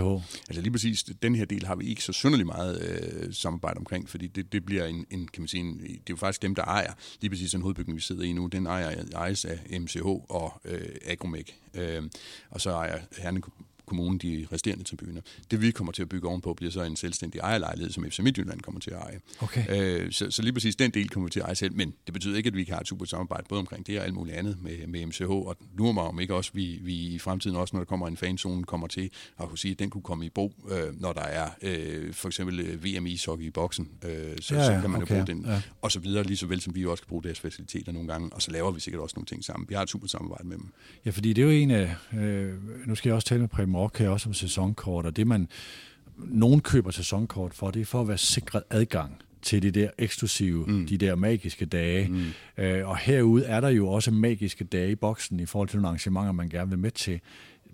Altså 0.49 0.61
lige 0.61 0.71
præcis, 0.71 1.05
den 1.23 1.35
her 1.35 1.45
del 1.45 1.67
har 1.67 1.77
vi 1.77 1.85
ikke 1.85 2.03
så 2.03 2.13
synderligt 2.13 2.47
meget 2.47 2.83
øh, 2.83 3.35
samarbejde 3.35 3.79
omkring, 3.79 4.09
fordi 4.09 4.27
det, 4.27 4.53
det 4.53 4.65
bliver 4.65 4.87
en, 4.87 5.07
en, 5.11 5.29
kan 5.29 5.43
man 5.43 5.49
sige, 5.49 5.61
en, 5.61 5.79
det 5.79 5.91
er 5.91 6.01
jo 6.11 6.17
faktisk 6.17 6.43
dem, 6.43 6.55
der 6.55 6.63
ejer 6.63 6.93
lige 7.21 7.31
præcis 7.31 7.51
den 7.51 7.63
hovedbygning, 7.63 7.97
vi 7.97 8.03
sidder 8.03 8.23
i 8.23 8.33
nu, 8.33 8.47
den 8.47 8.67
ejer, 8.67 9.05
ejes 9.15 9.45
af 9.45 9.81
MCH 9.81 10.07
og 10.07 10.61
øh, 10.65 10.89
Agromec. 11.07 11.49
Øh, 11.75 12.03
og 12.51 12.61
så 12.61 12.71
ejer 12.71 13.01
Herning 13.19 13.45
kommunen 13.89 14.19
de 14.19 14.47
resterende 14.53 14.85
tribuner. 14.85 15.21
Det 15.51 15.63
vi 15.63 15.71
kommer 15.71 15.93
til 15.93 16.03
at 16.03 16.09
bygge 16.09 16.29
ovenpå 16.29 16.55
bliver 16.55 16.71
så 16.71 16.83
en 16.83 16.97
selvstændig 16.97 17.39
ejerlejlighed, 17.39 17.93
som 17.93 18.05
FC 18.11 18.19
Midtjylland 18.19 18.61
kommer 18.61 18.81
til 18.81 18.91
at 18.91 18.97
eje. 18.97 19.21
Okay. 19.41 19.65
Øh, 19.69 20.13
så, 20.13 20.31
så 20.31 20.43
lige 20.43 20.53
præcis 20.53 20.77
den 20.77 20.91
del 20.91 21.09
kommer 21.09 21.27
vi 21.27 21.31
til 21.31 21.41
at 21.41 21.47
eje 21.47 21.55
selv, 21.55 21.75
men 21.75 21.95
det 22.07 22.13
betyder 22.13 22.37
ikke, 22.37 22.47
at 22.47 22.57
vi 22.57 22.65
kan 22.65 22.75
have 22.75 22.81
et 22.81 22.89
super 22.89 23.05
samarbejde 23.05 23.45
både 23.49 23.59
omkring 23.59 23.87
det 23.87 23.99
og 23.99 24.05
alt 24.05 24.15
muligt 24.15 24.37
andet 24.37 24.57
med, 24.63 24.87
med 24.87 25.07
MCH, 25.07 25.31
og 25.31 25.57
nu 25.79 25.93
mig 25.93 26.03
om 26.03 26.21
ikke 26.21 26.35
også, 26.35 26.51
vi, 26.55 26.79
vi 26.83 26.95
i 26.95 27.19
fremtiden 27.19 27.57
også, 27.57 27.77
når 27.77 27.81
der 27.81 27.87
kommer 27.87 28.09
en 28.09 28.17
fanzone, 28.17 28.65
kommer 28.65 28.87
til 28.87 29.11
at 29.41 29.49
kunne 29.49 29.59
sige, 29.59 29.73
at 29.73 29.79
den 29.79 29.91
kunne 29.91 30.03
komme 30.03 30.27
i 30.27 30.29
brug, 30.29 30.55
øh, 30.71 31.01
når 31.01 31.13
der 31.13 31.21
er 31.21 31.51
øh, 31.63 32.15
for 32.15 32.29
eksempel 32.29 32.61
øh, 32.61 32.85
VM 32.85 33.07
i 33.07 33.11
ishockey 33.11 33.45
i 33.45 33.51
boksen, 33.51 33.89
øh, 34.05 34.11
så, 34.41 34.55
ja, 34.55 34.61
ja, 34.61 34.67
så 34.67 34.81
kan 34.81 34.91
man 34.91 35.03
okay. 35.03 35.15
jo 35.15 35.25
bruge 35.25 35.27
den, 35.27 35.45
ja. 35.47 35.63
og 35.83 35.93
så 35.93 36.01
videre, 36.01 36.25
lige 36.25 36.37
så 36.37 36.47
vel 36.47 36.61
som 36.61 36.75
vi 36.75 36.87
også 36.87 37.03
kan 37.03 37.09
bruge 37.09 37.23
deres 37.23 37.41
faciliteter 37.41 37.93
nogle 37.93 38.09
gange, 38.09 38.33
og 38.33 38.43
så 38.43 38.51
laver 38.51 38.71
vi 38.71 38.81
sikkert 38.81 39.03
også 39.03 39.15
nogle 39.17 39.27
ting 39.27 39.45
sammen. 39.45 39.69
Vi 39.69 39.75
har 39.75 39.83
et 39.83 39.91
super 39.91 40.07
samarbejde 40.07 40.49
med 40.49 40.57
dem. 40.57 40.73
Ja, 41.05 41.11
fordi 41.11 41.33
det 41.33 41.43
er 41.43 41.47
jo 41.47 41.53
en 41.53 41.71
af, 41.71 41.95
øh, 42.19 42.53
nu 42.87 42.95
skal 42.95 43.09
jeg 43.09 43.15
også 43.15 43.29
tale 43.29 43.41
med 43.41 43.49
Preben 43.49 43.75
Rock 43.79 43.99
her 43.99 44.09
også 44.09 44.29
om 44.29 44.35
sæsonkort, 44.35 45.07
og 45.07 45.17
det 45.17 45.27
man, 45.27 45.49
nogen 46.17 46.61
køber 46.61 46.91
sæsonkort 46.91 47.55
for, 47.55 47.71
det 47.71 47.81
er 47.81 47.85
for 47.85 48.01
at 48.01 48.09
være 48.09 48.19
sikret 48.19 48.63
adgang 48.71 49.23
til 49.43 49.63
de 49.63 49.71
der 49.71 49.91
eksklusive, 49.99 50.65
mm. 50.67 50.87
de 50.87 50.99
der 50.99 51.15
magiske 51.15 51.67
dage. 51.67 52.09
Mm. 52.09 52.65
Øh, 52.65 52.89
og 52.89 52.99
herude 52.99 53.45
er 53.45 53.61
der 53.61 53.69
jo 53.69 53.89
også 53.89 54.11
magiske 54.11 54.65
dage 54.65 54.91
i 54.91 54.95
boksen 54.95 55.41
i 55.41 55.47
forhold 55.47 55.69
til 55.69 55.77
nogle 55.77 55.89
arrangementer, 55.89 56.33
man 56.33 56.49
gerne 56.49 56.71
vil 56.71 56.79
med 56.79 56.91
til. 56.91 57.21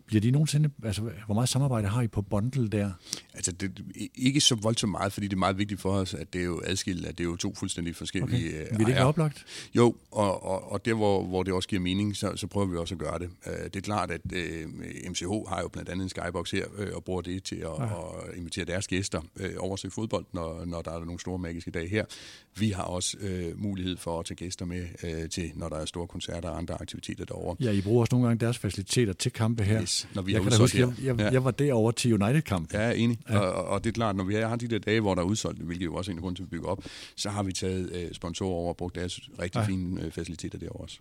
Bliver 0.06 0.20
de 0.20 0.30
nogensinde, 0.30 0.70
altså 0.84 1.02
hvor 1.26 1.34
meget 1.34 1.48
samarbejde 1.48 1.88
har 1.88 2.02
I 2.02 2.08
på 2.08 2.22
bundle 2.22 2.68
der? 2.68 2.90
Altså 3.34 3.52
det, 3.52 3.84
ikke 4.14 4.40
så 4.40 4.54
voldsomt 4.54 4.90
meget, 4.90 5.12
fordi 5.12 5.26
det 5.28 5.32
er 5.32 5.38
meget 5.38 5.58
vigtigt 5.58 5.80
for 5.80 5.92
os, 5.92 6.14
at 6.14 6.32
det 6.32 6.40
er 6.40 6.44
jo 6.44 6.62
adskilt, 6.64 7.06
at 7.06 7.18
det 7.18 7.24
er 7.24 7.28
jo 7.28 7.36
to 7.36 7.54
fuldstændig 7.54 7.96
forskellige 7.96 8.60
okay. 8.60 8.70
Vil 8.70 8.78
det 8.78 8.88
ikke 8.88 9.04
oplagt? 9.04 9.44
Jo, 9.76 9.94
og, 10.10 10.44
og, 10.44 10.72
og 10.72 10.84
der 10.84 10.94
hvor, 10.94 11.24
hvor 11.24 11.42
det 11.42 11.52
også 11.52 11.68
giver 11.68 11.82
mening, 11.82 12.16
så, 12.16 12.36
så 12.36 12.46
prøver 12.46 12.66
vi 12.66 12.76
også 12.76 12.94
at 12.94 12.98
gøre 12.98 13.18
det. 13.18 13.30
Uh, 13.46 13.64
det 13.64 13.76
er 13.76 13.80
klart, 13.80 14.10
at 14.10 14.20
uh, 14.32 14.38
øh, 14.38 15.10
MCH 15.10 15.48
har 15.48 15.60
jo 15.62 15.68
blandt 15.68 15.88
andet 15.88 16.02
en 16.02 16.08
skybox 16.08 16.50
her, 16.50 16.66
og 16.94 17.04
bruger 17.04 17.20
det 17.20 17.44
til 17.44 17.56
at, 17.56 17.62
ja. 17.62 17.84
at 17.84 18.36
invitere 18.36 18.64
deres 18.64 18.88
gæster 18.88 19.20
over 19.58 19.76
til 19.76 19.90
fodbold, 19.90 20.26
når, 20.32 20.64
når 20.64 20.82
der 20.82 20.90
er 20.90 21.04
nogle 21.04 21.20
store 21.20 21.38
magiske 21.38 21.70
dage 21.70 21.88
her. 21.88 22.04
Vi 22.58 22.70
har 22.70 22.82
også 22.82 23.16
uh, 23.20 23.62
mulighed 23.62 23.96
for 23.96 24.20
at 24.20 24.26
tage 24.26 24.36
gæster 24.36 24.64
med 24.64 24.82
uh, 25.02 25.28
til, 25.30 25.52
når 25.54 25.68
der 25.68 25.76
er 25.76 25.84
store 25.84 26.06
koncerter 26.06 26.48
og 26.48 26.58
andre 26.58 26.74
aktiviteter 26.80 27.24
derovre. 27.24 27.56
Ja, 27.60 27.70
I 27.70 27.80
bruger 27.80 28.00
også 28.00 28.14
nogle 28.14 28.26
gange 28.26 28.40
deres 28.40 28.58
faciliteter 28.58 29.12
til 29.12 29.32
kampe 29.32 29.62
her. 29.62 29.82
Yes, 29.82 30.08
når 30.14 30.22
vi 30.22 30.32
jeg 30.32 30.38
er 30.38 30.42
kan 30.42 30.60
huske, 30.60 30.78
jeg, 30.78 30.92
jeg, 31.02 31.20
ja. 31.20 31.30
jeg 31.30 31.44
var 31.44 31.50
derovre 31.50 31.92
til 31.92 32.22
United-kamp. 32.22 32.74
Ja, 32.74 32.92
enig. 32.92 33.18
Ja. 33.28 33.38
Og, 33.38 33.64
og 33.64 33.84
det 33.84 33.90
er 33.90 33.94
klart, 33.94 34.16
når 34.16 34.24
vi 34.24 34.34
har 34.34 34.56
de 34.56 34.68
der 34.68 34.78
dage, 34.78 35.00
hvor 35.00 35.14
der 35.14 35.22
er 35.22 35.26
udsolgt, 35.26 35.62
hvilket 35.62 35.84
jo 35.84 35.94
også 35.94 36.10
er 36.10 36.14
en 36.14 36.20
grund 36.20 36.36
til 36.36 36.42
at 36.42 36.50
bygge 36.50 36.66
op, 36.66 36.84
så 37.16 37.30
har 37.30 37.42
vi 37.42 37.52
taget 37.52 37.92
øh, 37.92 38.12
sponsorer 38.12 38.54
over 38.54 38.68
og 38.68 38.76
brugt 38.76 38.94
deres 38.94 39.20
rigtig 39.42 39.58
ja. 39.58 39.66
fine 39.66 40.02
øh, 40.04 40.10
faciliteter 40.10 40.58
derovre 40.58 40.84
også. 40.84 40.98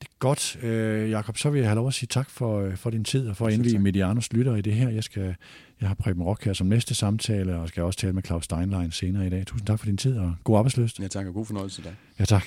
Det 0.00 0.08
er 0.08 0.18
godt. 0.18 0.58
Øh, 0.62 1.10
Jakob, 1.10 1.36
så 1.36 1.50
vil 1.50 1.58
jeg 1.58 1.68
have 1.68 1.76
lov 1.76 1.88
at 1.88 1.94
sige 1.94 2.06
tak 2.06 2.30
for, 2.30 2.60
øh, 2.60 2.76
for 2.76 2.90
din 2.90 3.04
tid 3.04 3.28
og 3.28 3.36
for 3.36 3.46
at 3.46 3.52
indvige 3.52 3.78
Medianos 3.78 4.32
lytter 4.32 4.56
i 4.56 4.60
det 4.60 4.72
her. 4.72 4.88
Jeg, 4.88 5.04
skal, 5.04 5.34
jeg 5.80 5.88
har 5.88 5.94
Preben 5.94 6.22
Rock 6.22 6.44
her 6.44 6.52
som 6.52 6.66
næste 6.66 6.94
samtale, 6.94 7.56
og 7.56 7.68
skal 7.68 7.82
også 7.82 7.98
tale 7.98 8.12
med 8.12 8.22
Claus 8.22 8.44
Steinlein 8.44 8.90
senere 8.90 9.26
i 9.26 9.30
dag. 9.30 9.46
Tusind 9.46 9.66
tak 9.66 9.78
for 9.78 9.86
din 9.86 9.96
tid, 9.96 10.18
og 10.18 10.34
god 10.44 10.56
arbejdsløst. 10.58 11.00
Ja, 11.00 11.08
tak, 11.08 11.26
og 11.26 11.34
god 11.34 11.46
fornøjelse 11.46 11.76
til 11.76 11.84
dig. 11.84 11.92
Ja, 12.18 12.24
tak. 12.24 12.44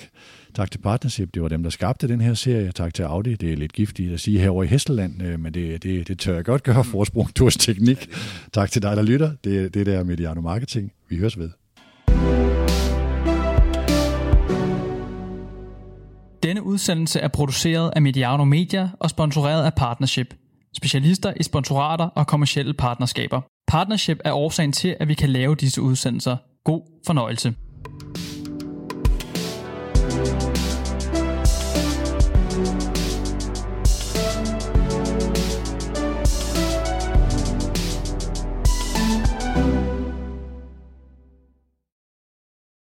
Tak 0.53 0.71
til 0.71 0.79
Partnership. 0.79 1.33
Det 1.33 1.41
var 1.41 1.47
dem, 1.47 1.63
der 1.63 1.69
skabte 1.69 2.07
den 2.07 2.21
her 2.21 2.33
serie. 2.33 2.71
Tak 2.71 2.93
til 2.93 3.03
Audi. 3.03 3.35
Det 3.35 3.53
er 3.53 3.57
lidt 3.57 3.73
giftigt 3.73 4.13
at 4.13 4.19
sige 4.19 4.39
herovre 4.39 4.65
i 4.65 4.67
Hesteland, 4.67 5.21
øh, 5.23 5.39
men 5.39 5.53
det, 5.53 5.83
det, 5.83 6.07
det 6.07 6.19
tør 6.19 6.35
jeg 6.35 6.45
godt 6.45 6.63
gøre. 6.63 6.83
Forsprung, 6.83 7.35
Tours 7.35 7.57
Teknik. 7.57 8.09
Tak 8.53 8.71
til 8.71 8.81
dig, 8.81 8.97
der 8.97 9.03
lytter. 9.03 9.31
Det, 9.43 9.73
det 9.73 9.85
der 9.85 9.99
er 9.99 10.03
Mediano 10.03 10.41
Marketing. 10.41 10.91
Vi 11.09 11.17
høres 11.17 11.37
ved. 11.37 11.49
Denne 16.43 16.63
udsendelse 16.63 17.19
er 17.19 17.27
produceret 17.27 17.91
af 17.95 18.01
Mediano 18.01 18.43
Media 18.43 18.89
og 18.99 19.09
sponsoreret 19.09 19.65
af 19.65 19.73
Partnership. 19.73 20.35
Specialister 20.77 21.33
i 21.39 21.43
sponsorater 21.43 22.05
og 22.05 22.27
kommersielle 22.27 22.73
partnerskaber. 22.73 23.41
Partnership 23.67 24.19
er 24.25 24.33
årsagen 24.33 24.71
til, 24.71 24.95
at 24.99 25.07
vi 25.07 25.13
kan 25.13 25.29
lave 25.29 25.55
disse 25.55 25.81
udsendelser. 25.81 26.37
God 26.63 26.81
fornøjelse. 27.05 27.53